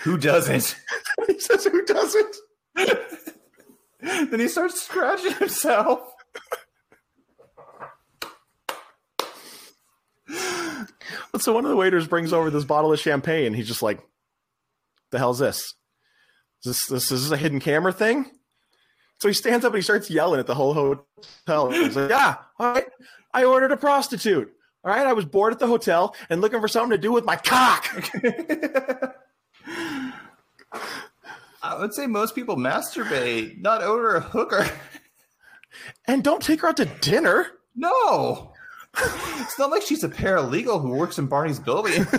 Who 0.00 0.18
doesn't? 0.18 0.76
he 1.26 1.40
says, 1.40 1.64
who 1.64 1.84
doesn't? 1.84 2.36
then 4.00 4.40
he 4.40 4.48
starts 4.48 4.82
scratching 4.82 5.32
himself. 5.34 6.13
so 11.38 11.52
one 11.52 11.64
of 11.64 11.70
the 11.70 11.76
waiters 11.76 12.06
brings 12.06 12.32
over 12.32 12.50
this 12.50 12.64
bottle 12.64 12.92
of 12.92 13.00
champagne. 13.00 13.54
He's 13.54 13.68
just 13.68 13.82
like, 13.82 14.00
"The 15.10 15.18
hell's 15.18 15.38
this? 15.38 15.74
Is 16.64 16.64
this 16.64 16.86
this, 16.86 17.12
is 17.12 17.22
this 17.24 17.32
a 17.32 17.36
hidden 17.40 17.60
camera 17.60 17.92
thing?" 17.92 18.30
So 19.20 19.28
he 19.28 19.34
stands 19.34 19.64
up 19.64 19.72
and 19.72 19.78
he 19.78 19.82
starts 19.82 20.10
yelling 20.10 20.40
at 20.40 20.46
the 20.46 20.54
whole 20.54 20.74
hotel. 20.74 21.70
He's 21.70 21.96
like, 21.96 22.10
"Yeah, 22.10 22.36
all 22.58 22.72
right. 22.72 22.86
I 23.32 23.44
ordered 23.44 23.72
a 23.72 23.76
prostitute. 23.76 24.52
All 24.84 24.92
right, 24.92 25.06
I 25.06 25.12
was 25.14 25.24
bored 25.24 25.52
at 25.52 25.58
the 25.58 25.66
hotel 25.66 26.14
and 26.28 26.40
looking 26.40 26.60
for 26.60 26.68
something 26.68 26.90
to 26.90 26.98
do 26.98 27.12
with 27.12 27.24
my 27.24 27.36
cock." 27.36 28.10
I 31.62 31.78
would 31.78 31.94
say 31.94 32.06
most 32.06 32.34
people 32.34 32.56
masturbate, 32.56 33.60
not 33.60 33.82
order 33.82 34.16
a 34.16 34.20
hooker. 34.20 34.68
and 36.06 36.22
don't 36.22 36.42
take 36.42 36.60
her 36.60 36.68
out 36.68 36.76
to 36.76 36.84
dinner. 36.84 37.46
No. 37.74 38.53
It's 38.96 39.58
not 39.58 39.70
like 39.70 39.82
she's 39.82 40.04
a 40.04 40.08
paralegal 40.08 40.80
who 40.80 40.90
works 40.90 41.18
in 41.18 41.26
Barney's 41.26 41.58
building. 41.60 42.06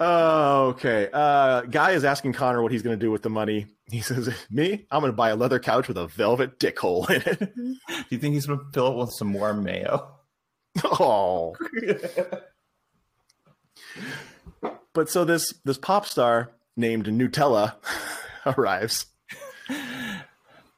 Oh, 0.00 0.66
okay. 0.68 1.08
Uh, 1.12 1.62
Guy 1.62 1.90
is 1.90 2.04
asking 2.04 2.32
Connor 2.32 2.62
what 2.62 2.70
he's 2.70 2.82
going 2.82 2.96
to 2.96 3.04
do 3.04 3.10
with 3.10 3.22
the 3.22 3.30
money. 3.30 3.66
He 3.90 4.00
says, 4.00 4.32
"Me, 4.48 4.86
I'm 4.92 5.00
going 5.00 5.10
to 5.10 5.16
buy 5.16 5.30
a 5.30 5.34
leather 5.36 5.58
couch 5.58 5.88
with 5.88 5.96
a 5.98 6.06
velvet 6.06 6.60
dick 6.60 6.78
hole 6.78 7.06
in 7.06 7.20
it." 7.26 7.52
Do 7.56 7.74
you 8.10 8.18
think 8.18 8.34
he's 8.34 8.46
going 8.46 8.60
to 8.60 8.64
fill 8.72 8.92
it 8.92 8.96
with 8.96 9.10
some 9.12 9.32
warm 9.32 9.64
mayo? 9.64 10.08
oh. 10.84 11.56
But 14.92 15.08
so 15.08 15.24
this 15.24 15.52
this 15.64 15.78
pop 15.78 16.06
star 16.06 16.52
named 16.76 17.06
Nutella 17.06 17.74
arrives, 18.46 19.06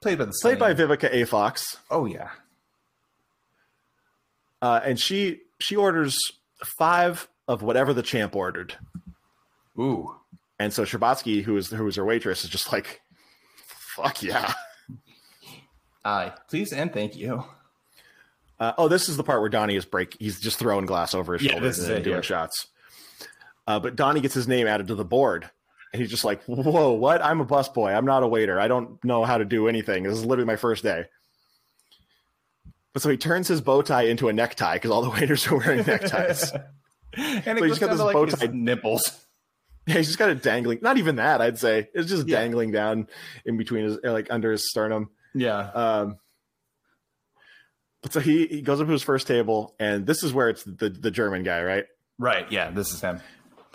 Played 0.00 0.16
by 0.18 0.24
the 0.24 0.38
played 0.40 0.58
by 0.58 0.72
Vivica 0.72 1.12
A. 1.12 1.26
Fox, 1.26 1.76
Oh 1.90 2.06
yeah. 2.06 2.30
Uh, 4.62 4.80
and 4.84 4.98
she 4.98 5.40
she 5.58 5.76
orders 5.76 6.18
five 6.78 7.28
of 7.48 7.62
whatever 7.62 7.92
the 7.94 8.02
champ 8.02 8.36
ordered. 8.36 8.74
Ooh. 9.78 10.14
And 10.58 10.72
so 10.72 10.84
Scherbatsky, 10.84 11.42
who 11.42 11.56
is 11.56 11.70
who 11.70 11.86
is 11.86 11.96
her 11.96 12.04
waitress, 12.04 12.44
is 12.44 12.50
just 12.50 12.70
like, 12.72 13.00
"Fuck 13.96 14.22
yeah!" 14.22 14.52
Aye. 16.04 16.32
Please 16.48 16.72
and 16.72 16.92
thank 16.92 17.16
you. 17.16 17.44
Uh, 18.58 18.72
oh, 18.76 18.88
this 18.88 19.08
is 19.08 19.16
the 19.16 19.24
part 19.24 19.40
where 19.40 19.48
Donnie 19.48 19.76
is 19.76 19.86
break. 19.86 20.16
He's 20.18 20.38
just 20.38 20.58
throwing 20.58 20.84
glass 20.84 21.14
over 21.14 21.32
his 21.34 21.42
Yeah, 21.42 21.62
is 21.62 21.78
and 21.78 21.98
it, 21.98 22.02
doing 22.04 22.16
yeah. 22.16 22.20
shots. 22.22 22.66
Uh, 23.66 23.80
but 23.80 23.96
Donnie 23.96 24.20
gets 24.20 24.34
his 24.34 24.46
name 24.48 24.66
added 24.66 24.88
to 24.88 24.94
the 24.94 25.04
board, 25.04 25.48
and 25.92 26.00
he's 26.02 26.10
just 26.10 26.24
like, 26.24 26.42
"Whoa, 26.44 26.92
what? 26.92 27.24
I'm 27.24 27.40
a 27.40 27.46
busboy. 27.46 27.94
I'm 27.96 28.04
not 28.04 28.22
a 28.22 28.28
waiter. 28.28 28.60
I 28.60 28.68
don't 28.68 29.02
know 29.02 29.24
how 29.24 29.38
to 29.38 29.44
do 29.46 29.66
anything. 29.68 30.02
This 30.02 30.12
is 30.18 30.24
literally 30.26 30.46
my 30.46 30.56
first 30.56 30.82
day." 30.82 31.06
But 32.92 33.02
so 33.02 33.08
he 33.08 33.16
turns 33.16 33.46
his 33.48 33.60
bow 33.60 33.82
tie 33.82 34.02
into 34.02 34.28
a 34.28 34.32
necktie 34.32 34.74
because 34.74 34.90
all 34.90 35.02
the 35.02 35.10
waiters 35.20 35.46
are 35.48 35.56
wearing 35.56 35.86
neckties. 35.86 36.52
and 37.16 37.58
So 37.58 37.64
he's 37.64 37.78
got 37.78 37.90
this 37.90 38.00
like 38.00 38.14
bow 38.14 38.26
tie- 38.26 38.48
nipples. 38.52 39.24
yeah, 39.86 39.94
he's 39.96 40.06
just 40.08 40.18
got 40.18 40.30
it 40.30 40.42
dangling. 40.42 40.80
Not 40.82 40.98
even 40.98 41.16
that, 41.16 41.40
I'd 41.40 41.58
say. 41.58 41.88
It's 41.94 42.08
just 42.10 42.26
Yeah. 42.28 42.40
dangling 42.40 42.72
down 42.72 43.06
in 43.44 43.56
between 43.56 43.84
his, 43.84 43.98
like 44.02 44.26
under 44.30 44.50
his 44.52 44.68
sternum. 44.68 45.10
Yeah. 45.34 45.58
Um, 45.70 46.16
but 48.02 48.12
so 48.12 48.20
he, 48.20 48.46
he 48.46 48.62
goes 48.62 48.80
up 48.80 48.86
to 48.86 48.92
his 48.92 49.02
first 49.02 49.26
table, 49.26 49.74
and 49.78 50.06
this 50.06 50.22
is 50.22 50.32
where 50.32 50.48
it's 50.48 50.64
the 50.64 50.88
the 50.88 51.10
German 51.10 51.42
guy, 51.42 51.62
right? 51.62 51.84
Right. 52.18 52.50
Yeah. 52.50 52.70
This 52.70 52.92
is 52.92 53.00
him. 53.00 53.20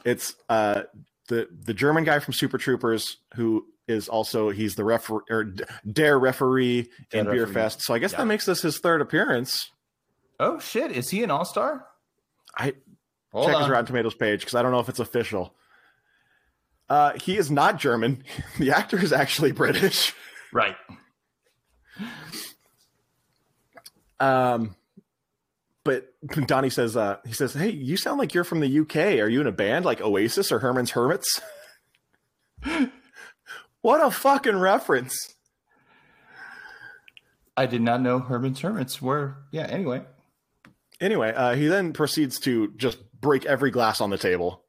It's 0.04 0.36
uh 0.50 0.84
the 1.30 1.48
the 1.64 1.74
German 1.74 2.04
guy 2.04 2.20
from 2.20 2.34
Super 2.34 2.58
Troopers 2.58 3.18
who 3.36 3.66
is 3.88 4.07
also 4.10 4.49
he's 4.49 4.76
the 4.76 4.84
referee 4.84 5.22
or 5.30 5.44
dare 5.91 6.18
referee 6.18 6.90
in 7.12 7.26
Dare 7.26 7.34
referee. 7.41 7.53
Fest. 7.53 7.82
So 7.84 7.94
I 7.94 7.99
guess 7.99 8.12
Yeah. 8.14 8.20
that 8.20 8.26
makes 8.26 8.45
this 8.45 8.62
his 8.62 8.80
third 8.80 9.02
appearance. 9.02 9.72
Oh 10.40 10.60
shit! 10.60 10.91
Is 10.91 11.10
he 11.10 11.24
an 11.24 11.32
all 11.32 11.45
star? 11.45 11.86
I 12.57 12.74
Hold 13.32 13.48
check 13.48 13.56
his 13.57 13.66
on. 13.66 13.72
Rotten 13.72 13.86
Tomatoes 13.86 14.16
page 14.16 14.40
because 14.41 14.56
I 14.56 14.62
don't 14.62 14.72
know 14.72 14.80
if 14.80 14.90
it's 14.90 14.99
official. 14.99 15.53
Uh, 16.90 17.14
he 17.22 17.38
is 17.38 17.49
not 17.52 17.80
German. 17.80 18.24
The 18.60 18.72
actor 18.72 18.98
is 19.02 19.12
actually 19.14 19.52
British. 19.52 20.14
Right. 20.53 20.76
Um, 24.20 24.76
but 25.84 26.14
Donnie 26.48 26.70
says, 26.70 26.95
uh, 26.98 27.18
he 27.26 27.34
says, 27.34 27.53
"Hey, 27.53 27.70
you 27.70 27.98
sound 27.98 28.18
like 28.18 28.34
you're 28.34 28.44
from 28.44 28.60
the 28.62 28.80
UK. 28.80 29.20
Are 29.20 29.28
you 29.30 29.41
in 29.41 29.48
a 29.48 29.52
band 29.52 29.86
like 29.86 30.02
Oasis 30.02 30.52
or 30.52 30.60
Herman's 30.60 30.91
Hermits?" 30.91 31.41
what 33.86 34.03
a 34.03 34.10
fucking 34.10 34.57
reference! 34.57 35.36
I 37.56 37.68
did 37.68 37.84
not 37.84 38.02
know 38.02 38.18
Herman's 38.18 38.60
Hermits 38.60 38.99
were. 38.99 39.38
Yeah. 39.52 39.68
Anyway. 39.68 40.02
Anyway, 40.99 41.32
uh, 41.32 41.53
he 41.53 41.68
then 41.68 41.94
proceeds 41.94 42.40
to 42.40 42.74
just 42.78 42.98
break 43.22 43.45
every 43.45 43.70
glass 43.70 44.02
on 44.02 44.10
the 44.10 44.18
table. 44.18 44.64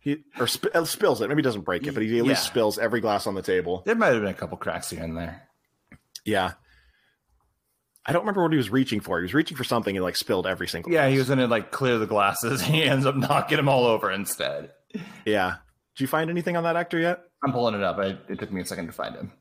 He 0.00 0.18
or 0.38 0.46
sp- 0.46 0.68
uh, 0.74 0.84
spills 0.84 1.22
it. 1.22 1.28
Maybe 1.28 1.38
he 1.38 1.44
doesn't 1.44 1.62
break 1.62 1.86
it, 1.86 1.94
but 1.94 2.02
he 2.02 2.18
at 2.18 2.26
least 2.26 2.44
spills 2.44 2.78
every 2.78 3.00
glass 3.00 3.26
on 3.26 3.34
the 3.34 3.42
table. 3.42 3.82
There 3.86 3.94
might 3.94 4.12
have 4.12 4.20
been 4.20 4.30
a 4.30 4.34
couple 4.34 4.58
cracks 4.58 4.90
here 4.90 5.02
and 5.02 5.16
there. 5.16 5.48
Yeah. 6.26 6.52
I 8.04 8.12
don't 8.12 8.22
remember 8.22 8.42
what 8.42 8.52
he 8.52 8.58
was 8.58 8.68
reaching 8.68 9.00
for. 9.00 9.18
He 9.18 9.22
was 9.22 9.34
reaching 9.34 9.56
for 9.56 9.64
something 9.64 9.96
and 9.96 10.04
like 10.04 10.16
spilled 10.16 10.46
every 10.46 10.68
single. 10.68 10.92
Yeah, 10.92 11.08
he 11.08 11.16
was 11.16 11.30
gonna 11.30 11.46
like 11.46 11.70
clear 11.70 11.96
the 11.96 12.06
glasses. 12.06 12.60
He 12.70 12.84
ends 12.84 13.06
up 13.06 13.16
knocking 13.16 13.56
them 13.56 13.68
all 13.70 13.86
over 13.86 14.10
instead. 14.10 14.72
Yeah. 15.24 15.56
Did 15.96 16.02
you 16.02 16.06
find 16.06 16.28
anything 16.28 16.58
on 16.58 16.64
that 16.64 16.76
actor 16.76 16.98
yet? 16.98 17.20
I'm 17.42 17.52
pulling 17.52 17.74
it 17.74 17.82
up. 17.82 17.98
I, 17.98 18.18
it 18.28 18.38
took 18.38 18.52
me 18.52 18.60
a 18.60 18.66
second 18.66 18.86
to 18.86 18.92
find 18.92 19.14
him. 19.16 19.32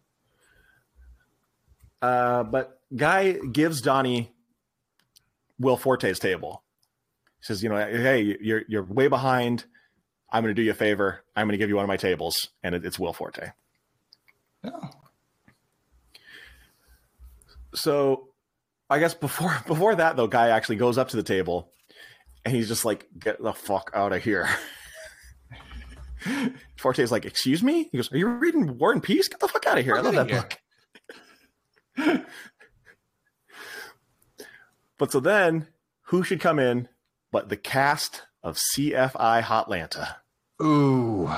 Uh, 2.01 2.43
but 2.43 2.80
Guy 2.95 3.34
gives 3.34 3.81
Donnie 3.81 4.31
Will 5.59 5.77
Forte's 5.77 6.19
table. 6.19 6.63
He 7.39 7.45
says, 7.45 7.61
"You 7.61 7.69
know, 7.69 7.77
hey, 7.77 8.38
you're 8.41 8.63
you're 8.67 8.84
way 8.84 9.07
behind. 9.07 9.65
I'm 10.31 10.43
going 10.43 10.53
to 10.53 10.59
do 10.59 10.63
you 10.63 10.71
a 10.71 10.76
favor. 10.76 11.23
I'm 11.35 11.47
going 11.47 11.53
to 11.53 11.57
give 11.57 11.69
you 11.69 11.76
one 11.76 11.84
of 11.84 11.89
my 11.89 11.97
tables, 11.97 12.49
and 12.63 12.76
it, 12.76 12.85
it's 12.85 12.97
Will 12.97 13.13
Forte." 13.13 13.51
Oh. 14.63 14.89
So, 17.73 18.30
I 18.89 18.99
guess 18.99 19.13
before 19.13 19.55
before 19.67 19.95
that 19.95 20.15
though, 20.15 20.27
Guy 20.27 20.49
actually 20.49 20.77
goes 20.77 20.97
up 20.97 21.09
to 21.09 21.17
the 21.17 21.23
table, 21.23 21.71
and 22.45 22.55
he's 22.55 22.69
just 22.69 22.85
like, 22.85 23.07
"Get 23.19 23.41
the 23.41 23.53
fuck 23.53 23.91
out 23.93 24.13
of 24.13 24.23
here." 24.23 24.47
Forte's 26.78 27.12
like, 27.12 27.26
"Excuse 27.26 27.64
me?" 27.64 27.90
He 27.91 27.98
goes, 27.98 28.12
"Are 28.12 28.18
you 28.18 28.28
reading 28.28 28.78
War 28.78 28.91
and 28.91 29.02
Peace? 29.04 29.28
Get 29.28 29.40
the 29.40 29.48
fuck 29.48 29.66
out 29.66 29.78
of 29.78 29.86
here! 29.86 29.96
I 29.98 30.02
love 30.02 30.16
that 30.16 30.30
here." 30.30 30.46
book." 31.98 32.26
But 34.98 35.14
so 35.14 35.22
then, 35.22 35.68
who 36.08 36.24
should 36.24 36.41
come 36.41 36.60
in 36.60 36.90
but 37.32 37.48
the 37.48 37.56
cast 37.56 38.24
of 38.44 38.58
CSI 38.58 39.41
Hotlanta, 39.44 40.16
Ooh. 40.62 41.32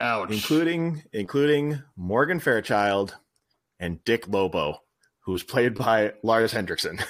Ouch. 0.00 0.30
including 0.30 1.02
including 1.12 1.82
Morgan 1.96 2.38
Fairchild 2.38 3.16
and 3.80 4.04
Dick 4.04 4.28
Lobo, 4.28 4.82
who's 5.24 5.42
played 5.42 5.74
by 5.74 6.12
Lance 6.22 6.52
Henriksen. 6.52 7.00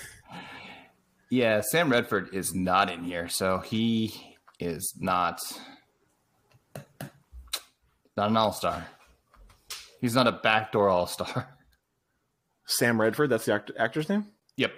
Yeah, 1.29 1.61
Sam 1.61 1.91
Redford 1.91 2.33
is 2.33 2.55
not 2.55 2.89
in 2.89 3.03
here, 3.03 3.29
so 3.29 3.59
he 3.59 4.37
is 4.61 4.95
not 4.97 5.41
not 8.17 8.31
an 8.31 8.37
all 8.37 8.53
star. 8.53 8.87
He's 10.01 10.15
not 10.15 10.27
a 10.27 10.33
backdoor 10.33 10.89
all 10.89 11.07
star. 11.07 11.49
Sam 12.67 13.01
Redford, 13.01 13.31
that's 13.31 13.45
the 13.47 13.55
act- 13.55 13.71
actor's 13.79 14.09
name. 14.09 14.27
Yep. 14.57 14.73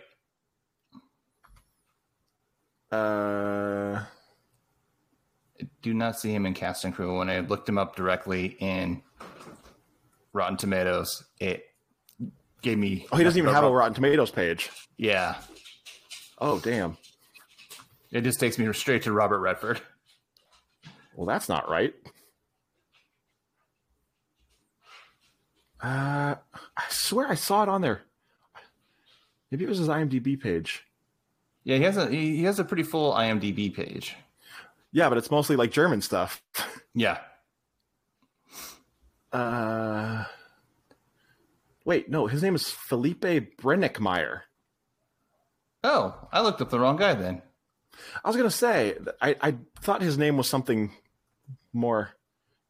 Uh, 2.90 4.01
I 5.60 5.65
Do 5.82 5.93
not 5.94 6.19
see 6.19 6.32
him 6.35 6.47
in 6.47 6.55
cast 6.55 6.85
and 6.85 6.94
crew. 6.94 7.19
When 7.19 7.28
I 7.31 7.40
looked 7.40 7.69
him 7.69 7.78
up 7.78 7.97
directly 7.97 8.56
in 8.60 9.02
Rotten 10.32 10.56
Tomatoes, 10.56 11.24
it 11.40 11.65
gave 12.62 12.78
me. 12.78 13.06
oh, 13.12 13.16
he 13.16 13.24
doesn't 13.24 13.39
even 13.39 13.52
have 13.52 13.65
a 13.65 13.70
Rotten 13.70 13.94
Tomatoes 13.94 14.31
page. 14.31 14.70
Yeah, 14.97 15.36
Oh, 16.40 16.59
damn. 16.60 16.97
it 18.12 18.23
just 18.23 18.39
takes 18.40 18.59
me 18.59 18.73
straight 18.73 19.02
to 19.02 19.12
Robert 19.12 19.40
Redford. 19.40 19.81
Well, 21.15 21.27
that's 21.27 21.48
not 21.48 21.69
right. 21.69 21.94
Uh, 25.82 26.34
I 26.76 26.84
swear 26.90 27.28
I 27.28 27.34
saw 27.34 27.62
it 27.62 27.68
on 27.68 27.80
there. 27.82 28.02
Maybe 29.50 29.64
it 29.64 29.68
was 29.68 29.78
his 29.78 29.88
IMDb 29.88 30.40
page. 30.40 30.84
Yeah, 31.64 31.76
he 31.76 31.82
has 31.84 31.96
a 31.96 32.09
he 32.09 32.42
has 32.44 32.59
a 32.59 32.64
pretty 32.64 32.82
full 32.82 33.12
IMDb 33.14 33.72
page. 33.74 34.16
Yeah, 34.92 35.09
but 35.09 35.18
it's 35.18 35.30
mostly 35.30 35.56
like 35.56 35.70
German 35.70 36.00
stuff. 36.02 36.42
Yeah. 36.94 37.18
Uh, 39.30 40.24
wait, 41.84 42.09
no, 42.09 42.26
his 42.26 42.42
name 42.42 42.56
is 42.56 42.68
Philippe 42.70 43.40
Brenninkmeyer. 43.60 44.40
Oh, 45.84 46.28
I 46.32 46.40
looked 46.40 46.60
up 46.60 46.70
the 46.70 46.80
wrong 46.80 46.96
guy 46.96 47.14
then. 47.14 47.42
I 48.24 48.28
was 48.28 48.36
gonna 48.36 48.50
say, 48.50 48.96
I, 49.20 49.36
I 49.40 49.55
thought 49.80 50.02
his 50.02 50.18
name 50.18 50.36
was 50.36 50.48
something 50.48 50.92
more 51.72 52.10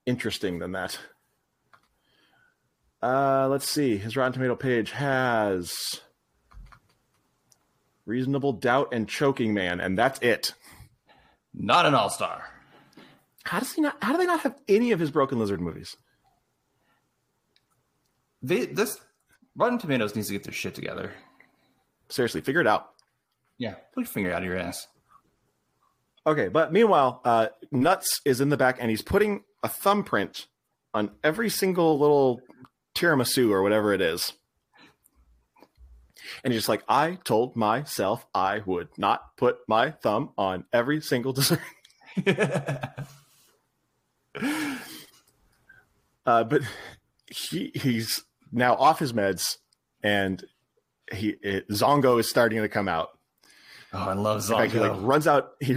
interesting 0.05 0.59
than 0.59 0.73
that. 0.73 0.99
Uh, 3.03 3.49
let's 3.49 3.69
see. 3.69 3.97
His 3.97 4.17
Rotten 4.17 4.33
Tomato 4.33 4.57
page 4.57 4.91
has 4.91 6.01
Reasonable 8.07 8.55
Doubt 8.55 8.89
and 8.93 9.09
Choking 9.09 9.55
Man, 9.55 9.81
and 9.81 9.97
that's 9.97 10.19
it. 10.21 10.55
Not 11.55 11.87
an 11.87 11.95
all 11.95 12.11
star. 12.11 12.45
How 13.45 13.61
does 13.61 13.73
he 13.73 13.81
not? 13.81 13.97
How 14.03 14.13
do 14.13 14.19
they 14.19 14.27
not 14.27 14.41
have 14.41 14.57
any 14.69 14.93
of 14.93 15.01
his 15.01 15.11
Broken 15.11 15.39
Lizard 15.39 15.61
movies? 15.61 15.97
They 18.43 18.67
this 18.67 19.01
Rotten 19.57 19.79
Tomatoes 19.79 20.15
needs 20.15 20.29
to 20.29 20.35
get 20.35 20.45
their 20.45 20.53
shit 20.53 20.75
together. 20.75 21.13
Seriously, 22.09 22.41
figure 22.41 22.61
it 22.61 22.67
out. 22.67 22.91
Yeah, 23.59 23.75
put 23.95 24.03
your 24.03 24.07
finger 24.07 24.33
out 24.33 24.43
of 24.43 24.49
your 24.49 24.57
ass. 24.57 24.87
Okay, 26.27 26.49
but 26.49 26.73
meanwhile, 26.73 27.21
uh, 27.25 27.49
Nuts 27.71 28.21
is 28.25 28.41
in 28.41 28.51
the 28.51 28.57
back 28.57 28.77
and 28.81 28.91
he's 28.91 29.03
putting 29.03 29.45
a 29.63 29.69
thumbprint 29.69 30.47
on 30.95 31.11
every 31.25 31.49
single 31.49 31.99
little 31.99 32.41
tiramisu 32.99 33.51
or 33.51 33.63
whatever 33.63 33.93
it 33.93 34.01
is. 34.01 34.33
And 36.45 36.53
he's 36.53 36.61
just 36.61 36.69
like, 36.69 36.85
I 36.89 37.19
told 37.25 37.57
myself 37.57 38.27
I 38.35 38.61
would 38.67 38.89
not 38.99 39.37
put 39.37 39.59
my 39.67 39.91
thumb 39.91 40.31
on 40.37 40.65
every 40.73 41.01
single 41.01 41.33
dessert. 41.35 41.61
Uh, 46.29 46.45
but 46.45 46.61
he 47.27 47.73
he's 47.75 48.23
now 48.53 48.75
off 48.75 48.99
his 48.99 49.15
meds, 49.15 49.57
and 50.03 50.45
he 51.11 51.31
it, 51.43 51.67
Zongo 51.71 52.21
is 52.21 52.29
starting 52.29 52.61
to 52.61 52.69
come 52.69 52.87
out. 52.87 53.19
Oh, 53.95 54.11
I 54.11 54.13
love 54.13 54.43
In 54.51 54.57
fact, 54.59 54.73
he 54.73 54.79
like 54.79 54.93
runs 55.01 55.27
out. 55.27 55.53
He 55.61 55.75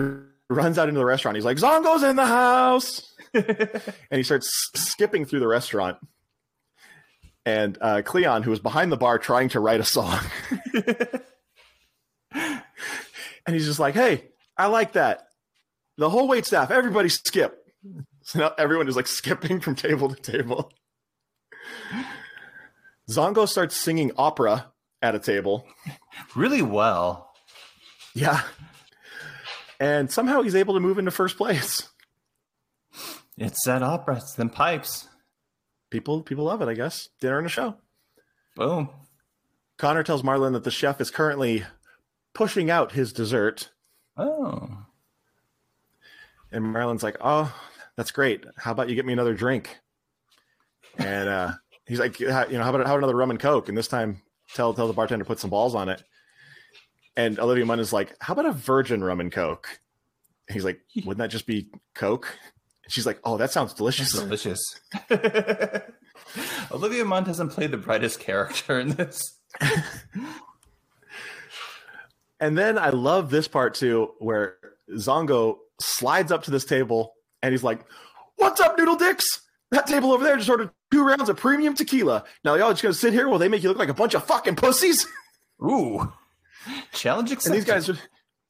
runs 0.50 0.78
out 0.78 0.90
into 0.90 1.00
the 1.00 1.06
restaurant. 1.06 1.38
He's 1.38 1.46
like, 1.46 1.56
"Zongo's 1.56 2.04
in 2.04 2.18
the 2.18 2.26
house," 2.26 3.16
and 3.34 3.82
he 4.12 4.24
starts 4.24 4.52
skipping 4.76 5.24
through 5.24 5.40
the 5.40 5.48
restaurant. 5.48 6.00
And 7.46 7.78
uh, 7.82 8.02
Cleon, 8.04 8.44
who 8.44 8.52
was 8.52 8.60
behind 8.60 8.92
the 8.92 8.98
bar 8.98 9.18
trying 9.18 9.50
to 9.50 9.60
write 9.60 9.80
a 9.80 9.84
song, 9.84 10.20
and 12.34 12.62
he's 13.48 13.66
just 13.66 13.80
like, 13.80 13.96
"Hey, 13.96 14.26
I 14.58 14.68
like 14.68 14.94
that." 14.94 15.28
The 15.98 16.10
whole 16.10 16.28
wait 16.28 16.46
staff, 16.46 16.70
everybody 16.72 17.10
skip. 17.10 17.66
So 18.24 18.40
now 18.40 18.54
everyone 18.58 18.88
is 18.88 18.96
like 18.96 19.08
skipping 19.08 19.60
from 19.60 19.76
table 19.76 20.14
to 20.14 20.16
table. 20.22 20.72
Zongo 23.10 23.48
starts 23.48 23.76
singing 23.76 24.12
opera 24.18 24.72
at 25.02 25.16
a 25.16 25.20
table. 25.20 25.68
really 26.36 26.62
well. 26.62 27.34
Yeah. 28.14 28.42
And 29.80 30.12
somehow 30.12 30.44
he's 30.44 30.56
able 30.56 30.76
to 30.76 30.80
move 30.80 31.00
into 31.00 31.12
first 31.12 31.38
place. 31.38 31.90
It's 33.38 33.66
that 33.66 33.82
opera. 33.82 34.18
It's 34.18 34.34
them 34.36 34.50
pipes. 34.50 35.08
People 35.92 36.24
people 36.24 36.46
love 36.46 36.62
it, 36.62 36.68
I 36.68 36.74
guess. 36.74 37.10
Dinner 37.20 37.38
and 37.38 37.46
a 37.46 37.50
show. 37.50 37.76
Boom. 38.56 38.90
Connor 39.78 40.04
tells 40.04 40.24
Marlon 40.24 40.54
that 40.54 40.64
the 40.64 40.72
chef 40.72 41.00
is 41.00 41.12
currently 41.12 41.64
pushing 42.34 42.72
out 42.72 42.94
his 42.94 43.14
dessert. 43.14 43.70
Oh. 44.18 44.86
And 46.52 46.66
Marlon's 46.66 47.04
like, 47.04 47.18
Oh, 47.22 47.54
that's 47.96 48.12
great. 48.12 48.44
How 48.58 48.72
about 48.72 48.90
you 48.90 48.96
get 48.96 49.06
me 49.06 49.14
another 49.14 49.34
drink? 49.36 49.78
And 50.98 51.30
uh, 51.30 51.52
he's 51.86 52.00
like, 52.00 52.20
you 52.20 52.28
know, 52.28 52.34
how 52.64 52.70
about 52.70 52.86
how 52.88 52.94
about 52.94 52.98
another 52.98 53.16
rum 53.16 53.32
and 53.32 53.40
coke? 53.40 53.70
And 53.70 53.78
this 53.78 53.88
time 53.88 54.22
tell 54.54 54.74
tell 54.74 54.88
the 54.88 54.94
bartender 54.94 55.24
to 55.24 55.28
put 55.28 55.40
some 55.40 55.50
balls 55.50 55.76
on 55.76 55.90
it. 55.90 56.04
And 57.16 57.40
Olivia 57.40 57.66
Munn 57.66 57.80
is 57.80 57.94
like, 57.94 58.16
How 58.20 58.34
about 58.34 58.46
a 58.46 58.52
virgin 58.54 59.04
rum 59.04 59.20
and 59.20 59.32
coke? 59.32 59.80
And 60.48 60.54
he's 60.54 60.66
like, 60.66 60.80
Wouldn't 60.96 61.18
that 61.18 61.30
just 61.32 61.46
be 61.46 61.70
coke? 61.94 62.38
And 62.84 62.92
she's 62.92 63.06
like, 63.06 63.20
Oh, 63.24 63.38
that 63.38 63.52
sounds 63.52 63.74
delicious. 63.74 64.14
Delicious. 64.14 64.62
Olivia 66.72 67.06
Munn 67.06 67.24
doesn't 67.24 67.50
play 67.50 67.68
the 67.68 67.78
brightest 67.78 68.20
character 68.20 68.80
in 68.80 68.90
this. 68.90 69.38
And 72.42 72.58
then 72.58 72.80
I 72.80 72.90
love 72.90 73.30
this 73.30 73.48
part 73.48 73.76
too, 73.76 74.14
where 74.18 74.56
Zongo 74.96 75.58
slides 75.80 76.32
up 76.32 76.44
to 76.44 76.52
this 76.52 76.66
table 76.66 77.14
and 77.44 77.54
he's 77.54 77.64
like, 77.64 77.86
What's 78.36 78.60
up, 78.60 78.78
Noodle 78.78 78.96
Dicks? 78.96 79.42
That 79.70 79.86
table 79.86 80.12
over 80.12 80.24
there 80.24 80.36
just 80.36 80.50
ordered 80.50 80.72
two 80.90 81.06
rounds 81.06 81.30
of 81.30 81.38
premium 81.38 81.76
tequila. 81.76 82.26
Now 82.44 82.56
y'all 82.56 82.72
just 82.72 82.82
gonna 82.82 82.96
sit 82.96 83.14
here 83.14 83.30
while 83.30 83.38
they 83.38 83.48
make 83.48 83.62
you 83.62 83.70
look 83.70 83.78
like 83.78 83.90
a 83.90 83.94
bunch 83.94 84.16
of 84.16 84.24
fucking 84.26 84.56
pussies? 84.56 85.08
Ooh. 85.64 86.12
Challenge 86.94 87.32
accepted. 87.32 87.52
And 87.52 87.62
these 87.62 87.72
guys 87.72 87.90
are 87.90 87.98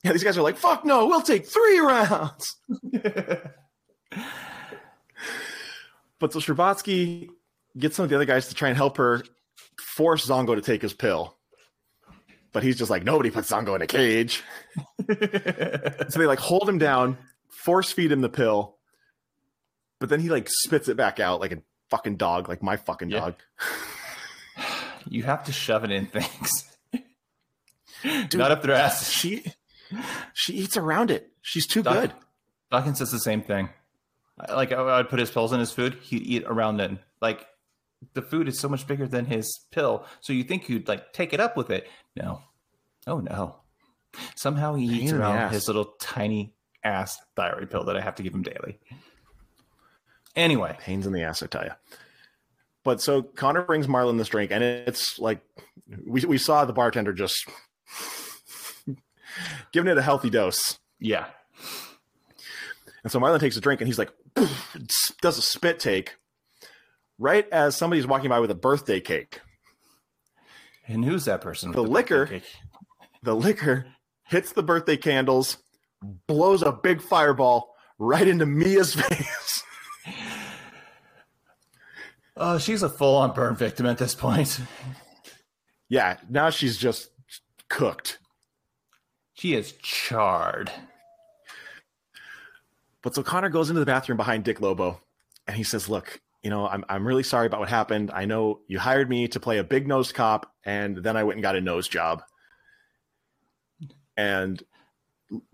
yeah, 0.04 0.14
these 0.14 0.24
guys 0.24 0.38
are 0.38 0.42
like, 0.42 0.58
fuck 0.58 0.86
no, 0.86 1.06
we'll 1.08 1.22
take 1.22 1.46
three 1.46 1.80
rounds. 1.80 2.56
But 6.20 6.34
so 6.34 6.40
Scherbatsky 6.40 7.30
gets 7.78 7.96
some 7.96 8.04
of 8.04 8.10
the 8.10 8.16
other 8.16 8.26
guys 8.26 8.48
to 8.50 8.56
try 8.56 8.68
and 8.70 8.78
help 8.78 8.98
her 8.98 9.24
force 9.96 10.28
Zongo 10.28 10.56
to 10.56 10.62
take 10.62 10.82
his 10.82 10.94
pill. 10.94 11.36
But 12.54 12.64
he's 12.64 12.78
just 12.78 12.92
like, 12.92 13.04
nobody 13.04 13.32
puts 13.32 13.50
Zongo 13.52 13.76
in 13.76 13.82
a 13.82 13.88
cage. 13.88 14.44
so 16.10 16.20
they 16.20 16.26
like 16.26 16.40
hold 16.40 16.68
him 16.68 16.78
down, 16.78 17.18
force 17.50 17.92
feed 17.92 18.12
him 18.12 18.22
the 18.22 18.30
pill, 18.30 18.78
but 20.00 20.10
then 20.10 20.20
he 20.20 20.30
like 20.30 20.48
spits 20.50 20.90
it 20.90 20.98
back 20.98 21.20
out 21.20 21.40
like 21.40 21.54
a 21.54 21.62
fucking 21.90 22.18
dog, 22.18 22.50
like 22.50 22.62
my 22.62 22.78
fucking 22.78 23.10
Yeah. 23.10 23.20
dog. 23.20 23.36
You 25.10 25.24
have 25.24 25.46
to 25.46 25.52
shove 25.52 25.84
it 25.84 25.90
in 25.92 26.06
things. 26.06 26.52
Not 28.36 28.52
up 28.52 28.62
their 28.62 28.76
ass. 28.76 29.10
She 29.10 29.44
she 30.34 30.54
eats 30.54 30.78
around 30.78 31.10
it. 31.10 31.32
She's 31.42 31.66
too 31.66 31.82
Doc- 31.82 31.94
good. 31.96 32.14
Dawkins 32.70 33.00
says 33.00 33.10
the 33.12 33.20
same 33.20 33.42
thing. 33.42 33.70
Like 34.50 34.72
I 34.72 34.98
would 34.98 35.10
put 35.10 35.20
his 35.20 35.30
pills 35.32 35.54
in 35.54 35.60
his 35.60 35.72
food, 35.72 35.96
he'd 36.02 36.24
eat 36.24 36.44
around 36.46 36.80
it. 36.80 36.92
Like 37.22 37.46
the 38.14 38.22
food 38.22 38.48
is 38.48 38.60
so 38.60 38.68
much 38.70 38.88
bigger 38.88 39.08
than 39.08 39.26
his 39.26 39.66
pill, 39.72 40.06
so 40.22 40.34
you 40.34 40.44
think 40.44 40.68
you'd 40.70 40.88
like 40.88 41.14
take 41.14 41.34
it 41.34 41.40
up 41.40 41.56
with 41.58 41.70
it. 41.70 41.88
No, 42.16 42.42
oh 43.08 43.20
no. 43.20 43.58
Somehow 44.36 44.76
he 44.76 44.86
eats 44.86 45.12
around 45.12 45.38
ass. 45.38 45.54
his 45.54 45.68
little 45.68 45.94
tiny 46.00 46.54
ass 46.84 47.18
thyroid 47.36 47.70
pill 47.70 47.86
that 47.86 47.96
I 47.96 48.02
have 48.02 48.16
to 48.16 48.24
give 48.24 48.34
him 48.34 48.42
daily. 48.42 48.80
Anyway, 50.36 50.76
Pains 50.80 51.06
in 51.06 51.14
the 51.14 51.24
ass, 51.24 51.44
I 51.44 51.48
tell 51.48 51.64
you. 51.64 51.72
But 52.84 53.02
so 53.02 53.22
Connor 53.22 53.62
brings 53.64 53.88
Marlon 53.88 54.18
this 54.18 54.30
drink, 54.30 54.52
and 54.52 54.64
it's 54.64 55.20
like 55.20 55.42
we 56.06 56.22
we 56.26 56.38
saw 56.38 56.66
the 56.66 56.74
bartender 56.74 57.14
just 57.14 57.48
giving 59.72 59.92
it 59.92 59.98
a 59.98 60.02
healthy 60.02 60.30
dose. 60.30 60.80
yeah, 61.00 61.28
And 63.04 63.12
so 63.12 63.20
Marlon 63.20 63.40
takes 63.40 63.58
a 63.58 63.62
drink, 63.62 63.82
and 63.82 63.88
he's 63.88 63.98
like, 63.98 64.12
does 65.22 65.38
a 65.38 65.42
spit 65.42 65.80
take 65.80 66.16
right 67.18 67.48
as 67.52 67.76
somebody's 67.76 68.06
walking 68.08 68.30
by 68.30 68.40
with 68.40 68.52
a 68.52 68.56
birthday 68.56 69.00
cake. 69.00 69.42
and 70.88 71.04
who's 71.06 71.26
that 71.26 71.42
person? 71.42 71.70
with 71.70 71.76
The 71.76 71.84
liquor- 71.84 72.42
the 73.24 73.36
liquor 73.36 73.86
hits 74.28 74.54
the 74.54 74.64
birthday 74.64 74.98
candles, 74.98 75.58
blows 76.28 76.62
a 76.64 76.72
big 76.72 77.02
fireball 77.02 77.76
right 78.00 78.28
into 78.28 78.46
Mia's 78.46 78.94
face. 79.02 79.64
Oh, 82.38 82.58
she's 82.58 82.82
a 82.84 82.90
full 82.90 83.18
on 83.18 83.34
burn 83.34 83.56
victim 83.56 83.86
at 83.86 83.98
this 83.98 84.16
point. 84.16 84.60
yeah, 85.90 86.18
now 86.30 86.50
she's 86.50 86.78
just 86.78 87.10
cooked. 87.70 88.18
She 89.34 89.54
is 89.54 89.74
charred. 89.84 90.72
But 93.04 93.16
so 93.16 93.24
Connor 93.24 93.50
goes 93.50 93.70
into 93.70 93.80
the 93.80 93.86
bathroom 93.86 94.18
behind 94.18 94.44
Dick 94.44 94.62
Lobo 94.62 95.02
and 95.48 95.56
he 95.56 95.64
says, 95.64 95.90
Look, 95.90 96.22
you 96.44 96.50
know, 96.50 96.68
I'm, 96.68 96.86
I'm 96.90 97.08
really 97.08 97.24
sorry 97.24 97.48
about 97.48 97.60
what 97.60 97.70
happened. 97.70 98.12
I 98.14 98.26
know 98.26 98.62
you 98.68 98.80
hired 98.80 99.10
me 99.10 99.28
to 99.30 99.40
play 99.40 99.58
a 99.58 99.64
big 99.64 99.88
nosed 99.88 100.16
cop, 100.16 100.52
and 100.64 100.98
then 100.98 101.16
I 101.16 101.24
went 101.24 101.38
and 101.38 101.44
got 101.44 101.56
a 101.56 101.62
nose 101.62 101.88
job. 101.88 102.24
And 104.18 104.62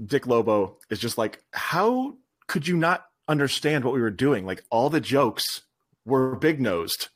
Dick 0.04 0.28
Lobo 0.28 0.78
is 0.90 1.00
just 1.00 1.18
like, 1.18 1.42
How 1.52 2.16
could 2.48 2.68
you 2.68 2.78
not 2.78 3.06
understand 3.28 3.84
what 3.84 3.94
we 3.94 4.02
were 4.02 4.12
doing? 4.12 4.46
Like, 4.46 4.64
all 4.70 4.90
the 4.90 5.02
jokes 5.02 5.62
were 6.06 6.36
big 6.36 6.62
nosed 6.62 7.10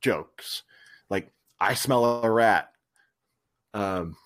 jokes. 0.00 0.62
Like, 1.10 1.30
I 1.60 1.74
smell 1.74 2.22
a 2.24 2.30
rat. 2.30 2.72
Um, 3.74 4.16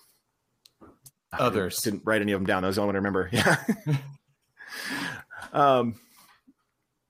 Others 1.37 1.79
I 1.81 1.89
didn't 1.89 2.03
write 2.05 2.21
any 2.21 2.31
of 2.31 2.39
them 2.39 2.45
down. 2.45 2.61
That 2.61 2.67
was 2.67 2.75
the 2.75 2.81
only 2.81 2.89
one 2.89 2.95
I 2.95 2.99
remember. 2.99 3.29
Yeah. 3.33 3.57
um, 5.51 5.95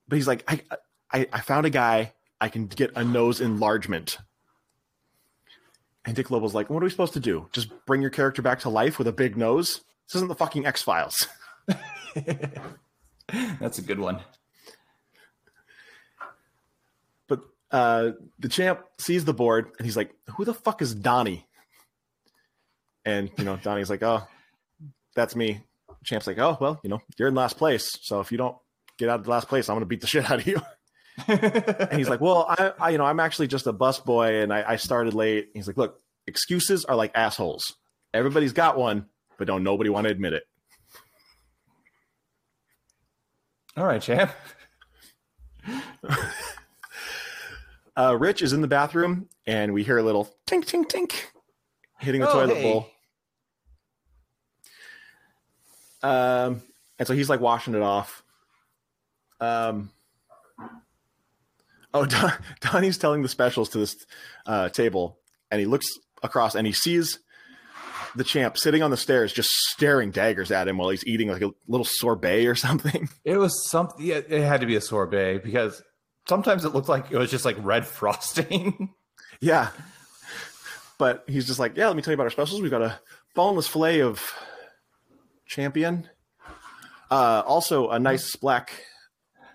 but 0.08 0.16
he's 0.16 0.28
like, 0.28 0.44
I, 0.48 0.62
I, 1.12 1.28
I 1.32 1.42
found 1.42 1.66
a 1.66 1.70
guy. 1.70 2.14
I 2.42 2.50
can 2.50 2.68
get 2.68 2.92
a 2.96 3.04
nose 3.04 3.40
enlargement. 3.40 4.18
And 6.06 6.16
Dick 6.16 6.30
Lobo's 6.30 6.54
like, 6.54 6.70
what 6.70 6.84
are 6.84 6.86
we 6.86 6.90
supposed 6.90 7.14
to 7.14 7.20
do? 7.20 7.48
Just 7.54 7.70
bring 7.86 8.02
your 8.02 8.12
character 8.12 8.42
back 8.42 8.60
to 8.62 8.70
life 8.70 8.98
with 8.98 9.08
a 9.08 9.14
big 9.14 9.38
nose? 9.38 9.82
This 10.08 10.16
isn't 10.16 10.28
the 10.28 10.36
fucking 10.36 10.66
X 10.66 10.82
Files. 10.82 11.28
That's 13.60 13.80
a 13.80 13.82
good 13.82 14.00
one. 14.00 14.20
But 17.28 17.42
uh, 17.72 18.12
the 18.40 18.50
champ 18.50 18.82
sees 18.98 19.24
the 19.24 19.34
board 19.34 19.72
and 19.78 19.86
he's 19.86 19.96
like, 19.96 20.14
who 20.36 20.44
the 20.44 20.54
fuck 20.54 20.82
is 20.82 20.94
Donnie? 20.94 21.48
And, 23.06 23.32
you 23.38 23.46
know, 23.46 23.58
Donnie's 23.58 23.90
like, 23.90 24.04
oh, 24.04 24.28
that's 25.16 25.36
me. 25.36 25.62
Champ's 26.04 26.28
like, 26.28 26.38
oh, 26.40 26.58
well, 26.60 26.80
you 26.84 26.90
know, 26.90 27.00
you're 27.18 27.28
in 27.30 27.36
last 27.36 27.58
place. 27.58 27.98
So 28.02 28.20
if 28.20 28.32
you 28.32 28.38
don't 28.38 28.56
get 28.98 29.10
out 29.10 29.20
of 29.20 29.26
the 29.26 29.32
last 29.32 29.48
place, 29.48 29.70
I'm 29.70 29.76
going 29.76 29.82
to 29.82 29.86
beat 29.88 30.02
the 30.02 30.08
shit 30.14 30.30
out 30.30 30.40
of 30.40 30.48
you. 30.48 30.62
and 31.28 31.94
he's 31.98 32.10
like, 32.10 32.22
well, 32.22 32.46
I, 32.50 32.74
I, 32.80 32.90
you 32.90 32.98
know, 32.98 33.06
I'm 33.06 33.20
actually 33.20 33.48
just 33.48 33.68
a 33.68 33.74
bus 33.74 34.00
boy 34.00 34.42
and 34.42 34.52
I, 34.52 34.72
I 34.72 34.76
started 34.78 35.14
late. 35.14 35.50
He's 35.54 35.68
like, 35.68 35.78
look, 35.78 36.00
excuses 36.28 36.86
are 36.86 36.96
like 36.96 37.12
assholes. 37.16 37.74
Everybody's 38.14 38.54
got 38.54 38.78
one, 38.78 39.06
but 39.38 39.46
don't 39.48 39.64
nobody 39.64 39.90
want 39.90 40.06
to 40.08 40.12
admit 40.12 40.34
it. 40.34 40.44
All 43.78 43.86
right, 43.86 44.02
champ. 44.02 44.32
uh, 47.96 48.18
Rich 48.18 48.42
is 48.42 48.54
in 48.54 48.62
the 48.62 48.68
bathroom 48.68 49.30
and 49.46 49.74
we 49.74 49.84
hear 49.84 49.98
a 49.98 50.04
little 50.04 50.26
tink, 50.48 50.66
tink, 50.66 50.86
tink 50.92 51.14
hitting 52.00 52.22
the 52.22 52.30
Oh, 52.30 52.34
toilet 52.34 52.58
hey. 52.58 52.64
bowl. 52.64 52.88
Um, 56.04 56.62
and 57.00 57.08
so 57.08 57.14
he's 57.14 57.30
like 57.30 57.40
washing 57.40 57.74
it 57.74 57.82
off. 57.82 58.24
Um, 59.40 59.90
oh, 61.94 62.06
Don, 62.06 62.34
Donnie's 62.62 62.98
telling 62.98 63.22
the 63.24 63.30
specials 63.30 63.70
to 63.70 63.80
this 63.80 63.96
uh, 64.46 64.70
table, 64.70 65.18
and 65.50 65.60
he 65.60 65.66
looks 65.66 65.88
across 66.22 66.56
and 66.56 66.68
he 66.68 66.74
sees 66.74 67.20
the 68.16 68.24
champ 68.24 68.58
sitting 68.58 68.84
on 68.84 68.92
the 68.92 68.98
stairs, 68.98 69.34
just 69.34 69.50
staring 69.50 70.12
daggers 70.12 70.52
at 70.52 70.68
him 70.68 70.78
while 70.78 70.90
he's 70.90 71.06
eating 71.08 71.30
like 71.30 71.42
a 71.42 71.52
little 71.68 71.88
sorbet 71.88 72.46
or 72.46 72.56
something. 72.56 73.10
It 73.26 73.38
was 73.38 73.70
something. 73.70 74.06
Yeah, 74.06 74.22
it 74.28 74.44
had 74.44 74.62
to 74.62 74.68
be 74.68 74.76
a 74.76 74.82
sorbet 74.82 75.40
because 75.40 75.82
sometimes 76.28 76.66
it 76.66 76.74
looked 76.74 76.90
like 76.90 77.12
it 77.12 77.18
was 77.18 77.32
just 77.32 77.46
like 77.46 77.58
red 77.60 77.86
frosting. 77.88 78.94
Yeah. 79.40 79.70
But 80.98 81.24
he's 81.28 81.48
just 81.48 81.60
like, 81.60 81.76
yeah, 81.76 81.88
let 81.88 81.96
me 81.96 82.02
tell 82.02 82.12
you 82.12 82.16
about 82.16 82.26
our 82.26 82.30
specials. 82.30 82.62
We've 82.62 82.72
got 82.72 82.82
a 82.82 83.00
boneless 83.36 83.68
filet 83.68 84.02
of 84.02 84.22
champion. 85.54 86.10
Uh, 87.12 87.44
also, 87.46 87.90
a 87.90 88.00
nice 88.00 88.36
black 88.36 88.72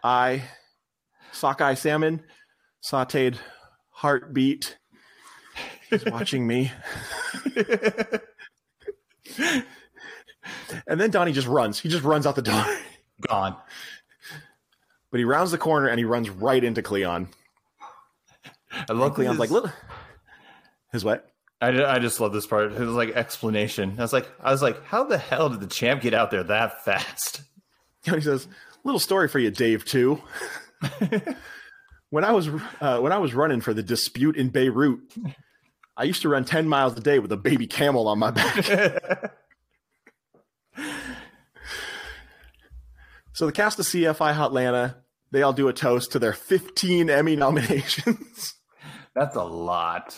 eye, 0.04 0.44
sockeye 1.32 1.74
salmon, 1.74 2.22
sauteed 2.82 3.36
heartbeat. 3.90 4.78
He's 5.90 6.04
watching 6.04 6.46
me. 6.46 6.70
and 10.86 11.00
then 11.00 11.10
Donnie 11.10 11.32
just 11.32 11.48
runs. 11.48 11.80
He 11.80 11.88
just 11.88 12.04
runs 12.04 12.26
out 12.26 12.36
the 12.36 12.42
door. 12.42 12.64
Gone. 13.26 13.56
But 15.10 15.18
he 15.18 15.24
rounds 15.24 15.50
the 15.50 15.58
corner 15.58 15.88
and 15.88 15.98
he 15.98 16.04
runs 16.04 16.30
right 16.30 16.62
into 16.62 16.82
Cleon. 16.82 17.28
I 18.88 18.92
love 18.92 19.14
Cleon's 19.14 19.32
his- 19.32 19.40
like, 19.40 19.50
little. 19.50 19.72
His 20.92 21.04
what? 21.04 21.28
I, 21.60 21.84
I 21.84 21.98
just 21.98 22.20
love 22.20 22.32
this 22.32 22.46
part. 22.46 22.72
It 22.72 22.78
was 22.78 22.90
like 22.90 23.10
explanation. 23.10 23.96
I 23.98 24.02
was 24.02 24.12
like, 24.12 24.30
I 24.40 24.52
was 24.52 24.62
like, 24.62 24.84
how 24.84 25.04
the 25.04 25.18
hell 25.18 25.48
did 25.48 25.60
the 25.60 25.66
champ 25.66 26.02
get 26.02 26.14
out 26.14 26.30
there 26.30 26.44
that 26.44 26.84
fast? 26.84 27.42
he 28.04 28.20
says, 28.20 28.46
"Little 28.84 29.00
story 29.00 29.28
for 29.28 29.38
you, 29.38 29.50
Dave. 29.50 29.84
Too. 29.84 30.22
when 32.10 32.24
I 32.24 32.32
was 32.32 32.48
uh, 32.80 33.00
when 33.00 33.12
I 33.12 33.18
was 33.18 33.34
running 33.34 33.60
for 33.60 33.74
the 33.74 33.82
dispute 33.82 34.36
in 34.36 34.48
Beirut, 34.50 35.00
I 35.96 36.04
used 36.04 36.22
to 36.22 36.28
run 36.28 36.44
ten 36.44 36.68
miles 36.68 36.96
a 36.96 37.00
day 37.00 37.18
with 37.18 37.32
a 37.32 37.36
baby 37.36 37.66
camel 37.66 38.06
on 38.08 38.18
my 38.18 38.30
back. 38.30 38.64
so 43.32 43.46
the 43.46 43.52
cast 43.52 43.78
of 43.78 43.86
CSI 43.86 44.34
Hotlanta, 44.34 44.96
they 45.32 45.42
all 45.42 45.52
do 45.52 45.68
a 45.68 45.72
toast 45.72 46.12
to 46.12 46.18
their 46.18 46.32
15 46.32 47.10
Emmy 47.10 47.36
nominations. 47.36 48.54
That's 49.14 49.36
a 49.36 49.44
lot. 49.44 50.16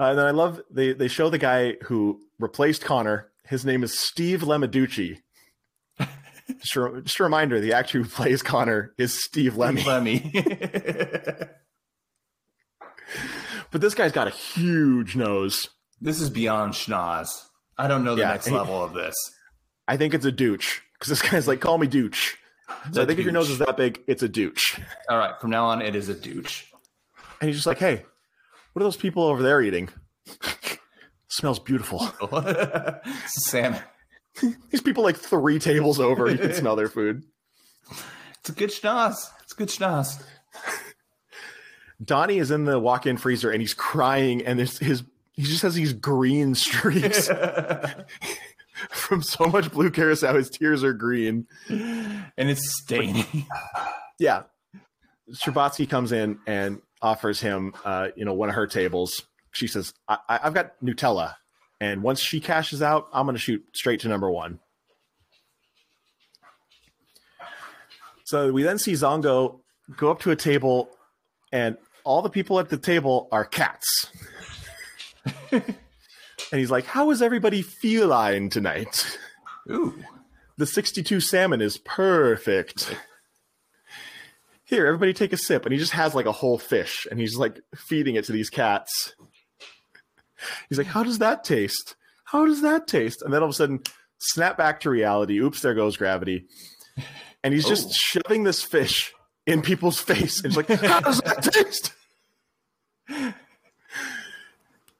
Uh, 0.00 0.10
and 0.10 0.18
then 0.18 0.24
I 0.26 0.30
love 0.30 0.62
they 0.70 0.92
they 0.94 1.08
show 1.08 1.28
the 1.28 1.36
guy 1.38 1.74
who 1.82 2.20
replaced 2.38 2.82
Connor. 2.84 3.30
His 3.46 3.64
name 3.66 3.82
is 3.82 3.98
Steve 3.98 4.40
Lemaducci. 4.40 5.18
just, 5.98 6.76
a, 6.76 7.02
just 7.02 7.20
a 7.20 7.22
reminder: 7.22 7.60
the 7.60 7.74
actor 7.74 7.98
who 8.02 8.08
plays 8.08 8.42
Connor 8.42 8.94
is 8.96 9.12
Steve 9.12 9.56
Lemme. 9.56 9.82
Lemme. 9.84 10.32
But 13.70 13.80
this 13.80 13.94
guy's 13.94 14.10
got 14.12 14.26
a 14.26 14.30
huge 14.30 15.14
nose. 15.14 15.68
this 16.00 16.20
is 16.20 16.28
beyond 16.28 16.72
schnoz. 16.72 17.28
I 17.78 17.86
don't 17.86 18.02
know 18.04 18.16
the 18.16 18.22
Yeah, 18.22 18.30
next 18.32 18.46
he- 18.48 18.54
level 18.54 18.82
of 18.82 18.94
this. 18.94 19.14
I 19.86 19.96
think 19.96 20.12
it's 20.12 20.24
a 20.24 20.32
douche 20.32 20.80
because 20.94 21.08
this 21.08 21.22
guy's 21.30 21.46
like, 21.46 21.60
call 21.60 21.78
me 21.78 21.86
douche. 21.86 22.34
So 22.92 23.02
I 23.02 23.06
think 23.06 23.18
if 23.18 23.24
your 23.24 23.32
nose 23.32 23.48
is 23.50 23.58
that 23.58 23.76
big, 23.76 24.00
it's 24.08 24.22
a 24.24 24.28
douche. 24.28 24.78
All 25.08 25.18
right, 25.18 25.34
from 25.40 25.50
now 25.50 25.66
on, 25.66 25.82
it 25.82 25.94
is 25.94 26.08
a 26.08 26.14
douche. 26.14 26.64
And 27.40 27.48
he's 27.48 27.56
just 27.56 27.66
like, 27.66 27.78
hey, 27.78 28.04
what 28.72 28.82
are 28.82 28.84
those 28.84 28.96
people 28.96 29.24
over 29.24 29.42
there 29.42 29.60
eating? 29.60 29.88
Smells 31.28 31.58
beautiful. 31.58 32.00
Salmon. 33.26 33.80
These 34.70 34.82
people 34.82 35.02
like 35.02 35.16
three 35.16 35.58
tables 35.58 36.00
over, 36.00 36.30
you 36.30 36.38
can 36.38 36.54
smell 36.54 36.76
their 36.76 36.88
food. 36.88 37.24
It's 38.40 38.48
a 38.48 38.52
good 38.52 38.70
schnoz. 38.70 39.30
It's 39.42 39.52
a 39.52 39.56
good 39.56 39.68
schnoz. 39.68 40.22
Donnie 42.02 42.38
is 42.38 42.50
in 42.50 42.64
the 42.64 42.78
walk-in 42.78 43.16
freezer 43.18 43.50
and 43.50 43.60
he's 43.60 43.74
crying, 43.74 44.44
and 44.44 44.58
there's 44.58 44.78
his 44.78 45.02
he 45.34 45.42
just 45.42 45.62
has 45.62 45.74
these 45.74 45.92
green 45.92 46.54
streaks 46.56 47.28
from 48.90 49.22
so 49.22 49.46
much 49.46 49.70
blue 49.70 49.90
curacao. 49.90 50.34
His 50.34 50.50
tears 50.50 50.82
are 50.82 50.92
green. 50.92 51.46
and 51.68 52.24
it's 52.36 52.78
staining. 52.82 53.46
Yeah. 54.18 54.44
Scherbatsky 55.32 55.88
comes 55.88 56.12
in 56.12 56.38
and 56.46 56.80
offers 57.02 57.40
him, 57.40 57.74
uh, 57.84 58.08
you 58.16 58.24
know, 58.24 58.34
one 58.34 58.48
of 58.48 58.54
her 58.54 58.66
tables. 58.66 59.22
She 59.52 59.66
says, 59.66 59.92
I- 60.08 60.18
I- 60.28 60.40
"I've 60.44 60.54
got 60.54 60.72
Nutella, 60.82 61.34
and 61.80 62.02
once 62.02 62.20
she 62.20 62.40
cashes 62.40 62.82
out, 62.82 63.08
I'm 63.12 63.26
going 63.26 63.34
to 63.34 63.40
shoot 63.40 63.64
straight 63.74 64.00
to 64.00 64.08
number 64.08 64.30
one." 64.30 64.60
So 68.24 68.52
we 68.52 68.62
then 68.62 68.78
see 68.78 68.92
Zongo 68.92 69.60
go 69.96 70.10
up 70.10 70.20
to 70.20 70.30
a 70.30 70.36
table, 70.36 70.90
and 71.52 71.76
all 72.04 72.22
the 72.22 72.30
people 72.30 72.60
at 72.60 72.68
the 72.68 72.76
table 72.78 73.28
are 73.32 73.44
cats. 73.44 74.06
and 75.50 75.64
he's 76.52 76.70
like, 76.70 76.84
"How 76.86 77.10
is 77.10 77.22
everybody 77.22 77.62
feline 77.62 78.50
tonight?" 78.50 79.18
Ooh. 79.70 79.94
The 80.58 80.66
62 80.66 81.20
salmon 81.20 81.60
is 81.62 81.78
perfect. 81.78 82.94
Here, 84.70 84.86
everybody 84.86 85.12
take 85.12 85.32
a 85.32 85.36
sip. 85.36 85.66
And 85.66 85.72
he 85.72 85.78
just 85.78 85.92
has 85.92 86.14
like 86.14 86.26
a 86.26 86.32
whole 86.32 86.56
fish 86.56 87.06
and 87.10 87.18
he's 87.20 87.36
like 87.36 87.60
feeding 87.76 88.14
it 88.14 88.24
to 88.26 88.32
these 88.32 88.48
cats. 88.50 89.14
He's 90.68 90.78
like, 90.78 90.86
How 90.86 91.02
does 91.02 91.18
that 91.18 91.42
taste? 91.44 91.96
How 92.24 92.46
does 92.46 92.62
that 92.62 92.86
taste? 92.86 93.20
And 93.22 93.34
then 93.34 93.42
all 93.42 93.48
of 93.48 93.50
a 93.50 93.54
sudden, 93.54 93.80
snap 94.18 94.56
back 94.56 94.78
to 94.80 94.90
reality. 94.90 95.38
Oops, 95.40 95.60
there 95.60 95.74
goes 95.74 95.96
gravity. 95.96 96.46
And 97.42 97.52
he's 97.52 97.66
just 97.66 97.88
Oh. 97.88 97.92
shoving 97.92 98.44
this 98.44 98.62
fish 98.62 99.12
in 99.46 99.60
people's 99.60 99.98
face. 100.00 100.38
And 100.42 100.52
he's 100.52 100.56
like, 100.56 100.68
How 100.68 101.00
does 101.00 101.20
that 101.22 101.42
taste? 101.52 101.92
And 103.08 103.34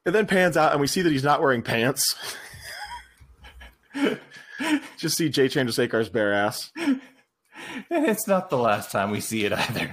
it 0.04 0.10
then 0.12 0.26
pans 0.26 0.56
out 0.56 0.72
and 0.72 0.80
we 0.80 0.86
see 0.88 1.02
that 1.02 1.12
he's 1.12 1.22
not 1.22 1.40
wearing 1.40 1.62
pants. 1.62 2.16
Just 4.98 5.16
see 5.16 5.28
Jay 5.28 5.46
Chandrasekhar's 5.48 6.08
bare 6.08 6.32
ass. 6.32 6.70
And 7.90 8.06
it's 8.06 8.26
not 8.26 8.50
the 8.50 8.58
last 8.58 8.90
time 8.90 9.10
we 9.10 9.20
see 9.20 9.44
it 9.44 9.52
either. 9.52 9.92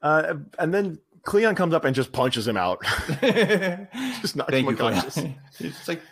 Uh, 0.00 0.34
and 0.58 0.72
then 0.72 0.98
Cleon 1.22 1.54
comes 1.54 1.74
up 1.74 1.84
and 1.84 1.94
just 1.94 2.12
punches 2.12 2.46
him 2.48 2.56
out. 2.56 2.82
just 3.20 4.36
knocks 4.36 4.50
Thank 4.50 4.66
him 4.68 4.76
you, 4.76 4.84
unconscious. 4.84 5.14
Cleon. 5.14 5.34
It's 5.60 5.88
like 5.88 6.02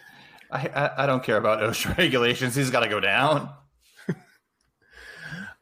I, 0.51 0.69
I 0.69 1.05
I 1.05 1.07
don't 1.07 1.23
care 1.23 1.37
about 1.37 1.61
OSHA 1.61 1.99
regulations. 1.99 2.55
He's 2.55 2.71
got 2.71 2.81
to 2.81 2.89
go 2.89 3.01
down. 3.01 3.51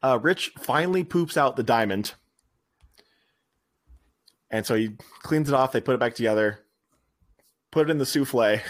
Uh, 0.02 0.18
Rich 0.22 0.52
finally 0.58 1.02
poops 1.02 1.36
out 1.36 1.56
the 1.56 1.62
diamond. 1.62 2.14
And 4.50 4.64
so 4.64 4.74
he 4.76 4.90
cleans 5.22 5.48
it 5.48 5.54
off. 5.54 5.72
They 5.72 5.80
put 5.80 5.94
it 5.94 6.00
back 6.00 6.14
together, 6.14 6.60
put 7.70 7.88
it 7.88 7.90
in 7.90 7.98
the 7.98 8.06
souffle. 8.06 8.60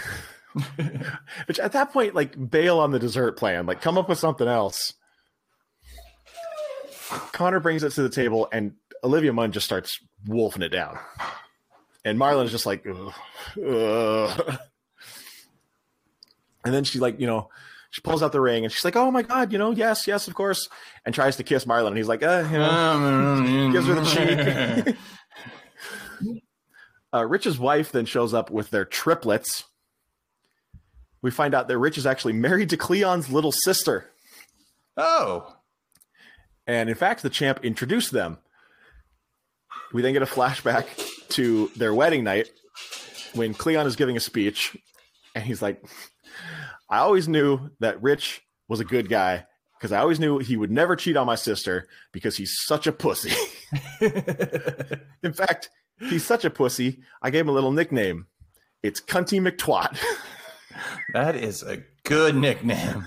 Which 1.45 1.59
at 1.59 1.73
that 1.73 1.93
point, 1.93 2.15
like, 2.15 2.49
bail 2.49 2.79
on 2.79 2.91
the 2.91 2.99
dessert 2.99 3.37
plan. 3.37 3.65
Like, 3.65 3.81
come 3.81 3.97
up 3.97 4.09
with 4.09 4.17
something 4.17 4.47
else. 4.47 4.93
Connor 7.31 7.59
brings 7.59 7.83
it 7.83 7.91
to 7.93 8.01
the 8.01 8.09
table, 8.09 8.47
and 8.51 8.73
Olivia 9.03 9.33
Munn 9.33 9.51
just 9.51 9.65
starts 9.65 9.99
wolfing 10.27 10.61
it 10.61 10.69
down. 10.69 10.97
And 12.05 12.19
Marlon 12.19 12.45
is 12.45 12.51
just 12.51 12.65
like, 12.65 12.85
ugh, 12.87 13.13
ugh. 13.67 14.59
And 16.63 16.73
then 16.73 16.83
she, 16.83 16.99
like, 16.99 17.19
you 17.19 17.27
know, 17.27 17.49
she 17.89 18.01
pulls 18.01 18.21
out 18.21 18.31
the 18.31 18.41
ring 18.41 18.63
and 18.63 18.71
she's 18.71 18.85
like, 18.85 18.95
"Oh 18.95 19.09
my 19.11 19.23
god, 19.23 19.51
you 19.51 19.57
know, 19.57 19.71
yes, 19.71 20.07
yes, 20.07 20.27
of 20.27 20.35
course," 20.35 20.69
and 21.05 21.15
tries 21.15 21.37
to 21.37 21.43
kiss 21.43 21.65
Marlon, 21.65 21.87
and 21.87 21.97
he's 21.97 22.07
like, 22.07 22.21
uh, 22.21 22.47
you 22.51 22.57
know, 22.57 23.69
gives 23.71 23.87
her 23.87 23.95
the 23.95 24.95
cheek. 26.25 26.41
uh, 27.13 27.25
Rich's 27.25 27.57
wife 27.57 27.91
then 27.91 28.05
shows 28.05 28.33
up 28.33 28.51
with 28.51 28.69
their 28.69 28.85
triplets. 28.85 29.63
We 31.21 31.31
find 31.31 31.53
out 31.53 31.67
that 31.67 31.77
Rich 31.77 31.97
is 31.97 32.05
actually 32.05 32.33
married 32.33 32.69
to 32.69 32.77
Cleon's 32.77 33.29
little 33.29 33.51
sister, 33.51 34.09
oh, 34.95 35.55
and 36.69 36.87
in 36.87 36.95
fact, 36.95 37.23
the 37.23 37.31
champ 37.31 37.61
introduced 37.63 38.11
them. 38.11 38.37
We 39.91 40.03
then 40.03 40.13
get 40.13 40.21
a 40.21 40.27
flashback 40.27 40.85
to 41.29 41.71
their 41.75 41.95
wedding 41.95 42.23
night 42.23 42.51
when 43.33 43.55
Cleon 43.55 43.87
is 43.87 43.95
giving 43.95 44.15
a 44.15 44.19
speech, 44.19 44.77
and 45.33 45.43
he's 45.43 45.63
like, 45.63 45.83
I 46.87 46.99
always 46.99 47.27
knew 47.27 47.71
that 47.79 47.99
Rich 48.03 48.43
was 48.67 48.79
a 48.79 48.85
good 48.85 49.09
guy 49.09 49.47
because 49.79 49.91
I 49.91 49.97
always 49.97 50.19
knew 50.19 50.37
he 50.37 50.57
would 50.57 50.69
never 50.69 50.95
cheat 50.95 51.17
on 51.17 51.25
my 51.25 51.33
sister 51.33 51.87
because 52.11 52.37
he's 52.37 52.55
such 52.61 52.85
a 52.85 52.91
pussy. 52.91 53.33
In 55.23 55.33
fact, 55.33 55.71
he's 55.99 56.23
such 56.23 56.45
a 56.45 56.51
pussy, 56.51 56.99
I 57.19 57.31
gave 57.31 57.45
him 57.45 57.49
a 57.49 57.53
little 57.53 57.71
nickname. 57.71 58.27
It's 58.83 59.01
Cunty 59.01 59.41
McTwat. 59.41 59.97
that 61.13 61.35
is 61.35 61.63
a 61.63 61.81
good 62.03 62.35
nickname. 62.35 63.05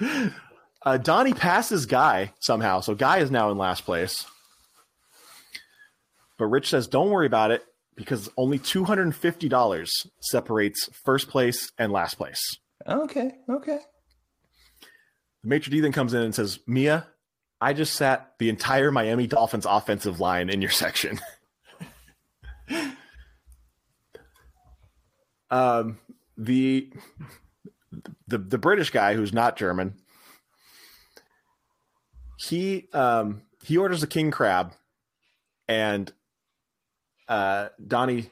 Uh, 0.82 0.96
Donnie 0.96 1.34
passes 1.34 1.86
Guy 1.86 2.32
somehow, 2.40 2.80
so 2.80 2.94
Guy 2.94 3.18
is 3.18 3.30
now 3.30 3.50
in 3.50 3.58
last 3.58 3.84
place. 3.84 4.24
But 6.38 6.46
Rich 6.46 6.70
says, 6.70 6.86
"Don't 6.88 7.10
worry 7.10 7.26
about 7.26 7.50
it 7.50 7.62
because 7.96 8.30
only 8.38 8.58
two 8.58 8.84
hundred 8.84 9.02
and 9.02 9.14
fifty 9.14 9.48
dollars 9.48 9.92
separates 10.20 10.88
first 11.04 11.28
place 11.28 11.70
and 11.76 11.92
last 11.92 12.14
place." 12.14 12.40
Okay, 12.86 13.32
okay. 13.48 13.78
The 15.42 15.48
maitre 15.48 15.70
d 15.70 15.80
then 15.80 15.92
comes 15.92 16.14
in 16.14 16.22
and 16.22 16.34
says, 16.34 16.60
"Mia, 16.66 17.06
I 17.60 17.74
just 17.74 17.94
sat 17.94 18.32
the 18.38 18.48
entire 18.48 18.90
Miami 18.90 19.26
Dolphins 19.26 19.66
offensive 19.68 20.18
line 20.18 20.48
in 20.48 20.62
your 20.62 20.70
section." 20.70 21.20
um, 25.50 25.98
the 26.38 26.90
the 28.28 28.38
the 28.38 28.58
British 28.58 28.88
guy 28.88 29.12
who's 29.12 29.34
not 29.34 29.58
German, 29.58 29.96
he 32.40 32.88
um 32.92 33.42
he 33.62 33.76
orders 33.76 34.02
a 34.02 34.06
king 34.06 34.30
crab, 34.30 34.72
and 35.68 36.12
uh 37.28 37.68
Donnie 37.86 38.30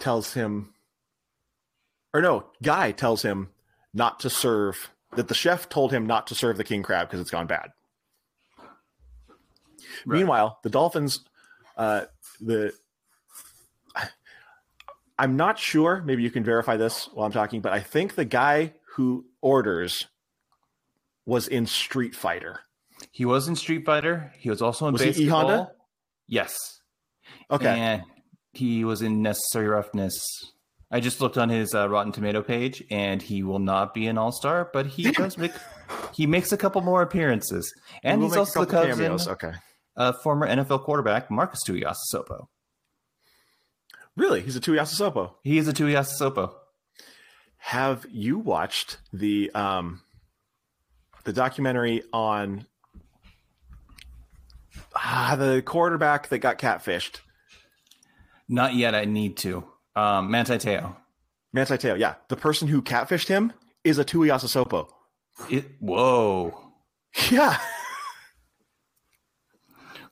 tells 0.00 0.32
him, 0.34 0.74
or 2.12 2.20
no, 2.20 2.46
Guy 2.62 2.90
tells 2.90 3.22
him 3.22 3.50
not 3.92 4.20
to 4.20 4.30
serve 4.30 4.90
that 5.14 5.28
the 5.28 5.34
chef 5.34 5.68
told 5.68 5.92
him 5.92 6.06
not 6.06 6.26
to 6.26 6.34
serve 6.34 6.56
the 6.56 6.64
king 6.64 6.82
crab 6.82 7.06
because 7.06 7.20
it's 7.20 7.30
gone 7.30 7.46
bad. 7.46 7.70
Right. 10.04 10.18
Meanwhile, 10.18 10.58
the 10.64 10.70
dolphins, 10.70 11.20
uh, 11.76 12.06
the 12.40 12.72
I'm 15.16 15.36
not 15.36 15.60
sure. 15.60 16.02
Maybe 16.04 16.24
you 16.24 16.30
can 16.30 16.42
verify 16.42 16.76
this 16.76 17.08
while 17.12 17.24
I'm 17.24 17.32
talking, 17.32 17.60
but 17.60 17.72
I 17.72 17.78
think 17.78 18.16
the 18.16 18.24
guy 18.24 18.74
who 18.96 19.26
orders 19.40 20.08
was 21.24 21.46
in 21.46 21.66
Street 21.66 22.16
Fighter. 22.16 22.60
He 23.14 23.24
was 23.24 23.46
in 23.46 23.54
Street 23.54 23.84
Fighter. 23.86 24.32
He 24.40 24.50
was 24.50 24.60
also 24.60 24.88
in 24.88 24.94
Was 24.94 25.02
he 25.02 25.26
E-Honda? 25.26 25.70
Yes. 26.26 26.56
Okay, 27.48 27.68
And 27.68 28.02
he 28.52 28.84
was 28.84 29.02
in 29.02 29.22
Necessary 29.22 29.68
Roughness. 29.68 30.20
I 30.90 30.98
just 30.98 31.20
looked 31.20 31.38
on 31.38 31.48
his 31.48 31.76
uh, 31.76 31.88
Rotten 31.88 32.10
Tomato 32.10 32.42
page, 32.42 32.82
and 32.90 33.22
he 33.22 33.44
will 33.44 33.60
not 33.60 33.94
be 33.94 34.08
an 34.08 34.18
All 34.18 34.32
Star, 34.32 34.68
but 34.72 34.86
he 34.86 35.12
does 35.12 35.38
make 35.38 35.52
he 36.12 36.26
makes 36.26 36.50
a 36.50 36.56
couple 36.56 36.80
more 36.80 37.02
appearances, 37.02 37.72
and 38.02 38.20
he's 38.20 38.36
also 38.36 38.64
the 38.64 38.66
cousin 38.66 38.96
cameos. 38.96 39.28
Okay, 39.28 39.52
of 39.94 40.20
former 40.22 40.48
NFL 40.48 40.82
quarterback 40.82 41.30
Marcus 41.30 41.60
Tuiasosopo. 41.64 42.48
really? 44.16 44.40
He's 44.40 44.56
a 44.56 44.60
Tuiasosopo. 44.60 45.34
He 45.44 45.58
is 45.58 45.68
a 45.68 45.72
Tuiasosopo. 45.72 46.52
Have 47.58 48.06
you 48.10 48.38
watched 48.40 48.98
the 49.12 49.52
um 49.54 50.00
the 51.22 51.32
documentary 51.32 52.02
on 52.12 52.66
ah, 54.94 55.36
the 55.38 55.62
quarterback 55.62 56.28
that 56.28 56.38
got 56.38 56.58
catfished? 56.58 57.20
Not 58.48 58.74
yet. 58.74 58.94
I 58.94 59.04
need 59.04 59.36
to. 59.38 59.64
Um, 59.96 60.30
Manti 60.30 60.58
Teo. 60.58 60.96
Manti 61.52 61.78
Teo, 61.78 61.94
yeah. 61.94 62.14
The 62.28 62.36
person 62.36 62.68
who 62.68 62.82
catfished 62.82 63.28
him 63.28 63.52
is 63.84 63.98
a 63.98 64.04
Tuiasosopo. 64.04 64.88
It, 65.50 65.64
whoa. 65.78 66.72
Yeah. 67.30 67.58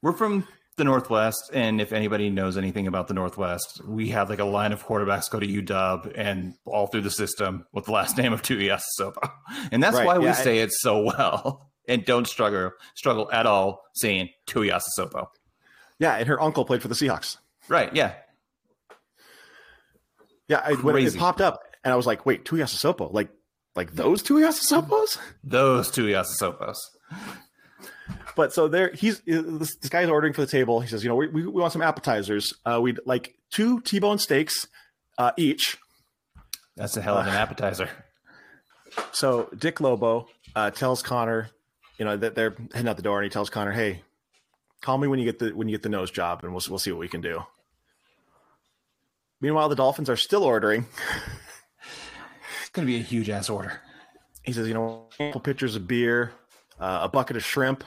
We're 0.02 0.12
from 0.12 0.46
the 0.76 0.84
Northwest, 0.84 1.50
and 1.52 1.80
if 1.80 1.92
anybody 1.92 2.30
knows 2.30 2.56
anything 2.56 2.86
about 2.86 3.06
the 3.06 3.14
Northwest, 3.14 3.82
we 3.86 4.08
have 4.08 4.30
like 4.30 4.38
a 4.38 4.44
line 4.44 4.72
of 4.72 4.84
quarterbacks 4.84 5.30
go 5.30 5.38
to 5.38 5.46
UW 5.46 6.12
and 6.16 6.54
all 6.64 6.86
through 6.86 7.02
the 7.02 7.10
system 7.10 7.66
with 7.72 7.84
the 7.84 7.92
last 7.92 8.16
name 8.18 8.32
of 8.32 8.42
Tuiasosopo, 8.42 9.30
and 9.70 9.82
that's 9.82 9.96
Right, 9.96 10.06
why 10.06 10.18
we 10.18 10.26
yeah, 10.26 10.32
say 10.32 10.58
it 10.58 10.72
so 10.72 11.02
well 11.02 11.71
and 11.88 12.04
don't 12.04 12.26
struggle 12.26 12.72
struggle 12.94 13.30
at 13.32 13.46
all 13.46 13.82
saying 13.94 14.30
Tuiasosopo. 14.46 15.28
Yeah, 15.98 16.16
and 16.16 16.28
her 16.28 16.40
uncle 16.40 16.64
played 16.64 16.82
for 16.82 16.88
the 16.88 16.94
Seahawks. 16.94 17.36
Right? 17.68 17.94
Yeah. 17.94 18.14
Yeah, 20.48 20.60
I, 20.64 20.72
when 20.74 20.96
it 20.96 21.16
popped 21.16 21.40
up, 21.40 21.60
and 21.84 21.92
I 21.92 21.96
was 21.96 22.06
like, 22.06 22.26
"Wait, 22.26 22.44
Tuiasosopo? 22.44 23.12
Like, 23.12 23.30
like 23.74 23.92
those 23.92 24.22
Tuiasosopos?" 24.22 25.18
Those 25.44 25.90
Tuiasosopos. 25.90 26.76
But 28.34 28.52
so 28.52 28.68
there, 28.68 28.90
he's 28.92 29.20
this, 29.20 29.76
this 29.76 29.88
guy's 29.90 30.08
ordering 30.08 30.32
for 30.32 30.40
the 30.40 30.46
table. 30.46 30.80
He 30.80 30.88
says, 30.88 31.02
"You 31.04 31.10
know, 31.10 31.16
we, 31.16 31.28
we, 31.28 31.46
we 31.46 31.60
want 31.60 31.72
some 31.72 31.82
appetizers. 31.82 32.54
Uh, 32.64 32.80
we'd 32.82 32.98
like 33.06 33.34
two 33.50 33.80
T-bone 33.80 34.18
steaks 34.18 34.66
uh, 35.18 35.32
each." 35.36 35.78
That's 36.76 36.96
a 36.96 37.02
hell 37.02 37.16
of 37.18 37.26
an 37.26 37.34
appetizer. 37.34 37.88
So 39.12 39.48
Dick 39.56 39.80
Lobo 39.80 40.28
uh, 40.54 40.70
tells 40.70 41.02
Connor, 41.02 41.48
you 42.02 42.04
know, 42.04 42.16
that 42.16 42.34
they're 42.34 42.56
heading 42.74 42.88
out 42.88 42.96
the 42.96 43.02
door, 43.02 43.20
and 43.20 43.24
he 43.24 43.30
tells 43.30 43.48
Connor, 43.48 43.70
"Hey, 43.70 44.02
call 44.80 44.98
me 44.98 45.06
when 45.06 45.20
you 45.20 45.24
get 45.24 45.38
the 45.38 45.50
when 45.52 45.68
you 45.68 45.74
get 45.74 45.84
the 45.84 45.88
nose 45.88 46.10
job, 46.10 46.42
and 46.42 46.52
we'll 46.52 46.62
we'll 46.68 46.80
see 46.80 46.90
what 46.90 46.98
we 46.98 47.06
can 47.06 47.20
do." 47.20 47.44
Meanwhile, 49.40 49.68
the 49.68 49.76
Dolphins 49.76 50.10
are 50.10 50.16
still 50.16 50.42
ordering. 50.42 50.84
It's 52.60 52.70
gonna 52.72 52.86
be 52.86 52.96
a 52.96 53.02
huge 53.02 53.30
ass 53.30 53.48
order. 53.48 53.80
He 54.42 54.52
says, 54.52 54.66
"You 54.66 54.74
know, 54.74 55.10
a 55.20 55.26
couple 55.26 55.42
pitchers 55.42 55.76
of 55.76 55.86
beer, 55.86 56.32
uh, 56.80 57.02
a 57.02 57.08
bucket 57.08 57.36
of 57.36 57.44
shrimp, 57.44 57.84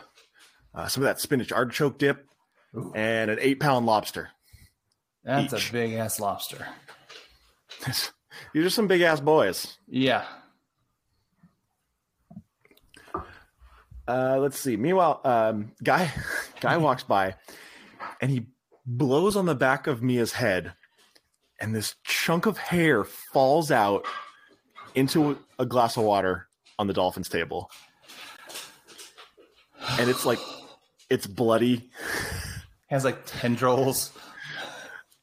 uh, 0.74 0.88
some 0.88 1.04
of 1.04 1.08
that 1.08 1.20
spinach 1.20 1.52
artichoke 1.52 1.98
dip, 1.98 2.26
Ooh. 2.74 2.94
and 2.96 3.30
an 3.30 3.38
eight-pound 3.42 3.86
lobster." 3.86 4.30
That's 5.26 5.54
Each. 5.54 5.72
a 5.72 5.74
big 5.74 5.94
ass 5.96 6.22
lobster. 6.22 6.66
These 7.86 8.12
are 8.56 8.64
just 8.64 8.78
some 8.78 8.88
big 8.88 9.02
ass 9.02 9.20
boys. 9.20 9.78
Yeah. 9.90 10.24
Uh, 14.08 14.38
let's 14.40 14.60
see. 14.60 14.78
Meanwhile, 14.78 15.22
um, 15.24 15.72
guy 15.84 16.12
guy 16.62 16.78
walks 16.78 17.04
by, 17.04 17.36
and 18.22 18.30
he 18.30 18.48
blows 18.86 19.36
on 19.36 19.46
the 19.46 19.56
back 19.56 19.88
of 19.88 20.04
Mia's 20.04 20.34
head, 20.34 20.74
and 21.60 21.76
this 21.76 21.96
chunk 22.04 22.46
of 22.46 22.58
hair 22.58 23.04
falls 23.04 23.72
out 23.72 24.06
into 24.94 25.38
a 25.60 25.66
glass 25.66 25.98
of 25.98 26.04
water 26.04 26.48
on 26.78 26.88
the 26.88 26.94
dolphins 26.94 27.30
table, 27.30 27.72
and 30.00 30.10
it's 30.10 30.26
like 30.26 30.40
it's 31.10 31.28
bloody. 31.28 31.90
Has 32.88 33.04
like 33.04 33.26
tendrils. 33.26 34.12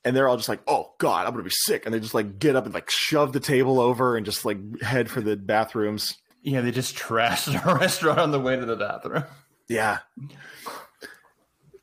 and 0.04 0.16
they're 0.16 0.28
all 0.28 0.36
just 0.36 0.48
like, 0.48 0.62
"Oh 0.66 0.94
God, 0.98 1.26
I'm 1.26 1.32
gonna 1.32 1.44
be 1.44 1.50
sick," 1.50 1.86
and 1.86 1.94
they 1.94 2.00
just 2.00 2.12
like 2.14 2.40
get 2.40 2.56
up 2.56 2.64
and 2.64 2.74
like 2.74 2.90
shove 2.90 3.32
the 3.32 3.38
table 3.38 3.78
over 3.78 4.16
and 4.16 4.26
just 4.26 4.44
like 4.44 4.59
head 4.82 5.09
for 5.09 5.20
the 5.20 5.36
bathrooms. 5.36 6.16
Yeah, 6.43 6.60
they 6.60 6.73
just 6.73 6.97
trashed 6.97 7.64
our 7.64 7.78
restaurant 7.81 8.19
on 8.19 8.31
the 8.32 8.40
way 8.40 8.56
to 8.56 8.66
the 8.66 8.77
bathroom. 8.77 9.24
Yeah. 9.69 9.98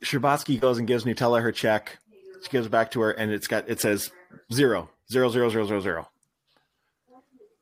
Scherbatsky 0.03 0.60
goes 0.60 0.77
and 0.77 0.88
gives 0.88 1.06
Nutella 1.06 1.41
her 1.41 1.52
check. 1.52 1.98
She 2.44 2.49
gives 2.49 2.68
it 2.68 2.69
back 2.69 2.91
to 2.91 3.02
her, 3.02 3.11
and 3.11 3.31
it's 3.31 3.48
got 3.48 3.69
it 3.69 3.81
says 3.81 4.11
zero, 4.52 4.90
zero, 5.11 5.30
zero, 5.30 5.49
zero, 5.49 5.65
zero, 5.65 5.80
zero. 5.80 6.10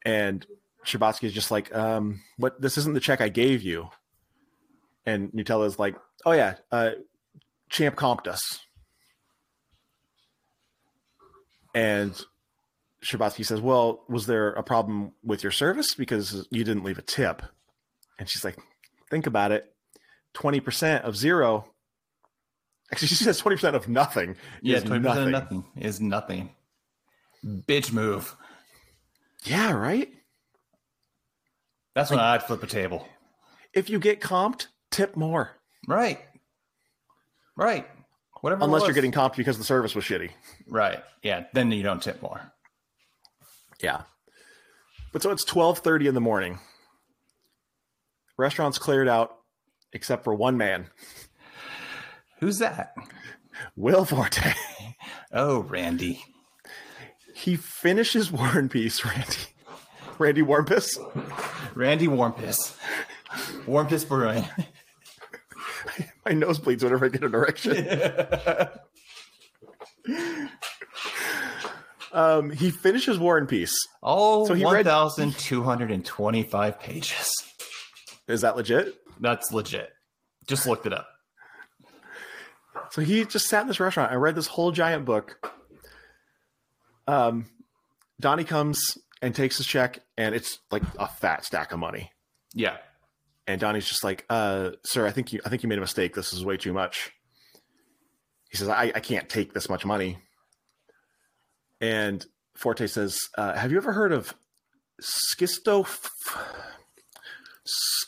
And 0.06 0.46
Scherbatsky 0.86 1.26
is 1.26 1.34
just 1.34 1.52
like, 1.52 1.74
um, 1.76 2.22
"What? 2.38 2.62
This 2.62 2.78
isn't 2.78 2.94
the 2.94 3.00
check 3.00 3.22
I 3.22 3.30
gave 3.30 3.64
you." 3.64 3.90
And 5.06 5.32
Nutella's 5.32 5.80
like, 5.80 5.96
"Oh 6.26 6.32
yeah, 6.32 6.56
uh, 6.72 6.92
Champ 7.70 7.96
comped 7.96 8.28
us." 8.28 8.60
And 11.74 12.20
Scherbatsky 13.06 13.46
says, 13.46 13.62
"Well, 13.62 14.04
was 14.10 14.26
there 14.26 14.50
a 14.54 14.64
problem 14.64 15.14
with 15.24 15.44
your 15.44 15.52
service 15.52 15.94
because 15.96 16.48
you 16.52 16.64
didn't 16.64 16.84
leave 16.84 16.98
a 16.98 17.04
tip?" 17.04 17.42
And 18.20 18.28
she's 18.28 18.44
like, 18.44 18.58
"Think 19.10 19.28
about 19.28 19.52
it. 19.52 19.74
Twenty 20.34 20.60
percent 20.60 21.06
of 21.06 21.16
zero. 21.16 21.72
Actually, 22.92 23.10
she 23.10 23.16
says 23.16 23.38
twenty 23.38 23.56
percent 23.58 23.76
of 23.76 23.88
nothing. 23.88 24.36
Yeah, 24.62 24.80
twenty 24.80 25.04
percent 25.04 25.26
of 25.26 25.32
nothing 25.32 25.66
is 25.76 26.02
nothing. 26.02 26.56
Bitch 27.46 27.92
move. 27.92 28.36
Yeah, 29.44 29.72
right. 29.72 30.10
That's 31.94 32.10
when 32.12 32.20
I'd 32.20 32.44
flip 32.44 32.64
a 32.64 32.68
table. 32.68 33.08
If 33.74 33.90
you 33.90 34.00
get 34.00 34.22
comped, 34.22 34.68
tip 34.92 35.16
more. 35.16 35.52
Right. 35.88 36.20
Right. 37.56 37.88
Whatever. 38.42 38.64
Unless 38.64 38.84
you're 38.84 38.94
getting 38.94 39.12
comped 39.12 39.36
because 39.36 39.58
the 39.58 39.64
service 39.64 39.96
was 39.96 40.04
shitty. 40.04 40.32
right. 40.68 41.04
Yeah. 41.24 41.46
Then 41.54 41.72
you 41.72 41.84
don't 41.84 42.02
tip 42.02 42.22
more. 42.22 42.52
Yeah. 43.82 44.04
But 45.14 45.22
so 45.24 45.32
it's 45.32 45.44
twelve 45.44 45.80
thirty 45.80 46.08
in 46.08 46.14
the 46.16 46.22
morning. 46.22 46.60
Restaurant's 48.38 48.78
cleared 48.78 49.08
out, 49.08 49.36
except 49.94 50.24
for 50.24 50.34
one 50.36 50.58
man, 50.58 50.88
Who's 52.40 52.60
that? 52.60 52.94
Will 53.76 54.06
Forte. 54.06 54.54
Oh, 55.34 55.62
Randy. 55.62 56.24
he 57.34 57.56
finishes 57.56 58.32
War 58.32 58.58
and 58.58 58.70
Peace, 58.70 59.04
Randy. 59.04 59.38
Randy 60.20 60.42
Warmpus. 60.42 60.98
Randy 61.76 62.08
Warmpiss. 62.08 62.76
Warmpiss 63.66 64.08
Brewing. 64.08 64.46
My 66.26 66.34
nose 66.34 66.60
bleeds 66.60 66.84
whenever 66.84 67.06
I 67.06 67.10
get 67.10 67.24
an 67.24 67.34
erection. 67.34 67.76
um, 72.12 72.50
he 72.52 72.72
finishes 72.72 73.18
War 73.20 73.38
and 73.38 73.48
Peace. 73.48 73.78
Oh, 74.04 74.46
So 74.46 74.54
he 74.54 74.64
read- 74.64 74.86
1,225 74.86 76.80
pages. 76.80 77.30
Is 78.28 78.42
that 78.42 78.56
legit? 78.58 78.96
That's 79.20 79.52
legit. 79.52 79.92
Just 80.48 80.66
looked 80.68 80.86
it 80.86 80.94
up. 80.94 81.08
So 82.92 83.02
he 83.02 83.26
just 83.26 83.48
sat 83.48 83.62
in 83.62 83.68
this 83.68 83.80
restaurant. 83.80 84.12
I 84.12 84.16
read 84.16 84.36
this 84.36 84.48
whole 84.48 84.72
giant 84.72 85.06
book. 85.06 85.54
Um, 87.08 87.46
Donnie 88.20 88.44
comes 88.44 88.98
and 89.22 89.34
takes 89.36 89.58
his 89.58 89.66
check, 89.66 90.00
and 90.18 90.36
it's 90.36 90.60
like 90.72 90.84
a 91.00 91.08
fat 91.08 91.44
stack 91.46 91.72
of 91.72 91.80
money. 91.80 92.12
Yeah. 92.54 92.78
And 93.48 93.60
Donnie's 93.62 93.88
just 93.88 94.04
like, 94.04 94.26
uh, 94.30 94.72
"Sir, 94.84 95.08
I 95.08 95.12
think 95.12 95.32
you, 95.34 95.40
I 95.46 95.50
think 95.50 95.64
you 95.64 95.70
made 95.70 95.78
a 95.78 95.82
mistake. 95.82 96.14
This 96.16 96.34
is 96.34 96.44
way 96.46 96.58
too 96.58 96.74
much." 96.74 97.12
He 98.50 98.58
says, 98.58 98.68
"I, 98.70 98.92
I 98.94 99.00
can't 99.00 99.30
take 99.30 99.54
this 99.54 99.70
much 99.70 99.86
money." 99.86 100.20
And 101.80 102.26
Forte 102.56 102.88
says, 102.88 103.20
uh, 103.38 103.54
"Have 103.54 103.72
you 103.72 103.78
ever 103.78 103.94
heard 103.94 104.12
of 104.12 104.34
schistoph 105.02 106.10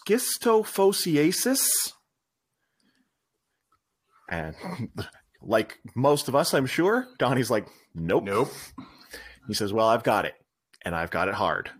schistophosiasis?" 0.08 1.68
And 4.30 4.56
like 5.41 5.80
most 5.96 6.28
of 6.28 6.36
us, 6.36 6.54
I'm 6.54 6.66
sure, 6.66 7.08
Donnie's 7.18 7.50
like, 7.52 7.68
"Nope." 7.96 8.24
Nope. 8.24 8.52
He 9.48 9.54
says, 9.54 9.74
"Well, 9.74 9.88
I've 9.88 10.04
got 10.04 10.26
it, 10.26 10.36
and 10.84 10.96
I've 10.96 11.12
got 11.12 11.28
it 11.28 11.34
hard." 11.36 11.72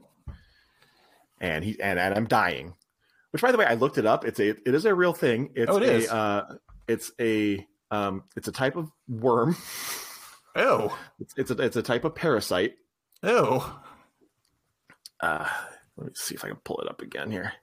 And 1.40 1.64
he 1.64 1.80
and, 1.82 1.99
and 1.99 2.14
I'm 2.16 2.28
dying. 2.28 2.74
Which, 3.32 3.41
by 3.41 3.52
the 3.52 3.57
way, 3.57 3.66
I 3.66 3.76
looked 3.76 3.98
it 3.98 4.06
up. 4.06 4.26
It's 4.26 4.40
a 4.40 4.49
it 4.49 4.74
is 4.74 4.86
a 4.86 4.94
real 4.94 5.14
thing. 5.14 5.52
It's 5.56 5.72
Oh, 5.72 5.78
it 5.78 5.84
a 5.84 5.91
is? 5.91 6.10
Uh, 6.10 6.56
it's 6.88 7.11
a 7.20 7.66
um, 7.91 8.24
it's 8.36 8.48
a 8.48 8.52
type 8.52 8.76
of 8.76 8.90
worm. 9.07 9.56
Oh. 10.55 10.97
It's, 11.19 11.34
it's 11.38 11.51
a 11.51 11.61
it's 11.61 11.76
a 11.76 11.81
type 11.84 12.03
of 12.05 12.15
parasite. 12.15 12.76
Oh. 13.23 13.80
Uh, 15.21 15.47
let 15.97 16.07
me 16.07 16.13
see 16.15 16.35
if 16.35 16.43
I 16.45 16.47
can 16.47 16.57
pull 16.57 16.80
it 16.80 16.89
up 16.89 17.01
again 17.01 17.30
here. 17.31 17.53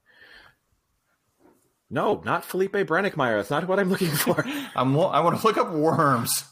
No, 1.88 2.20
not 2.24 2.44
Philippe 2.44 2.84
Brenninkmeyer. 2.84 3.36
That's 3.38 3.50
not 3.50 3.66
what 3.68 3.78
I'm 3.78 3.88
looking 3.90 4.10
for. 4.10 4.44
I'm, 4.76 4.98
I 4.98 5.20
want 5.20 5.40
to 5.40 5.46
look 5.46 5.56
up 5.56 5.72
worms. 5.72 6.44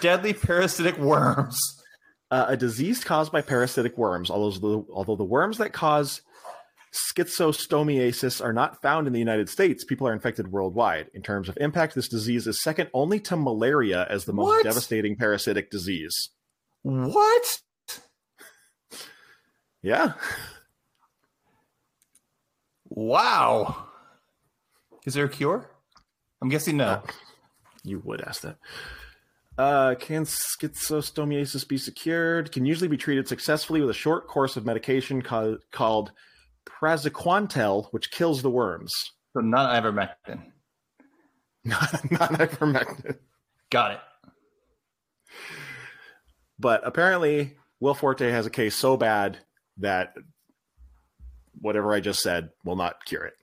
Deadly 0.00 0.34
parasitic 0.34 0.98
worms. 0.98 1.58
uh, 2.30 2.46
a 2.48 2.56
disease 2.56 3.02
caused 3.04 3.32
by 3.32 3.40
parasitic 3.40 3.96
worms. 3.96 4.30
Although 4.30 4.58
the, 4.58 4.92
although 4.92 5.16
the 5.16 5.24
worms 5.24 5.58
that 5.58 5.72
cause 5.72 6.20
schistosomiasis 6.94 8.42
are 8.44 8.52
not 8.52 8.80
found 8.80 9.06
in 9.06 9.12
the 9.12 9.18
United 9.18 9.48
States, 9.48 9.84
people 9.84 10.06
are 10.06 10.12
infected 10.12 10.52
worldwide. 10.52 11.10
In 11.12 11.22
terms 11.22 11.48
of 11.48 11.58
impact, 11.60 11.94
this 11.94 12.08
disease 12.08 12.46
is 12.46 12.62
second 12.62 12.88
only 12.94 13.18
to 13.20 13.36
malaria 13.36 14.06
as 14.08 14.24
the 14.24 14.32
most 14.32 14.46
What? 14.46 14.64
devastating 14.64 15.16
parasitic 15.16 15.70
disease. 15.70 16.30
What? 16.82 17.60
Yeah, 19.82 20.12
Wow. 22.88 23.86
Is 25.04 25.14
there 25.14 25.24
a 25.24 25.28
cure? 25.28 25.68
I'm 26.40 26.48
guessing 26.48 26.76
no. 26.76 27.02
you 27.82 27.98
would 28.04 28.20
ask 28.20 28.42
that. 28.42 28.56
Uh, 29.58 29.94
can 29.96 30.24
schistosomiasis 30.24 31.66
be 31.66 31.76
secured? 31.78 32.52
Can 32.52 32.64
usually 32.66 32.88
be 32.88 32.96
treated 32.96 33.28
successfully 33.28 33.80
with 33.80 33.90
a 33.90 33.94
short 33.94 34.26
course 34.28 34.56
of 34.56 34.64
medication 34.64 35.22
ca- 35.22 35.56
called 35.72 36.12
praziquantel, 36.66 37.88
which 37.90 38.10
kills 38.10 38.42
the 38.42 38.50
worms. 38.50 38.92
So 39.32 39.40
not 39.40 39.82
ivermectin. 39.82 40.42
Not, 41.66 42.10
not 42.10 42.32
ivermectin. 42.32 43.16
Got 43.70 43.92
it. 43.92 44.00
But 46.58 46.82
apparently, 46.84 47.56
Will 47.80 47.94
Forte 47.94 48.30
has 48.30 48.44
a 48.44 48.50
case 48.50 48.74
so 48.74 48.98
bad 48.98 49.38
that 49.78 50.14
whatever 51.60 51.94
I 51.94 52.00
just 52.00 52.22
said 52.22 52.50
will 52.64 52.76
not 52.76 53.04
cure 53.04 53.24
it. 53.24 53.34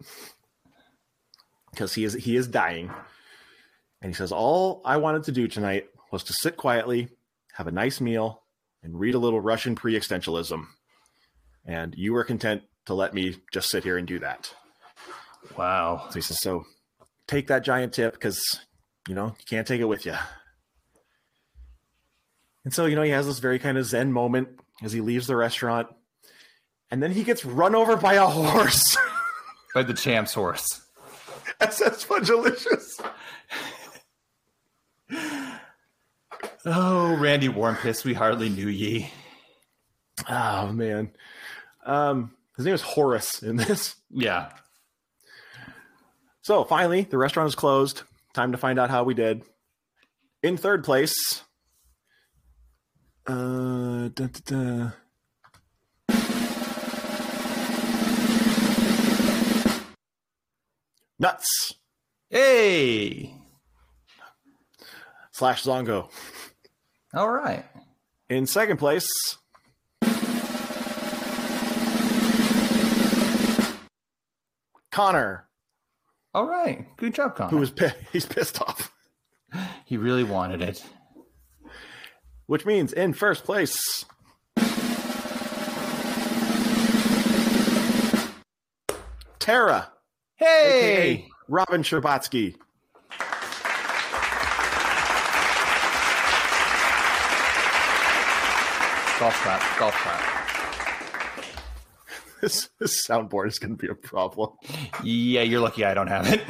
Because 1.72 1.94
he 1.94 2.04
is 2.04 2.14
he 2.14 2.36
is 2.36 2.48
dying. 2.48 2.92
And 4.02 4.12
he 4.12 4.16
says, 4.16 4.32
All 4.32 4.82
I 4.86 4.98
wanted 4.98 5.24
to 5.24 5.32
do 5.32 5.48
tonight 5.48 5.88
was 6.12 6.24
to 6.26 6.34
sit 6.34 6.58
quietly, 6.58 7.10
have 7.54 7.68
a 7.68 7.72
nice 7.72 8.02
meal, 8.02 8.44
and 8.84 9.00
read 9.00 9.16
a 9.16 9.20
little 9.20 9.42
Russian 9.42 9.76
pre 9.76 9.98
existentialism. 9.98 10.66
And 11.66 11.96
you 11.98 12.14
were 12.14 12.24
content 12.24 12.64
to 12.86 12.94
let 12.94 13.14
me 13.14 13.38
just 13.52 13.70
sit 13.70 13.84
here 13.84 13.98
and 13.98 14.08
do 14.08 14.20
that. 14.20 14.54
Wow. 15.58 16.08
So 16.10 16.16
he 16.16 16.22
says, 16.22 16.40
So 16.42 16.66
take 17.28 17.48
that 17.48 17.64
giant 17.64 17.94
tip 17.94 18.14
because, 18.14 18.42
you 19.08 19.16
know, 19.16 19.28
you 19.28 19.46
can't 19.48 19.68
take 19.68 19.82
it 19.82 19.86
with 19.86 20.06
you. 20.06 20.16
And 22.64 22.74
so, 22.74 22.86
you 22.86 22.96
know, 22.96 23.02
he 23.02 23.12
has 23.12 23.26
this 23.26 23.40
very 23.40 23.60
kind 23.60 23.78
of 23.78 23.86
zen 23.86 24.12
moment 24.12 24.50
as 24.84 24.92
he 24.92 25.02
leaves 25.02 25.28
the 25.28 25.36
restaurant. 25.36 25.88
And 26.92 27.02
then 27.02 27.12
he 27.12 27.24
gets 27.24 27.46
run 27.46 27.74
over 27.74 27.96
by 27.96 28.16
a 28.16 28.26
horse. 28.28 28.98
By 29.74 29.84
the 29.84 29.94
champ's 29.94 30.34
horse. 30.34 30.82
That's 31.60 31.80
that's 31.80 32.06
delicious. 32.06 33.00
Oh, 36.66 37.16
Randy 37.18 37.48
Warmpiss, 37.48 38.04
we 38.04 38.14
hardly 38.14 38.50
knew 38.50 38.68
ye. 38.68 39.10
Oh 40.28 40.74
man. 40.74 41.12
Um 41.86 42.34
his 42.58 42.66
name 42.66 42.76
is 42.76 42.82
Horace 42.82 43.42
in 43.44 43.56
this. 43.56 43.96
Yeah. 44.10 44.50
So 46.42 46.64
finally, 46.64 47.04
the 47.04 47.18
restaurant 47.18 47.48
is 47.48 47.56
closed. 47.56 48.04
Time 48.34 48.52
to 48.52 48.58
find 48.58 48.80
out 48.80 48.90
how 48.90 49.04
we 49.04 49.14
did. 49.14 49.44
In 50.44 50.58
third 50.58 50.84
place, 50.84 51.44
uh, 53.28 54.10
da, 54.10 54.28
da, 54.28 54.40
da. 54.46 54.90
Nuts 61.20 61.74
Hey. 62.30 63.36
slash 65.32 65.64
Zongo. 65.64 66.10
All 67.14 67.30
right. 67.30 67.66
In 68.30 68.46
second 68.46 68.78
place, 68.78 69.08
Connor, 74.92 75.48
All 76.34 76.48
right. 76.48 76.86
Good 76.98 77.14
job, 77.16 77.36
Connor. 77.36 77.50
who 77.50 77.62
is 77.62 77.72
pi- 77.72 77.96
he's 78.14 78.26
pissed 78.26 78.62
off. 78.62 78.92
he 79.86 79.98
really 79.98 80.24
wanted 80.24 80.62
it. 80.62 80.84
which 82.48 82.66
means 82.66 82.92
in 82.94 83.14
first 83.14 83.44
place. 83.46 84.06
Tara, 89.40 89.92
Hey, 90.36 90.46
aka 91.14 91.30
Robin 91.48 91.84
Scherbatsky. 91.84 92.56
golf 99.20 99.36
clap, 99.44 99.62
golf 99.80 99.94
clap. 99.96 100.31
This, 102.42 102.70
this 102.80 103.06
soundboard 103.08 103.48
is 103.48 103.60
going 103.60 103.78
to 103.78 103.78
be 103.78 103.88
a 103.92 103.96
problem. 103.96 104.50
Yeah, 105.04 105.44
you're 105.44 105.62
lucky 105.62 105.86
I 105.86 105.94
don't 105.94 106.08
have 106.08 106.28
it. 106.32 106.42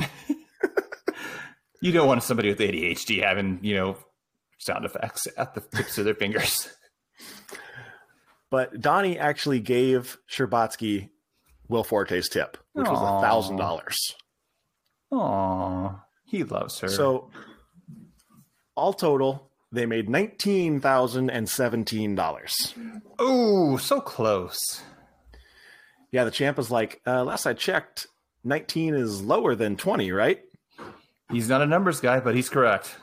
you 1.81 1.91
don't 1.91 2.07
want 2.07 2.23
somebody 2.23 2.49
with 2.49 2.59
ADHD 2.59 3.21
having, 3.23 3.59
you 3.61 3.75
know, 3.75 3.97
sound 4.57 4.85
effects 4.85 5.27
at 5.37 5.53
the 5.53 5.61
tips 5.61 5.97
of 5.97 6.05
their 6.05 6.15
fingers. 6.15 6.69
But 8.49 8.79
Donnie 8.81 9.17
actually 9.17 9.59
gave 9.59 10.17
Scherbatsky 10.29 11.09
Will 11.67 11.83
Forte's 11.83 12.27
tip, 12.29 12.57
which 12.73 12.87
was 12.87 12.99
a 12.99 13.25
thousand 13.25 13.55
dollars. 13.57 13.97
Aw, 15.11 16.01
he 16.25 16.43
loves 16.43 16.79
her. 16.79 16.89
So 16.89 17.31
all 18.75 18.93
total, 18.93 19.49
they 19.71 19.85
made 19.85 20.09
nineteen 20.09 20.81
thousand 20.81 21.29
and 21.29 21.47
seventeen 21.49 22.13
dollars. 22.15 22.73
oh, 23.19 23.77
so 23.77 24.01
close. 24.01 24.81
Yeah, 26.11 26.23
the 26.25 26.31
champ 26.31 26.59
is 26.59 26.69
like, 26.69 27.01
uh, 27.07 27.23
last 27.23 27.45
I 27.45 27.53
checked, 27.53 28.07
nineteen 28.43 28.93
is 28.95 29.21
lower 29.21 29.55
than 29.55 29.77
twenty, 29.77 30.11
right? 30.11 30.41
He's 31.31 31.47
not 31.47 31.61
a 31.61 31.65
numbers 31.65 32.01
guy, 32.01 32.19
but 32.19 32.35
he's 32.35 32.49
correct. 32.49 32.95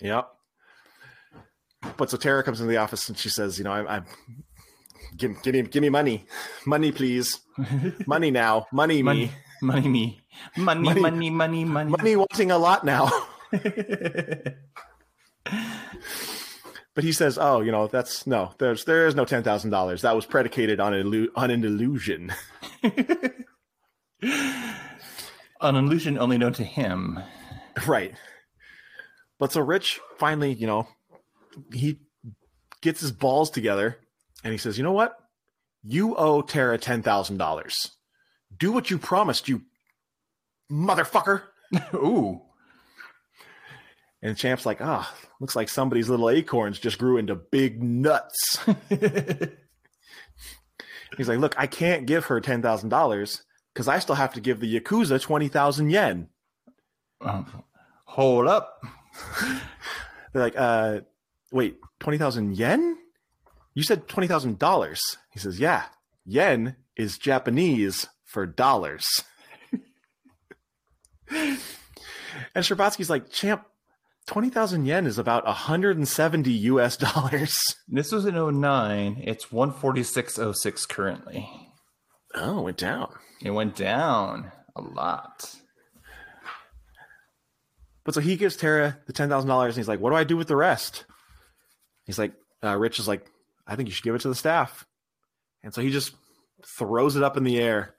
Yep. 0.00 0.28
But 1.96 2.10
so 2.10 2.16
Tara 2.16 2.42
comes 2.42 2.60
into 2.60 2.70
the 2.70 2.78
office 2.78 3.08
and 3.08 3.16
she 3.18 3.28
says, 3.28 3.58
you 3.58 3.64
know, 3.64 3.72
I'm, 3.72 3.86
I'm 3.86 4.04
give, 5.16 5.40
give 5.42 5.54
me 5.54 5.62
give 5.62 5.82
me 5.82 5.90
money, 5.90 6.24
money 6.66 6.90
please, 6.92 7.40
money 8.06 8.30
now, 8.30 8.66
money 8.72 9.02
me, 9.02 9.02
Money, 9.02 9.30
money, 9.60 9.88
me, 9.88 10.20
money, 10.56 10.82
Money- 10.84 11.00
money, 11.00 11.30
money, 11.30 11.64
money. 11.64 11.90
money 11.90 12.16
wanting 12.16 12.50
a 12.50 12.58
lot 12.58 12.84
now. 12.84 13.10
But 16.98 17.04
he 17.04 17.12
says, 17.12 17.38
"Oh, 17.40 17.60
you 17.60 17.70
know, 17.70 17.86
that's 17.86 18.26
no. 18.26 18.54
There's 18.58 18.84
there 18.84 19.06
is 19.06 19.14
no 19.14 19.24
ten 19.24 19.44
thousand 19.44 19.70
dollars. 19.70 20.02
That 20.02 20.16
was 20.16 20.26
predicated 20.26 20.80
on 20.80 20.94
an 20.94 21.06
illu- 21.06 21.28
on 21.36 21.48
an 21.52 21.64
illusion." 21.64 22.32
An 25.60 25.76
illusion 25.76 26.18
only 26.18 26.38
known 26.38 26.54
to 26.54 26.64
him. 26.64 27.20
right. 27.86 28.14
But 29.38 29.52
so 29.52 29.60
Rich 29.60 30.00
finally, 30.16 30.52
you 30.52 30.66
know, 30.66 30.88
he 31.72 32.00
gets 32.80 33.00
his 33.00 33.12
balls 33.12 33.50
together 33.50 33.98
and 34.42 34.50
he 34.50 34.58
says, 34.58 34.76
"You 34.76 34.82
know 34.82 34.90
what? 34.90 35.16
You 35.84 36.16
owe 36.16 36.42
Tara 36.42 36.78
ten 36.78 37.02
thousand 37.02 37.36
dollars. 37.36 37.92
Do 38.58 38.72
what 38.72 38.90
you 38.90 38.98
promised, 38.98 39.48
you 39.48 39.62
motherfucker." 40.68 41.42
Ooh. 41.94 42.42
And 44.20 44.36
Champ's 44.36 44.66
like, 44.66 44.80
"Ah, 44.80 45.14
looks 45.40 45.56
like 45.56 45.68
somebody's 45.68 46.08
little 46.08 46.30
acorns 46.30 46.78
just 46.78 46.98
grew 46.98 47.16
into 47.16 47.34
big 47.34 47.82
nuts." 47.82 48.58
He's 51.16 51.28
like, 51.28 51.38
"Look, 51.38 51.54
I 51.58 51.66
can't 51.66 52.06
give 52.06 52.26
her 52.26 52.40
ten 52.40 52.62
thousand 52.62 52.90
dollars 52.90 53.42
because 53.72 53.88
I 53.88 53.98
still 53.98 54.14
have 54.14 54.34
to 54.34 54.40
give 54.40 54.60
the 54.60 54.80
yakuza 54.80 55.20
twenty 55.20 55.48
thousand 55.48 55.90
yen." 55.90 56.28
Um, 57.20 57.64
hold 58.04 58.46
up. 58.46 58.82
They're 60.32 60.42
like, 60.42 60.56
uh, 60.56 61.00
wait, 61.52 61.78
20,000 62.00 62.56
yen? 62.56 62.96
You 63.74 63.82
said 63.82 64.08
$20,000. 64.08 64.98
He 65.32 65.38
says, 65.38 65.60
yeah, 65.60 65.84
yen 66.24 66.76
is 66.96 67.18
Japanese 67.18 68.08
for 68.24 68.46
dollars. 68.46 69.06
and 71.30 71.58
Scherbatsky's 72.56 73.10
like, 73.10 73.30
champ, 73.30 73.64
20,000 74.28 74.84
yen 74.84 75.06
is 75.06 75.18
about 75.18 75.46
170 75.46 76.50
US 76.50 76.96
dollars. 76.98 77.56
This 77.88 78.12
was 78.12 78.26
in 78.26 78.34
09. 78.34 79.22
It's 79.24 79.46
146.06 79.46 80.86
currently. 80.86 81.48
Oh, 82.34 82.58
it 82.58 82.62
went 82.62 82.76
down. 82.76 83.14
It 83.42 83.50
went 83.50 83.74
down 83.74 84.52
a 84.76 84.82
lot. 84.82 85.54
But 88.04 88.12
so 88.12 88.20
he 88.20 88.36
gives 88.36 88.56
Tara 88.56 88.98
the 89.06 89.14
$10,000 89.14 89.64
and 89.64 89.74
he's 89.74 89.88
like, 89.88 90.00
what 90.00 90.10
do 90.10 90.16
I 90.16 90.24
do 90.24 90.36
with 90.36 90.48
the 90.48 90.56
rest? 90.56 91.06
He's 92.04 92.18
like, 92.18 92.32
uh, 92.62 92.76
Rich 92.76 92.98
is 92.98 93.08
like, 93.08 93.24
I 93.66 93.74
think 93.76 93.88
you 93.88 93.94
should 93.94 94.04
give 94.04 94.14
it 94.14 94.20
to 94.20 94.28
the 94.28 94.34
staff. 94.34 94.86
And 95.62 95.72
so 95.72 95.80
he 95.80 95.90
just 95.90 96.14
throws 96.66 97.16
it 97.16 97.22
up 97.22 97.38
in 97.38 97.44
the 97.44 97.58
air. 97.58 97.94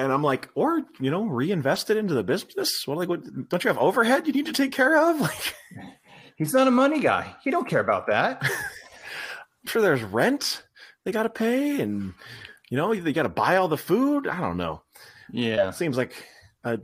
And 0.00 0.12
I'm 0.12 0.22
like, 0.22 0.48
or, 0.54 0.82
you 0.98 1.10
know, 1.10 1.24
reinvest 1.24 1.90
it 1.90 1.98
into 1.98 2.14
the 2.14 2.22
business? 2.22 2.86
What, 2.86 2.96
like, 2.96 3.08
what, 3.10 3.48
don't 3.50 3.62
you 3.62 3.68
have 3.68 3.76
overhead 3.78 4.26
you 4.26 4.32
need 4.32 4.46
to 4.46 4.52
take 4.52 4.72
care 4.72 4.96
of? 4.96 5.20
Like, 5.20 5.54
He's 6.36 6.54
not 6.54 6.66
a 6.66 6.70
money 6.70 7.00
guy. 7.00 7.34
He 7.44 7.50
don't 7.50 7.68
care 7.68 7.80
about 7.80 8.06
that. 8.06 8.42
I'm 8.42 9.66
sure 9.66 9.82
there's 9.82 10.02
rent 10.02 10.62
they 11.04 11.12
got 11.12 11.24
to 11.24 11.28
pay 11.28 11.80
and, 11.80 12.14
you 12.70 12.78
know, 12.78 12.94
they 12.94 13.12
got 13.12 13.24
to 13.24 13.28
buy 13.28 13.56
all 13.56 13.68
the 13.68 13.76
food. 13.76 14.26
I 14.26 14.40
don't 14.40 14.56
know. 14.56 14.80
yeah. 15.30 15.70
Seems 15.70 15.98
like 15.98 16.14
a 16.64 16.78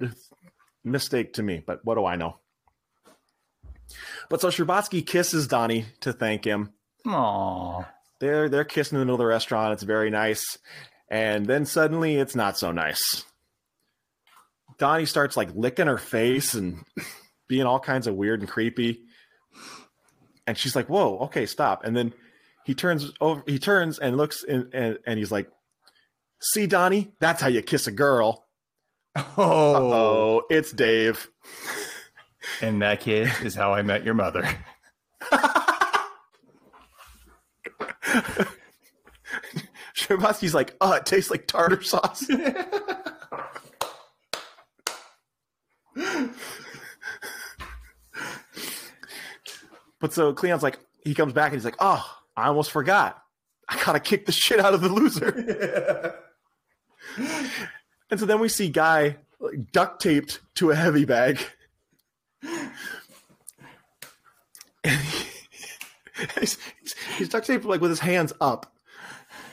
mistake 0.85 1.33
to 1.35 1.43
me, 1.43 1.63
but 1.67 1.81
what 1.85 1.95
do 1.95 2.05
I 2.05 2.17
know? 2.17 2.37
But 4.29 4.43
so 4.43 4.49
Scherbatsky 4.49 5.07
kisses 5.07 5.47
Donnie 5.47 5.87
to 6.01 6.13
thank 6.13 6.45
him. 6.45 6.73
Aw. 7.07 7.85
they're 8.21 8.49
they're 8.51 8.65
kissing 8.65 8.97
in 8.97 9.01
the 9.01 9.05
middle 9.07 9.15
of 9.15 9.21
the 9.21 9.27
restaurant. 9.27 9.73
It's 9.73 9.85
very 9.85 10.11
nice, 10.11 10.59
and 11.09 11.47
then 11.47 11.67
suddenly 11.67 12.17
it's 12.17 12.35
not 12.35 12.59
so 12.59 12.73
nice. 12.73 13.25
Donnie 14.79 15.07
starts 15.07 15.37
like 15.37 15.55
licking 15.55 15.87
her 15.87 15.99
face 15.99 16.55
and 16.55 16.85
being 17.49 17.67
all 17.67 17.81
kinds 17.81 18.07
of 18.07 18.15
weird 18.15 18.41
and 18.41 18.49
creepy, 18.49 19.03
and 20.47 20.57
she's 20.57 20.77
like, 20.77 20.89
"Whoa, 20.89 21.19
okay, 21.21 21.47
stop!" 21.47 21.85
And 21.85 21.97
then 21.97 22.13
he 22.65 22.75
turns 22.75 23.13
over, 23.21 23.43
he 23.47 23.59
turns 23.59 23.99
and 23.99 24.17
looks, 24.17 24.45
and 24.45 24.73
and, 24.75 24.99
and 25.07 25.19
he's 25.19 25.33
like, 25.33 25.51
"See, 26.41 26.67
Donnie, 26.67 27.13
that's 27.21 27.41
how 27.41 27.49
you 27.49 27.63
kiss 27.63 27.87
a 27.87 27.93
girl." 27.93 28.45
Oh, 29.39 30.43
it's 30.51 30.73
Dave. 30.73 31.29
And 32.61 32.83
that 32.83 33.01
kid 33.01 33.31
is 33.43 33.55
how 33.55 33.73
I 33.73 33.83
met 33.83 34.05
your 34.05 34.15
mother. 34.15 34.47
Scherbatsky's 40.07 40.55
like, 40.55 40.75
"Oh, 40.81 40.93
it 40.93 41.05
tastes 41.07 41.31
like 41.31 41.47
tartar 41.47 41.83
sauce." 41.83 42.27
But 50.01 50.13
so 50.13 50.33
Cleon's 50.33 50.63
like, 50.63 50.79
he 51.05 51.15
comes 51.15 51.33
back 51.33 51.47
and 51.47 51.55
he's 51.55 51.65
like, 51.65 51.77
oh, 51.81 52.05
I 52.37 52.49
almost 52.49 52.71
forgot. 52.71 53.23
I 53.69 53.83
gotta 53.85 54.01
kick 54.01 54.27
the 54.27 54.33
shit 54.33 54.61
out 54.61 54.75
of 54.75 54.81
the 54.81 54.89
loser. 54.89 56.15
and 58.11 58.21
so 58.21 58.27
then 58.27 58.39
we 58.39 58.49
see 58.49 58.69
Guy 58.69 59.17
like, 59.41 59.73
duct 59.73 60.01
taped 60.03 60.41
to 60.57 60.71
a 60.71 60.75
heavy 60.75 61.05
bag. 61.05 61.41
And 64.85 65.01
he- 65.01 65.27
he's, 66.39 66.59
he's, 66.81 66.95
he's 67.19 67.29
duct 67.29 67.45
taped 67.45 67.65
like 67.65 67.81
with 67.81 67.91
his 67.91 67.99
hands 67.99 68.33
up. 68.41 68.73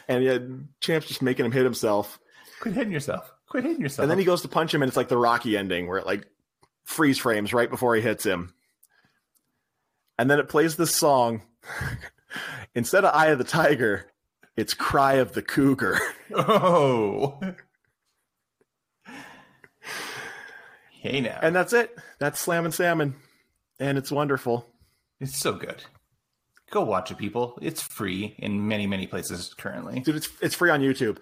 And 0.08 0.24
yeah, 0.24 0.38
Champ's 0.80 1.08
just 1.08 1.22
making 1.22 1.46
him 1.46 1.52
hit 1.52 1.64
himself. 1.64 2.20
Quit 2.60 2.76
hitting 2.76 2.94
yourself. 2.94 3.32
Quit 3.48 3.64
hitting 3.64 3.82
yourself. 3.82 4.04
And 4.04 4.12
then 4.12 4.20
he 4.20 4.26
goes 4.26 4.42
to 4.42 4.48
punch 4.48 4.74
him, 4.74 4.82
and 4.82 4.90
it's 4.90 4.98
like 4.98 5.10
the 5.10 5.18
Rocky 5.18 5.58
ending 5.58 5.88
where 5.88 5.98
it 5.98 6.06
like 6.06 6.26
freeze 6.86 7.18
frames 7.18 7.54
right 7.54 7.70
before 7.70 7.96
he 7.96 8.02
hits 8.02 8.26
him. 8.26 8.54
And 10.18 10.30
then 10.30 10.40
it 10.40 10.50
plays 10.50 10.76
this 10.76 10.96
song. 10.96 11.42
Instead 12.76 13.06
of 13.06 13.14
Eye 13.14 13.28
of 13.28 13.38
the 13.38 13.44
Tiger, 13.44 14.12
it's 14.56 14.74
Cry 14.74 15.14
of 15.16 15.34
the 15.34 15.42
Cougar. 15.42 16.00
Oh. 16.36 17.40
hey 21.02 21.22
now. 21.22 21.40
And 21.42 21.56
that's 21.56 21.74
it. 21.74 21.96
That's 22.20 22.40
Slammin' 22.40 22.72
Salmon. 22.72 23.16
And 23.80 23.98
it's 23.98 24.12
wonderful. 24.12 24.68
it's 25.20 25.38
so 25.38 25.54
good. 25.54 25.84
Go 26.74 26.82
watch 26.82 27.12
it, 27.12 27.20
people. 27.20 27.60
It's 27.62 27.84
free 27.84 28.34
in 28.40 28.68
many, 28.68 28.88
many 28.88 29.06
places 29.06 29.54
currently. 29.54 30.00
Dude, 30.00 30.16
it's 30.16 30.30
it's 30.42 30.56
free 30.56 30.72
on 30.72 30.82
YouTube. 30.82 31.20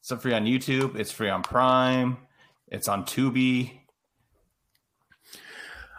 It's 0.00 0.20
free 0.20 0.34
on 0.34 0.46
YouTube. 0.46 0.96
It's 0.96 1.12
free 1.12 1.28
on 1.28 1.44
Prime. 1.44 2.16
It's 2.66 2.88
on 2.88 3.04
Tubi. 3.04 3.70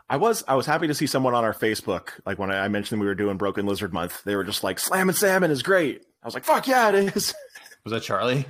I 0.10 0.18
was 0.18 0.44
I 0.46 0.56
was 0.56 0.66
happy 0.66 0.88
to 0.88 0.94
see 0.94 1.08
someone 1.08 1.34
on 1.34 1.46
our 1.46 1.54
Facebook, 1.54 2.10
like 2.26 2.38
when 2.38 2.52
I 2.52 2.68
mentioned 2.68 3.00
we 3.00 3.08
were 3.08 3.16
doing 3.16 3.38
Broken 3.38 3.66
Lizard 3.66 3.94
Month, 3.94 4.26
they 4.26 4.36
were 4.36 4.44
just 4.44 4.62
like, 4.62 4.78
Slammin' 4.78 5.16
Salmon 5.16 5.52
is 5.52 5.64
great. 5.64 6.02
I 6.22 6.28
was 6.28 6.34
like, 6.34 6.44
fuck 6.44 6.68
yeah, 6.68 6.90
it 6.90 7.16
is. 7.16 7.34
Was 7.86 7.94
that 7.94 8.04
Charlie? 8.04 8.46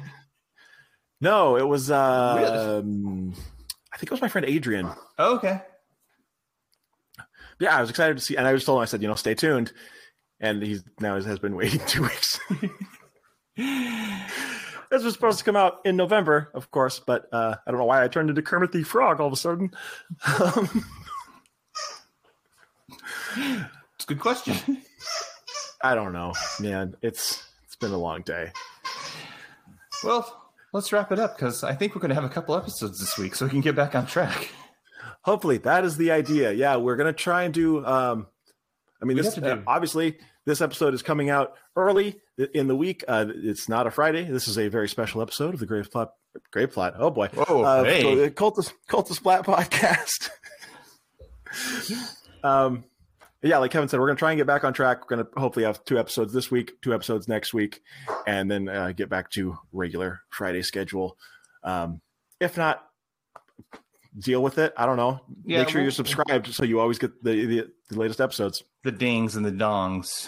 No, 1.22 1.56
it 1.56 1.68
was 1.68 1.92
uh 1.92 2.82
um, 2.84 3.36
I 3.94 3.98
think 3.98 4.10
it 4.10 4.12
was 4.12 4.22
my 4.22 4.28
friend 4.28 4.48
Adrian. 4.48 4.90
Oh, 5.20 5.36
okay. 5.36 5.62
yeah, 7.60 7.78
I 7.78 7.82
was 7.82 7.92
excited 7.92 8.18
to 8.18 8.24
see, 8.24 8.38
and 8.38 8.48
I 8.48 8.54
just 8.54 8.66
told 8.66 8.80
him, 8.80 8.82
I 8.82 8.86
said, 8.86 9.04
you 9.04 9.08
know, 9.08 9.16
stay 9.16 9.36
tuned. 9.36 9.72
And 10.46 10.62
he's 10.62 10.84
now 11.00 11.20
has 11.20 11.40
been 11.40 11.56
waiting 11.56 11.82
two 11.88 12.02
weeks. 12.10 12.40
this 13.58 15.04
was 15.04 15.14
supposed 15.14 15.40
to 15.40 15.46
come 15.46 15.56
out 15.56 15.80
in 15.86 15.96
November, 15.98 16.52
of 16.54 16.72
course, 16.72 17.00
but 17.00 17.28
uh, 17.34 17.56
I 17.66 17.72
don't 17.72 17.80
know 17.80 17.86
why 17.86 18.04
I 18.04 18.08
turned 18.08 18.30
into 18.30 18.42
Kermit 18.42 18.72
the 18.72 18.84
Frog 18.84 19.20
all 19.20 19.28
of 19.28 19.34
a 19.34 19.38
sudden. 19.38 19.72
Um, 20.40 20.86
It's 23.38 24.04
a 24.04 24.08
good 24.08 24.20
question. 24.20 24.56
I 25.84 25.96
don't 25.96 26.14
know, 26.14 26.34
man. 26.60 26.96
It's 27.02 27.44
it's 27.66 27.76
been 27.76 27.92
a 27.92 27.98
long 27.98 28.22
day. 28.22 28.52
well, 30.04 30.52
let's 30.74 30.92
wrap 30.94 31.12
it 31.12 31.20
up 31.20 31.36
because 31.36 31.64
I 31.64 31.74
think 31.74 31.96
we're 31.96 32.02
going 32.02 32.10
to 32.10 32.16
have 32.16 32.24
a 32.24 32.30
couple 32.30 32.56
episodes 32.56 33.00
this 33.00 33.18
week 33.18 33.36
so 33.36 33.46
we 33.46 33.52
can 33.52 33.62
get 33.62 33.76
back 33.76 33.96
on 33.96 34.06
track. 34.06 34.50
Hopefully, 35.22 35.58
that 35.60 35.84
is 35.84 35.98
the 35.98 36.12
idea. 36.12 36.52
Yeah, 36.54 36.76
we're 36.78 36.96
gonna 36.96 37.14
try 37.14 37.44
and 37.44 37.54
do. 37.54 37.84
Um, 37.86 38.28
I 39.02 39.06
mean, 39.06 39.18
We 39.18 39.24
this 39.24 39.34
to 39.36 39.42
do- 39.42 39.64
obviously 39.66 40.18
this 40.46 40.62
episode 40.62 40.94
is 40.94 41.02
coming 41.02 41.30
out 41.30 41.54
early 41.76 42.20
in 42.54 42.68
the 42.68 42.76
week. 42.76 43.04
Uh, 43.08 43.26
it's 43.30 43.68
not 43.68 43.88
a 43.88 43.92
Friday. 43.92 44.24
This 44.24 44.48
is 44.48 44.58
a 44.58 44.68
very 44.68 44.88
special 44.88 45.22
episode 45.22 45.54
of 45.54 45.60
the 45.60 45.66
Grave 45.66 45.92
Plot. 45.92 46.14
Grave 46.52 46.72
Plot. 46.72 46.96
Oh 46.98 47.10
boy. 47.10 47.26
Uh, 47.26 47.84
hey. 47.84 48.16
the 48.16 48.32
Cultist 48.32 48.74
Cultist 48.90 49.16
Splat 49.16 49.46
podcast. 49.46 50.30
um, 52.44 52.84
yeah, 53.42 53.58
like 53.60 53.72
Kevin 53.72 53.88
said, 53.88 54.00
we're 54.00 54.08
gonna 54.08 54.18
try 54.18 54.32
and 54.32 54.38
get 54.38 54.48
back 54.48 54.64
on 54.64 54.74
track. 54.74 55.02
We're 55.02 55.18
gonna 55.18 55.30
hopefully 55.38 55.66
have 55.66 55.84
two 55.86 56.00
episodes 56.00 56.34
this 56.34 56.52
week, 56.52 56.74
two 56.82 56.94
episodes 56.94 57.28
next 57.28 57.54
week, 57.54 57.82
and 58.28 58.50
then 58.50 58.68
uh, 58.68 58.92
get 58.92 59.10
back 59.10 59.30
to 59.32 59.58
regular 59.72 60.22
Friday 60.30 60.62
schedule. 60.62 61.18
Um, 61.64 62.02
if 62.40 62.58
not, 62.58 62.84
deal 64.18 64.42
with 64.42 64.58
it. 64.58 64.74
I 64.78 64.86
don't 64.86 64.98
know. 64.98 65.22
Yeah, 65.46 65.60
Make 65.60 65.70
sure 65.70 65.82
you're 65.82 65.92
subscribed 65.92 66.54
so 66.54 66.64
you 66.64 66.80
always 66.80 66.98
get 66.98 67.24
the, 67.24 67.46
the 67.46 67.68
the 67.90 68.00
latest 68.00 68.22
episodes. 68.22 68.64
The 68.84 68.92
dings 68.92 69.36
and 69.36 69.46
the 69.46 69.52
dongs. 69.52 70.28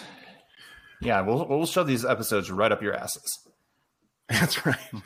Yeah, 1.02 1.22
we'll 1.22 1.48
we'll 1.48 1.66
shove 1.66 1.88
these 1.88 2.06
episodes 2.06 2.52
right 2.52 2.72
up 2.72 2.82
your 2.82 2.94
asses. 2.94 3.40
That's 4.30 4.66
right. 4.66 4.78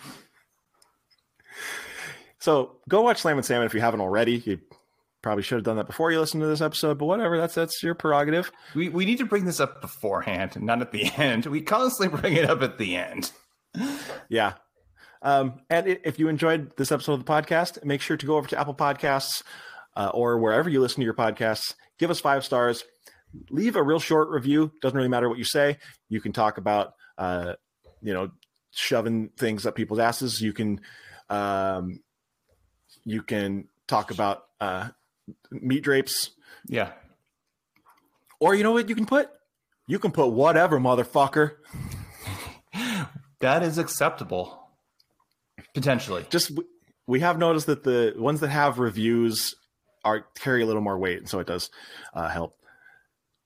so 2.39 2.77
go 2.89 3.01
watch 3.01 3.19
Slammin' 3.19 3.43
Salmon 3.43 3.65
if 3.65 3.73
you 3.73 3.81
haven't 3.81 4.01
already. 4.01 4.41
You 4.45 4.59
probably 5.21 5.43
should 5.43 5.55
have 5.55 5.63
done 5.63 5.77
that 5.77 5.87
before 5.87 6.11
you 6.11 6.19
listened 6.19 6.41
to 6.41 6.47
this 6.47 6.61
episode, 6.61 6.97
but 6.97 7.05
whatever. 7.05 7.37
That's 7.37 7.55
that's 7.55 7.83
your 7.83 7.93
prerogative. 7.93 8.51
We 8.73 8.89
we 8.89 9.05
need 9.05 9.19
to 9.19 9.25
bring 9.25 9.45
this 9.45 9.59
up 9.59 9.81
beforehand, 9.81 10.61
not 10.61 10.81
at 10.81 10.91
the 10.91 11.05
end. 11.17 11.45
We 11.45 11.61
constantly 11.61 12.19
bring 12.19 12.33
it 12.33 12.49
up 12.49 12.61
at 12.61 12.77
the 12.77 12.95
end. 12.95 13.31
Yeah. 14.29 14.53
Um, 15.21 15.61
and 15.69 15.87
if 15.87 16.17
you 16.19 16.27
enjoyed 16.29 16.75
this 16.77 16.91
episode 16.91 17.13
of 17.13 17.25
the 17.25 17.31
podcast, 17.31 17.83
make 17.85 18.01
sure 18.01 18.17
to 18.17 18.25
go 18.25 18.37
over 18.37 18.47
to 18.49 18.59
Apple 18.59 18.73
Podcasts 18.73 19.43
uh, 19.95 20.09
or 20.13 20.39
wherever 20.39 20.69
you 20.69 20.79
listen 20.81 21.01
to 21.01 21.05
your 21.05 21.13
podcasts. 21.13 21.75
Give 21.99 22.09
us 22.09 22.19
five 22.19 22.43
stars. 22.43 22.83
Leave 23.49 23.75
a 23.75 23.83
real 23.83 23.99
short 23.99 24.29
review. 24.29 24.71
Doesn't 24.81 24.97
really 24.97 25.09
matter 25.09 25.29
what 25.29 25.37
you 25.37 25.43
say. 25.43 25.77
You 26.09 26.19
can 26.21 26.33
talk 26.33 26.57
about, 26.57 26.93
uh, 27.17 27.53
you 28.01 28.13
know, 28.13 28.31
shoving 28.71 29.29
things 29.37 29.65
up 29.65 29.75
people's 29.75 29.99
asses. 29.99 30.41
You 30.41 30.53
can, 30.53 30.81
um, 31.29 31.99
you 33.05 33.21
can 33.21 33.67
talk 33.87 34.11
about 34.11 34.43
uh, 34.59 34.89
meat 35.51 35.83
drapes, 35.83 36.31
Yeah. 36.67 36.91
or 38.39 38.55
you 38.55 38.63
know 38.63 38.71
what 38.71 38.89
you 38.89 38.95
can 38.95 39.05
put. 39.05 39.29
You 39.87 39.99
can 39.99 40.11
put 40.11 40.27
whatever, 40.27 40.79
motherfucker. 40.79 41.57
That 43.39 43.63
is 43.63 43.79
acceptable. 43.79 44.60
Potentially. 45.73 46.25
just 46.29 46.51
we 47.07 47.19
have 47.21 47.37
noticed 47.37 47.67
that 47.67 47.83
the 47.83 48.13
ones 48.17 48.39
that 48.41 48.49
have 48.49 48.79
reviews 48.79 49.55
are 50.03 50.25
carry 50.39 50.63
a 50.63 50.65
little 50.65 50.81
more 50.81 50.97
weight, 50.97 51.17
and 51.19 51.29
so 51.29 51.39
it 51.39 51.47
does 51.47 51.69
uh, 52.13 52.27
help 52.29 52.57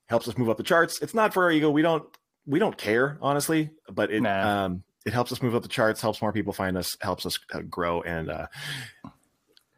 helps 0.08 0.28
us 0.28 0.36
move 0.38 0.48
up 0.48 0.56
the 0.56 0.62
charts. 0.62 1.00
It's 1.02 1.14
not 1.14 1.34
for 1.34 1.44
our 1.44 1.50
ego. 1.50 1.70
We 1.70 1.82
don't 1.82 2.04
we 2.46 2.58
don't 2.58 2.76
care 2.76 3.18
honestly, 3.20 3.70
but 3.92 4.10
it 4.10 4.22
Nah. 4.22 4.64
um, 4.66 4.82
it 5.04 5.12
helps 5.12 5.30
us 5.32 5.40
move 5.42 5.54
up 5.54 5.62
the 5.62 5.68
charts, 5.68 6.00
helps 6.00 6.20
more 6.22 6.32
people 6.32 6.52
find 6.52 6.76
us, 6.76 6.96
helps 7.00 7.26
us 7.26 7.38
uh, 7.52 7.60
grow, 7.60 8.02
and 8.02 8.30
uh, 8.30 8.46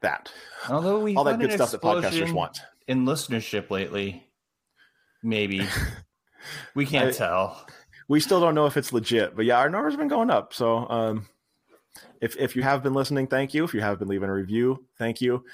that 0.01 0.31
Although 0.69 1.01
we 1.01 1.17
all 1.17 1.25
that 1.25 1.39
good 1.41 1.53
stuff 1.53 1.71
that 1.73 1.83
podcasters 1.83 2.33
want. 2.33 2.61
in 2.87 3.05
listenership 3.05 3.71
lately. 3.71 4.25
Maybe. 5.23 5.67
we 6.75 6.87
can't 6.87 7.09
I- 7.09 7.13
tell. 7.13 7.67
We 8.11 8.21
still 8.21 8.41
don't 8.41 8.55
know 8.55 8.65
if 8.65 8.79
it's 8.79 8.91
legit, 8.93 9.37
but 9.37 9.45
yeah, 9.45 9.59
our 9.59 9.69
numbers 9.69 9.93
have 9.93 9.99
been 9.99 10.09
going 10.09 10.31
up. 10.31 10.55
So 10.55 10.89
um, 10.89 11.27
if 12.21 12.37
if 12.37 12.57
you 12.57 12.63
have 12.63 12.83
been 12.83 12.95
listening, 12.95 13.27
thank 13.27 13.55
you. 13.55 13.65
If 13.65 13.75
you 13.75 13.81
have 13.81 13.99
been 13.99 14.09
leaving 14.09 14.29
a 14.29 14.33
review, 14.33 14.85
thank 14.99 15.21
you. 15.21 15.45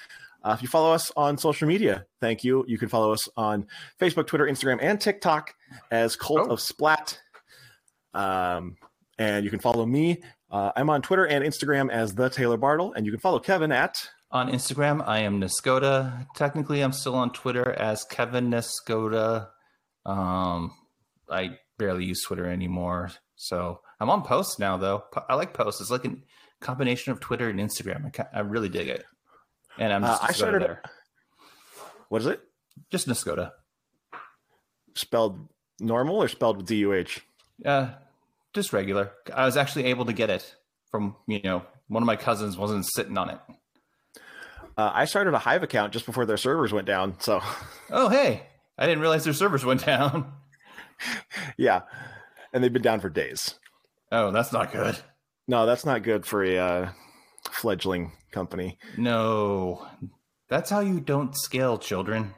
Uh, 0.43 0.53
if 0.53 0.61
you 0.63 0.69
follow 0.69 0.93
us 0.93 1.11
on 1.17 1.39
social 1.39 1.67
media, 1.67 2.05
thank 2.21 2.45
you. 2.45 2.65
You 2.69 2.77
can 2.79 2.89
follow 2.91 3.13
us 3.13 3.27
on 3.37 3.67
Facebook, 4.01 4.27
Twitter, 4.27 4.47
Instagram, 4.47 4.79
and 4.83 5.01
TikTok 5.01 5.55
as 5.91 6.17
Cult 6.17 6.41
Oh. 6.49 6.53
of 6.53 6.61
Splat. 6.61 7.19
Um, 8.13 8.77
and 9.19 9.45
you 9.45 9.51
can 9.51 9.61
follow 9.61 9.87
me. 9.87 10.23
Uh, 10.51 10.71
I'm 10.77 10.91
on 10.91 11.03
Twitter 11.03 11.27
and 11.27 11.45
Instagram 11.45 11.91
as 11.91 12.15
the 12.15 12.29
Taylor 12.29 12.57
Bartle, 12.57 12.93
and 12.93 13.07
you 13.07 13.13
can 13.13 13.21
follow 13.21 13.39
Kevin 13.39 13.73
at 13.73 14.09
On 14.31 14.51
Instagram, 14.51 15.03
I 15.07 15.21
am 15.21 15.41
Nescoda. 15.41 16.27
Technically, 16.35 16.81
I'm 16.81 16.93
still 16.93 17.15
on 17.15 17.31
Twitter 17.33 17.71
as 17.73 18.05
Kevin 18.05 18.51
Nescoda. 18.51 19.49
Um, 20.05 20.73
I 21.31 21.59
barely 21.79 22.05
use 22.05 22.23
Twitter 22.23 22.47
anymore. 22.47 23.13
So 23.37 23.81
I'm 24.01 24.11
on 24.11 24.23
posts 24.23 24.59
now, 24.59 24.77
though. 24.77 25.05
I 25.29 25.35
like 25.35 25.55
posts. 25.55 25.81
It's 25.81 25.91
like 25.91 26.05
a 26.05 26.15
combination 26.61 27.13
of 27.13 27.21
Twitter 27.21 27.49
and 27.49 27.59
Instagram. 27.61 28.07
I, 28.07 28.11
ca- 28.11 28.29
I 28.33 28.41
really 28.41 28.69
dig 28.69 28.89
it. 28.89 29.05
And 29.79 29.93
I'm 29.93 30.05
Uh, 30.05 30.09
just 30.09 30.23
I 30.23 30.27
Nescoda 30.29 30.35
started- 30.35 30.63
there. 30.63 30.83
what 32.09 32.21
is 32.23 32.27
it? 32.27 32.41
Just 32.91 33.07
Nescoda. 33.09 33.53
Spelled 34.95 35.49
normal 35.81 36.17
or 36.23 36.29
spelled 36.29 36.57
with 36.59 36.67
D 36.67 36.77
U 36.77 36.93
H? 36.93 37.25
Uh, 37.65 37.89
just 38.53 38.73
regular. 38.73 39.11
I 39.35 39.45
was 39.45 39.57
actually 39.57 39.87
able 39.87 40.05
to 40.05 40.13
get 40.13 40.31
it 40.31 40.55
from, 40.91 41.17
you 41.27 41.41
know, 41.43 41.63
one 41.89 42.03
of 42.03 42.07
my 42.07 42.17
cousins 42.17 42.57
wasn't 42.57 42.87
sitting 42.95 43.19
on 43.19 43.31
it. 43.31 43.39
Uh, 44.77 44.91
I 44.93 45.05
started 45.05 45.35
a 45.35 45.39
Hive 45.39 45.63
account 45.63 45.93
just 45.93 46.07
before 46.07 46.27
their 46.27 46.37
servers 46.37 46.73
went 46.73 46.87
down. 46.87 47.19
So 47.21 47.41
Oh, 47.91 48.09
hey, 48.09 48.47
I 48.79 48.87
didn't 48.87 49.01
realize 49.01 49.25
their 49.25 49.33
servers 49.33 49.65
went 49.65 49.85
down. 49.85 50.33
yeah, 51.57 51.83
and 52.53 52.63
they've 52.63 52.73
been 52.73 52.83
down 52.83 53.01
for 53.01 53.09
days. 53.09 53.59
Oh, 54.13 54.31
that's 54.31 54.53
not 54.53 54.73
good. 54.73 54.99
No, 55.47 55.67
that's 55.67 55.85
not 55.85 56.03
good 56.03 56.25
for 56.25 56.43
a 56.43 56.59
uh, 56.59 56.89
fledgling 57.51 58.13
company. 58.33 58.79
No, 58.97 59.87
that's 60.49 60.71
how 60.71 60.81
you 60.81 61.01
don't 61.01 61.37
scale, 61.37 61.79
children. 61.79 62.35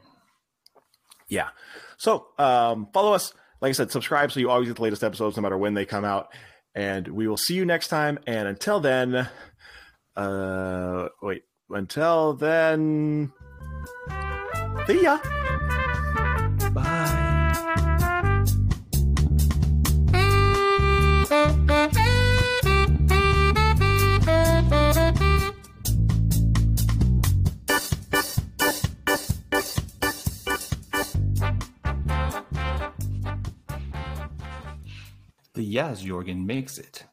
Yeah. 1.29 1.49
So 1.97 2.27
um, 2.37 2.87
follow 2.93 3.13
us. 3.13 3.33
Like 3.59 3.69
I 3.69 3.73
said, 3.73 3.91
subscribe 3.91 4.31
so 4.31 4.39
you 4.39 4.49
always 4.49 4.67
get 4.67 4.75
the 4.77 4.83
latest 4.83 5.03
episodes 5.03 5.35
no 5.35 5.41
matter 5.41 5.57
when 5.57 5.73
they 5.73 5.85
come 5.85 6.05
out. 6.05 6.27
And 6.75 7.07
we 7.07 7.27
will 7.27 7.37
see 7.37 7.55
you 7.55 7.65
next 7.65 7.87
time. 7.87 8.19
And 8.27 8.47
until 8.47 8.79
then, 8.79 9.27
uh, 10.15 11.07
wait, 11.21 11.43
until 11.69 12.33
then, 12.33 13.31
see 14.85 15.01
ya. 15.01 15.17
The 35.57 35.75
Yaz 35.75 36.03
Jorgen 36.05 36.45
makes 36.45 36.77
it. 36.77 37.07